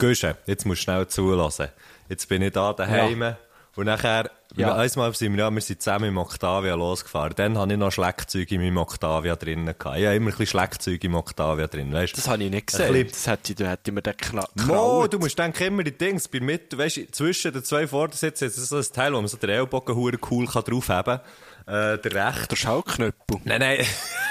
Guschen, 0.00 0.34
jetzt 0.46 0.66
musst 0.66 0.80
du 0.80 0.84
schnell 0.84 1.06
zulassen. 1.06 1.68
Jetzt 2.08 2.28
bin 2.28 2.42
ich 2.42 2.52
da 2.52 2.72
daheim. 2.72 3.36
Und 3.76 3.84
nachher, 3.86 4.28
Ja. 4.56 4.74
einmal 4.74 5.14
sind 5.14 5.32
wir, 5.36 5.44
ja, 5.44 5.50
wir 5.50 5.60
sind 5.60 5.80
zusammen 5.80 6.06
im 6.06 6.18
Octavia 6.18 6.74
losgefahren. 6.74 7.32
Dann 7.36 7.56
hatte 7.56 7.72
ich 7.74 7.78
noch 7.78 7.92
Schlagzeuge 7.92 8.56
in 8.56 8.62
meinem 8.62 8.78
Octavia 8.78 9.36
drinnen. 9.36 9.66
gehabt. 9.78 9.96
Ich 9.98 10.04
habe 10.06 10.16
immer 10.16 10.26
ein 10.26 10.30
bisschen 10.30 10.46
Schlagzeuge 10.48 11.06
im 11.06 11.14
Octavia 11.14 11.68
drin, 11.68 11.92
weißt 11.92 12.16
Das 12.18 12.26
habe 12.28 12.42
ich 12.42 12.50
nicht 12.50 12.66
gesehen. 12.66 12.92
bisschen- 12.92 13.08
Das 13.10 13.26
hätte, 13.28 13.54
da 13.54 13.70
hätte 13.70 13.82
ich 13.90 13.94
mir 13.94 14.02
den 14.02 14.16
Kna 14.16 14.44
Mo, 14.66 15.06
du 15.06 15.20
musst 15.20 15.38
denken, 15.38 15.62
immer 15.62 15.84
die 15.84 15.96
Dings, 15.96 16.26
bei 16.26 16.40
mit, 16.40 16.76
weißt 16.76 17.00
zwischen 17.12 17.52
den 17.52 17.62
zwei 17.62 17.86
Vordersitzen 17.86 18.46
ist 18.48 18.56
so 18.56 18.76
ein 18.76 18.84
Teil, 18.92 19.12
wo 19.12 19.18
man 19.18 19.28
so 19.28 19.36
den 19.36 19.50
Ellbogen 19.50 19.96
cool 19.96 20.46
kann 20.46 20.64
draufheben 20.64 21.20
kann. 21.66 21.94
Äh, 21.94 21.98
der 21.98 22.28
rechte. 22.28 22.48
Der 22.48 22.56
Schallknüppel. 22.56 23.38
Nein, 23.44 23.60
nein. 23.60 23.78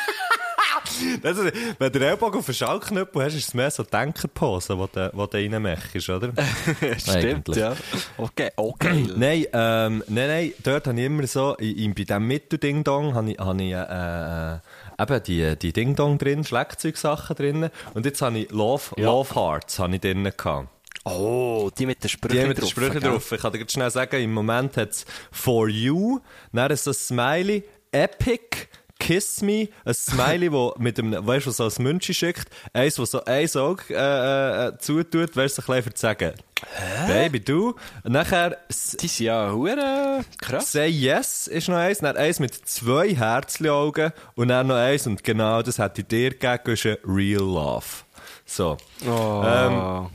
Das 1.21 1.38
ist, 1.38 1.53
wenn 1.77 1.91
du 1.91 1.99
den 1.99 2.09
Ellbogen 2.09 2.39
auf 2.39 2.45
den 2.45 2.55
Schallknüppel 2.55 3.23
hast, 3.23 3.35
ist 3.35 3.49
es 3.49 3.53
mehr 3.53 3.71
so 3.71 3.84
Denkerpose, 3.84 4.76
die 4.76 4.85
du, 4.94 5.12
wo 5.13 5.25
du 5.25 5.38
reinmachst, 5.38 6.09
oder? 6.09 6.31
Stimmt, 6.97 7.55
ja. 7.55 7.75
Okay, 8.17 8.52
okay. 8.55 9.08
Nein, 9.16 9.45
ähm, 9.53 10.03
nein, 10.08 10.27
nein, 10.27 10.53
dort 10.64 10.88
habe 10.88 11.00
ich 11.00 11.05
immer 11.05 11.27
so, 11.27 11.55
in, 11.55 11.94
bei 11.94 12.03
diesem 12.03 12.27
Mittel-Ding-Dong 12.27 13.14
habe 13.14 13.31
ich, 13.31 13.39
habe 13.39 13.64
ich 13.64 13.73
äh, 13.73 14.55
äh, 14.55 15.03
eben 15.03 15.23
die, 15.23 15.55
die 15.58 15.73
Ding-Dong 15.73 16.17
drin, 16.17 16.44
Schlagzeugsachen 16.44 17.36
drin. 17.36 17.70
Und 17.94 18.05
jetzt 18.05 18.22
habe 18.22 18.39
ich 18.39 18.52
Love, 18.52 18.95
Love 18.97 19.36
Hearts 19.36 19.80
habe 19.80 19.95
ich 19.95 20.02
drin 20.02 20.23
gehabt. 20.23 20.70
Oh, 21.05 21.70
die 21.77 21.86
mit 21.86 22.03
den 22.03 22.09
Sprüchen 22.09 22.33
Die 22.36 22.42
haben 22.42 22.50
mit 22.50 22.58
den 22.58 22.61
drauf, 22.61 22.72
Sprüchen 22.72 23.00
drauf. 23.00 23.31
Ich 23.31 23.42
kann 23.42 23.53
dir 23.53 23.66
schnell 23.67 23.89
sagen, 23.89 24.22
im 24.22 24.33
Moment 24.33 24.77
hat 24.77 24.92
es 24.92 25.05
For 25.31 25.67
You, 25.67 26.20
dann 26.52 26.72
ist 26.72 26.88
das 26.88 27.08
Smiley, 27.08 27.64
Epic, 27.92 28.67
Kiss 29.00 29.42
Me, 29.42 29.69
ein 29.86 29.94
Smiley, 29.94 30.52
wo 30.52 30.73
mit 30.78 31.00
einem, 31.00 31.25
weißt 31.25 31.47
du, 31.47 31.52
so 31.52 31.64
ein 31.66 31.72
Münchi 31.83 32.14
schickt, 32.14 32.50
eins, 32.73 33.00
wo 33.00 33.05
so 33.05 33.23
ein 33.25 33.50
Auge 33.55 33.83
äh, 33.89 34.67
äh, 34.67 34.78
zutut, 34.78 35.36
weißt 35.36 35.58
du, 35.58 35.61
ein 35.72 35.78
bisschen 35.83 35.95
sagen, 35.95 36.33
Baby, 37.08 37.39
du. 37.39 37.75
Und 38.03 38.11
nachher 38.11 38.58
S- 38.67 38.97
Die 39.00 39.08
sind 39.08 39.27
ja 39.27 39.50
hure 39.52 40.25
krass. 40.42 40.73
Say 40.73 40.88
Yes 40.89 41.47
ist 41.47 41.70
noch 41.70 41.77
eins, 41.77 42.00
dann 42.00 42.17
eins 42.17 42.39
mit 42.39 42.53
zwei 42.67 43.16
Herzli-Augen 43.16 44.11
und 44.36 44.50
dann 44.50 44.67
noch 44.67 44.75
eins, 44.75 45.08
und 45.08 45.23
genau 45.23 45.61
das 45.61 45.80
hat 45.80 45.97
ich 45.97 46.05
dir 46.05 46.31
gegeben, 46.31 46.73
ist 46.73 46.86
Real 47.05 47.39
Love. 47.42 47.86
So. 48.45 48.75
Oh. 49.08 49.44
Ähm, 49.45 50.08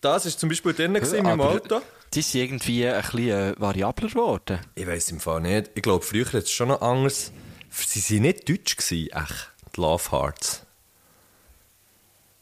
das 0.00 0.26
ist 0.26 0.40
zum 0.40 0.48
Beispiel 0.48 0.72
drin 0.74 0.94
gewesen 0.94 1.18
in 1.18 1.22
meinem 1.22 1.40
Auto. 1.42 1.80
Die 2.12 2.22
sind 2.22 2.40
irgendwie 2.42 2.86
ein 2.88 3.00
bisschen 3.00 3.28
äh, 3.28 3.54
variabler 3.56 4.08
geworden. 4.08 4.58
Ich 4.74 4.86
weiß 4.86 5.12
im 5.12 5.20
Fall 5.20 5.40
nicht. 5.42 5.70
Ich 5.76 5.82
glaube, 5.82 6.04
früher 6.04 6.26
hat 6.26 6.34
es 6.34 6.50
schon 6.50 6.68
noch 6.68 6.82
anders. 6.82 7.30
Sie 7.72 8.16
waren 8.16 8.22
nicht 8.22 8.48
deutsch, 8.48 8.76
gewesen, 8.76 9.08
echt. 9.12 9.50
Die 9.74 9.80
Love 9.80 10.10
Hearts. 10.10 10.62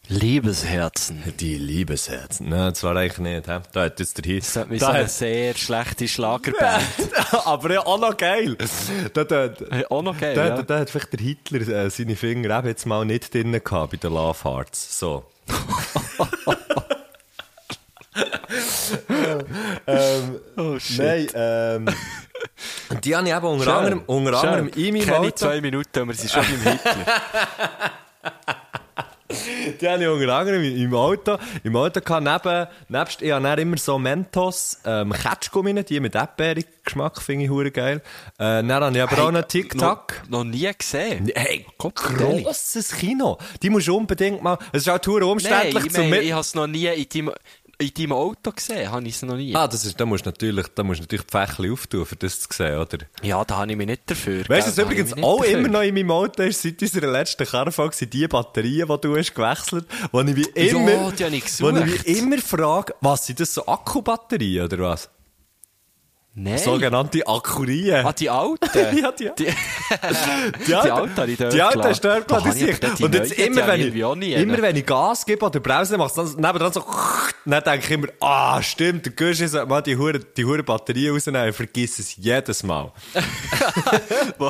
Liebesherzen. 0.08 1.22
Die 1.38 1.56
Liebesherzen. 1.56 2.48
Nein, 2.48 2.70
das 2.70 2.82
war 2.82 2.96
eigentlich 2.96 3.18
nicht. 3.18 3.46
He? 3.46 3.58
Da 3.72 3.82
hat 3.84 4.00
jetzt 4.00 4.18
der 4.18 4.24
Hit. 4.24 4.42
Das 4.42 4.56
hat 4.56 4.68
mir 4.68 4.78
Da 4.78 4.86
so 4.86 4.92
eine 4.92 5.08
sehr 5.08 5.54
schlechte 5.54 6.08
Schlagerband. 6.08 6.84
Aber 7.44 7.72
ja, 7.72 7.86
auch 7.86 8.00
noch 8.00 8.16
geil. 8.16 8.56
Da, 9.14 9.22
da, 9.22 9.46
da, 9.48 9.66
Hey, 9.70 9.84
auch 9.88 10.02
noch 10.02 10.18
geil, 10.18 10.34
da, 10.34 10.48
ja. 10.48 10.56
da, 10.56 10.62
da 10.62 10.78
hat 10.80 10.90
vielleicht 10.90 11.12
der 11.12 11.20
Hitler 11.20 11.60
äh, 11.84 11.90
seine 11.90 12.16
Finger 12.16 12.58
eben 12.58 12.66
jetzt 12.66 12.86
mal 12.86 13.04
nicht 13.04 13.32
drin 13.32 13.52
gehabt 13.52 13.92
bei 13.92 13.98
den 13.98 14.12
Love 14.12 14.42
Hearts. 14.42 14.98
So. 14.98 15.26
ähm, 19.86 20.40
Oh, 20.56 20.78
shit. 20.78 20.98
Nein, 20.98 21.28
ähm, 21.34 21.88
die 23.04 23.16
habe 23.16 23.28
ich 23.28 23.34
eben 23.34 23.46
unter 23.46 23.76
anderem, 23.76 24.02
unter 24.06 24.38
Schön. 24.38 24.48
anderem 24.48 24.68
in 24.68 24.94
meinem 24.94 25.06
Keine 25.06 25.18
Auto. 25.18 25.30
zwei 25.30 25.60
Minuten, 25.60 26.08
wir 26.08 26.14
sind 26.14 26.30
schon 26.30 26.42
beim 26.42 26.72
Hitler. 26.72 26.96
Die 29.80 29.88
habe 29.88 30.02
ich 30.02 30.08
unter 30.08 30.34
anderem 30.34 30.62
im 30.62 30.94
Auto, 30.94 31.38
im 31.62 31.76
Auto 31.76 32.00
gehabt, 32.00 32.24
neben, 32.24 32.66
nebst, 32.88 33.22
ich 33.22 33.30
habe 33.30 33.60
immer 33.60 33.76
so 33.76 33.98
Mentos, 33.98 34.78
ähm, 34.84 35.12
Ketschgummi, 35.12 35.84
die 35.84 36.00
mit 36.00 36.14
Erdbeere-Geschmack, 36.14 37.22
finde 37.22 37.44
ich 37.44 37.50
hure 37.50 37.70
geil. 37.70 38.02
Äh, 38.38 38.62
dann 38.62 38.72
habe 38.72 38.96
ich 38.96 39.02
aber 39.02 39.22
auch 39.22 39.30
noch 39.30 39.42
Tic-Tac. 39.42 40.22
Noch, 40.28 40.38
noch 40.38 40.44
nie 40.44 40.70
gesehen. 40.76 41.30
Hey, 41.34 41.64
Gott, 41.78 41.94
grosses 41.94 42.96
Kino. 42.96 43.38
Die 43.62 43.70
musst 43.70 43.86
du 43.86 43.96
unbedingt 43.96 44.42
mal, 44.42 44.58
es 44.72 44.82
ist 44.82 44.88
auch 44.88 44.98
hure 45.06 45.20
Nein, 45.20 45.30
umständlich 45.30 45.86
ich, 45.86 45.92
zum 45.92 46.04
meine, 46.04 46.16
mit... 46.16 46.24
ich 46.24 46.32
habe 46.32 46.40
es 46.40 46.54
noch 46.54 46.66
nie 46.66 46.86
in 46.86 47.08
deinem, 47.08 47.34
in 47.80 47.92
deinem 47.94 48.12
Auto 48.12 48.52
gesehen. 48.52 48.90
Habe 48.90 49.06
ich 49.06 49.14
es 49.14 49.22
noch 49.22 49.36
nie. 49.36 49.54
Ah, 49.54 49.66
das 49.66 49.84
ist, 49.84 49.98
da 49.98 50.06
musst 50.06 50.26
du 50.26 50.30
natürlich, 50.30 50.66
da 50.74 50.82
musst 50.82 51.00
natürlich 51.00 51.26
die 51.26 51.30
Fächli 51.30 51.70
auftun, 51.70 52.06
für 52.06 52.16
das 52.16 52.40
zu 52.40 52.48
sehen, 52.52 52.78
oder? 52.78 52.98
Ja, 53.22 53.44
da 53.44 53.58
habe 53.58 53.70
ich 53.70 53.76
mich 53.76 53.86
nicht 53.86 54.02
dafür. 54.06 54.44
Weißt 54.48 54.66
du, 54.66 54.70
was 54.70 54.78
übrigens 54.78 55.14
mich 55.14 55.24
auch 55.24 55.40
dafür. 55.40 55.58
immer 55.58 55.68
noch 55.68 55.82
in 55.82 55.94
meinem 55.94 56.10
Auto 56.10 56.42
ist, 56.42 56.62
seit 56.62 56.80
unserer 56.80 57.10
letzten 57.10 57.46
Carfahrt, 57.46 57.94
sind 57.94 58.12
die 58.12 58.28
Batterien, 58.28 58.88
die 58.88 59.00
du 59.00 59.16
hast 59.16 59.34
gewechselt, 59.34 59.86
wo 60.12 60.20
ich 60.20 60.36
wie 60.36 60.42
immer, 60.54 60.90
Ja, 60.90 61.10
die 61.10 61.24
habe 61.24 61.36
ich 61.36 61.60
wo 61.60 61.70
ich 61.70 62.04
wie 62.04 62.18
immer 62.18 62.38
frage, 62.38 62.94
was 63.00 63.26
sind 63.26 63.40
das 63.40 63.54
so 63.54 63.66
Akkubatterien, 63.66 64.64
oder 64.66 64.78
was? 64.78 65.08
Nein. 66.32 66.58
Sogenannte 66.58 67.26
Akkurien. 67.26 68.06
Ah, 68.06 68.12
die 68.12 68.30
alten? 68.30 68.68
Ja, 69.02 69.10
die- 69.10 69.30
die, 69.36 69.46
Die 70.66 70.74
alten 70.74 71.16
habe 71.16 71.30
ich 71.30 71.36
dort 71.38 71.52
Die 71.52 71.60
alten 71.60 71.82
hast 71.82 72.04
du 72.04 72.08
dort 72.08 72.28
gelassen, 72.28 72.52
die 72.54 72.96
die 72.96 73.04
Und 73.04 73.14
jetzt 73.14 73.36
die 73.36 73.42
immer, 73.42 73.66
wenn 73.66 73.80
ich 73.80 73.94
immer 74.36 74.62
wenn 74.62 74.76
ich 74.76 74.86
Gas 74.86 75.26
gebe 75.26 75.44
oder 75.44 75.58
Bremse, 75.58 75.98
macht 75.98 76.16
es 76.16 76.34
dann 76.34 76.40
nebendran 76.40 76.72
so, 76.72 76.84
dann 77.44 77.64
denke 77.64 77.84
ich 77.84 77.90
immer, 77.90 78.06
ah, 78.20 78.62
stimmt, 78.62 79.06
der 79.06 79.12
Gusch 79.12 79.38
sollte 79.38 79.66
mal 79.66 79.80
die 79.82 79.96
hure, 79.96 80.20
die 80.20 80.44
hure 80.44 80.62
Batterie 80.62 81.08
rausnehmen, 81.08 81.48
ich 81.48 81.56
vergiss 81.56 81.98
es 81.98 82.16
jedes 82.16 82.62
Mal. 82.62 82.92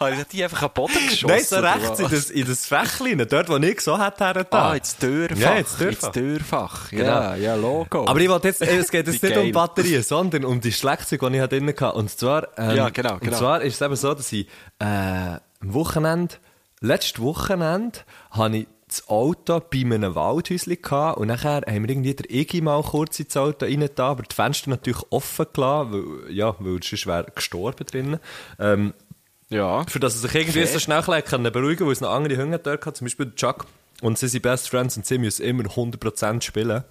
Habe 0.00 0.14
ich 0.16 0.24
die 0.32 0.42
einfach 0.44 0.62
an 0.62 0.68
den 0.68 0.74
Boden 0.74 1.08
geschossen? 1.08 1.26
Nein, 1.28 1.44
so 1.44 1.56
rechts 1.56 2.00
in 2.00 2.08
das, 2.10 2.30
in 2.30 2.46
das 2.46 2.66
Fächlein, 2.66 3.24
dort, 3.28 3.48
wo 3.48 3.56
ich 3.56 3.80
so 3.80 3.98
hätte 3.98 4.24
her 4.24 4.46
Ah, 4.50 4.74
ins 4.74 4.96
Dörrfach. 4.96 5.38
Ja, 5.38 5.52
ins 5.54 5.76
Dörrfach. 5.76 6.06
Ins 6.06 6.10
Dörrfach. 6.12 6.90
Genau. 6.90 7.04
Ja, 7.04 7.36
ja, 7.36 7.54
Logo. 7.54 8.06
Aber 8.06 8.18
ich 8.20 8.28
wollte 8.28 8.48
jetzt, 8.48 8.62
es 8.62 8.90
geht 8.90 9.06
jetzt 9.06 9.22
nicht 9.22 9.36
um. 9.36 9.52
Batterien, 9.52 10.02
sondern 10.02 10.44
um 10.44 10.60
die 10.60 10.72
Schlagzeuge, 10.82 11.30
die 11.30 11.38
ich 11.38 11.48
drin 11.48 11.68
hatte. 11.68 11.92
Und 11.92 12.10
zwar, 12.10 12.48
ähm, 12.58 12.76
Ja, 12.76 12.88
genau, 12.90 13.14
Und 13.14 13.20
genau. 13.22 13.38
zwar 13.38 13.62
ist 13.62 13.74
es 13.74 13.80
eben 13.80 13.96
so, 13.96 14.14
dass 14.14 14.32
ich, 14.32 14.46
äh, 14.78 14.84
am 14.84 15.40
Wochenende, 15.74 16.34
letztes 16.80 17.22
Wochenende, 17.22 18.00
habe 18.32 18.56
ich 18.58 18.66
das 18.88 19.08
Auto 19.08 19.60
bei 19.60 19.80
einem 19.80 20.14
Waldhäuschen 20.14 20.76
gehabt 20.82 21.18
und 21.18 21.28
nachher 21.28 21.62
haben 21.66 21.82
wir 21.82 21.88
irgendwie 21.88 22.14
der 22.14 22.30
Igi 22.30 22.60
mal 22.60 22.82
kurz 22.82 23.18
ins 23.20 23.36
Auto 23.36 23.64
rein 23.64 23.88
da, 23.94 24.08
aber 24.08 24.22
die 24.24 24.34
Fenster 24.34 24.68
natürlich 24.68 25.00
offen 25.10 25.46
gelassen, 25.52 25.92
weil, 26.26 26.32
ja, 26.34 26.54
weil 26.58 26.82
sonst 26.82 27.06
wäre 27.06 27.26
gestorben 27.34 27.86
drinnen. 27.86 28.20
Ähm, 28.58 28.92
ja. 29.48 29.84
für 29.84 30.00
das 30.00 30.14
er 30.14 30.20
sich 30.20 30.34
irgendwie 30.34 30.60
Fair. 30.64 30.66
so 30.66 30.78
schnell 30.78 31.22
können 31.22 31.52
beruhigen 31.52 31.78
kann, 31.78 31.86
weil 31.86 31.92
es 31.92 32.00
noch 32.00 32.10
andere 32.10 32.36
Hunde 32.42 32.58
dort 32.58 32.84
hat, 32.84 32.96
zum 32.96 33.06
Beispiel 33.06 33.32
Chuck. 33.34 33.66
Und 34.02 34.18
sie 34.18 34.28
sind 34.28 34.42
Best 34.42 34.68
Friends 34.68 34.96
und 34.96 35.06
sie 35.06 35.18
müssen 35.18 35.44
immer 35.44 35.64
100% 35.64 36.42
spielen. 36.42 36.84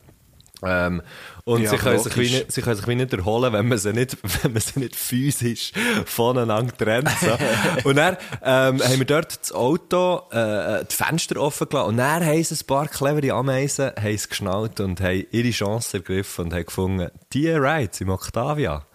Ähm, 0.64 1.02
und 1.44 1.64
Ja, 1.64 1.70
sie, 1.72 1.78
können 1.78 2.00
sich 2.00 2.18
wie 2.18 2.30
nicht, 2.30 2.52
sie 2.52 2.62
können 2.62 2.76
sich 2.76 2.88
wie 2.88 2.96
nicht 2.96 3.14
erholen, 3.14 3.54
wenn 3.54 3.68
man 3.68 3.78
sie 3.78 3.94
nicht, 3.94 4.18
wenn 4.44 4.54
man 4.54 4.62
sie 4.62 4.80
nicht 4.80 4.96
physisch 4.96 5.72
voneinander 6.06 6.76
trennt. 6.76 7.10
So. 7.20 7.38
und 7.90 7.96
dann 7.96 8.18
ähm, 8.44 8.82
haben 8.82 9.00
wir 9.00 9.06
dort 9.06 9.40
das 9.42 9.52
Auto, 9.52 10.24
äh, 10.32 10.86
die 10.86 10.96
Fenster 10.96 11.40
offen 11.42 11.68
gelassen 11.70 11.90
und 11.90 11.98
dann 11.98 12.26
haben 12.26 12.44
sie 12.44 12.56
ein 12.56 12.68
paar 12.68 12.88
clevere 12.88 13.34
Ameisen 13.34 13.92
haben 13.98 14.16
es 14.16 14.30
geschnallt 14.30 14.80
und 14.80 15.02
haben 15.02 15.26
ihre 15.32 15.52
Chance 15.52 15.98
ergriffen 15.98 16.46
und 16.46 16.54
haben 16.54 16.66
gefunden, 16.66 17.10
die 17.34 17.50
Rides 17.50 18.02
im 18.02 18.10
Octavia, 18.10 18.86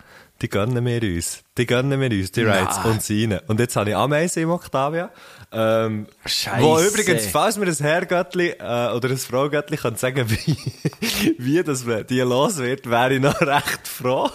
die 0.43 0.49
gönnen 0.49 0.85
wir 0.85 1.03
uns. 1.03 1.43
Die 1.57 1.67
gönnen 1.67 1.99
wir 2.01 2.11
uns, 2.11 2.33
die 2.33 2.43
Rides 2.43 2.77
Nein. 2.77 2.93
und 2.93 3.03
sie 3.03 3.25
rein. 3.25 3.41
Und 3.47 3.61
jetzt 3.61 3.77
habe 3.77 3.91
ich 3.91 3.97
Ameisen 3.97 4.43
im 4.43 4.51
Octavia. 4.51 5.11
Ähm, 5.53 6.07
Scheisse. 6.25 6.63
Wo 6.63 6.81
übrigens, 6.81 7.27
falls 7.27 7.57
mir 7.57 7.67
ein 7.67 7.75
Herrgöttli 7.75 8.51
äh, 8.59 8.91
oder 8.93 9.09
ein 9.11 9.17
Fraugöttli 9.19 9.77
kann 9.77 9.97
sagen, 9.97 10.27
wie, 10.31 10.57
wie 11.39 11.63
das 11.63 11.85
die 12.09 12.21
los 12.21 12.57
wird, 12.59 12.91
wäre 12.91 13.15
ich 13.15 13.21
noch 13.21 13.41
recht 13.41 13.87
froh. 13.87 14.29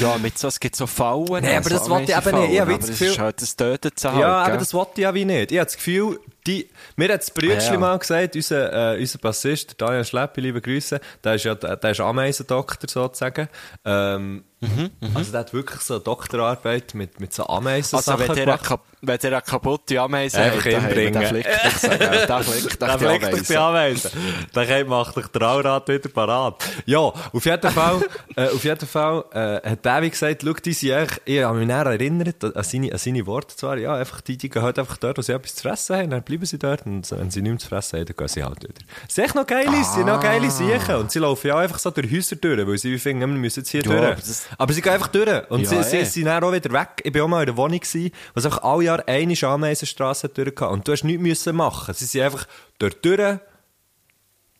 Ja, 0.00 0.16
mit 0.18 0.38
so, 0.38 0.48
es 0.48 0.60
gibt 0.60 0.76
so 0.76 0.86
Fallen. 0.86 1.44
Nee, 1.44 1.56
aber 1.56 1.68
das 1.70 1.88
wollte 1.90 2.12
ich 2.12 2.16
eben 2.16 2.40
nicht. 2.40 2.52
Ich 2.52 2.60
habe 2.60 2.72
aber 2.72 2.80
das 2.80 2.90
Gefühl- 2.90 3.08
ist 3.08 3.18
halt 3.18 3.42
das 3.42 3.56
Töten 3.56 3.90
zu 3.94 4.08
ja, 4.08 4.38
aber 4.38 4.50
gell? 4.50 4.58
das 4.58 4.72
wollte 4.72 4.92
ich 4.96 5.00
ja 5.02 5.14
wie 5.14 5.24
nicht. 5.24 5.52
Ich 5.52 5.58
habe 5.58 5.66
das 5.66 5.76
Gefühl, 5.76 6.20
die, 6.46 6.68
mir 6.96 7.12
hat 7.12 7.20
das 7.20 7.30
Brütschli 7.30 7.70
Ah, 7.70 7.72
ja. 7.72 7.78
mal 7.78 7.98
gesagt, 7.98 8.36
unser, 8.36 8.94
äh, 8.94 9.00
unser 9.00 9.18
Bassist, 9.18 9.80
der 9.80 9.86
Daniel 9.86 10.04
Schleppi, 10.04 10.40
liebe 10.40 10.60
Grüße, 10.60 11.00
der 11.22 11.34
ist 11.34 11.44
ja, 11.44 11.54
der 11.54 11.90
ist 11.90 12.00
Ameisendoktor 12.00 12.88
sozusagen. 12.88 13.48
Ähm, 13.84 14.44
Mhm, 14.64 14.90
Also 15.14 15.30
der 15.32 15.40
hat 15.40 15.52
wirklich 15.52 15.80
so 15.80 15.94
eine 15.94 16.02
Doktorarbeit 16.02 16.94
mit, 16.94 17.20
mit 17.20 17.32
so 17.34 17.46
Ameisen 17.46 17.96
Also, 17.96 18.18
wenn 18.18 18.34
der, 18.34 18.58
kap 18.58 18.80
wenn 19.02 19.18
der 19.18 19.32
eine 19.32 19.42
kaputte 19.42 20.00
Ameise 20.00 20.38
Einfach 20.38 20.64
hat, 20.64 20.72
hinbringen. 20.72 21.12
dann 21.14 21.24
flickt 21.26 21.64
dich 21.64 21.72
so, 21.78 21.88
gell? 21.88 22.26
Dann 22.26 22.42
flickt 22.44 22.64
dich 22.64 22.76
Der 22.78 22.96
die 22.96 23.36
dich 23.36 23.46
die 23.48 23.56
Ameise. 23.56 24.10
Ameisen. 24.10 24.10
Dann 24.52 24.88
macht 24.88 25.16
dich 25.16 25.26
der 25.28 25.42
Allrad 25.42 25.88
wieder 25.88 26.08
parat. 26.08 26.64
Ja, 26.86 26.98
auf 26.98 27.44
jeden 27.44 27.70
Fall, 27.70 28.00
äh, 28.36 28.48
auf 28.48 28.64
jeden 28.64 28.86
Fall, 28.88 29.24
äh, 29.32 29.70
hat 29.70 29.84
David 29.84 30.12
gesagt, 30.12 30.42
schau, 30.44 30.52
die 30.54 30.72
sind 30.72 30.92
eigentlich, 30.92 31.20
ich 31.26 31.42
habe 31.42 31.58
mich 31.58 31.68
erinnert 31.68 32.44
an 32.44 32.64
seine, 32.64 32.92
an 32.92 32.98
seine 32.98 33.26
Worte 33.26 33.56
zwar, 33.56 33.76
ja, 33.76 33.94
einfach, 33.94 34.20
die, 34.22 34.36
die 34.38 34.48
gehen 34.48 34.62
halt 34.62 34.78
einfach 34.78 34.96
dort, 34.96 35.18
wo 35.18 35.22
sie 35.22 35.32
etwas 35.32 35.54
zu 35.56 35.62
fressen 35.62 35.96
haben, 35.96 36.24
bleiben 36.38 36.46
sie 36.46 36.58
dort, 36.58 36.86
und 36.86 37.10
wenn 37.10 37.30
sie 37.30 37.42
nichts 37.42 37.62
zu 37.64 37.68
fressen 37.68 37.98
haben, 37.98 38.06
dann 38.06 38.16
gehen 38.16 38.28
sie 38.28 38.42
halt 38.44 38.62
wieder. 38.62 38.74
Sie 39.08 39.14
sind 39.14 39.24
echt 39.24 39.34
noch 39.34 39.46
geile, 39.46 39.70
sie 39.70 39.84
sind 39.94 40.06
noch 40.06 40.20
geile 40.20 40.50
Siechen, 40.50 40.94
und 40.96 41.10
sie 41.10 41.18
laufen 41.18 41.46
ja 41.46 41.54
auch 41.54 41.58
einfach 41.58 41.78
so 41.78 41.90
durch 41.90 42.10
Häuser 42.10 42.36
durch, 42.36 42.66
weil 42.66 42.78
sie 42.78 42.98
finden, 42.98 43.20
wir 43.20 43.26
müssen 43.28 43.60
jetzt 43.60 43.70
hier 43.70 43.82
Ja, 43.84 44.12
durch. 44.14 44.18
aber 44.58 44.72
sie 44.72 44.80
gehen 44.82 44.92
einfach 44.92 45.08
durch. 45.08 45.50
Und 45.50 45.60
Ja, 45.62 45.82
sie, 45.82 45.82
sie, 45.90 45.96
eh. 45.98 46.04
sie 46.04 46.10
sind 46.10 46.26
dann 46.26 46.42
auch 46.44 46.52
wieder 46.52 46.70
weg. 46.72 46.88
Ich 47.02 47.14
war 47.14 47.24
auch 47.24 47.28
mal 47.28 47.40
in 47.40 47.46
der 47.46 47.56
Wohnung, 47.56 47.78
gewesen, 47.80 48.10
wo 48.34 48.38
es 48.40 48.46
einfach 48.46 48.62
alle 48.62 48.84
Jahre 48.84 49.08
eine 49.08 49.34
Ameisenstrasse 49.42 50.28
durch 50.28 50.48
hatte. 50.48 50.68
Und 50.68 50.86
du 50.88 50.92
hast 50.92 51.04
nichts 51.04 51.22
müssen 51.22 51.56
machen. 51.56 51.94
Sie 51.94 52.04
sind 52.04 52.22
einfach 52.22 52.46
dort 52.78 53.04
durch. 53.04 53.38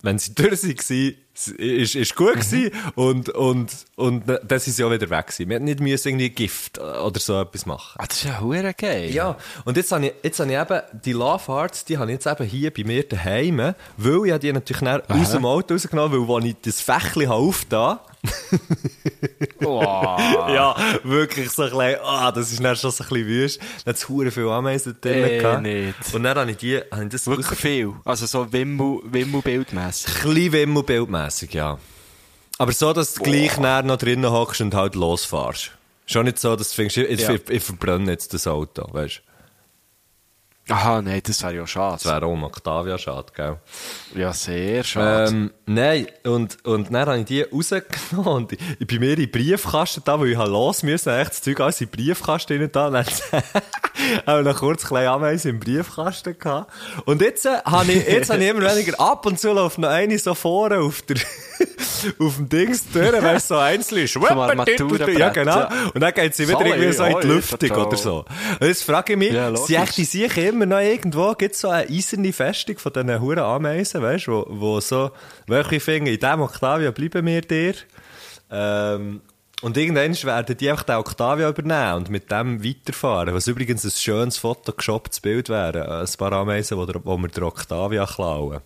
Wenn 0.03 0.19
sie 0.19 0.35
durch 0.35 0.63
waren, 0.63 1.15
ist, 1.35 1.95
ist 1.95 2.15
gut 2.17 2.35
gewesen. 2.35 2.71
Und, 2.95 3.29
und, 3.31 3.71
und 3.97 4.25
dann 4.27 4.59
sind 4.59 4.73
sie 4.75 4.85
auch 4.85 4.91
wieder 4.91 5.09
weg 5.11 5.27
gewesen. 5.27 5.49
Wir 5.49 5.55
hätten 5.57 5.65
nicht 5.65 5.81
müssen 5.81 6.09
irgendwie 6.09 6.31
Gift 6.31 6.79
oder 6.79 7.19
so 7.21 7.41
etwas 7.41 7.67
machen. 7.67 7.97
Ah, 7.99 8.07
das 8.07 8.19
ist 8.19 8.25
ja 8.25 8.41
hure 8.41 8.73
geil. 8.75 9.11
Ja, 9.11 9.37
und 9.65 9.77
jetzt 9.77 9.91
habe 9.93 10.07
ich, 10.07 10.13
jetzt 10.23 10.41
habe 10.41 10.53
ich 10.53 10.59
eben, 10.59 10.81
die 11.05 11.13
Love 11.13 11.47
Hearts, 11.49 11.85
die 11.85 11.99
habe 11.99 12.11
ich 12.11 12.15
jetzt 12.25 12.27
eben 12.27 12.45
hier 12.49 12.73
bei 12.73 12.85
mir 12.85 13.03
daheim, 13.09 13.59
weil 13.97 14.27
ich 14.27 14.31
habe 14.33 14.39
die 14.39 14.53
natürlich 14.53 14.83
dann 14.83 15.03
aus 15.09 15.31
dem 15.33 15.45
Auto 15.45 15.75
rausgenommen, 15.75 16.29
weil 16.29 16.37
als 16.37 16.45
ich 16.47 16.57
das 16.63 16.81
Fächli 16.81 17.25
habe 17.27 17.35
aufgetan 17.37 17.99
Wow. 19.61 20.19
ja, 20.49 20.75
wirklich 21.03 21.51
so 21.51 21.63
ein 21.63 21.71
bisschen, 21.71 21.97
ah, 22.05 22.33
das 22.33 22.53
ist 22.53 22.63
dann 22.63 22.77
schon 22.77 22.91
so 22.91 23.05
ein 23.05 23.09
bisschen 23.09 23.27
wüst. 23.27 23.61
Dann 23.85 23.95
hat 23.95 23.97
es 23.97 24.35
viel 24.35 24.49
Ameisen 24.49 24.97
drin 25.01 25.25
Eh, 25.25 25.39
gehabt. 25.39 25.63
nicht. 25.63 25.95
Und 26.15 26.23
dann 26.23 26.39
habe 26.39 26.51
ich 26.51 26.57
die, 26.57 26.81
habe 26.91 27.05
ich 27.05 27.09
das 27.11 27.27
Wirklich 27.27 27.59
viel. 27.59 27.93
Also 28.05 28.27
so 28.27 28.53
Wimmel, 28.53 29.01
Wimmelbildmässig. 29.05 30.25
Ein 30.25 30.35
bisschen 30.35 30.53
Wimmelbildmässig, 30.53 31.24
ja. 31.53 31.79
Aber 32.59 32.73
so, 32.73 32.93
dass 32.93 33.15
du 33.15 33.23
gleich 33.23 33.59
näher 33.59 33.83
noch 33.83 33.97
drinnen 33.97 34.31
hockst 34.31 34.61
und 34.61 34.75
halt 34.75 34.95
losfährst. 34.95 35.73
Schon 36.07 36.25
nicht 36.27 36.39
so, 36.39 36.55
dass 36.55 36.71
du 36.71 36.75
findest, 36.77 36.99
ich, 36.99 37.21
Ja. 37.21 37.33
ich, 37.33 37.49
ich 37.49 37.63
verbrenne 37.63 38.11
jetzt 38.11 38.33
das 38.35 38.47
Auto, 38.47 38.87
weißt. 38.93 39.23
Aha, 40.71 41.03
nein, 41.03 41.21
das 41.27 41.43
wäre 41.43 41.57
ja 41.57 41.61
Das 41.63 41.71
schade. 41.71 42.05
wäre 42.07 42.25
auch 42.25 42.33
um 42.33 42.43
Octavia 42.45 42.97
schade, 42.97 43.27
gell? 43.37 43.57
Ja, 44.15 44.33
sehr 44.33 44.83
schade. 44.83 45.31
Ähm, 45.31 45.53
nein, 45.67 46.07
und, 46.25 46.65
und 46.65 46.87
dann 46.93 47.07
habe 47.07 47.19
ich 47.19 47.27
die 47.27 47.43
rausgenommen 47.43 48.33
und 48.33 48.53
ich, 48.53 48.59
ich 48.79 48.87
bin 48.87 49.01
mir 49.01 49.11
in 49.11 49.17
den 49.17 49.31
Briefkasten 49.31 50.03
da, 50.07 50.19
weil 50.19 50.29
ich 50.29 50.39
halt 50.39 50.49
los 50.49 50.83
müssen, 50.83 51.13
habe 51.13 51.23
ich 51.23 51.29
das 51.29 51.43
Zeug 51.43 51.61
alles 51.61 51.83
in 51.83 51.89
den 51.91 51.91
Briefkasten 51.91 52.59
rein 52.61 52.71
da, 52.73 52.89
dann 52.91 53.05
habe 54.27 54.41
ich 54.41 54.47
noch 54.47 54.59
kurz 54.59 54.85
ein 54.85 54.89
kleines 54.89 55.11
Ameisen 55.11 55.51
im 55.51 55.61
Briefkasten 55.61 56.39
gehabt. 56.39 56.73
Und 57.05 57.21
jetzt 57.21 57.45
äh, 57.45 57.59
habe 57.67 57.93
ich, 57.93 58.07
jetzt 58.09 58.31
habe 58.31 58.43
ich 58.43 58.49
immer 58.49 58.63
weniger, 58.75 58.99
ab 58.99 59.27
und 59.27 59.39
zu 59.39 59.53
läuft 59.53 59.77
noch 59.79 59.91
eine 59.91 60.19
so 60.19 60.35
vorne 60.35 60.79
auf 60.79 61.03
der, 61.03 61.17
auf 62.19 62.37
dem 62.37 62.49
Dings 62.49 62.85
durch, 62.91 63.13
weißt 63.13 63.51
du, 63.51 63.55
so 63.55 63.61
einzeln 63.61 64.05
ist. 64.05 64.15
Ja, 65.19 65.29
genau. 65.29 65.69
Und 65.93 66.01
dann 66.01 66.13
geht 66.15 66.35
sie 66.35 66.49
wieder 66.49 66.65
irgendwie 66.65 66.93
so 66.93 67.05
in 67.05 67.21
die 67.21 67.27
Lüftung 67.27 67.71
oder 67.71 67.97
so. 67.97 68.25
Und 68.61 68.67
jetzt 68.67 68.83
frage 68.83 69.13
ich 69.13 69.19
mich, 69.19 69.33
Ja, 69.33 69.55
sind 69.57 69.77
echt 69.77 69.97
die 69.99 70.05
sich 70.05 70.35
immer 70.55 70.67
noch 70.67 70.79
irgendwo, 70.79 71.33
gibt 71.35 71.55
es 71.55 71.61
so 71.61 71.69
eine 71.69 71.89
eiserne 71.89 72.33
Festung 72.33 72.79
von 72.79 72.93
diesen 72.93 73.21
huren 73.21 73.41
Ameisen, 73.41 74.01
weißt 74.01 74.29
du, 74.29 74.33
wo, 74.33 74.47
wo 74.49 74.81
so, 74.81 75.11
welche 75.47 75.81
finden, 75.81 76.07
in 76.07 76.21
diesem 76.21 76.41
Octavia 76.41 76.91
bleiben 76.93 77.27
wir 77.27 77.41
dir. 77.43 77.75
Ähm, 78.51 79.21
und 79.63 79.77
irgendwann 79.77 80.15
werden 80.23 80.57
die 80.57 80.71
einfach 80.71 80.85
den 80.85 80.97
Octavia 80.97 81.49
übernehmen 81.49 81.95
und 81.95 82.11
mit 82.11 82.31
dem 82.31 82.63
weiterfahren. 82.63 83.35
Was 83.35 83.47
übrigens 83.47 83.85
ein 83.85 83.91
schönes 83.91 84.37
photoshopptes 84.37 85.21
Bild 85.21 85.49
wäre. 85.49 86.01
Ein 86.01 86.19
paar 86.19 86.33
Ameisen, 86.33 86.79
wo, 86.79 86.85
der, 86.87 87.05
wo 87.05 87.17
wir 87.17 87.29
den 87.29 87.45
Octavia 87.45 88.07
klauen. 88.07 88.61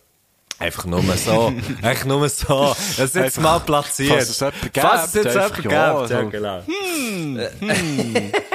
Einfach 0.59 0.87
nur 0.87 1.03
so. 1.17 1.53
einfach 1.83 2.05
nur 2.05 2.29
so. 2.29 2.75
Das 2.97 2.99
ist 2.99 3.15
jetzt 3.15 3.41
mal 3.41 3.61
platziert. 3.61 4.11
falls 4.11 4.29
es 4.29 4.41
jemand 4.41 4.63
gibt, 4.63 4.79
Falls 4.79 5.07
es 5.07 5.15
jetzt 5.15 5.37
einfach, 5.37 5.63
jemand 5.63 6.11
ja, 6.11 6.23
gibt. 6.23 6.35
Ja, 6.43 6.63
so. 6.63 6.71
genau. 7.61 8.21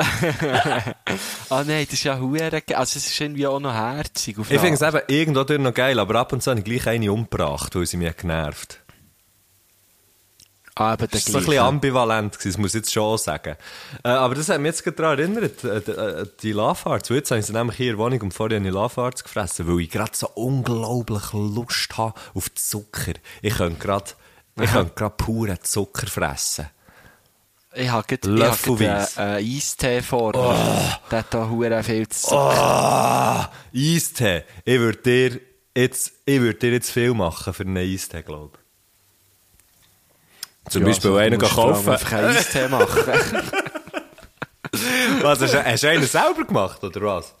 ah 1.50 1.64
nein, 1.64 1.84
das 1.84 1.94
ist 1.94 2.04
ja 2.04 2.18
hure 2.18 2.50
geil. 2.50 2.76
Also 2.76 2.98
es 2.98 3.06
ist 3.06 3.20
irgendwie 3.20 3.46
auch 3.46 3.60
noch 3.60 3.74
herzig. 3.74 4.38
auf 4.38 4.50
Ich 4.50 4.60
finde 4.60 4.74
es 4.74 4.82
eben 4.82 5.02
irgendwo 5.08 5.44
durch 5.44 5.60
noch 5.60 5.74
geil, 5.74 5.98
aber 5.98 6.16
ab 6.16 6.32
und 6.32 6.42
zu 6.42 6.50
habe 6.50 6.60
ich 6.60 6.64
gleich 6.64 6.86
eine 6.88 7.12
umgebracht, 7.12 7.74
weil 7.74 7.86
sie 7.86 7.96
mich 7.96 8.16
genervt. 8.16 8.80
Ah, 10.76 10.94
eben 10.94 10.98
der 10.98 11.08
Das 11.08 11.26
war 11.26 11.32
so 11.32 11.38
ein 11.38 11.40
bisschen 11.40 11.52
gleiche. 11.52 11.62
ambivalent, 11.64 12.32
gewesen, 12.38 12.52
das 12.52 12.58
muss 12.58 12.70
ich 12.70 12.80
jetzt 12.80 12.92
schon 12.92 13.18
sagen. 13.18 13.56
Äh, 14.02 14.08
aber 14.08 14.34
das 14.34 14.48
hat 14.48 14.60
mich 14.60 14.68
jetzt 14.68 14.84
gerade 14.84 14.96
daran 14.96 15.18
erinnert, 15.18 15.64
äh, 15.64 15.80
die, 15.82 15.90
äh, 15.90 16.26
die 16.42 16.52
Love 16.52 16.84
Hearts. 16.84 17.10
Weil 17.10 17.18
Jetzt 17.18 17.30
habe 17.30 17.40
ich 17.40 17.46
sie 17.46 17.52
nämlich 17.52 17.76
hier 17.76 17.90
in 17.90 17.96
der 17.98 18.04
Wohnung 18.04 18.20
und 18.22 18.32
vorher 18.32 18.58
habe 18.58 18.66
ich 18.66 18.72
Love 18.72 18.96
Hearts 19.02 19.24
gefressen, 19.24 19.68
weil 19.68 19.80
ich 19.80 19.90
gerade 19.90 20.12
so 20.14 20.28
unglaublich 20.34 21.32
Lust 21.32 21.98
habe 21.98 22.18
auf 22.34 22.54
Zucker. 22.54 23.12
Ich 23.42 23.56
könnte 23.56 23.78
gerade, 23.78 24.12
ich 24.58 24.70
könnte 24.72 24.92
gerade 24.94 25.14
puren 25.16 25.58
Zucker 25.62 26.06
fressen. 26.06 26.68
Ich 27.72 27.88
habe 27.88 28.04
gerade 28.16 28.34
ich 28.34 29.18
einen 29.18 29.56
Eistee 29.56 30.02
vor 30.02 30.32
mir. 30.32 30.38
Oh. 30.38 31.08
Der 31.10 31.18
hat 31.20 31.34
hure 31.34 31.82
viel 31.84 32.08
zu 32.08 32.34
Ah, 32.34 33.50
Eistee. 33.74 34.42
Ich 34.64 34.78
würde 34.78 34.98
dir 34.98 35.40
jetzt, 35.76 36.12
ich 36.24 36.40
würde 36.40 36.58
dir 36.58 36.72
jetzt 36.72 36.90
viel 36.90 37.14
machen 37.14 37.54
für 37.54 37.62
einen 37.62 37.76
Eistee, 37.76 38.22
glaube 38.22 38.58
ich. 40.66 40.72
Zum 40.72 40.82
Ja, 40.82 40.88
Beispiel 40.88 41.10
also, 41.10 41.18
du 41.18 41.24
einen 41.24 41.38
kaufen. 41.40 41.88
einfach 41.90 42.12
einen 42.12 42.36
Eistee 42.36 42.68
machen. 42.68 43.04
Was, 45.22 45.40
hast, 45.40 45.54
hast 45.64 45.82
du 45.82 45.88
einen 45.90 46.06
selber 46.06 46.44
gemacht, 46.44 46.82
oder 46.84 47.00
was? 47.00 47.34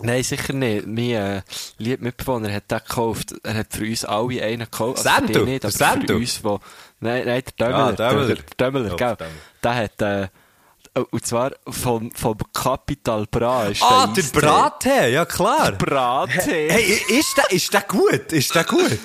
Nein, 0.00 0.22
sicher 0.22 0.52
nicht. 0.54 0.86
Mein 0.86 1.10
äh, 1.10 1.42
lieber 1.78 2.02
Mitbewohner 2.04 2.52
hat 2.52 2.70
den 2.70 2.78
gekauft. 2.78 3.34
Er 3.42 3.54
hat 3.54 3.72
für 3.72 3.84
uns 3.84 4.04
alle 4.04 4.42
einen 4.42 4.60
gekauft. 4.64 5.02
Sandu? 5.02 5.32
dich 5.32 5.44
nicht, 5.44 5.64
aber 5.64 5.72
Sandu? 5.72 6.06
für 6.14 6.16
uns, 6.16 6.42
wo... 6.42 6.60
Nein, 7.04 7.22
nein, 7.26 7.42
der 7.58 7.68
Dömmler. 7.68 7.84
Ah, 7.86 7.92
Dömmler. 7.92 8.26
Der 8.34 8.44
Dömmler, 8.70 8.88
Ja, 8.90 8.96
gell. 8.96 9.16
Dömmler. 9.16 9.32
Der 9.62 9.74
hat... 9.74 10.02
Äh, 10.02 10.28
und 11.10 11.26
zwar 11.26 11.50
vom, 11.68 12.10
vom 12.12 12.36
Capital 12.52 13.26
Bra 13.28 13.64
ist 13.66 13.82
Ah, 13.82 14.06
der 14.06 14.22
der. 14.22 14.40
Brattee, 14.40 15.12
ja 15.12 15.24
klar. 15.24 15.72
Brattee. 15.72 16.70
Hey, 16.70 17.02
ist 17.18 17.36
der, 17.36 17.50
ist 17.50 17.72
der 17.74 17.80
gut? 17.82 18.32
Ist 18.32 18.54
der 18.54 18.62
gut? 18.64 18.98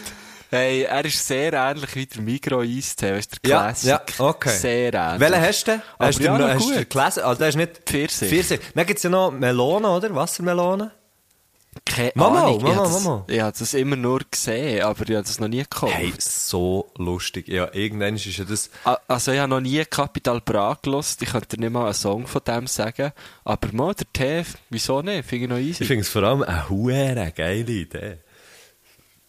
Hey, 0.51 0.83
er 0.83 1.03
ist 1.05 1.25
sehr 1.27 1.51
ähnlich 1.53 1.95
wie 1.95 2.05
der 2.05 2.21
Migro 2.21 2.61
Eistee, 2.61 3.13
weißt 3.15 3.31
du, 3.33 3.37
der 3.43 3.49
Ja, 3.49 3.59
Classic. 3.63 3.89
ja, 3.89 4.01
okay. 4.19 4.49
Sehr 4.57 4.93
ähnlich. 4.93 5.19
Welchen 5.19 5.41
hast 5.41 5.67
du? 5.67 5.71
Aber 5.73 6.07
Hast 6.07 6.19
du 6.19 6.23
ja, 6.23 6.37
den- 6.37 6.41
noch 6.47 6.53
hast 6.53 6.61
du 6.61 6.67
gut. 6.67 6.75
den 6.75 6.89
gelesen? 6.89 7.23
Also, 7.23 7.39
der 7.39 7.49
ist 7.49 7.55
nicht 7.55 7.71
Pfirsich. 7.85 8.29
Pfirsich. 8.29 8.59
Dann 8.75 8.85
gibt 8.85 8.97
es 8.97 9.03
ja 9.03 9.09
noch 9.09 9.31
Melonen, 9.31 9.85
oder? 9.89 10.13
Wassermelonen. 10.15 10.91
Keine 11.85 12.11
Mama, 12.15 12.45
Ahnung. 12.47 12.61
Mama, 12.61 12.69
ich 12.71 12.75
habe 12.77 12.87
das, 12.89 13.03
Mama. 13.03 13.25
Ich 13.27 13.39
habe 13.41 13.57
das 13.57 13.73
immer 13.73 13.95
nur 13.95 14.21
gesehen, 14.29 14.83
aber 14.83 15.03
ich 15.03 15.15
habe 15.15 15.21
das 15.23 15.39
noch 15.39 15.47
nie 15.47 15.61
gekauft. 15.61 15.93
Hey, 15.93 16.13
so 16.17 16.91
lustig. 16.97 17.47
Ja, 17.47 17.69
irgendwann 17.73 18.15
ist 18.15 18.25
ja 18.25 18.43
das... 18.43 18.69
Also 19.07 19.31
ich 19.31 19.39
habe 19.39 19.49
noch 19.49 19.61
nie 19.61 19.83
Capital 19.85 20.41
Bra 20.41 20.77
gelost. 20.81 21.21
Ich 21.21 21.29
könnte 21.29 21.55
dir 21.55 21.61
nicht 21.61 21.71
mal 21.71 21.85
einen 21.85 21.93
Song 21.93 22.25
von 22.27 22.41
dem 22.45 22.67
sagen. 22.67 23.11
Aber 23.43 23.71
mal, 23.71 23.93
der 23.93 24.11
Tee, 24.11 24.45
wieso 24.69 25.01
nicht? 25.01 25.27
Finde 25.27 25.45
ich 25.45 25.49
noch 25.49 25.57
easy. 25.57 25.83
Ich 25.83 25.87
finde 25.87 26.01
es 26.01 26.09
vor 26.09 26.23
allem 26.23 26.43
eine 26.43 26.69
hure 26.69 27.31
geile 27.35 27.71
Idee. 27.71 28.17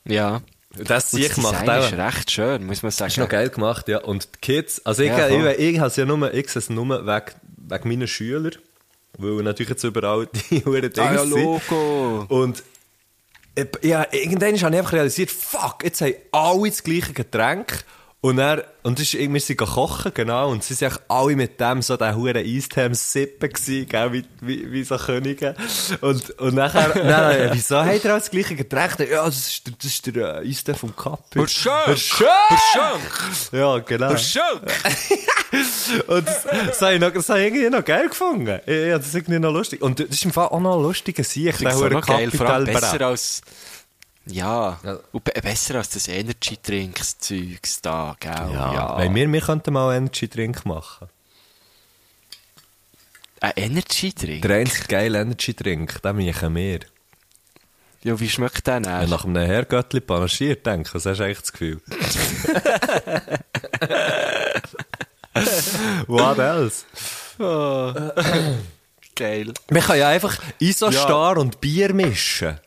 ja. 0.05 0.41
Das 0.73 1.11
das 1.11 1.15
ich 1.15 1.37
macht 1.39 1.69
auch... 1.69 1.85
ist 1.85 1.95
recht 1.95 2.31
schön, 2.31 2.65
muss 2.65 2.85
man 2.85 2.93
sagen. 2.93 3.11
ist 3.11 3.19
noch 3.19 3.29
geil 3.29 3.49
gemacht, 3.51 3.89
ja. 3.89 3.99
Und 4.05 4.29
die 4.37 4.39
Kids, 4.41 4.87
also 4.87 5.03
ich, 5.03 5.09
Ja, 5.09 5.29
ich, 5.29 5.35
voll. 5.35 5.55
ich, 5.59 5.75
ich, 5.75 5.81
has 5.81 5.97
ja 5.97 6.05
nur, 6.05 6.33
ich 6.33 6.55
es 6.55 6.71
nur 6.71 6.89
wegen, 7.07 7.25
wegen 7.57 7.89
meiner 7.89 8.07
Schüler, 8.07 8.53
weil 9.19 9.43
natürlich 9.43 9.71
jetzt 9.71 9.85
überall 9.85 10.27
die 10.27 10.65
Huren 10.65 10.93
Dinge 10.93 11.09
Ah 11.09 11.15
ja, 11.15 11.27
sind. 11.27 11.33
Logo. 11.33 12.25
Und 12.29 12.63
ich- 13.55 13.67
ja, 13.85 14.07
irgendwann 14.13 14.49
habe 14.49 14.57
ich 14.57 14.65
einfach 14.65 14.93
realisiert, 14.93 15.31
fuck, 15.31 15.83
jetzt 15.85 16.01
haben 16.01 16.15
alle 16.33 16.69
das 16.71 16.83
gleiche 16.83 17.13
Getränk. 17.13 17.85
Und 18.23 18.39
er, 18.39 18.67
und 18.83 18.99
das 18.99 19.07
ist, 19.07 19.15
irgendwie- 19.15 19.41
sind 19.41 19.57
kochen, 19.57 20.13
genau, 20.13 20.51
und 20.51 20.63
sie 20.63 20.75
sind 20.75 21.01
alle 21.09 21.35
mit 21.37 21.59
dem 21.59 21.81
so 21.81 21.97
den 21.97 22.15
huren 22.15 22.37
Eistham 22.37 22.93
sippen 22.93 23.49
gewesen, 23.51 23.89
gell, 23.89 24.13
wie, 24.13 24.25
wie, 24.43 24.71
wie 24.71 24.85
so 24.85 24.99
Könige. 24.99 25.55
Und, 26.03 26.39
und 26.39 26.55
nachher, 26.55 26.93
nein, 27.05 27.49
wieso 27.55 27.79
hat 27.83 28.05
er 28.05 28.17
auch 28.17 28.19
das 28.19 28.31
gleiche 28.31 28.57
Getränk? 28.57 28.99
Ja, 29.11 29.25
das 29.25 29.39
ist 29.39 29.67
der, 29.67 29.73
das 29.79 30.45
ist 30.45 30.69
der 30.69 30.75
äh, 30.75 30.79
vom 30.79 30.95
Kappi. 30.95 31.39
Der 31.39 31.47
Schönk. 31.49 31.75
Der 31.87 31.97
Schönk. 31.97 32.29
Schönk. 32.75 33.53
Ja, 33.53 33.79
genau. 33.79 34.15
Schönk. 34.19 34.45
Und 36.07 36.27
das, 36.29 36.45
das 36.45 36.83
habe 36.83 36.95
ich, 36.95 37.01
noch, 37.01 37.11
das 37.13 37.29
habe 37.31 37.41
ich 37.41 37.47
irgendwie 37.47 37.71
noch 37.71 37.85
geil 37.85 38.09
gefunden. 38.09 38.49
Habe 38.51 38.91
das 38.99 39.15
irgendwie 39.15 39.39
noch 39.39 39.53
lustig. 39.53 39.81
Und 39.81 39.99
das 39.99 40.09
ist 40.11 40.25
im 40.27 40.33
Fall 40.33 40.49
auch 40.49 40.61
noch 40.61 40.81
lustiger 40.81 41.25
Sieg, 41.25 41.47
Ich 41.49 41.57
der 41.57 41.71
finde 41.71 41.73
es 41.73 41.77
auch 41.79 41.81
hure 41.85 41.91
noch 41.95 42.07
geil, 42.07 42.31
vor 42.31 42.49
allem 42.51 42.67
Kapitalbra. 42.67 42.93
besser 42.93 43.07
als... 43.07 43.41
Ja, 44.33 44.79
Ja. 44.85 44.99
Besser 45.43 45.77
als 45.77 45.91
das 45.91 46.09
Energy-Drinks-Zeugs 46.09 47.81
da, 47.83 48.17
gell? 48.21 48.33
Ja, 48.33 48.97
Weil 48.97 49.15
wir, 49.15 49.33
wir 49.33 49.41
könnten 49.41 49.73
mal 49.73 49.89
einen 49.91 50.07
Energy-Drink 50.07 50.65
machen. 50.67 51.09
Ein 53.41 53.53
Energy-Drink? 53.57 54.43
Der 54.43 54.57
einzige 54.57 54.87
geile 54.89 55.21
Energy-Drink, 55.21 56.03
den 56.03 56.27
machen 56.27 56.55
wir. 56.55 56.81
Ja, 58.03 58.19
wie 58.19 58.29
schmeckt 58.31 58.67
der 58.67 58.81
Ja, 58.83 59.01
denn? 59.01 59.11
nach 59.11 59.25
einem 59.25 59.37
Herrgöttli 59.45 60.01
panaschiert, 60.01 60.65
denke 60.67 60.89
ich. 60.89 60.95
Hast 60.95 61.05
du 61.07 61.11
eigentlich 61.23 61.41
das 61.41 61.53
Gefühl? 61.53 61.81
What 66.07 66.39
else? 66.39 66.85
Geil. 69.15 69.53
Man 69.71 69.83
kann 69.83 69.99
ja 69.99 70.09
einfach 70.09 70.39
Isostar 70.59 71.39
und 71.39 71.61
Bier 71.61 71.93
mischen. 71.93 72.59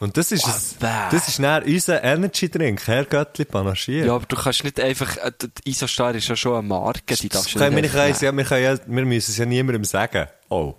Und 0.00 0.16
das 0.16 0.30
ist, 0.30 0.46
es, 0.46 0.76
das 0.78 1.28
ist 1.28 1.40
dann 1.40 1.64
unser 1.64 2.04
Energy-Drink, 2.04 2.86
Herrgöttli 2.86 3.44
panaschiert. 3.44 4.06
Ja, 4.06 4.14
aber 4.14 4.26
du 4.26 4.36
kannst 4.36 4.62
nicht 4.62 4.78
einfach, 4.78 5.16
äh, 5.16 5.32
Isostar 5.64 6.14
ist 6.14 6.28
ja 6.28 6.36
schon 6.36 6.58
eine 6.58 6.68
Marke, 6.68 7.16
die 7.16 7.28
darfst 7.28 7.54
du 7.54 7.58
können 7.58 7.74
wir, 7.74 7.82
nicht 7.82 7.96
einfach 7.96 8.22
ja, 8.22 8.32
wir, 8.32 8.44
können 8.44 8.62
ja, 8.62 8.78
wir 8.86 9.04
müssen 9.04 9.32
es 9.32 9.38
ja 9.38 9.44
niemandem 9.44 9.84
sagen. 9.84 10.28
Oh. 10.48 10.74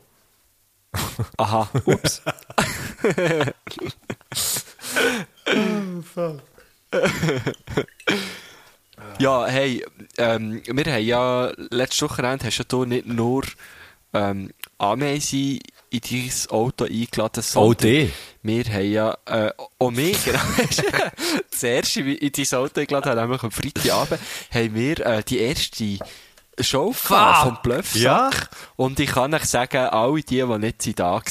Aha, 1.38 1.70
ups. 1.86 2.22
Ja, 9.18 9.46
hey, 9.48 9.86
ähm, 10.18 10.62
wir 10.66 10.94
haben 10.94 11.04
ja, 11.04 11.52
letztes 11.72 12.02
Wochenende 12.04 12.46
hast 12.46 12.58
ja 12.58 12.64
du 12.68 12.86
nicht 12.86 13.06
nur 13.06 13.44
ähm, 14.14 14.52
Ameisen 14.78 15.60
in 15.92 16.02
dein 16.02 16.32
Auto 16.50 16.86
eingeladen, 16.86 17.42
sondern 17.44 17.78
die? 17.78 18.12
wir 18.44 18.64
haben 18.66 18.92
ja, 18.92 19.18
äh, 19.26 19.52
auch 19.80 19.92
mich, 19.92 20.24
genau, 20.26 20.40
zuerst 21.52 21.98
in 21.98 22.08
in 22.08 22.32
dein 22.32 22.60
Auto 22.60 22.80
eingeladen, 22.80 23.10
haben, 23.12 23.22
nämlich 23.22 23.44
am 23.44 23.52
Freitagabend, 23.52 24.20
haben 24.54 24.76
wir 24.76 25.06
äh, 25.06 25.24
die 25.24 25.40
erste 25.40 25.98
Show 26.60 26.92
gehabt 26.92 27.44
vom 27.44 27.58
Bluffsack. 27.64 28.02
Ja. 28.02 28.30
Und 28.76 29.00
ich 29.00 29.12
kann 29.12 29.34
euch 29.34 29.46
sagen, 29.46 29.78
alle 29.78 30.22
die, 30.22 30.42
die 30.42 30.58
nicht 30.58 31.00
da 31.00 31.14
waren, 31.14 31.24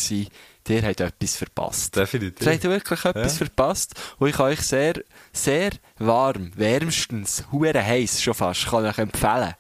die 0.66 0.82
haben 0.82 0.88
etwas 0.88 1.36
verpasst. 1.36 1.96
Definitiv. 1.96 2.46
Ihr 2.46 2.52
habt 2.52 2.64
wirklich 2.64 3.04
etwas 3.04 3.32
Ja. 3.32 3.46
verpasst. 3.46 3.94
Und 4.18 4.28
ich 4.28 4.36
kann 4.36 4.46
euch 4.46 4.60
sehr, 4.60 4.94
sehr 5.32 5.70
warm, 5.98 6.50
wärmstens, 6.56 7.44
hure 7.52 7.82
heiß 7.84 8.22
schon 8.22 8.34
fast, 8.34 8.66
kann 8.66 8.84
ich 8.84 8.90
euch 8.92 8.98
empfehlen. 8.98 9.54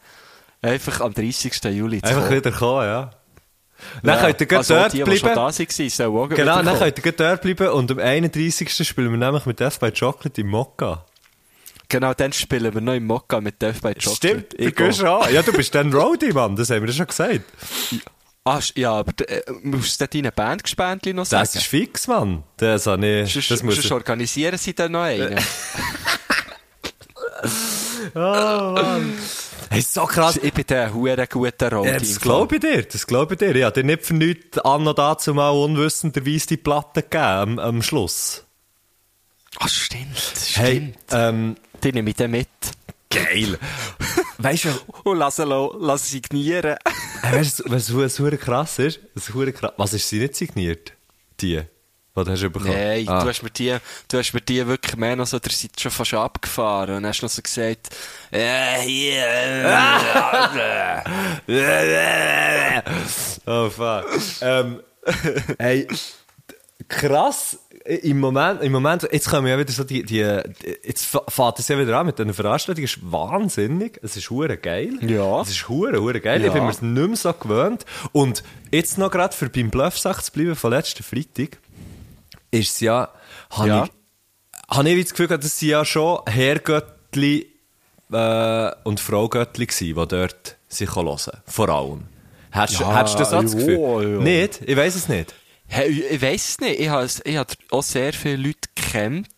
Einfach 0.60 1.00
am 1.02 1.14
30. 1.14 1.64
Juli 1.64 2.00
zu 2.02 2.08
Einfach 2.08 2.24
kommen. 2.28 2.36
wieder 2.36 2.52
kommen, 2.52 2.84
ja. 2.86 3.10
Dann 4.02 4.16
Ja, 4.18 4.32
könnt 4.32 4.40
ihr 4.52 4.58
also 4.58 4.74
dort 4.74 4.92
die, 4.92 4.96
die 4.98 5.04
schon 5.04 5.20
bleiben. 5.20 5.34
da 5.34 5.42
waren, 5.42 5.52
sollen 5.90 6.16
auch 6.16 6.28
Genau, 6.28 6.62
dann 6.62 6.78
könnt 6.78 7.06
ihr 7.06 7.12
dort 7.12 7.42
bleiben 7.42 7.68
und 7.68 7.90
am 7.92 7.98
31. 7.98 8.86
spielen 8.86 9.10
wir 9.10 9.18
nämlich 9.18 9.46
mit 9.46 9.60
Death 9.60 9.78
by 9.80 9.90
Chocolate 9.92 10.40
im 10.40 10.48
Mokka. 10.48 11.04
Genau, 11.88 12.12
dann 12.12 12.32
spielen 12.32 12.74
wir 12.74 12.80
noch 12.80 12.92
im 12.94 13.06
Mokka 13.06 13.40
mit 13.40 13.62
Death 13.62 13.80
by 13.80 13.94
Chocolate. 13.94 14.16
Stimmt, 14.16 14.52
du 14.52 14.56
Ich 14.58 14.74
gehst 14.74 15.02
auch. 15.04 15.26
an. 15.26 15.32
Ja, 15.32 15.42
du 15.42 15.52
bist 15.52 15.74
dann 15.74 15.92
Roadie, 15.92 16.32
Mann, 16.32 16.54
das 16.56 16.70
haben 16.70 16.84
wir 16.86 16.92
schon 16.92 17.06
gesagt. 17.06 17.40
Ah, 18.44 18.60
ja, 18.76 18.92
aber 18.92 19.12
äh, 19.28 19.42
musst 19.62 20.00
du 20.00 20.06
deine 20.06 20.32
Bandgespendli 20.32 21.12
noch 21.12 21.26
sagen? 21.26 21.42
Das 21.44 21.54
ist 21.54 21.64
fix, 21.66 22.06
Mann. 22.06 22.44
Das, 22.56 22.86
habe 22.86 23.06
ich, 23.06 23.32
Sonst, 23.32 23.50
das 23.50 23.62
muss 23.62 23.78
ich... 23.78 23.92
organisieren 23.92 24.56
sie 24.58 24.74
dann 24.74 24.92
noch 24.92 25.02
einen. 25.02 25.38
Hey, 29.70 29.80
so 29.82 30.04
krass. 30.06 30.38
ich 30.42 30.52
bin 30.52 30.64
der 30.66 30.92
hure 30.94 31.26
guter 31.26 31.70
Roadie. 31.72 31.88
Ja, 31.90 31.98
das 31.98 32.20
glaube 32.20 32.56
ich 32.56 32.60
dir, 32.60 32.82
das 32.82 33.06
glaube 33.06 33.34
ich 33.34 33.38
dir. 33.38 33.54
Ich 33.54 33.62
habe 33.64 33.80
dir 33.80 33.84
nicht 33.86 34.04
für 34.04 34.14
nichts 34.14 34.58
an 34.58 34.86
und 34.86 34.98
dazu 34.98 35.34
mal 35.34 35.50
unwissenderweise 35.50 36.46
die 36.48 36.56
Platte 36.56 37.02
gegeben 37.02 37.22
am, 37.22 37.58
am 37.58 37.82
Schluss. 37.82 38.44
Ah, 39.58 39.68
stimmt, 39.68 40.16
stimmt. 40.18 40.56
Hey, 40.56 40.94
ähm, 41.10 41.56
Die 41.82 41.92
nehme 41.92 42.10
ich 42.10 42.16
dann 42.16 42.30
mit. 42.30 42.48
geil. 43.10 43.58
weißt 44.38 44.64
du, 44.66 44.68
Und 45.04 45.18
lass 45.18 45.38
lass 45.38 46.06
sie 46.06 46.16
signieren. 46.16 46.76
Hey, 47.22 47.40
weißt 47.40 47.60
du, 47.60 47.64
was, 47.66 47.94
was 47.94 48.18
hure 48.18 48.36
krass 48.38 48.78
ist? 48.78 49.00
Was, 49.14 49.26
krass, 49.54 49.72
was 49.76 49.92
ist 49.94 50.08
sie 50.08 50.18
nicht 50.18 50.36
signiert? 50.36 50.92
Die? 51.40 51.62
Was 52.18 52.28
hast 52.28 52.42
du 52.42 52.50
bekommen? 52.50 52.72
Nein, 52.74 53.08
Ah. 53.08 53.22
du, 53.22 53.28
hast 53.28 53.42
mir 53.42 53.50
die, 53.50 53.76
du 54.08 54.18
hast 54.18 54.32
mir 54.34 54.40
die 54.40 54.66
wirklich 54.66 54.96
mehr 54.96 55.14
noch 55.16 55.26
so, 55.26 55.38
der 55.38 55.52
seid 55.52 55.80
schon 55.80 55.90
fast 55.92 56.14
abgefahren 56.14 56.96
und 56.96 57.06
hast 57.06 57.22
noch 57.22 57.28
so 57.28 57.40
gesagt, 57.42 57.90
äh, 58.32 58.80
hier, 58.80 59.24
äh, 61.48 62.82
oh 63.46 63.70
fuck. 63.70 64.06
ähm, 64.40 64.80
hey, 65.58 65.86
krass. 66.88 67.58
Im 67.84 68.20
Moment, 68.20 68.60
im 68.62 68.72
Moment, 68.72 69.08
jetzt 69.10 69.30
kommen 69.30 69.46
ja 69.46 69.58
wieder 69.58 69.72
so 69.72 69.82
die, 69.82 70.02
die, 70.02 70.18
jetzt 70.18 71.06
fährt 71.06 71.58
es 71.58 71.68
ja 71.68 71.78
wieder 71.78 71.96
an 71.98 72.04
mit 72.04 72.18
diesen 72.18 72.34
Veranstaltungen. 72.34 72.84
Ist 72.84 72.98
wahnsinnig. 73.10 73.98
Es 74.02 74.14
ist 74.14 74.28
hure 74.28 74.58
geil. 74.58 74.98
Ja. 75.00 75.40
Es 75.40 75.48
ist 75.48 75.68
hure, 75.70 75.98
hure 75.98 76.20
geil. 76.20 76.40
Ich 76.40 76.48
Ja. 76.48 76.52
bin 76.52 76.64
mir 76.64 76.70
es 76.70 76.82
nicht 76.82 77.06
mehr 77.08 77.16
so 77.16 77.32
gewöhnt. 77.32 77.86
Und 78.12 78.42
jetzt 78.70 78.98
noch 78.98 79.10
gerade 79.10 79.34
für 79.34 79.48
beim 79.48 79.70
Bluffsack 79.70 80.22
zu 80.22 80.32
bleiben 80.32 80.54
von 80.54 80.70
letzten 80.70 81.02
Freitag, 81.02 81.56
ist 82.50 82.72
es 82.72 82.80
ja, 82.80 83.08
habe 83.50 83.68
Ja. 83.68 83.84
ich, 83.84 84.76
habe 84.76 84.88
ich 84.90 85.04
das 85.04 85.10
Gefühl 85.14 85.28
dass 85.38 85.58
sie 85.58 85.68
ja 85.68 85.84
schon 85.84 86.20
Herrgöttli 86.26 87.46
äh, 88.12 88.70
und 88.84 89.00
Fraugöttli 89.00 89.66
gsi, 89.66 89.94
die 89.94 90.06
dort 90.06 90.56
sich 90.68 90.94
hören 90.94 91.18
Vor 91.46 91.68
allem. 91.68 92.04
Hättest, 92.50 92.80
Ja, 92.80 92.96
hättest 92.96 93.14
du 93.14 93.18
das 93.18 93.30
das 93.30 93.52
ja, 93.52 93.58
Gefühl? 93.58 94.12
ja. 94.14 94.18
Nicht? 94.20 94.60
Ich 94.66 94.76
weiß 94.76 94.94
es 94.94 95.08
nicht. 95.08 95.34
Hey, 95.66 95.90
ich 96.10 96.22
weiss 96.22 96.48
es 96.48 96.60
nicht, 96.60 96.80
ich 96.80 96.88
habe, 96.88 97.06
ich 97.24 97.36
habe 97.36 97.54
auch 97.70 97.82
sehr 97.82 98.14
viele 98.14 98.36
Leute 98.36 98.68
gekannt 98.74 99.28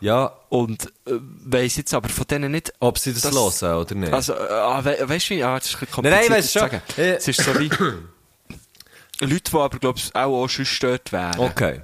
Ja, 0.00 0.32
und 0.48 0.86
äh, 1.06 1.12
weiss 1.44 1.76
jetzt 1.76 1.92
aber 1.92 2.08
von 2.08 2.26
denen 2.26 2.52
nicht, 2.52 2.72
ob 2.80 2.98
sie 2.98 3.12
das, 3.12 3.24
hören 3.30 3.76
oder 3.76 3.94
nicht. 3.94 4.12
Also, 4.12 4.32
äh, 4.32 4.36
ah, 4.50 4.82
we 4.82 4.96
weißt 5.06 5.28
du, 5.30 5.34
wie, 5.34 5.44
ah, 5.44 5.58
das 5.58 5.68
ist 5.68 5.74
ein 5.76 5.80
bisschen 5.86 6.02
Nein, 6.04 6.12
nein, 6.12 6.20
kompliziert 6.28 6.38
weiss 6.38 6.52
zu 6.52 6.58
schon. 6.94 7.04
Es 7.04 7.28
ist 7.28 7.42
so 7.42 7.60
wie 7.60 7.68
Leute, 9.26 9.50
die 9.50 9.56
aber, 9.56 9.78
glaube 9.78 9.98
ich, 9.98 10.14
auch, 10.14 10.42
auch 10.44 10.48
schon 10.48 10.64
gestört 10.64 11.12
wären. 11.12 11.38
okay. 11.38 11.82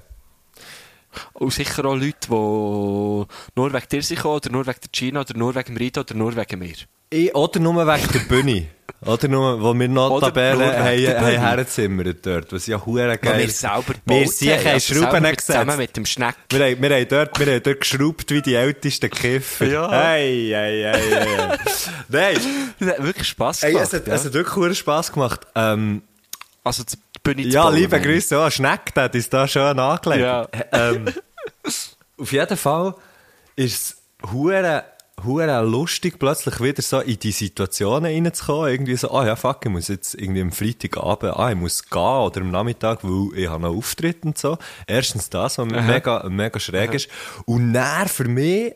Und 1.33 1.53
sicher 1.53 1.85
auch 1.85 1.95
Leute, 1.95 2.17
die 2.23 2.31
nur 2.31 3.73
wegen 3.73 3.89
dir 3.91 4.03
sind 4.03 4.25
oder 4.25 4.51
nur 4.51 4.67
wegen 4.67 4.81
der 4.81 4.91
Gina, 4.93 5.21
oder 5.21 5.37
nur 5.37 5.55
wegen 5.55 5.75
dem 5.75 5.77
Rito, 5.77 6.01
oder 6.01 6.15
nur 6.15 6.37
wegen 6.37 6.59
mir. 6.59 6.75
Ich, 7.11 7.35
oder 7.35 7.61
nur 7.61 7.87
wegen 7.87 8.13
der 8.13 8.19
Bühne. 8.21 8.67
Oder 9.07 9.29
nur, 9.29 9.63
wo 9.63 9.75
wir 9.75 9.87
Bühne. 9.87 11.41
hergezimmert 11.41 12.27
dort, 12.27 12.53
was 12.53 12.67
ja 12.67 12.85
hure 12.85 13.17
geil 13.17 13.39
wir 13.39 13.51
selber 13.51 13.95
Wir 14.05 14.65
haben, 14.65 14.81
Schrauben 14.81 15.23
gesetzt. 15.23 15.47
Zusammen 15.47 15.77
mit 15.77 15.97
dem 15.97 16.05
Schneck. 16.05 16.35
Wir 16.51 16.65
haben, 16.65 16.83
wir, 16.83 16.91
haben 16.97 17.09
dort, 17.09 17.39
wir 17.39 17.47
haben 17.47 17.63
dort 17.63 17.81
geschraubt 17.81 18.31
wie 18.33 18.43
die 18.43 18.55
ältesten 18.55 19.09
Kiffer. 19.09 19.67
Ja. 19.67 19.89
Hey, 19.89 20.51
hey, 20.53 20.83
hey, 20.83 21.11
hey. 21.11 21.59
Nein. 22.09 22.91
Hat 22.91 23.05
wirklich 23.05 23.29
Spass 23.29 23.63
Ey, 23.63 23.71
gemacht. 23.73 23.87
es 23.87 23.93
hat, 23.93 24.07
ja. 24.09 24.15
es 24.15 24.25
hat 24.25 24.33
wirklich 24.33 24.57
hure 24.57 24.75
Spass 24.75 25.13
gemacht. 25.13 25.47
Ähm, 25.55 26.03
also, 26.65 26.83
Bühne 27.35 27.49
zu 27.49 27.55
ja, 27.55 27.65
bauen, 27.65 27.75
liebe. 27.75 28.01
Grüße, 28.01 28.39
oh, 28.39 28.51
Schneck, 28.51 28.95
der 28.95 29.05
hat 29.05 29.15
uns 29.15 29.29
da 29.29 29.47
schön 29.47 29.79
angelegt. 29.79 30.23
Ja. 30.23 30.49
Ähm, 30.73 31.07
auf 32.19 32.33
jeden 32.33 32.57
Fall 32.57 32.95
ist 33.57 33.75
es 33.75 34.31
hure, 34.33 34.85
hure 35.25 35.63
lustig, 35.63 36.19
plötzlich 36.19 36.61
wieder 36.61 36.83
so 36.83 37.01
in 37.01 37.19
die 37.19 37.33
Situationen 37.33 38.13
reinzukommen. 38.13 38.71
Irgendwie 38.71 38.97
so, 38.97 39.11
ah 39.11 39.27
ja, 39.27 39.37
fuck, 39.37 39.65
ich 39.65 39.71
muss 39.71 39.89
jetzt 39.89 40.15
irgendwie 40.15 40.41
am 40.41 40.53
Freitagabend, 40.53 41.37
ah, 41.37 41.51
ich 41.51 41.57
muss 41.57 41.85
gehen 41.85 42.01
oder 42.01 42.41
am 42.41 42.51
Nachmittag, 42.51 43.01
weil 43.03 43.39
ich 43.39 43.49
habe 43.49 43.67
einen 43.67 43.77
Auftritt 43.77 44.25
und 44.25 44.39
so. 44.39 44.57
Erstens 44.87 45.29
das, 45.29 45.59
was 45.59 45.67
mir 45.67 45.83
mega, 45.83 46.27
mega 46.29 46.59
schräg 46.59 46.95
ist. 46.95 47.09
Und 47.45 47.75
dann 47.75 48.09
für 48.09 48.25
mich 48.25 48.75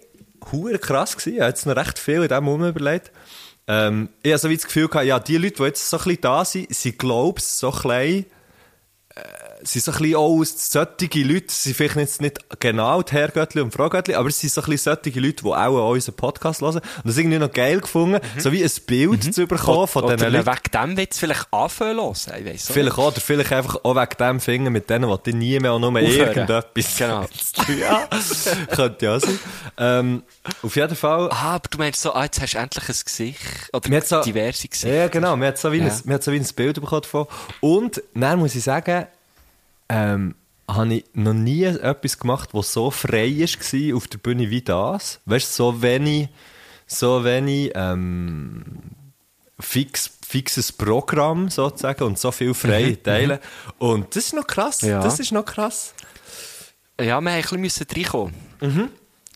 hure 0.50 0.78
krass 0.78 1.16
gewesen. 1.16 1.37
Ich 1.37 1.40
habe 1.40 1.50
jetzt 1.50 1.66
noch 1.66 1.76
recht 1.76 1.99
viel 1.99 2.23
in 2.23 2.28
dem 2.28 2.44
Moment 2.44 2.76
überlegt. 2.76 3.12
Ähm, 3.66 4.09
ich 4.23 4.32
habe 4.32 4.38
so 4.38 4.50
wie 4.50 4.56
das 4.56 4.66
Gefühl 4.66 4.88
gehabt, 4.88 5.06
ja, 5.06 5.21
die 5.21 5.37
Leute, 5.37 5.56
die 5.56 5.62
jetzt 5.62 5.88
so 5.88 5.97
ein 5.97 6.04
bisschen 6.04 6.21
da 6.21 6.44
sind, 6.44 6.75
sie 6.75 6.92
glauben 6.92 7.40
so 7.40 7.71
klein, 7.71 8.26
uh, 9.16 9.51
sind 9.64 9.85
so 9.85 9.92
ein 9.92 9.99
bisschen 9.99 10.16
auch 10.16 10.38
aus 10.40 10.71
solche 10.73 11.23
Leute, 11.23 11.47
sie 11.49 11.62
sind 11.71 11.75
vielleicht 11.76 11.97
jetzt 11.97 12.21
nicht 12.21 12.38
genau 12.61 13.02
die 13.02 13.12
Herrgöttli 13.12 13.61
und 13.61 13.73
Fraugöttli, 13.73 14.14
aber 14.14 14.28
es 14.28 14.38
sind 14.40 14.52
so 14.52 14.61
ein 14.62 14.71
bisschen 14.71 14.97
solche 15.02 15.21
Leute, 15.21 15.42
die 15.45 15.49
auch 15.49 15.90
unseren 15.90 16.14
Podcast 16.16 16.61
hören. 16.61 16.76
Und 16.76 16.83
das 17.04 17.16
irgendwie 17.16 17.38
noch 17.38 17.52
geil 17.52 17.81
gefunden, 17.81 18.21
so 18.38 18.50
wie 18.52 18.62
ein 18.64 18.71
Bild 18.87 19.35
zu 19.35 19.47
bekommen 19.47 19.87
von 19.87 20.04
Oder 20.04 20.16
diesen 20.16 20.33
Leuten. 20.33 20.47
wegen 20.47 20.83
dem 20.88 20.97
wird 20.97 21.12
es 21.12 21.19
vielleicht 21.19 21.47
anfangen 21.52 21.97
hören. 21.97 22.12
Ich 22.40 22.47
weiss 22.47 22.66
Vielleicht 22.73 22.99
auch, 22.99 23.09
oder 23.09 23.21
vielleicht 23.21 23.52
einfach 23.52 23.76
auch 23.85 23.95
wegen 23.97 24.16
dem 24.19 24.40
Finger 24.40 24.71
mit 24.71 24.90
denen, 24.90 25.19
die 25.25 25.33
nie 25.33 25.59
mehr 25.61 25.73
auch 25.73 25.78
nur 25.78 25.95
irgendetwas 26.00 26.97
Genau. 26.97 27.26
ja, 27.81 28.09
könnte 28.75 29.04
ja 29.07 29.21
sein. 29.21 29.38
Ähm, 29.78 30.23
auf 30.62 30.76
jeden 30.76 30.97
Fall. 30.97 31.28
Ah, 31.31 31.54
aber 31.54 31.69
du 31.71 31.78
meinst 31.78 32.00
so, 32.00 32.12
ah, 32.12 32.25
jetzt 32.25 32.40
hast 32.40 32.54
du 32.54 32.59
endlich 32.59 32.88
ein 32.88 32.97
Gesicht. 33.04 33.40
Oder 33.73 34.00
so- 34.02 34.23
diverse 34.23 34.69
Gesichter. 34.69 34.95
Ja, 34.97 35.09
genau. 35.09 35.37
Wir 35.37 35.49
hat 35.49 35.59
so 35.59 35.71
wie, 35.73 35.78
Ja. 35.78 35.87
ein, 35.87 36.00
wir 36.04 36.14
hat 36.14 36.23
so 36.23 36.33
wie 36.33 36.38
ein 36.38 36.47
Bild 36.57 36.81
bekommen 36.81 37.02
davon. 37.02 37.26
Und 37.61 38.02
dann 38.14 38.38
muss 38.38 38.54
ich 38.54 38.62
sagen, 38.64 39.07
ähm, 39.92 40.34
habe 40.66 40.94
ich 40.94 41.04
noch 41.12 41.34
nie 41.34 41.64
etwas 41.64 42.18
gemacht, 42.18 42.50
was 42.52 42.72
so 42.72 42.90
frei 42.90 43.30
war 43.38 43.96
auf 43.96 44.08
der 44.08 44.18
Bühne 44.18 44.49
wie 44.49 44.62
das. 44.62 45.20
Weißt 45.26 45.50
du, 45.50 45.54
so 45.54 45.82
wenig, 45.82 46.28
so 46.87 47.25
wenig 47.25 47.72
ähm, 47.75 48.64
fix, 49.61 50.11
fixes 50.26 50.72
Programm 50.72 51.50
sozusagen 51.50 52.04
und 52.04 52.18
so 52.18 52.32
viel 52.32 52.54
freie 52.54 53.00
Teile. 53.02 53.40
Und 53.78 54.16
das 54.16 54.26
ist 54.26 54.34
noch 54.34 54.46
krass. 54.46 54.80
Ja. 54.80 55.02
Das 55.02 55.20
ist 55.20 55.32
noch 55.32 55.44
krass. 55.44 55.94
Ja, 56.99 57.20
wir 57.20 57.37
mussten 57.37 57.56
ein 57.56 57.62
bisschen 57.62 57.87
reinkommen. 57.94 58.34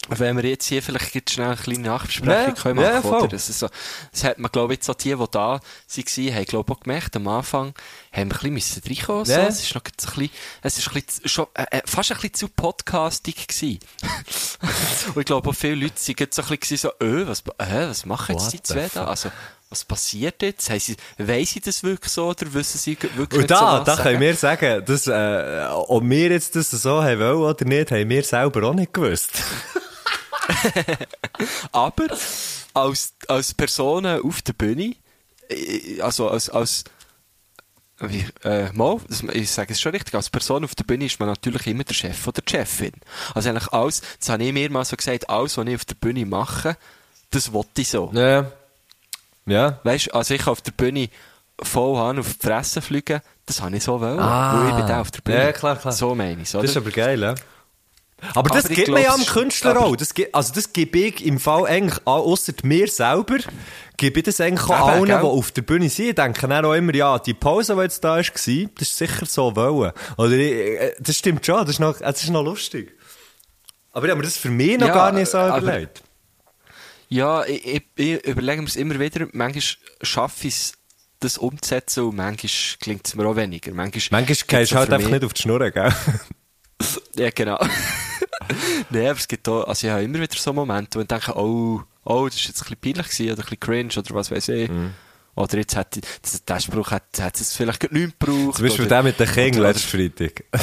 Wenn 0.09 0.37
wir 0.37 0.45
jetzt 0.45 0.67
hier 0.67 0.83
vielleicht 0.83 1.31
schnell 1.31 1.49
eine 1.49 1.57
kleine 1.57 1.81
Nachbesprechung 1.81 2.55
Ja, 2.55 2.63
können 2.63 2.81
ja, 2.81 3.01
machen, 3.01 3.11
oder? 3.11 3.29
Das, 3.29 3.49
ist 3.49 3.59
so, 3.59 3.69
das 4.13 4.25
hat 4.25 4.39
man, 4.39 4.51
glaube 4.51 4.73
ich, 4.73 4.79
jetzt 4.79 4.91
auch 4.91 4.95
die, 4.95 5.15
die 5.15 5.25
da 5.31 5.61
waren, 5.61 5.61
haben, 5.61 6.45
glaube 6.45 6.73
ich, 6.73 6.77
auch 6.77 6.81
gemerkt, 6.81 7.17
am 7.17 7.29
Anfang 7.29 7.75
haben 8.13 8.31
wir 8.31 8.43
ein 8.43 8.55
bisschen 8.55 8.83
reinkommen 8.87 9.25
so. 9.25 9.33
Ja. 9.33 9.47
Es 9.47 9.63
ist 9.63 9.75
noch 9.75 9.83
ein 9.83 9.93
bisschen, 9.97 10.31
es 10.63 10.79
ist 10.79 10.89
ein 10.89 10.95
bisschen, 10.95 11.29
schon, 11.29 11.47
äh, 11.55 11.65
äh, 11.71 11.83
fast 11.85 12.11
ein 12.11 12.17
bisschen 12.17 12.35
zu 12.35 12.49
podcastig 12.49 13.49
gewesen. 13.49 13.81
Und 15.15 15.21
ich 15.21 15.27
glaube, 15.27 15.51
auch 15.51 15.55
viele 15.55 15.75
Leute 15.75 15.95
sind 15.97 16.21
jetzt 16.21 16.37
so 16.37 16.43
ein 16.43 16.59
bisschen 16.59 16.77
so, 16.77 16.89
äh, 17.05 17.27
was, 17.27 17.41
äh, 17.59 17.89
was 17.89 18.07
machen 18.07 18.33
jetzt 18.33 18.47
What 18.47 18.53
die 18.53 18.63
zwei 18.63 18.89
da? 18.93 19.07
Also, 19.07 19.31
was 19.69 19.85
passiert 19.85 20.43
jetzt? 20.43 20.71
Haben 20.71 20.79
sie, 20.79 20.97
weiss 21.19 21.51
sie 21.51 21.61
das 21.61 21.83
wirklich 21.83 22.13
so, 22.13 22.29
oder 22.29 22.53
wissen 22.55 22.79
sie 22.79 22.97
wirklich 23.01 23.33
Und 23.33 23.39
nicht 23.39 23.51
da, 23.51 23.79
so 23.79 23.85
da 23.85 23.97
können 23.97 24.21
wir 24.21 24.35
sagen, 24.35 24.85
dass, 24.85 25.07
äh, 25.09 25.67
ob 25.73 26.05
wir 26.05 26.31
jetzt 26.31 26.55
das 26.55 26.71
so 26.71 27.03
haben 27.03 27.19
wollen 27.19 27.39
oder 27.39 27.65
nicht, 27.65 27.91
haben 27.91 28.09
wir 28.09 28.23
selber 28.23 28.69
auch 28.69 28.75
nicht 28.75 28.93
gewusst. 28.93 29.33
Aber 31.73 32.07
als, 32.75 33.15
als 33.29 33.55
Personen 33.55 34.21
auf 34.23 34.43
der 34.43 34.53
Bühne, 34.53 34.95
äh, 35.49 36.01
also 36.01 36.29
als, 36.29 36.51
als 36.51 36.85
wie, 38.01 38.27
äh, 38.45 38.71
mal, 38.73 38.99
ich 39.33 39.51
sage 39.51 39.73
es 39.73 39.81
schon 39.81 39.93
richtig, 39.93 40.15
als 40.15 40.29
Person 40.29 40.65
auf 40.65 40.75
der 40.75 40.85
Bühne 40.85 41.07
ist 41.07 41.19
man 41.19 41.29
natürlich 41.29 41.67
immer 41.67 41.85
der 41.85 41.95
Chef 41.95 42.27
oder 42.27 42.43
die 42.43 42.51
Chefin. 42.51 42.93
Also 43.35 43.49
eigentlich 43.49 43.73
alles, 43.73 44.03
das 44.19 44.29
habe 44.29 44.45
ich 44.45 44.53
mir 44.53 44.71
mal 44.71 44.85
so 44.85 44.97
gesagt, 44.97 45.31
alles, 45.31 45.57
was 45.57 45.67
ich 45.67 45.75
auf 45.75 45.85
der 45.87 45.95
Bühne 45.95 46.27
mache, 46.27 46.77
das 47.31 47.53
wollte 47.53 47.81
ich 47.81 47.89
so. 47.89 48.11
Ja. 48.13 48.53
Ja. 49.47 49.81
Weißt 49.85 50.09
du, 50.09 50.15
also 50.15 50.35
ich 50.35 50.47
auf 50.47 50.61
der 50.61 50.73
Bühne 50.73 51.09
voll 51.63 51.99
an 51.99 52.19
auf 52.19 52.35
die 52.35 52.47
Fresse 52.47 52.83
fliegen, 52.83 53.21
das 53.47 53.63
habe 53.63 53.77
ich 53.77 53.85
so 53.85 54.01
wollen. 54.01 54.19
Ah. 54.19 54.61
Weil 54.61 54.71
ich 54.71 54.77
bin 54.77 54.87
da 54.87 55.01
auf 55.01 55.11
der 55.11 55.23
Bühne. 55.23 55.39
Ja, 55.39 55.53
klar, 55.53 55.77
klar. 55.77 55.93
So 55.93 56.15
meine 56.15 56.43
ich 56.43 56.49
es? 56.49 56.53
Das 56.53 56.65
ist 56.65 56.77
aber 56.77 56.91
geil, 56.91 57.21
ja. 57.21 57.35
Aber 58.35 58.49
das 58.49 58.65
Aber 58.65 58.71
ich 58.71 58.77
gibt 58.77 58.89
man 58.89 59.03
ja 59.03 59.13
am 59.13 59.21
das 59.21 59.33
Künstler 59.33 59.79
auch. 59.79 59.95
Das 59.95 60.15
gibt, 60.15 60.35
also 60.35 60.53
das 60.55 60.73
gebe 60.73 60.99
ich 60.99 61.25
im 61.25 61.39
Fall 61.39 61.67
eigentlich 61.67 61.99
an, 62.07 62.15
ausser 62.15 62.55
mir 62.63 62.89
selber, 62.89 63.39
gebe 63.97 64.21
ich 64.21 64.25
das 64.25 64.41
eigentlich 64.41 64.65
auch 64.65 64.89
allen, 64.89 65.05
die 65.07 65.13
auf 65.13 65.53
der 65.53 65.63
Bühne 65.63 65.91
sind. 65.91 66.09
Ich 66.09 66.15
denke 66.15 66.49
dann 66.49 66.65
auch 66.65 66.73
immer, 66.73 66.95
ja, 66.95 67.19
die 67.19 67.35
Pause, 67.35 67.75
die 67.75 67.83
jetzt 67.83 68.03
da 68.03 68.17
war, 68.17 68.23
das 68.23 68.47
ist 68.47 68.97
sicher 68.97 69.27
so 69.27 69.55
wollen. 69.55 69.93
Oder 70.17 70.33
ich, 70.33 70.53
äh, 70.53 70.95
das 70.99 71.19
stimmt 71.19 71.45
schon, 71.45 71.61
das 71.61 71.71
ist 71.71 71.79
noch, 71.79 71.99
das 71.99 72.23
ist 72.23 72.31
noch 72.31 72.43
lustig. 72.43 72.97
Aber 73.93 74.07
ich 74.07 74.11
habe 74.11 74.21
mir 74.21 74.27
das 74.27 74.39
für 74.39 74.51
mich 74.51 74.79
noch 74.79 74.89
Ja, 74.89 74.95
gar 74.95 75.13
nicht 75.13 75.31
so 75.31 75.39
überlegt. 75.39 76.03
Ja, 77.09 77.45
ich, 77.45 77.67
ich, 77.67 77.83
ich 77.97 78.27
überlege 78.27 78.63
mir 78.63 78.69
es 78.69 78.77
immer 78.77 78.99
wieder. 78.99 79.29
Manchmal 79.33 79.63
schaffe 80.03 80.49
ich 80.49 80.55
es, 80.55 80.73
das 81.21 81.39
umzusetzen 81.39 82.05
und 82.05 82.17
manchmal 82.17 82.51
klingt 82.81 83.07
es 83.07 83.15
mir 83.15 83.27
auch 83.27 83.37
weniger. 83.37 83.73
Manchmal, 83.73 84.23
Manchmal 84.23 84.61
gehst 84.61 84.73
du 84.73 84.77
halt 84.77 84.93
einfach 84.93 85.11
nicht 85.11 85.25
auf 85.25 85.33
die 85.35 85.43
Schnur, 85.43 85.71
gell? 85.71 85.93
Ja, 87.15 87.31
genau. 87.31 87.59
Nein, 88.91 89.07
aber 89.07 89.19
es 89.19 89.29
gibt 89.29 89.49
auch, 89.49 89.65
also 89.65 89.87
ich 89.87 89.93
habe 89.93 90.03
immer 90.03 90.21
wieder 90.21 90.37
so 90.37 90.53
Momente, 90.53 90.99
wo 90.99 91.03
ich 91.03 91.09
denke, 91.09 91.37
oh, 91.37 91.83
oh, 92.05 92.27
das 92.27 92.37
ist 92.37 92.49
jetzt 92.49 92.63
ein 92.63 92.77
bisschen 92.77 92.81
peinlich 92.81 93.07
gewesen, 93.09 93.33
oder 93.33 93.43
ein 93.43 93.45
bisschen 93.45 93.61
cringe, 93.61 93.93
oder 93.97 94.15
was 94.15 94.31
weiß 94.31 94.49
ich. 94.49 94.69
Mhm. 94.69 94.95
Oder 95.35 95.59
jetzt 95.59 95.77
hat, 95.77 95.99
das, 96.23 96.45
der 96.45 96.61
Spruch 96.61 96.91
hat, 96.91 97.05
hat 97.21 97.39
es 97.39 97.55
vielleicht 97.55 97.93
nicht 97.93 98.19
gebraucht. 98.19 98.57
Zum 98.57 98.67
Beispiel 98.67 98.87
der 98.87 99.03
mit 99.03 99.21
den 99.21 99.31
King 99.31 99.55
letzten 99.55 99.89
Freitag. 99.89 100.45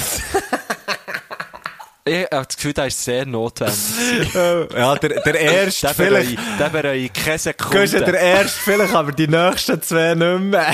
Ich 2.06 2.24
habe 2.24 2.46
das 2.46 2.58
Gefühl, 2.58 2.74
der 2.74 2.88
ist 2.88 3.02
sehr 3.02 3.26
notwendig. 3.26 4.34
ja, 4.34 4.96
der, 4.96 5.22
der 5.22 5.40
erste 5.40 5.88
Der 5.88 5.96
vielleicht. 5.96 6.38
der 6.60 6.70
bereue 6.70 6.98
ich 6.98 7.14
keine 7.14 7.38
Sekunde. 7.38 7.88
der 7.88 8.20
erste 8.20 8.60
vielleicht, 8.62 8.94
aber 8.94 9.14
die 9.14 9.28
nächsten 9.28 9.82
zwei 9.82 10.14
nicht 10.14 10.40
mehr. 10.42 10.74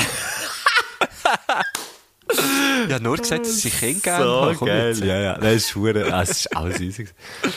Ich 2.88 2.94
habe 2.94 3.04
nur 3.04 3.18
gesagt, 3.18 3.46
dass 3.46 3.64
ich 3.66 3.82
ihn 3.84 4.02
gerne 4.02 4.24
So. 4.26 4.54
Komm 4.60 4.68
geil, 4.68 4.90
jetzt. 4.90 5.04
ja, 5.04 5.20
ja. 5.20 5.38
Das 5.38 5.54
ist 5.56 5.76
hure, 5.76 6.14
ah, 6.14 6.22
es 6.22 6.30
ist 6.32 6.56
alles 6.56 6.80
easy. 6.80 7.08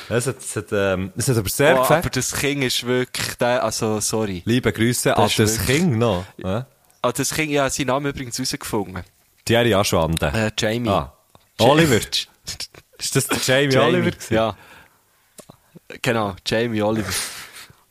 Das 0.08 0.26
hat, 0.26 0.36
das 0.36 0.56
hat, 0.56 0.66
ähm, 0.72 1.12
das 1.16 1.28
hat 1.28 1.36
aber 1.36 1.48
sehr 1.48 1.76
Oh, 1.76 1.80
gefällt. 1.82 1.98
aber 2.04 2.10
das 2.10 2.32
Kind 2.32 2.64
ist 2.64 2.84
wirklich, 2.86 3.34
der, 3.36 3.62
also, 3.64 4.00
sorry. 4.00 4.42
Liebe 4.44 4.72
Grüße 4.72 5.16
an 5.16 5.26
ist 5.26 5.38
das 5.38 5.58
wirklich- 5.60 5.78
Kind 5.78 5.98
noch. 5.98 6.24
Ja? 6.38 6.66
Ah, 7.02 7.12
das 7.12 7.34
Kind, 7.34 7.50
ja, 7.50 7.68
seinen 7.70 7.86
Namen 7.88 8.06
übrigens 8.06 8.38
herausgefunden. 8.38 9.02
Thierry 9.44 9.74
Aschwande. 9.74 10.26
Äh, 10.34 10.50
Jamie. 10.58 10.88
Ah. 10.88 11.12
Oliver. 11.58 11.96
Ist 12.98 13.16
das 13.16 13.26
der 13.26 13.38
Jamie, 13.44 13.76
Oliver 13.76 14.10
gewesen? 14.12 14.34
Ja. 14.34 14.56
Genau, 16.00 16.36
Jamie 16.46 16.80
Oliver. 16.82 17.12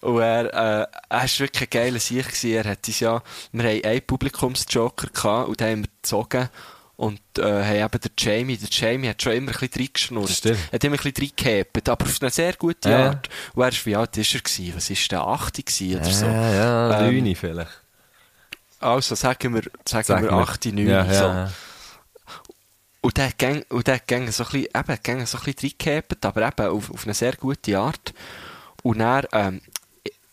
Und 0.02 0.20
er, 0.22 0.46
äh, 0.46 0.88
er 1.10 1.22
war 1.22 1.40
wirklich 1.40 1.62
ein 1.64 1.68
geiler 1.70 2.00
Sieg. 2.00 2.26
Er 2.46 2.64
hat 2.64 2.88
uns 2.88 3.00
ja, 3.00 3.22
wir 3.52 3.64
haben 3.64 3.84
einen 3.84 4.02
Publikumsjoker 4.02 5.08
gehabt 5.08 5.50
und 5.50 5.60
den 5.60 5.68
haben 5.70 5.82
wir 5.84 5.90
gezogen. 6.02 6.50
Und, 7.02 7.20
äh, 7.40 7.42
haben 7.64 7.76
eben 7.96 8.00
der 8.00 8.12
Jamie, 8.16 8.58
der 8.58 8.70
Jamie 8.70 9.10
hat 9.10 9.20
schon 9.24 9.34
immer 9.34 9.52
ein 9.54 9.58
bisschen 9.58 9.82
reingeschnurrt. 9.82 10.46
Er 10.46 10.56
hat 10.74 10.84
immer 10.84 10.98
ein 11.00 11.12
bisschen 11.12 11.32
reingehabt, 11.36 11.90
aber 11.90 12.06
auf 12.06 12.22
eine 12.22 12.30
sehr 12.30 12.54
gute 12.54 12.92
Ja. 12.92 13.08
Art. 13.08 13.28
Und 13.56 13.64
er 13.64 13.70
ist, 13.70 13.86
wie 13.88 13.96
alt 13.96 14.16
ist 14.18 14.36
er 14.36 14.42
gewesen? 14.42 14.74
Was 14.76 14.88
ist 14.92 15.12
der? 15.12 15.22
80 15.22 15.66
gewesen 15.66 15.96
oder 16.00 16.12
so? 16.12 16.26
Ja, 16.28 16.54
ja, 16.54 16.90
Ähm, 17.08 17.36
vielleicht. 17.36 17.82
Also, 18.80 19.16
sagen 19.16 19.56
wir, 19.56 19.64
sagen, 19.84 20.06
Sagen 20.06 20.24
wir 20.26 20.30
wir. 20.30 20.38
8, 20.38 20.66
9, 20.66 20.88
Ja, 20.88 21.06
so. 21.06 21.12
ja, 21.12 21.34
ja. 21.46 21.52
Und 23.02 23.18
der 23.18 23.26
hat 23.30 23.40
gang, 23.40 23.66
und 23.70 23.88
der 23.88 23.96
hat 23.96 24.08
gang 24.08 24.32
so 24.32 24.44
ein 24.44 24.50
bisschen, 24.52 24.68
eben, 24.80 25.00
gang 25.02 25.28
so 25.28 25.38
ein 25.40 25.44
bisschen 25.44 25.70
aber 26.24 26.48
eben 26.48 26.68
auf, 26.68 26.92
auf 26.92 27.04
eine 27.06 27.16
sehr 27.16 27.34
gute 27.36 27.80
Art. 27.80 28.14
Und 28.84 29.00
ähm, 29.34 29.62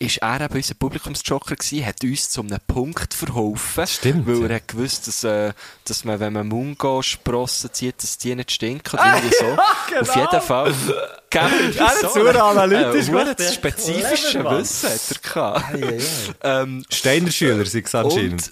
ist 0.01 0.17
er 0.19 0.39
eben 0.39 0.55
unser 0.55 0.75
Publikumsjoker 0.75 1.57
gewesen, 1.57 1.85
hat 1.85 2.01
uns 2.03 2.29
zu 2.29 2.39
einem 2.39 2.57
Punkt 2.65 3.13
verholfen. 3.13 3.85
Stimmt, 3.85 4.25
Weil 4.27 4.39
ja. 4.43 4.47
er 4.47 4.55
hat 4.55 4.67
gewusst, 4.69 5.07
dass, 5.07 5.25
äh, 5.25 5.51
dass 5.83 6.05
man, 6.05 6.21
wenn 6.21 6.31
man 6.31 6.47
Mungo-Sprossen 6.47 7.73
zieht, 7.73 8.01
dass 8.01 8.17
die 8.17 8.33
nicht 8.33 8.49
stinken. 8.51 8.97
Oder 8.97 9.15
irgendwie 9.17 9.35
so. 9.37 9.45
genau. 9.89 10.01
Auf 10.01 10.15
jeden 10.15 10.41
Fall. 10.41 10.73
Gell, 11.29 11.75
Er 11.77 11.87
hat 11.87 11.97
so, 11.99 12.07
super 12.07 12.43
analytisch 12.45 13.09
äh, 13.09 13.35
das 13.35 13.45
ja. 13.47 13.51
spezifische. 13.53 14.43
Wissen 14.45 14.89
hat 14.89 15.01
er 15.11 15.29
gehabt. 15.29 16.03
ähm, 16.43 16.85
Steiner 16.89 17.31
Schüler 17.31 17.65
sind 17.65 17.85
es 17.85 17.93
anscheinend. 17.93 18.51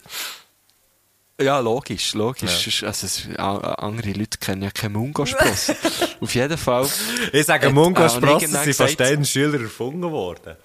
ja, 1.39 1.59
logisch, 1.59 2.13
logisch. 2.13 2.83
Also, 2.83 3.07
es, 3.07 3.27
a- 3.37 3.57
andere 3.75 4.11
Leute 4.11 4.37
kennen 4.37 4.63
ja 4.63 4.69
keine 4.71 4.97
Mungo-Sprossen. 4.97 5.75
Auf 6.19 6.35
jeden 6.35 6.57
Fall. 6.57 6.87
Ich 7.31 7.45
sage, 7.45 7.67
hat- 7.67 7.73
Mungo 7.73 8.01
äh, 8.01 8.03
und 8.03 8.09
Sprossen 8.11 8.41
irgendwann 8.49 8.63
sind 8.65 8.75
von 8.75 8.87
Steiner 8.89 9.23
Schüler 9.25 9.61
erfunden 9.61 10.11
worden. 10.11 10.57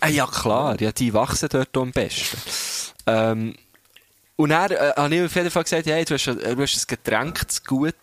Ah, 0.00 0.08
ja, 0.08 0.26
klar, 0.26 0.80
ja, 0.80 0.92
die 0.92 1.14
wachsen 1.14 1.48
dort 1.50 1.76
am 1.76 1.92
besten. 1.92 2.36
Ähm, 3.06 3.54
und 4.36 4.50
dann 4.50 4.72
äh, 4.72 4.92
habe 4.96 5.14
ich 5.14 5.22
auf 5.22 5.34
jeden 5.36 5.50
Fall 5.50 5.62
gesagt, 5.62 5.86
hey, 5.86 6.04
du 6.04 6.14
hast, 6.14 6.26
du 6.26 6.62
hast 6.62 6.76
ein 6.76 6.86
Getränk 6.88 7.50
zu 7.50 7.62
gut, 7.62 7.94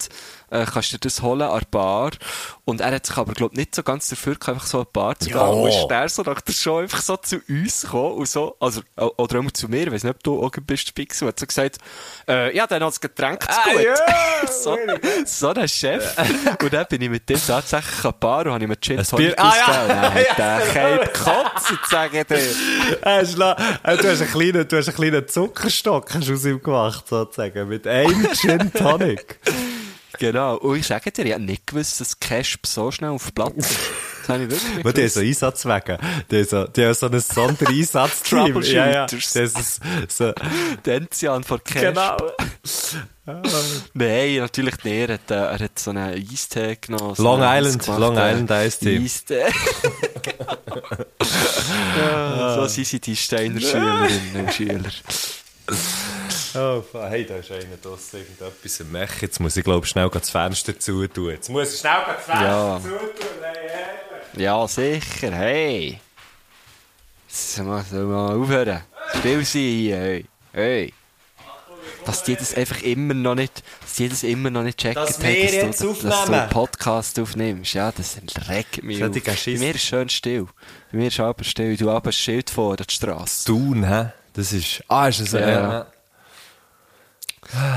äh, 0.52 0.66
kannst 0.72 0.92
du 0.94 0.98
dir 0.98 1.00
das 1.10 1.22
holen 1.22 1.42
an 1.42 1.60
der 1.60 1.68
Bar. 1.72 2.12
Und 2.66 2.80
er 2.82 2.92
hat 2.94 3.06
sich 3.06 3.18
aber, 3.18 3.34
glaube 3.34 3.56
nicht 3.56 3.74
so 3.74 3.82
ganz 3.84 4.08
dafür 4.10 4.36
gehabt, 4.36 4.50
einfach 4.50 4.68
so 4.68 4.80
an 4.80 4.86
die 4.86 4.94
Bar 4.94 5.20
zu 5.20 5.26
gehen. 5.30 5.38
Ja. 5.38 5.46
Und 5.48 5.70
ist 5.70 5.88
der 5.90 6.10
so 6.10 6.22
nach 6.22 6.42
der 6.42 6.54
Show 6.54 6.78
einfach 6.78 7.02
so 7.02 7.18
zu 7.18 7.42
uns 7.50 7.82
gekommen 7.82 8.14
und 8.18 8.28
so, 8.30 8.56
also, 8.60 8.82
oder 8.98 9.40
immer 9.40 9.54
zu 9.54 9.68
mir, 9.68 9.88
ich 9.88 9.92
weiss 9.92 10.04
nicht, 10.04 10.16
ob 10.16 10.24
du 10.24 10.44
auch 10.44 10.52
bist, 10.66 10.94
Pixel, 10.94 11.28
hat 11.30 11.40
so 11.40 11.46
gesagt, 11.46 11.78
äh, 12.28 12.56
ja, 12.56 12.68
dann 12.68 12.82
hat 12.84 12.90
das 12.90 13.02
Getränk 13.02 13.42
zu 13.44 13.50
Ah, 13.50 13.64
gut. 13.74 13.82
ja, 13.84 14.48
so, 14.52 14.78
so 15.26 15.50
ein 15.50 15.68
Chef. 15.68 16.16
und 16.62 16.74
dann 16.74 16.86
bin 16.88 17.02
ich 17.02 17.10
mit 17.10 17.28
dem 17.30 17.40
tatsächlich 17.46 18.06
an 18.06 18.12
die 18.12 18.18
Bar 18.20 18.46
und 18.46 18.52
habe 18.54 18.64
ihm 18.64 18.72
einen 18.72 18.82
Gin 18.82 19.00
Ein 19.00 19.06
Tonic 19.06 19.34
Ah, 19.38 19.54
ja. 19.56 19.82
Und 19.82 19.90
dann 19.90 20.14
hat 20.14 20.38
der 20.38 20.60
Cape 20.74 21.12
gekotzt, 21.14 21.90
sage 21.90 22.20
ich 22.22 22.28
dir. 22.28 22.38
Äh, 23.02 23.26
du, 23.26 24.08
hast 24.10 24.22
einen 24.22 24.32
kleinen, 24.32 24.68
du 24.68 24.78
hast 24.78 24.88
einen 24.90 24.96
kleinen 24.98 25.28
Zuckerstock 25.28 26.14
hast 26.14 26.30
aus 26.30 26.46
ihm 26.46 26.62
gemacht, 26.62 27.08
sozusagen. 27.08 27.68
Mit 27.68 27.88
einem 27.88 28.28
Gin 28.34 28.72
Tonic. 28.74 29.40
Genau. 30.22 30.58
Und 30.58 30.78
ich 30.78 30.86
sage 30.86 31.12
dir, 31.12 31.26
ich 31.26 31.34
habe 31.34 31.42
nicht 31.44 31.66
gewusst, 31.66 32.00
dass 32.00 32.20
Casp 32.20 32.68
so 32.68 32.92
schnell 32.92 33.10
auf 33.10 33.34
Platz 33.34 33.54
ist. 33.58 33.80
Das 34.20 34.30
habe 34.30 34.44
ich 34.44 34.50
wirklich 34.52 34.70
nicht 34.76 34.80
Aber 34.86 34.94
die 34.94 35.02
haben 35.02 35.08
gewusst. 35.08 35.14
so 35.16 35.20
Einsatzwege. 35.22 35.98
Die 36.30 36.38
haben 36.38 36.46
so, 36.48 36.68
die 36.68 36.86
haben 36.86 36.94
so 36.94 37.06
ein 37.08 37.20
Sondereinsatzteam. 37.20 38.62
ja, 38.62 38.88
ja. 38.92 39.06
Troubleshooters. 39.08 39.34
Das 39.34 39.80
ist 40.08 40.18
so, 40.18 40.32
Die 40.86 40.90
Enzian 40.92 41.44
von 41.44 41.64
Casp. 41.64 41.82
genau. 41.82 42.18
Nein, 43.96 44.36
natürlich 44.38 44.84
nicht. 44.84 45.10
Er 45.10 45.14
hat, 45.16 45.32
äh, 45.32 45.34
er 45.34 45.60
hat 45.60 45.80
so 45.80 45.90
einen 45.90 46.14
Eistee 46.32 46.78
genommen. 46.80 47.16
so 47.16 47.24
Long 47.24 47.42
Island, 47.42 47.84
gemacht, 47.84 48.00
Long 48.00 48.16
Island 48.16 48.52
Eistee. 48.52 49.00
Eistee. 49.00 49.46
ja, 51.98 52.56
so 52.58 52.68
sind 52.68 52.86
sie 52.86 53.00
die 53.00 53.16
Steiner 53.16 53.60
Schülerinnen 53.60 54.36
und 54.36 54.54
Schüler. 54.54 54.92
Oh, 56.56 56.84
hey, 56.94 57.26
da 57.26 57.36
ist 57.38 57.52
einer 57.52 57.78
draussen 57.82 58.20
irgendetwas 58.20 58.82
am 58.82 58.92
Mech. 58.92 59.22
Jetzt 59.22 59.40
muss 59.40 59.56
ich, 59.56 59.64
glaube 59.64 59.86
ich, 59.86 59.92
schnell 59.92 60.10
das 60.10 60.30
Fenster 60.30 60.78
zutun. 60.78 61.30
Jetzt 61.32 61.50
muss 61.50 61.74
ich 61.74 61.80
schnell 61.80 62.02
das 62.08 62.26
Fenster 62.26 62.44
Ja. 62.46 62.80
zutun. 62.82 63.00
Hey. 64.34 64.44
Ja, 64.44 64.68
sicher. 64.68 65.32
Hey. 65.32 66.00
Sollen 67.28 67.68
wir, 67.70 67.84
sollen 67.90 68.10
wir 68.10 68.16
mal 68.16 68.36
aufhören? 68.36 68.82
Still 69.20 69.46
sein 69.46 69.62
hier. 69.62 69.98
Hey. 69.98 70.26
hey. 70.54 70.94
Dass 72.06 72.24
die 72.24 72.36
das 72.36 72.56
einfach 72.56 72.82
immer 72.82 73.14
noch 73.14 73.36
nicht, 73.36 73.64
dass 73.82 73.94
die 73.96 74.10
das 74.10 74.24
immer 74.24 74.50
noch 74.50 74.64
nicht 74.64 74.80
checken, 74.80 74.96
Dass 74.96 75.22
jetzt 75.22 75.82
du, 75.82 75.90
dass 75.94 76.00
du 76.02 76.08
aufnehmen. 76.10 76.42
einen 76.42 76.50
Podcast 76.50 77.20
aufnimmst. 77.20 77.74
Ja, 77.74 77.92
das 77.92 78.18
regt 78.50 78.84
mich 78.84 79.04
auf. 79.04 79.12
Bei 79.12 79.36
mir 79.58 79.76
ist 79.76 79.84
schön 79.84 80.10
still. 80.10 80.48
Bei 80.92 80.98
mir 80.98 81.08
ist 81.08 81.20
aber 81.20 81.44
still. 81.44 81.78
Du 81.78 81.90
aber 81.92 82.10
ein 82.10 82.14
Schild 82.14 82.50
vor 82.50 82.76
der 82.76 82.86
Straße. 82.90 83.46
Thun, 83.46 83.88
hä? 83.88 84.08
Das 84.34 84.52
ist... 84.52 84.84
Ah, 84.88 85.08
ist 85.10 85.22
das... 85.22 85.32
Ja. 85.34 85.50
Ja. 85.50 85.88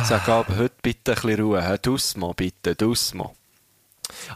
Sag 0.04 0.28
aber 0.28 0.56
heute 0.56 0.74
bitte 0.82 1.12
ein 1.12 1.14
bisschen 1.14 1.40
Ruhe. 1.40 1.62
Hör 1.66 1.78
dus 1.78 2.16
mal, 2.16 2.32
bitte. 2.34 2.74
Dus 2.74 3.14
mal. 3.14 3.30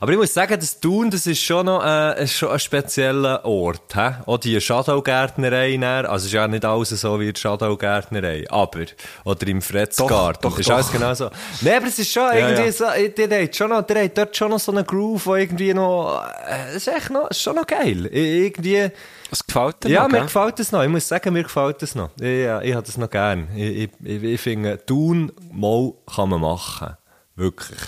Aber 0.01 0.13
ich 0.13 0.19
muss 0.19 0.35
sagen, 0.35 0.59
das 0.59 0.81
Thun, 0.81 1.11
das 1.11 1.27
ist 1.27 1.43
schon 1.43 1.67
noch 1.67 1.85
äh, 1.85 2.25
ist 2.25 2.33
schon 2.33 2.51
ein 2.51 2.59
spezieller 2.59 3.45
Ort. 3.45 3.95
He? 3.95 4.11
Auch 4.27 4.39
die 4.39 4.61
Shadowgärtnerei, 4.61 5.79
also 6.07 6.27
ist 6.27 6.33
ja 6.33 6.49
nicht 6.49 6.65
alles 6.65 6.89
so 6.89 7.21
wie 7.21 7.33
die 7.33 7.41
Shadowgärtnerei, 7.41 8.45
aber, 8.49 8.87
oder 9.25 9.47
im 9.47 9.61
Fretzgarten, 9.63 10.43
Doch, 10.43 10.53
doch, 10.53 10.59
ist 10.59 10.69
doch. 10.69 10.75
alles 10.75 10.91
genau 10.91 11.15
so. 11.15 11.31
Nee, 11.61 11.75
aber 11.75 11.87
es 11.87 11.99
ist 11.99 12.13
schon 12.13 12.33
irgendwie 12.33 12.65
ja. 12.65 12.73
so, 12.73 12.85
äh, 12.85 13.11
der 13.11 13.43
hat 13.43 13.57
schon 13.57 13.71
noch, 13.71 13.83
der 13.83 14.05
hat 14.05 14.17
dort 14.17 14.37
schon 14.37 14.51
noch 14.51 14.61
so 14.61 14.73
einen 14.73 14.87
Groove, 14.87 15.27
wo 15.27 15.35
irgendwie 15.37 15.75
noch, 15.75 16.25
äh, 16.47 16.71
es 16.71 16.87
ist 16.87 16.89
echt 16.89 17.11
noch, 17.11 17.31
ist 17.31 17.43
schon 17.43 17.57
noch 17.57 17.67
geil. 17.67 18.07
Irgendwie, 18.07 18.91
Was 19.31 19.47
gefällt 19.47 19.85
dir 19.85 19.91
ja, 19.91 20.03
noch, 20.03 20.09
mir 20.09 20.17
gell? 20.19 20.27
gefällt 20.27 20.59
das 20.59 20.73
noch. 20.73 20.83
Ich 20.83 20.89
muss 20.89 21.07
sagen, 21.09 21.33
mir 21.33 21.43
gefällt 21.43 21.83
das 21.83 21.95
noch. 21.95 22.11
Ich, 22.17 22.45
ja, 22.45 22.61
ich 22.63 22.75
habe 22.75 22.87
das 22.87 22.97
noch 22.97 23.11
gern. 23.11 23.49
Ich, 23.55 23.91
ich, 24.03 24.23
ich, 24.23 24.41
finde, 24.41 24.85
Thun 24.85 25.33
mal 25.53 25.93
kann 26.15 26.31
man 26.31 26.41
machen. 26.41 26.97
Wirklich. 27.37 27.79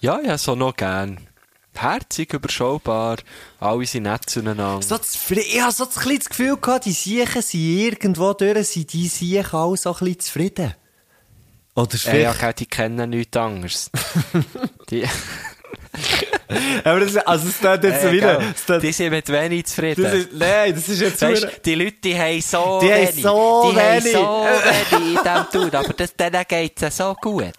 Ja, 0.00 0.20
ja, 0.20 0.36
so 0.38 0.54
noch 0.54 0.74
gern. 0.76 1.20
Herzig, 1.74 2.34
überschaubar, 2.34 3.16
alle 3.58 3.86
sind 3.86 4.02
nett 4.02 4.28
zueinander. 4.28 4.80
So 4.82 4.96
ich 5.30 5.60
habe 5.62 5.72
so 5.72 5.84
ein 5.84 5.88
bisschen 5.90 6.18
das 6.18 6.28
Gefühl 6.28 6.56
gehabt, 6.58 6.84
die 6.84 6.92
Siechen 6.92 7.40
sind 7.42 7.60
irgendwo 7.60 8.34
durch, 8.34 8.68
sind 8.68 8.92
die 8.92 9.08
Siechen 9.08 9.58
alle 9.58 9.76
so 9.76 9.90
ein 9.92 9.98
bisschen 9.98 10.20
zufrieden. 10.20 10.74
Oder 11.74 11.94
ist 11.94 12.06
Äh, 12.06 12.22
ja, 12.22 12.32
vielleicht- 12.34 12.60
die 12.60 12.66
kennen 12.66 13.08
nichts 13.10 13.36
anderes. 13.36 13.90
die, 14.90 15.08
Aber 16.84 17.00
das, 17.00 17.16
also 17.18 17.48
es 17.48 17.58
tut 17.58 17.84
jetzt 17.84 18.04
äh, 18.04 18.12
wieder... 18.12 18.40
tut- 18.66 18.82
die 18.82 18.92
sind 18.92 19.10
mit 19.10 19.28
wenig 19.28 19.66
zufrieden. 19.66 20.02
das 20.04 20.14
ist, 20.14 20.28
nein, 20.32 20.74
das 20.74 20.88
ist 20.88 21.00
jetzt 21.00 21.22
Weißt, 21.22 21.46
die 21.64 21.74
Leute, 21.74 21.96
die 22.04 22.18
haben 22.18 22.40
so 22.40 22.78
Die 22.82 22.92
haben 22.92 23.00
wenig. 23.08 23.22
so 23.22 23.70
die 23.70 23.76
wenig. 23.76 24.14
haben 24.16 24.52
so 24.90 25.00
wenig 25.00 25.16
in 25.16 25.22
diesem 25.22 25.50
Tun, 25.70 25.74
aber 25.78 25.92
das, 25.94 26.14
denen 26.16 26.44
geht 26.48 26.82
es 26.82 26.96
so 26.96 27.14
gut. 27.20 27.44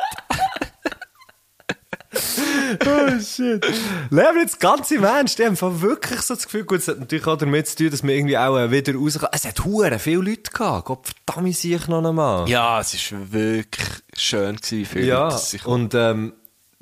Oh 2.86 3.20
shit. 3.20 3.66
Aber 4.12 4.40
jetzt 4.40 4.60
ganz 4.60 4.92
im 4.92 5.04
Ernst, 5.04 5.40
ich 5.40 5.46
habe 5.48 5.82
wirklich 5.82 6.22
so 6.22 6.36
das 6.36 6.46
Gefühl, 6.46 6.64
gut, 6.64 6.80
es 6.80 6.88
hat 6.88 7.00
natürlich 7.00 7.26
auch 7.26 7.38
damit 7.38 7.68
zu 7.68 7.76
tun, 7.78 7.90
dass 7.92 8.04
wir 8.04 8.14
irgendwie 8.14 8.38
auch 8.38 8.58
äh, 8.58 8.70
wieder 8.72 8.94
rauskommen. 8.96 9.30
Es 9.34 9.46
hat 9.46 9.64
hure 9.66 9.98
viele 10.00 10.22
Leute 10.22 10.52
gehabt. 10.52 10.86
Gott 10.86 11.08
verdammt, 11.26 11.56
sehe 11.56 11.78
ich 11.78 11.88
noch 11.88 12.06
einmal. 12.06 12.48
Ja, 12.48 12.80
es 12.80 13.12
war 13.12 13.32
wirklich 13.32 13.88
schön, 14.16 14.56
gewesen, 14.58 14.78
wie 14.80 14.86
viele 14.86 15.06
Ja, 15.08 15.24
Leute 15.30 15.38
sich 15.40 15.66
und 15.66 15.94
ähm, 15.96 16.34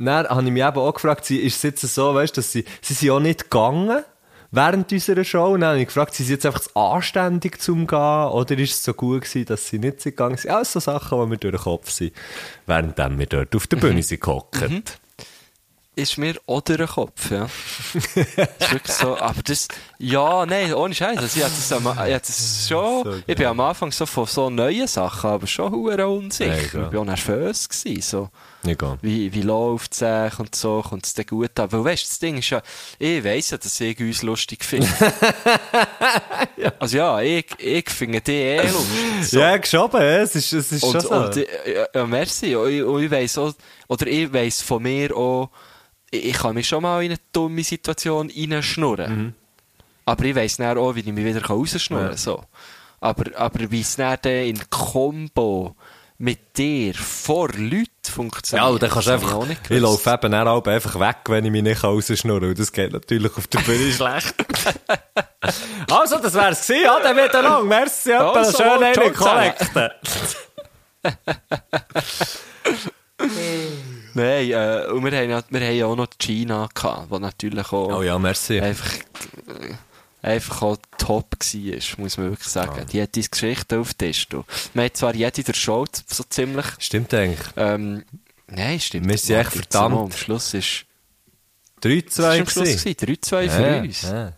dann 0.06 0.28
habe 0.28 0.44
ich 0.44 0.52
mich 0.52 0.64
eben 0.64 0.78
auch 0.78 0.94
gefragt, 0.94 1.26
sie- 1.26 1.40
ist 1.40 1.58
es 1.58 1.64
jetzt 1.64 1.82
so, 1.82 2.14
weißt, 2.16 2.36
dass 2.38 2.52
sie, 2.52 2.66
sie 2.82 2.94
sind 2.94 3.10
auch 3.12 3.20
nicht 3.20 3.44
gegangen 3.50 4.04
während 4.52 4.92
unserer 4.92 5.24
Show. 5.24 5.54
Und 5.54 5.62
dann 5.62 5.70
habe 5.72 5.80
ich 5.80 5.88
gefragt, 5.88 6.14
sind 6.14 6.26
sie 6.26 6.34
jetzt 6.34 6.46
einfach 6.46 6.60
zu 6.62 6.76
anständig 6.76 7.62
zum 7.62 7.88
Gehen 7.88 7.98
oder 7.98 8.58
ist 8.58 8.74
es 8.74 8.84
so 8.84 8.94
gut 8.94 9.22
gewesen, 9.24 9.46
dass 9.46 9.68
sie 9.68 9.80
nicht 9.80 10.02
sind 10.02 10.12
gegangen 10.18 10.38
sind? 10.38 10.52
Alles 10.52 10.72
so 10.74 10.80
Sachen, 10.80 11.20
die 11.22 11.28
mir 11.28 11.38
durch 11.38 11.56
den 11.56 11.62
Kopf 11.62 11.90
sind, 11.90 12.14
während 12.66 12.98
wir 12.98 13.26
dort 13.28 13.56
auf 13.56 13.68
der 13.68 13.78
Bühne 13.78 14.04
sind 14.04 14.22
gehockt. 14.22 15.00
ist 15.96 16.18
mir 16.18 16.36
auch 16.48 16.62
durch 16.62 16.78
den 16.80 16.88
Kopf, 16.88 17.32
ja. 17.32 17.48
ist 17.94 18.72
wirklich 18.72 18.96
so, 18.96 19.18
aber 19.18 19.42
das, 19.44 19.68
ja, 20.00 20.46
nein, 20.46 20.74
ohne 20.74 20.96
Scheiß. 20.96 21.18
Also 21.18 21.38
ich 21.38 21.44
hatte 21.44 21.54
das, 21.56 21.72
am- 21.74 21.84
ich 21.86 22.14
hatte 22.14 22.28
das 22.28 22.68
schon, 22.70 23.04
So 23.04 23.16
ich 23.28 23.36
bin 23.36 23.46
am 23.46 23.60
Anfang 23.60 23.92
so 23.92 24.06
von 24.06 24.26
so 24.26 24.50
neuen 24.50 24.88
Sachen, 24.88 25.30
aber 25.30 25.48
schon 25.48 25.72
hure 25.72 26.08
unsicher. 26.08 26.58
Ich 26.58 26.74
war 26.94 27.02
auch 27.02 27.06
nervös 27.06 27.68
gewesen, 27.70 28.02
so. 28.02 28.30
Egal. 28.64 29.00
Wie, 29.02 29.34
wie 29.34 29.42
läuft 29.42 29.94
es 29.94 30.04
eigentlich 30.04 30.40
und 30.40 30.56
so, 30.56 30.84
kommt 30.88 31.06
es 31.06 31.14
dir 31.16 31.26
gut 31.26 31.60
an? 31.60 31.72
Weil 31.72 31.84
weißt, 31.84 32.08
das 32.08 32.20
Ding 32.20 32.38
ist 32.38 32.52
ja, 32.52 32.62
ich 33.00 33.24
weiss 33.24 33.50
ja, 33.50 33.58
dass 33.58 33.80
ich 33.80 34.00
uns 34.00 34.22
lustig 34.24 34.64
finde. 34.64 34.88
Also 36.78 36.98
ja, 36.98 37.20
ich, 37.22 37.46
ich 37.58 37.90
finde 37.90 38.22
die 38.22 38.32
eh 38.34 38.62
lustig. 38.62 39.24
So. 39.24 39.40
Ja, 39.40 39.58
geschoben, 39.58 40.00
ja, 40.02 40.18
es 40.20 40.36
ist, 40.36 40.54
es 40.54 40.72
ist 40.72 40.82
schon 40.82 40.96
Und, 40.96 41.02
so. 41.02 41.10
und 41.10 41.38
äh, 41.38 41.76
ja, 41.76 41.88
ja, 41.94 42.06
merci. 42.06 42.56
Und 42.56 42.70
ich, 42.70 42.84
und 42.84 43.04
ich 43.04 43.10
weiss 43.10 43.38
auch, 43.38 43.54
oder 43.88 44.06
ich 44.08 44.32
weiss 44.32 44.62
von 44.62 44.84
mir 44.84 45.16
auch, 45.16 45.50
ich, 46.12 46.26
ich 46.26 46.38
kann 46.38 46.54
mich 46.54 46.68
schon 46.68 46.84
mal 46.84 47.04
in 47.04 47.12
eine 47.12 47.20
dumme 47.32 47.64
Situation 47.64 48.32
reinschnurren. 48.36 49.16
Mhm. 49.16 49.34
Aber 50.06 50.24
ich 50.26 50.36
weiss 50.36 50.58
dann 50.58 50.78
auch, 50.78 50.96
wie 50.96 51.00
ich 51.00 51.06
mich 51.08 51.26
wieder 51.26 51.44
rausschnurren 51.44 52.06
kann. 52.08 52.12
Ja. 52.14 52.18
So. 52.18 52.44
Aber, 53.00 53.36
aber 53.36 53.72
wie 53.72 53.82
es 53.82 53.96
dann 53.96 54.20
in 54.24 54.60
Kombo 54.70 55.76
mit 56.22 56.56
dir 56.56 56.94
vor 56.94 57.50
Leuten 57.50 57.88
funktioniert. 58.04 58.72
ja, 58.72 58.78
dann 58.78 58.90
kannst 58.92 59.08
du 59.08 59.12
einfach, 59.12 59.50
ich 59.50 59.64
gewusst. 59.64 59.82
laufe 59.82 60.12
eben 60.28 60.34
auch 60.36 60.64
einfach 60.68 61.00
weg, 61.00 61.18
wenn 61.28 61.46
ich 61.46 61.52
mich 61.52 61.64
nicht 61.64 61.84
rausschnurre. 61.84 62.54
Das 62.54 62.72
geht 62.72 62.94
natürlich 62.94 63.36
auf 63.36 63.48
der 63.48 63.60
Bühne 63.62 63.92
schlecht. 63.92 64.36
also, 65.90 66.20
das 66.20 66.34
wär's 66.36 66.68
gewesen, 66.68 66.84
ja, 66.84 67.00
dann 67.02 67.16
miteinander. 67.16 67.64
Merci, 67.64 68.12
ja, 68.12 68.32
Also, 68.32 68.56
schön 68.58 68.84
eine. 68.84 69.12
Kollekte. 69.14 69.96
Nein, 74.14 74.52
äh, 74.52 74.86
und 74.92 75.04
wir 75.04 75.12
haben, 75.38 75.44
wir 75.50 75.62
haben 75.68 75.84
auch 75.92 75.96
noch 75.96 76.08
Gina 76.20 76.70
gehabt, 76.74 77.12
die 77.12 77.20
natürlich 77.20 77.72
auch 77.72 77.98
Oh 77.98 78.02
ja, 78.04 78.20
merci. 78.20 78.60
einfach, 78.62 78.94
äh, 78.94 79.74
einfach 80.22 80.62
auch 80.62 80.78
top 80.98 81.36
war, 81.40 82.00
muss 82.00 82.18
man 82.18 82.30
wirklich 82.30 82.48
sagen. 82.48 82.86
Die 82.92 83.02
hat 83.02 83.16
diese 83.16 83.30
Geschichte 83.30 83.80
auf 83.80 83.94
den 83.94 84.10
Tisch. 84.12 84.28
Wir 84.32 84.84
haben 84.84 84.94
zwar 84.94 85.16
jede 85.16 85.44
der 85.44 85.54
Show 85.54 85.86
so 86.08 86.24
ziemlich, 86.30 86.66
Stimmt 86.80 87.14
eigentlich. 87.14 87.48
ähm, 87.58 88.04
nein, 88.48 88.80
stimmt. 88.80 89.08
Wir 89.10 89.18
sind 89.18 89.36
echt 89.38 89.52
verdammt. 89.54 89.98
Am 89.98 90.12
Schluss 90.12 90.54
ist, 90.54 90.86
3-2 91.84 92.06
ist 92.06 92.20
am 92.20 92.36
Schluss 92.48 92.54
gewesen. 92.66 92.96
gewesen, 92.96 93.20
3-2 93.22 93.50
für 93.50 93.62
Ja, 93.62 93.80
uns. 93.82 94.02
ja. 94.04 94.34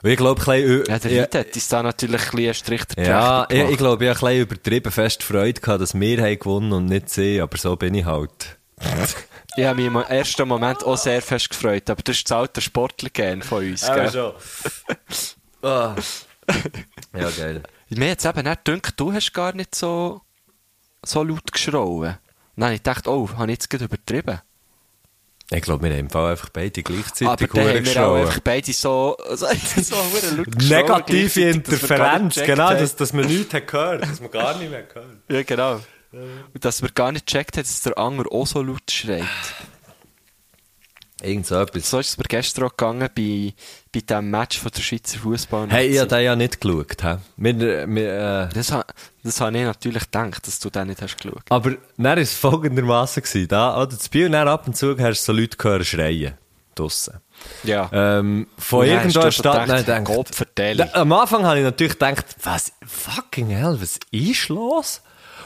Und 0.00 0.10
ich 0.10 0.16
glaube, 0.16 0.40
ein 0.40 0.44
bisschen, 0.62 0.84
Ja, 0.88 0.98
der 1.00 1.10
ja, 1.12 1.20
Leute 1.22 1.38
hat 1.40 1.54
uns 1.56 1.68
da 1.68 1.82
natürlich 1.82 2.20
ein 2.22 2.30
bisschen 2.30 2.54
Strich 2.54 2.84
der 2.84 3.04
ja, 3.04 3.46
ich, 3.50 3.70
ich 3.70 3.76
glaube, 3.78 4.04
ich 4.04 4.10
habe 4.10 4.18
ein 4.28 4.30
bisschen 4.30 4.42
übertrieben 4.42 4.92
fest 4.92 5.22
Freude 5.24 5.60
gehabt, 5.60 5.80
dass 5.82 5.98
wir 5.98 6.22
haben 6.22 6.38
gewonnen 6.38 6.72
und 6.72 6.84
nicht 6.86 7.10
sie, 7.10 7.40
aber 7.40 7.56
so 7.58 7.74
bin 7.76 7.94
ich 7.94 8.04
halt. 8.04 8.58
Ich 9.58 9.64
habe 9.64 9.74
mich 9.74 9.86
im 9.86 9.96
ersten 9.96 10.46
Moment 10.46 10.84
auch 10.84 10.96
sehr 10.96 11.20
fest 11.20 11.50
gefreut, 11.50 11.90
aber 11.90 12.00
das 12.02 12.18
ist 12.18 12.30
das 12.30 12.38
alte 12.38 12.60
Sportler-Gen 12.60 13.42
von 13.42 13.66
uns. 13.66 13.84
gell? 13.84 14.12
schon. 14.12 14.32
Ah. 15.62 15.96
Ja, 17.12 17.28
geil. 17.30 17.64
Mir 17.88 18.12
hat 18.12 18.20
es 18.20 18.24
eben 18.24 18.48
nicht 18.48 18.64
gedacht, 18.64 18.94
du 18.96 19.12
hast 19.12 19.34
gar 19.34 19.52
nicht 19.54 19.74
so, 19.74 20.20
so 21.04 21.24
laut 21.24 21.50
geschrauen. 21.50 22.18
Dann 22.54 22.64
habe 22.66 22.74
ich 22.76 22.84
gedacht, 22.84 23.08
oh, 23.08 23.28
habe 23.36 23.46
ich 23.46 23.56
jetzt 23.56 23.68
gerade 23.68 23.86
übertrieben. 23.86 24.40
Ich 25.50 25.62
glaube, 25.62 25.82
wir 25.82 25.90
haben 25.90 25.98
im 25.98 26.10
Fall 26.10 26.30
einfach 26.30 26.50
beide 26.50 26.80
gleichzeitig 26.80 27.26
Aber 27.26 27.46
dann 27.48 27.64
hure 27.64 27.78
haben 27.78 27.86
wir 27.86 28.06
auch 28.06 28.14
einfach 28.14 28.38
beide 28.38 28.72
so, 28.72 29.16
so, 29.34 29.46
so 29.82 29.96
Negative 30.68 31.40
Interferenz, 31.40 32.36
genau, 32.36 32.68
haben. 32.68 32.78
dass, 32.78 32.94
dass 32.94 33.12
man 33.12 33.26
nichts 33.26 33.52
hat 33.52 33.66
gehört, 33.66 34.02
dass 34.02 34.20
man 34.20 34.30
gar 34.30 34.56
nicht 34.56 34.70
mehr 34.70 34.84
gehört. 34.84 35.16
Ja, 35.28 35.42
genau. 35.42 35.80
Und 36.12 36.64
dass 36.64 36.80
wir 36.82 36.90
gar 36.90 37.12
nicht 37.12 37.26
gecheckt 37.26 37.56
haben, 37.56 37.64
dass 37.64 37.82
der 37.82 37.98
andere 37.98 38.30
auch 38.32 38.46
so 38.46 38.62
laut 38.62 38.90
schreit. 38.90 39.24
Irgend 41.20 41.46
so 41.48 41.56
etwas. 41.56 41.90
So 41.90 41.98
ist 41.98 42.10
es 42.10 42.16
mir 42.16 42.24
gestern 42.28 42.64
auch 42.64 42.70
gegangen 42.76 43.08
bei, 43.14 43.52
bei 43.92 44.00
diesem 44.00 44.30
Match 44.30 44.58
von 44.58 44.70
der 44.70 44.80
Schweizer 44.82 45.18
Fußball. 45.18 45.68
Hey, 45.68 45.88
ich 45.88 45.98
habe 45.98 46.08
den 46.08 46.20
ja 46.24 46.36
nicht 46.36 46.60
geschaut. 46.60 47.02
He? 47.02 47.16
Wir, 47.36 47.88
wir, 47.88 48.48
äh, 48.48 48.54
Das, 48.54 48.70
ha- 48.70 48.84
das 49.24 49.40
habe 49.40 49.58
ich 49.58 49.64
natürlich 49.64 50.04
gedacht, 50.04 50.46
dass 50.46 50.60
du 50.60 50.70
den 50.70 50.86
nicht 50.86 51.02
hast 51.02 51.16
geschaut. 51.20 51.42
aber 51.48 51.70
dann 51.72 52.04
war 52.04 52.16
es 52.18 52.34
folgendermaßen. 52.34 53.48
Da, 53.48 53.82
oder 53.82 53.96
Biel, 54.12 54.26
und 54.26 54.32
dann 54.32 54.46
ab 54.46 54.68
und 54.68 54.76
zu 54.76 54.96
hast 54.96 55.26
du 55.26 55.32
so 55.32 55.38
Leute 55.38 55.56
gehört 55.56 55.86
schreien. 55.86 56.34
Draussen. 56.76 57.14
Ja. 57.64 57.90
Ähm, 57.92 58.46
von 58.56 58.88
hast 58.88 59.16
du 59.16 59.32
Stadt, 59.32 59.66
gedacht, 59.66 59.68
nein, 59.68 59.84
denk, 59.84 60.06
Gott 60.06 60.28
Am 60.94 61.12
Anfang 61.12 61.44
habe 61.44 61.58
ich 61.58 61.64
natürlich 61.64 61.94
gedacht, 61.94 62.24
was, 62.44 62.72
fucking 62.86 63.48
hell, 63.48 63.76
was 63.80 63.98
ist 64.12 64.48
los? 64.48 65.02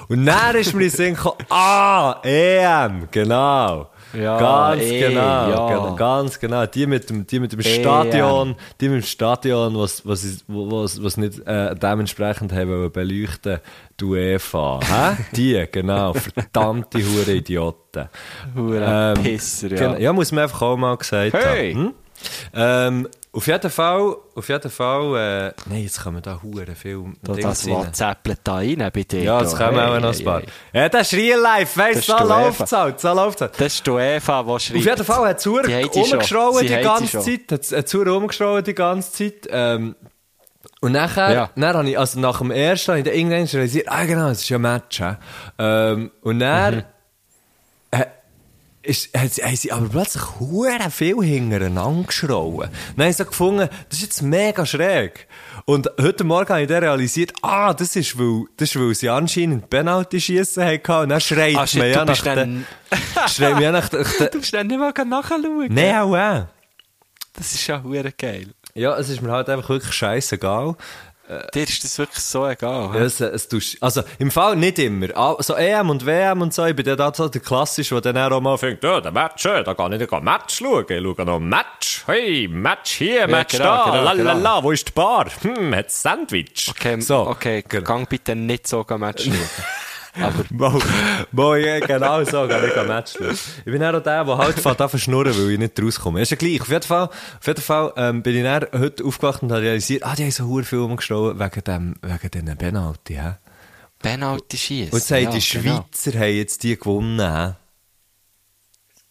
Und 0.09 0.27
dann 0.27 0.57
ist 0.57 0.75
mir 0.75 0.85
in 0.85 0.91
Sinn 0.91 1.15
gekommen, 1.15 1.39
ah, 1.49 2.21
EM, 2.23 3.09
genau. 3.11 3.89
Ja, 4.15 4.39
ganz 4.39 4.83
eh, 4.83 5.09
genau, 5.09 5.49
ja. 5.49 5.95
ganz 5.97 6.39
genau. 6.39 6.67
Die 6.67 6.87
mit 6.87 7.09
dem, 7.09 7.27
die 7.27 7.41
mit 7.41 7.53
dem 7.53 7.61
EM. 7.61 7.81
Stadion, 7.81 8.57
die 8.81 8.89
mit 8.89 9.03
dem 9.03 9.07
Stadion, 9.07 9.75
was, 9.75 10.07
was, 10.07 10.45
was, 10.49 11.03
was 11.03 11.17
nicht 11.17 11.47
äh, 11.47 11.75
dementsprechend 11.75 12.53
haben 12.53 12.69
wollen 12.69 12.93
beleuchten, 12.93 13.61
die 13.99 14.05
UEFA. 14.05 14.81
Hä? 14.83 15.23
Die, 15.37 15.67
genau, 15.71 16.13
verdammte 16.13 16.99
hure 16.99 17.33
Idioten. 17.33 18.09
Hure 18.55 19.15
Pisser, 19.23 19.73
ja. 19.73 19.97
ja, 19.97 20.13
muss 20.13 20.33
man 20.33 20.45
einfach 20.45 20.63
auch 20.63 20.77
mal 20.77 20.97
gesagt 20.97 21.33
Hey! 21.33 21.73
haben. 21.73 21.85
Hm? 21.85 21.95
Ähm, 22.55 23.09
auf 23.35 23.47
jeden 23.47 23.71
Fall, 23.71 24.15
auf 24.35 24.49
jeden 24.49 24.71
Fall, 24.71 25.17
äh, 25.17 25.53
nein, 25.71 25.83
jetzt 25.85 26.03
kommen 26.03 26.21
da 26.21 26.39
hure 26.43 26.75
viel 26.75 27.03
Da, 27.23 27.33
das. 27.33 27.67
WhatsApp 27.67 28.19
da 28.45 28.57
rein 28.57 28.91
bei 28.93 29.03
dir. 29.05 29.23
Ja, 29.23 29.41
es 29.41 29.55
da. 29.55 29.67
kommen 29.67 29.81
auch 29.81 29.93
Hey, 29.95 30.01
noch 30.03 30.09
ein 30.11 30.15
hey, 30.15 30.25
paar. 30.25 30.41
hey. 30.41 30.49
Ja, 30.83 30.89
das 30.91 31.13
ist 31.13 31.19
real 31.19 31.41
life, 31.41 31.79
weißt 31.81 32.09
du, 32.09 32.13
so 32.19 32.25
läuft's 32.25 32.73
halt, 32.73 33.01
so 33.01 33.13
läuft's 33.15 33.41
halt. 33.41 33.53
Das 33.59 33.73
ist 33.75 33.87
die 33.87 33.91
UEFA, 33.91 34.43
die 34.43 34.61
schreibt. 34.61 34.79
Auf 34.81 34.85
jeden 34.85 35.05
Fall 35.05 35.29
hat 35.29 35.43
schon. 35.43 35.61
rumgeschrauen 35.65 36.67
die 36.67 36.77
ganze. 36.77 37.21
Zeit. 37.21 37.53
Hat 37.53 37.85
es 37.87 37.95
rumgeschrauen 37.95 38.65
die 38.65 38.75
ganze 38.75 39.13
Zeit. 39.13 39.49
Ähm, 39.51 39.97
und 40.83 40.93
nachher, 40.93 41.33
Ja. 41.33 41.51
dann 41.57 41.75
habe 41.77 41.89
ich, 41.89 41.99
also 41.99 42.21
nach 42.21 42.39
dem 42.39 42.51
ersten, 42.51 42.89
habe 42.91 42.99
ich 42.99 43.05
dann 43.07 43.15
irgendwann 43.15 43.45
realisiert, 43.47 43.87
ah 43.89 44.05
genau, 44.05 44.29
es 44.29 44.43
ist 44.43 44.49
ja 44.51 44.59
ein 44.59 44.63
Match. 44.63 45.03
Ähm, 45.59 46.11
und 46.23 46.39
dann, 46.41 46.75
Mhm. 46.77 46.83
Äh, 48.83 48.91
ist, 48.91 49.15
haben 49.15 49.57
sie- 49.57 49.73
aber 49.73 49.89
plötzlich 49.89 50.23
hure 50.41 50.91
viel 50.91 51.23
hintereinander 51.23 52.07
geschrauen. 52.07 52.69
Dann 52.97 53.07
haben 53.07 53.13
sie 53.13 53.25
gefunden, 53.25 53.69
das 53.89 53.99
ist 53.99 54.03
jetzt 54.05 54.23
mega 54.23 54.67
schräg. 54.67 55.27
Und 55.65 55.89
heute 56.01 56.25
Morgen 56.25 56.49
habe 56.49 56.63
ich 56.63 56.69
dann 56.69 56.83
realisiert, 56.83 57.33
ah, 57.43 57.73
das 57.75 57.95
ist, 57.97 58.19
weil, 58.19 58.45
das 58.57 58.71
ist, 58.71 58.81
weil 58.81 58.95
sie 58.95 59.09
anscheinend 59.09 59.71
Penalty 59.71 60.21
schiessen 60.21 60.65
hatten. 60.65 61.03
Und 61.03 61.09
dann 61.11 61.21
schreit 61.21 61.57
Ah, 61.57 61.67
man 61.79 61.91
ja 61.91 62.05
nach 62.05 62.23
den, 62.23 62.67
schreit 63.29 63.53
man 63.55 63.63
ja 63.63 63.73
nach 63.73 63.89
den, 63.89 64.05
Du 64.33 64.39
musst 64.39 64.53
dann 64.55 64.67
nicht 64.67 64.79
mal 64.79 64.93
nachschauen. 65.05 65.69
Nein, 65.71 65.97
auch 65.97 66.17
auch. 66.17 66.47
Das 67.35 67.53
ist 67.55 67.67
ja 67.67 67.83
hure 67.83 68.13
geil. 68.13 68.49
Ja, 68.75 68.97
es 68.99 69.09
ist 69.09 69.23
mir 69.23 69.31
halt 69.31 69.49
einfach 69.49 69.69
wirklich 69.69 69.93
scheißegal. 69.95 70.77
Dir 71.55 71.63
ist 71.63 71.83
das 71.85 71.97
wirklich 71.99 72.23
so 72.23 72.47
egal. 72.47 72.91
Ja, 72.95 73.01
es, 73.01 73.21
es 73.21 73.49
tust, 73.49 73.77
also, 73.81 74.03
im 74.19 74.31
Fall 74.31 74.57
nicht 74.57 74.79
immer. 74.79 75.07
Ah, 75.15 75.37
So 75.39 75.55
EM 75.55 75.89
und 75.91 76.05
WM 76.05 76.43
und 76.43 76.53
so, 76.53 76.65
ich 76.67 76.75
bin 76.77 76.85
dann 76.85 76.97
da 76.99 77.13
so 77.15 77.29
der 77.29 77.41
Klassische, 77.41 78.01
der 78.01 78.13
dann 78.13 78.33
auch 78.33 78.41
mal 78.41 78.59
fängt, 78.59 78.83
ja, 78.85 79.01
der 79.01 79.13
Match, 79.13 79.45
da 79.45 79.75
kann 79.75 79.93
ich 79.93 80.01
nicht 80.01 80.11
Match 80.23 80.57
schauen. 80.59 80.85
Ich 80.89 81.03
schaue 81.03 81.25
noch 81.25 81.39
Match. 81.41 82.03
Hey, 82.07 82.49
Match 82.49 82.91
hier, 82.93 83.27
Match 83.29 83.53
genau, 83.57 83.65
da. 83.65 83.85
genau, 83.85 84.03
Lalala, 84.05 84.33
genau. 84.35 84.63
wo 84.65 84.73
ist 84.73 84.89
die 84.89 84.93
Bar? 84.93 85.27
Hm, 85.43 85.75
hat's 85.75 86.03
Sandwich? 86.03 86.69
Okay, 86.71 87.01
so. 87.01 87.27
okay, 87.29 87.65
Genau. 87.67 87.85
gang 87.85 88.09
bitte 88.09 88.35
nicht 88.35 88.67
so 88.67 88.85
ein 88.87 89.01
Match 89.01 89.25
schauen. 89.25 89.35
Aber 90.15 90.45
Mo, 90.51 90.81
mo, 91.33 91.55
ja, 91.55 91.81
genau 91.81 92.23
so, 92.25 92.47
kann 92.47 92.65
ich 92.67 92.77
ein 92.77 92.87
Match 92.87 93.15
schauen. 93.17 93.39
Ich 93.59 93.65
bin 93.65 93.83
auch 93.83 93.93
der, 94.03 94.25
der 94.25 94.39
halt 94.39 94.59
fährt 94.61 94.81
an 94.81 94.89
verschnurren, 94.89 95.35
weil 95.35 95.53
ich 95.53 95.59
nicht 95.59 95.81
rauskomme. 95.83 96.21
Ist 96.21 96.31
ja 96.31 96.37
gleich. 96.37 96.61
Auf 96.61 96.69
jeden 96.69 96.83
Fall, 96.83 97.05
auf 97.05 97.47
jeden 97.47 97.63
Fall, 97.63 97.93
ähm, 97.97 98.23
bin 98.23 98.37
ich 98.37 98.43
dann 98.43 98.67
heute 98.79 99.05
aufgewacht 99.05 99.43
und 99.43 99.51
habe 99.53 99.63
realisiert, 99.63 100.05
ah, 100.05 100.15
die 100.15 100.25
haben 100.25 100.31
so 100.31 100.45
hure 100.47 100.65
viel 100.65 100.81
umgeschlagen 100.81 101.39
wegen 101.39 101.65
dem, 101.65 101.95
wegen 102.03 102.31
diesen 102.31 102.59
Penalty, 102.59 103.15
hä? 103.15 103.35
Penalty 104.01 104.59
schießen. 104.59 104.93
Und 104.93 104.99
jetzt 104.99 105.11
haben 105.11 105.23
ja, 105.23 105.31
die 105.31 105.49
genau. 105.49 105.87
Schweizer 105.93 106.19
haben 106.19 106.37
jetzt 106.37 106.63
die 106.63 106.77
gewonnen, 106.79 107.21
hä? 107.21 107.55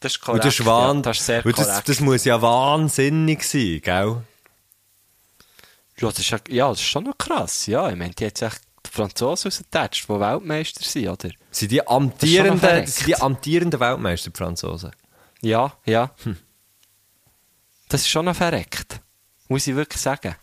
Das 0.02 0.14
ist 0.14 0.18
Und 0.20 0.26
korrekt. 0.26 0.46
das 0.46 0.60
ist, 0.60 0.66
wahn 0.66 0.96
ja, 0.98 1.02
das 1.02 1.30
ist 1.30 1.46
und 1.46 1.58
das, 1.58 1.84
das 1.84 2.00
muss 2.00 2.26
ja 2.26 2.42
wahnsinnig 2.42 3.44
sein, 3.44 3.80
gell? 3.84 4.24
ja, 5.98 6.10
das 6.10 6.20
ist 6.20 6.30
ja, 6.32 6.40
das 6.70 6.80
ist 6.80 6.88
schon 6.88 7.04
noch 7.04 7.18
krass. 7.18 7.68
Ja, 7.68 7.90
ich 7.90 7.96
meine, 7.96 8.12
die 8.14 8.26
hat 8.26 8.42
echt 8.42 8.62
die 8.64 8.71
Franzosen 8.92 9.50
rausgetatscht, 9.50 10.10
die 10.10 10.20
Weltmeister 10.20 10.84
sind, 10.84 11.08
oder? 11.08 11.30
Sind 11.50 11.72
die 11.72 11.88
amtierenden, 11.88 12.86
sind 12.86 13.08
die 13.08 13.16
amtierenden 13.16 13.80
Weltmeister, 13.80 14.32
die 14.32 14.38
Franzosen? 14.38 14.92
Ja, 15.42 15.74
ja. 15.86 16.14
Das 17.88 18.02
ist 18.02 18.10
schon 18.10 18.26
noch 18.26 18.36
verreckt. 18.36 19.00
Muss 19.48 19.66
ich 19.68 19.76
wirklich 19.76 20.02
sagen. 20.02 20.36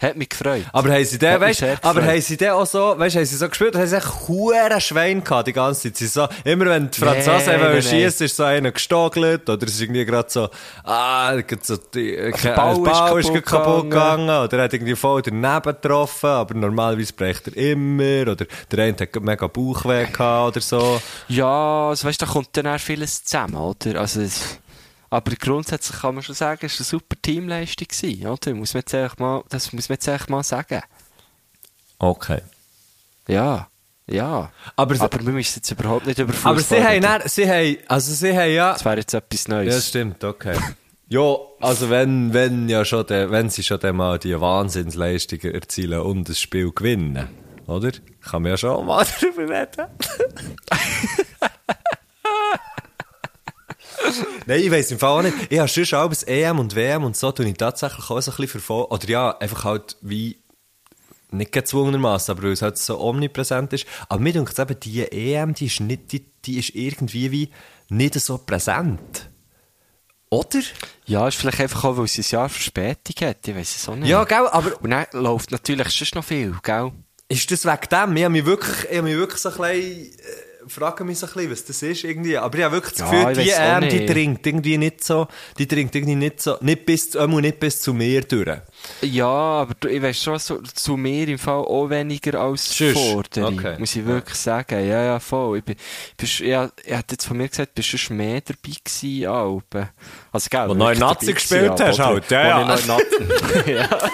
Hat 0.00 0.14
mich 0.16 0.28
gefreut. 0.28 0.64
Aber 0.72 0.92
haben 0.92 1.04
sie 1.04 1.18
den, 1.18 1.40
weißt, 1.40 1.64
aber 1.82 2.04
haben 2.04 2.20
sie 2.20 2.36
den 2.36 2.50
auch 2.50 2.66
so, 2.66 2.94
weißt, 2.96 3.16
haben 3.16 3.24
sie 3.24 3.34
so 3.34 3.48
gespielt, 3.48 3.74
haben 3.74 3.84
sie 3.86 3.96
echt 3.96 4.28
hure 4.28 4.80
Schwein 4.80 5.24
gehabt 5.24 5.48
die 5.48 5.52
ganze 5.52 5.82
Zeit. 5.92 5.96
Sie 5.96 6.06
so, 6.06 6.28
immer 6.44 6.66
wenn 6.66 6.88
die 6.88 7.00
Franzosen 7.00 7.46
Nein, 7.46 7.60
wollen 7.60 7.72
nein, 7.72 7.82
schiessen, 7.82 8.26
ist 8.26 8.36
so 8.36 8.44
einer 8.44 8.70
gestogelt, 8.70 9.50
oder 9.50 9.66
es 9.66 9.74
ist 9.74 9.80
irgendwie 9.80 10.04
gerade 10.04 10.30
so, 10.30 10.50
ah, 10.84 11.34
so, 11.62 11.76
die, 11.92 12.14
äh, 12.14 12.30
der 12.30 12.52
Bau, 12.52 12.84
ist 12.84 12.92
kaputt 12.92 13.44
kaputt 13.44 13.82
gegangen. 13.90 13.90
gegangen, 14.26 14.44
oder 14.44 14.58
er 14.58 14.64
hat 14.64 14.72
irgendwie 14.72 14.94
voll 14.94 15.20
daneben 15.20 15.62
getroffen, 15.64 16.30
aber 16.30 16.54
normalerweise 16.54 17.12
bricht 17.12 17.48
er 17.48 17.56
immer, 17.56 18.30
oder 18.30 18.46
der 18.70 18.84
eine 18.84 18.96
hat 18.96 19.20
mega 19.20 19.48
Bauchweh 19.48 20.04
gehabt, 20.06 20.56
oder 20.56 20.60
so. 20.60 21.02
Ja, 21.26 21.88
also 21.88 22.06
weißt, 22.06 22.22
da 22.22 22.26
kommt 22.26 22.50
dann 22.56 22.68
auch 22.68 22.78
vieles 22.78 23.24
zusammen, 23.24 23.56
oder? 23.56 23.98
Also, 24.00 24.20
es- 24.20 24.58
aber 25.10 25.32
grundsätzlich 25.36 26.00
kann 26.00 26.14
man 26.14 26.24
schon 26.24 26.34
sagen, 26.34 26.66
es 26.66 26.74
war 26.74 26.78
eine 26.80 26.84
super 26.86 27.16
Teamleistung, 27.20 27.88
gewesen, 27.88 28.26
oder? 28.26 28.54
Muss 28.54 28.74
man 28.74 28.82
jetzt 28.86 29.18
mal, 29.18 29.42
das 29.48 29.72
muss 29.72 29.88
man 29.88 29.94
jetzt 29.94 30.08
eigentlich 30.08 30.28
mal 30.28 30.42
sagen. 30.42 30.82
Okay. 31.98 32.40
Ja, 33.26 33.68
ja. 34.06 34.50
Aber, 34.76 35.00
Aber 35.00 35.26
wir 35.26 35.32
müssen 35.32 35.58
jetzt 35.58 35.70
überhaupt 35.70 36.06
nicht 36.06 36.18
über 36.18 36.32
Fußball 36.32 36.52
aber 36.52 36.60
sie 36.60 36.82
haben, 36.82 37.02
dann, 37.02 37.22
sie 37.26 37.48
haben, 37.48 37.76
also 37.88 38.12
sie 38.12 38.36
haben 38.36 38.52
ja, 38.52 38.72
Das 38.72 38.84
wäre 38.84 38.96
jetzt 38.96 39.14
etwas 39.14 39.46
Ja, 39.46 39.54
Neues. 39.54 39.74
das 39.74 39.88
stimmt, 39.88 40.24
okay. 40.24 40.56
Ja, 41.08 41.36
also 41.60 41.88
wenn, 41.88 42.34
wenn, 42.34 42.68
ja 42.68 42.84
schon 42.84 43.06
der, 43.06 43.30
wenn 43.30 43.48
sie 43.48 43.62
schon 43.62 43.80
mal 43.96 44.18
die 44.18 44.38
Wahnsinnsleistungen 44.38 45.54
erzielen 45.54 46.00
und 46.00 46.28
das 46.28 46.38
Spiel 46.38 46.70
gewinnen, 46.70 47.28
oder? 47.66 47.92
Kann 48.22 48.42
man 48.42 48.50
ja 48.52 48.56
schon 48.58 48.84
mal 48.84 49.06
darüber 49.20 49.42
reden. 49.42 49.86
Nein, 54.46 54.60
ich 54.60 54.70
weiss 54.70 54.90
im 54.90 54.98
Fall 54.98 55.10
auch 55.10 55.22
nicht. 55.22 55.34
Ich 55.50 55.58
habe 55.58 55.68
schon 55.68 55.98
auch 55.98 56.12
EM 56.26 56.58
und 56.58 56.74
WM 56.74 57.04
und 57.04 57.16
so, 57.16 57.32
tue 57.32 57.46
ich 57.46 57.56
tatsächlich 57.56 58.10
auch 58.10 58.20
so 58.20 58.30
ein 58.30 58.36
bisschen 58.36 58.48
verfolgen. 58.48 58.92
Oder 58.92 59.08
ja, 59.08 59.38
einfach 59.38 59.64
halt 59.64 59.96
wie, 60.00 60.38
nicht 61.30 61.52
gezwungenermaßen, 61.52 62.32
aber 62.32 62.44
weil 62.44 62.52
es 62.52 62.62
halt 62.62 62.78
so 62.78 63.00
omnipräsent 63.00 63.72
ist. 63.72 63.86
Aber 64.08 64.20
mir 64.20 64.32
denkt 64.32 64.58
eben, 64.58 64.80
die 64.80 65.02
EM, 65.02 65.54
die 65.54 65.66
ist 65.66 65.80
nicht, 65.80 66.12
die, 66.12 66.24
die 66.44 66.58
ist 66.58 66.74
irgendwie 66.74 67.30
wie 67.30 67.50
nicht 67.88 68.14
so 68.14 68.38
präsent. 68.38 69.30
Oder? 70.30 70.60
Ja, 71.06 71.26
ist 71.26 71.36
vielleicht 71.36 71.60
einfach 71.60 71.84
auch, 71.84 71.96
weil 71.96 72.06
sie 72.06 72.20
ein 72.20 72.30
Jahr 72.30 72.48
Verspätung 72.48 73.28
hat. 73.28 73.48
Ich 73.48 73.54
weiß 73.54 73.76
es 73.76 73.88
auch 73.88 73.96
nicht. 73.96 74.08
Ja, 74.08 74.24
gell, 74.24 74.46
aber 74.50 74.80
Und 74.82 74.90
dann 74.90 75.06
läuft 75.12 75.50
natürlich 75.50 75.88
sonst 75.88 76.14
noch 76.14 76.24
viel, 76.24 76.54
gell? 76.62 76.92
ist 77.28 77.50
das 77.50 77.64
wegen 77.64 77.88
dem? 77.90 78.16
Ich 78.16 78.24
habe 78.24 78.32
mich 78.32 78.46
wirklich, 78.46 78.84
ich 78.90 78.96
habe 78.96 79.02
mich 79.02 79.16
wirklich 79.16 79.40
so 79.40 79.50
ein 79.50 79.56
bisschen, 79.56 80.18
äh, 80.18 80.47
frage 80.72 81.04
mich 81.04 81.18
so 81.18 81.26
ein 81.26 81.32
bisschen, 81.32 81.50
was 81.50 81.64
das 81.64 81.82
ist 81.82 82.04
irgendwie. 82.04 82.36
Aber 82.38 82.56
ich 82.58 82.64
habe 82.64 82.74
wirklich 82.76 82.94
das 82.98 83.10
Ja, 83.10 83.24
Gefühl, 83.24 83.42
ich 83.44 83.54
die 83.54 83.54
EM, 83.54 83.88
die 83.88 84.06
dringt 84.06 84.46
irgendwie 84.46 84.78
nicht 84.78 85.04
so, 85.04 85.26
die 85.58 85.66
dringt 85.68 85.94
irgendwie 85.94 86.14
nicht 86.14 86.40
so, 86.42 86.56
nicht 86.60 86.86
bis, 86.86 87.16
einmal 87.16 87.40
nicht 87.42 87.58
bis 87.60 87.80
zu 87.80 87.92
mir 87.94 88.22
durch. 88.22 88.58
Ja, 89.02 89.26
aber 89.26 89.74
du, 89.80 89.88
ich 89.88 90.00
weiss 90.02 90.22
schon, 90.22 90.38
so, 90.38 90.60
zu 90.62 90.96
mir 90.96 91.28
im 91.28 91.38
Fall 91.38 91.64
auch 91.64 91.88
weniger 91.90 92.40
als. 92.40 92.74
Forderung, 92.74 93.58
Okay. 93.58 93.76
muss 93.78 93.94
ich 93.96 94.04
wirklich 94.06 94.36
sagen. 94.38 94.86
Ja, 94.86 95.02
ja, 95.02 95.20
voll. 95.20 95.58
Ich 95.58 95.64
bin, 95.64 95.76
ich, 96.20 96.38
bin, 96.38 96.48
ja, 96.48 96.70
er 96.84 96.98
hat 96.98 97.10
jetzt 97.12 97.26
von 97.26 97.36
mir 97.36 97.48
gesagt, 97.48 97.74
bist 97.74 97.92
du 97.92 97.98
schon 97.98 98.16
mehr 98.16 98.40
dabei 98.40 98.74
gewesen, 98.84 99.26
Alben. 99.26 99.88
Also, 100.32 100.48
gell, 100.50 100.68
Wo 100.68 100.74
du 100.74 100.80
wirklich 100.80 100.98
Nazi 101.00 101.32
gespielt 101.32 101.76
gewesen, 101.76 101.86
hast, 101.86 101.98
halt, 101.98 102.30
ja, 102.30 102.74
ich 102.74 102.86
Nazi- 102.86 103.72
ja. 103.72 103.88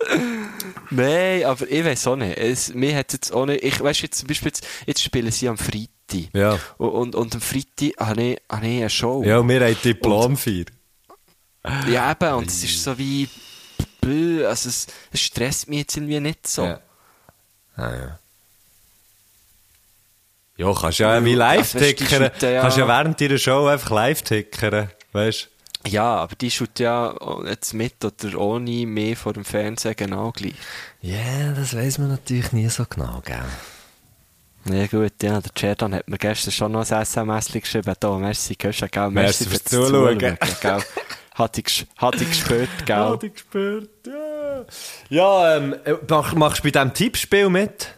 Nein, 0.90 1.44
aber 1.44 1.70
ich 1.70 1.84
weiß 1.84 2.06
auch 2.08 2.16
nicht. 2.16 2.36
Es, 2.38 2.74
mir 2.74 2.96
hat 2.96 3.12
jetzt 3.12 3.32
auch 3.32 3.46
nicht, 3.46 3.62
ich 3.62 3.80
weiss 3.80 4.00
jetzt 4.02 4.18
zum 4.18 4.26
Beispiel, 4.28 4.48
jetzt, 4.48 4.66
jetzt 4.86 5.02
spielen 5.02 5.30
sie 5.30 5.48
am 5.48 5.56
Freitag. 5.58 5.88
Ja. 6.34 6.58
Und, 6.78 6.88
und, 6.90 7.14
und 7.14 7.34
am 7.36 7.40
Freitag 7.40 7.92
habe 7.98 8.22
ich, 8.22 8.40
habe 8.50 8.66
ich 8.66 8.78
eine 8.80 8.90
Show. 8.90 9.22
Ja, 9.24 9.38
und 9.38 9.48
wir 9.48 9.60
haben 9.64 9.76
Diplomfeier. 9.82 10.64
Ja, 11.88 12.10
eben, 12.12 12.34
und 12.34 12.48
es 12.48 12.64
ist 12.64 12.82
so 12.82 12.96
wie, 12.98 13.28
also 14.44 14.68
es, 14.68 14.86
es 15.12 15.20
stresst 15.20 15.68
mich 15.68 15.80
jetzt 15.80 15.96
irgendwie 15.96 16.18
nicht 16.20 16.46
so. 16.46 16.64
Ja. 16.64 16.80
Ah, 17.76 17.94
ja. 17.94 18.18
Ja, 20.56 20.74
kannst 20.74 20.98
ja 20.98 21.24
wie 21.24 21.34
live 21.34 21.72
tickern. 21.72 22.30
ja- 22.40 22.60
Kannst 22.60 22.76
ja 22.76 22.86
während 22.86 23.20
deiner 23.20 23.38
Show 23.38 23.66
einfach 23.66 23.90
live 23.90 24.22
tickern. 24.22 24.90
Weißt 25.12 25.48
Ja, 25.86 26.16
aber 26.16 26.34
die 26.36 26.50
schaut 26.50 26.78
ja 26.78 27.14
jetzt 27.46 27.72
mit 27.72 28.04
oder 28.04 28.38
ohne 28.38 28.86
mehr 28.86 29.16
vor 29.16 29.32
dem 29.32 29.44
Fernsehen 29.44 29.94
genau 29.96 30.30
gleich. 30.32 30.54
Ja, 31.00 31.52
das 31.54 31.74
weiß 31.74 31.98
man 31.98 32.08
natürlich 32.08 32.52
nie 32.52 32.68
so 32.68 32.84
genau, 32.88 33.22
gell? 33.24 33.38
Ja 34.66 34.86
gut, 34.88 35.22
ja, 35.22 35.40
der 35.40 35.52
Cerdan 35.58 35.94
hat 35.94 36.06
mir 36.06 36.18
gestern 36.18 36.52
schon 36.52 36.72
noch 36.72 36.90
ein 36.90 37.02
SMS 37.02 37.50
geschrieben, 37.50 37.94
da, 37.98 38.18
merci, 38.18 38.54
gehst 38.56 38.82
du, 38.82 38.88
gell, 38.88 39.10
Merci 39.10 39.44
merci, 39.44 39.48
fürs 39.48 39.64
Zuschauen. 39.64 40.18
gell. 40.18 40.36
Hat 41.34 41.56
ich, 41.56 41.86
hat 41.96 42.20
ich 42.20 42.28
gespürt, 42.28 42.68
gell. 42.84 43.18
ich 43.22 43.32
gespürt, 43.32 44.06
ja. 44.06 44.64
Ja, 45.08 45.56
ähm, 45.56 45.76
mach, 46.08 46.34
machst 46.34 46.58
du 46.58 46.64
bei 46.64 46.70
diesem 46.72 46.92
Tippspiel 46.92 47.48
mit? 47.48 47.94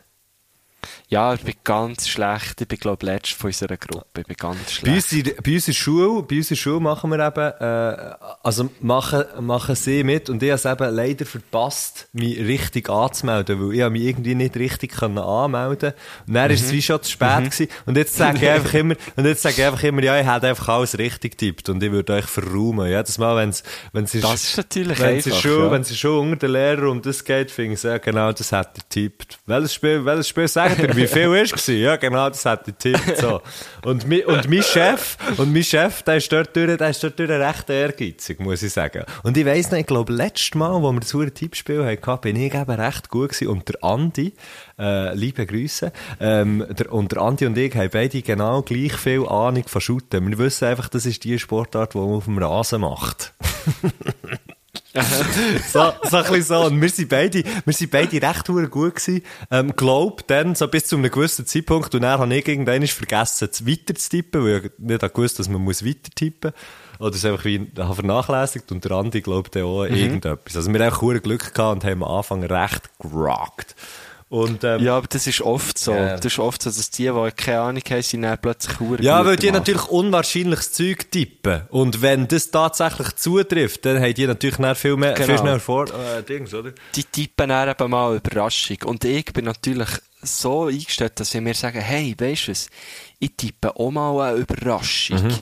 Ja, 1.13 1.35
ich 1.35 1.43
bin 1.43 1.55
ganz 1.63 2.09
schlecht, 2.09 2.63
ich 2.63 2.67
bin 2.67 2.79
glaube 2.79 3.05
letzter 3.05 3.37
von 3.37 3.49
unserer 3.49 3.77
Gruppe, 3.77 4.23
ich 4.23 4.27
bin 4.27 4.35
ganz 4.35 4.57
Bei 4.65 4.71
schlecht. 4.71 4.97
uns, 4.97 5.13
in, 5.13 5.25
bei 5.45 5.53
uns 5.53 5.69
in 5.69 5.73
der 5.75 5.79
Schule, 5.79 6.23
bei 6.23 6.37
uns 6.37 6.51
in 6.51 6.55
der 6.55 6.57
Schule 6.57 6.81
machen 6.81 7.11
wir 7.11 7.27
eben, 7.27 7.53
äh, 7.61 8.15
also 8.43 8.71
machen, 8.81 9.25
machen 9.41 9.75
sie 9.75 10.05
mit 10.05 10.31
und 10.31 10.43
ich 10.43 10.51
habe 10.51 10.57
es 10.57 10.65
eben 10.65 10.97
leider 10.97 11.27
verpasst, 11.27 12.09
mich 12.15 12.39
richtig 12.39 12.89
anzumelden, 12.89 13.61
weil 13.61 13.75
ich 13.75 13.91
mich 13.91 14.03
irgendwie 14.05 14.35
nicht 14.35 14.57
richtig 14.57 14.93
können 14.93 15.19
anmelden 15.19 15.93
Und 16.27 16.33
dann 16.33 16.51
ist 16.51 16.65
es 16.65 16.73
wie 16.73 16.81
schon 16.81 17.03
zu 17.03 17.11
spät 17.11 17.51
gewesen. 17.51 17.69
Und 17.85 17.99
jetzt 17.99 18.15
sage 18.17 18.39
ich 18.39 18.49
einfach 18.49 18.73
immer, 18.73 18.95
und 19.15 19.27
jetzt 19.27 19.43
sage 19.43 19.57
ich 19.59 19.65
einfach 19.67 19.83
immer, 19.83 20.03
ja, 20.03 20.19
ich 20.19 20.27
hätte 20.27 20.49
einfach 20.49 20.69
alles 20.71 20.97
richtig 20.97 21.33
getippt 21.37 21.69
und 21.69 21.83
ich 21.83 21.93
würde 21.93 22.15
euch 22.15 22.25
verräumen. 22.25 22.89
Jedes 22.89 23.19
Mal, 23.19 23.37
wenn 23.37 23.51
es, 23.51 23.63
wenn 23.93 24.05
es 24.05 24.13
Das 24.13 24.45
ist 24.45 24.57
natürlich 24.57 24.99
wenn 24.99 25.19
es 25.19 25.27
in 25.27 25.33
einfach, 25.33 25.43
Schule, 25.43 25.65
ja. 25.67 25.71
wenn 25.73 25.83
es 25.83 25.99
Schule 25.99 26.21
unter 26.21 26.37
den 26.47 26.53
Lehrer 26.53 26.91
um 26.91 27.03
das 27.03 27.23
geht, 27.23 27.51
finde 27.51 27.75
ich, 27.75 27.83
ja, 27.83 27.99
genau, 27.99 28.33
das 28.33 28.51
hat 28.51 28.79
er 28.79 28.89
tippt. 28.89 29.41
Welches 29.45 29.75
Spiel, 29.75 30.03
welches 30.07 30.29
Spiel 30.29 30.49
sagt 30.49 30.79
er? 30.79 31.02
Wie 31.03 31.07
viel 31.07 31.35
ist 31.35 31.55
es? 31.57 31.67
Ja, 31.67 31.97
genau, 31.97 32.29
das 32.29 32.45
hat 32.45 32.67
er 32.67 32.77
tippt. 32.77 33.19
So. 33.19 33.41
Und, 33.85 34.07
mi, 34.07 34.25
und 34.25 34.49
mein 34.49 34.63
Chef, 34.63 35.17
und 35.37 35.53
mein 35.53 35.65
Chef, 35.65 36.03
der 36.03 36.17
ist 36.17 36.33
dort 36.33 36.55
durch, 36.57 36.77
der 36.77 36.91
ist 36.91 37.03
dort 37.03 37.19
durch 37.19 37.31
recht 37.31 37.71
ehrgeizig, 37.71 38.41
muss 38.41 38.63
ich 38.63 38.73
sagen. 38.73 39.05
Und 39.23 39.37
ich 39.37 39.45
weiss 39.45 39.71
noch, 39.71 39.79
ich 39.79 39.87
glaube, 39.87 40.13
letztes 40.13 40.55
Mal, 40.55 40.83
wo 40.83 40.93
wir 40.93 41.01
das 41.01 41.13
hure 41.15 41.31
Tippspiel 41.31 41.85
hatten, 41.85 42.21
bin 42.21 42.37
ich 42.37 42.55
eben 42.55 42.71
recht 42.71 43.09
gut 43.09 43.31
gewesen. 43.31 43.49
Und 43.49 43.69
der 43.69 43.83
Andi, 43.83 44.35
äh, 44.79 45.15
liebe 45.15 45.47
Grüße, 45.47 45.93
ähm, 46.21 46.67
der, 46.71 46.93
und 46.93 47.13
der 47.13 47.23
Andi 47.23 47.47
und 47.47 47.59
ich 47.59 47.75
haben 47.75 47.91
beide 47.91 48.23
genau 48.23 48.63
gleich 48.63 48.93
viel 48.95 49.27
Ahnung 49.27 49.65
von 49.67 49.81
Shooten. 49.81 50.29
Wir 50.29 50.39
wissen 50.39 50.67
einfach, 50.67 50.89
das 50.89 51.07
ist 51.07 51.25
die 51.25 51.39
Sportart, 51.39 51.95
die 51.95 51.99
man 51.99 52.09
auf 52.09 52.25
dem 52.25 52.39
Rasen 52.39 52.81
macht. 52.81 53.33
so, 55.73 55.93
so 56.03 56.17
ein 56.17 56.23
bisschen 56.25 56.43
so. 56.43 56.67
Und 56.67 56.81
wir 56.81 56.89
sind 56.89 57.09
beide, 57.09 57.43
wir 57.65 57.73
sind 57.73 57.91
beide 57.91 58.21
recht 58.21 58.47
gut 58.47 58.71
gewesen. 58.71 59.23
Ähm, 59.51 59.73
glaub, 59.75 60.27
dann, 60.27 60.55
so 60.55 60.69
bis 60.69 60.87
zu 60.87 60.97
einem 60.97 61.11
gewissen 61.11 61.47
Zeitpunkt. 61.47 61.95
Und 61.95 62.03
dann 62.03 62.19
habe 62.19 62.35
ich 62.35 62.47
irgendwann 62.47 62.87
vergessen, 62.87 63.49
weiter 63.67 63.95
zu 63.95 64.11
tippen, 64.11 64.45
weil 64.45 64.67
ich 64.67 64.73
nicht 64.79 65.15
gewusst 65.15 65.39
dass 65.39 65.49
man 65.49 65.63
muss 65.63 65.85
weiter 65.85 66.11
tippen 66.15 66.53
Oder 66.99 67.15
es 67.15 67.25
einfach 67.25 67.45
wie, 67.45 67.71
habe 67.79 67.95
vernachlässigt. 67.95 68.71
Und 68.71 68.85
der 68.85 68.93
Andi 68.93 69.23
glaubt 69.23 69.57
auch 69.57 69.87
Mhm. 69.87 69.95
irgendetwas. 69.95 70.57
Also 70.57 70.73
wir 70.73 70.85
haben 70.85 70.93
auch 70.93 71.01
Glück 71.23 71.55
gehabt 71.55 71.77
und 71.77 71.85
haben 71.85 72.03
am 72.03 72.11
Anfang 72.17 72.45
recht 72.45 72.91
gerockt. 72.99 73.75
Und, 74.33 74.65
ähm, 74.65 74.83
Ja, 74.83 74.97
aber 74.97 75.09
das 75.09 75.27
ist 75.27 75.43
oft 75.43 75.77
so. 75.77 75.93
Ja. 75.93 76.17
Das 76.17 76.25
ist 76.25 76.39
oft 76.39 76.63
so, 76.63 76.71
dass 76.71 76.89
die, 76.89 77.03
die 77.03 77.31
keine 77.37 77.61
Ahnung 77.61 77.83
haben, 77.91 78.01
sind 78.01 78.23
dann 78.23 78.39
plötzlich 78.41 78.75
verdammt 78.79 79.03
Ja, 79.03 79.27
weil 79.27 79.37
die 79.37 79.49
machen. 79.49 79.59
natürlich 79.59 79.85
unwahrscheinliches 79.89 80.73
Zeug 80.73 81.11
tippen. 81.11 81.67
Und 81.69 82.01
wenn 82.01 82.29
das 82.29 82.51
tatsächlich 82.51 83.15
zutrifft, 83.17 83.85
dann 83.85 84.01
haben 84.01 84.15
die 84.15 84.27
natürlich 84.27 84.57
dann 84.57 84.75
viel 84.75 84.97
mehr, 84.97 85.15
viel 85.19 85.27
Genau. 85.27 85.39
schneller 85.39 85.61
vor, 85.61 85.85
äh, 85.89 86.23
Dings, 86.23 86.55
oder? 86.55 86.73
Die 86.95 87.05
tippen 87.05 87.51
dann 87.51 87.69
eben 87.69 87.91
mal 87.91 88.17
Überraschung. 88.17 88.79
Und 88.87 89.05
ich 89.05 89.27
bin 89.35 89.45
natürlich 89.45 89.91
so 90.23 90.65
eingestellt, 90.65 91.21
dass 91.21 91.35
wir 91.35 91.43
mir 91.43 91.53
sagen, 91.53 91.81
hey, 91.83 92.15
weisst 92.19 92.47
du 92.47 92.53
was, 92.53 92.69
ich 93.19 93.33
tippe 93.37 93.77
auch 93.77 93.91
mal 93.91 94.19
eine 94.31 94.39
Überraschung. 94.39 95.25
Mhm. 95.25 95.39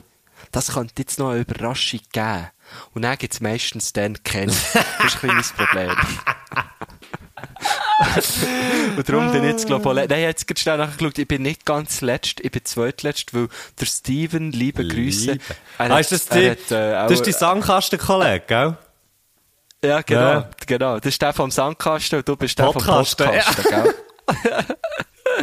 Das 0.51 0.73
könnte 0.73 0.95
jetzt 0.97 1.17
noch 1.17 1.29
eine 1.29 1.39
Überraschung 1.39 2.01
geben. 2.11 2.47
Und 2.93 3.03
dann 3.03 3.17
gibt 3.17 3.35
es 3.35 3.39
meistens 3.39 3.93
dann 3.93 4.21
kennen. 4.21 4.53
Das 4.73 5.13
ist 5.15 5.23
ein 5.23 5.27
mein 5.29 5.43
Problem. 5.55 5.95
Und 8.97 9.07
darum 9.07 9.31
bin 9.31 9.43
ich 9.43 9.51
jetzt, 9.51 9.67
glaube 9.67 9.87
ich, 9.89 9.95
Nein, 9.95 10.05
ich 10.05 10.11
habe 10.11 10.21
jetzt 10.21 10.47
gerade 10.47 10.59
schnell 10.59 10.77
nachgeschaut, 10.77 11.17
ich 11.17 11.27
bin 11.27 11.41
nicht 11.43 11.65
ganz 11.65 12.01
letzt, 12.01 12.39
ich 12.41 12.51
bin 12.51 12.65
zweitletzt, 12.65 13.33
weil 13.33 13.47
der 13.79 13.85
Steven, 13.85 14.51
liebe 14.51 14.85
Grüße, 14.87 15.33
Liebe. 15.33 15.43
Ah, 15.77 15.97
ist 15.99 16.11
das 16.11 16.27
die, 16.27 16.49
hat, 16.51 16.71
äh, 16.71 16.95
auch- 16.97 17.07
das 17.07 17.11
ist 17.19 17.25
die 17.25 17.31
Sandkastenkollege, 17.31 18.43
gell? 18.47 18.77
Ja, 19.83 20.01
genau, 20.01 20.21
Ja. 20.21 20.49
genau. 20.67 20.99
Das 20.99 21.07
ist 21.13 21.21
der 21.21 21.33
vom 21.33 21.49
Sandkasten 21.51 22.19
und 22.19 22.27
du 22.27 22.35
bist 22.35 22.59
der 22.59 22.65
vom 22.65 22.73
Podcasten, 22.75 23.25
Podcasten, 23.25 23.63
gell? 23.69 23.93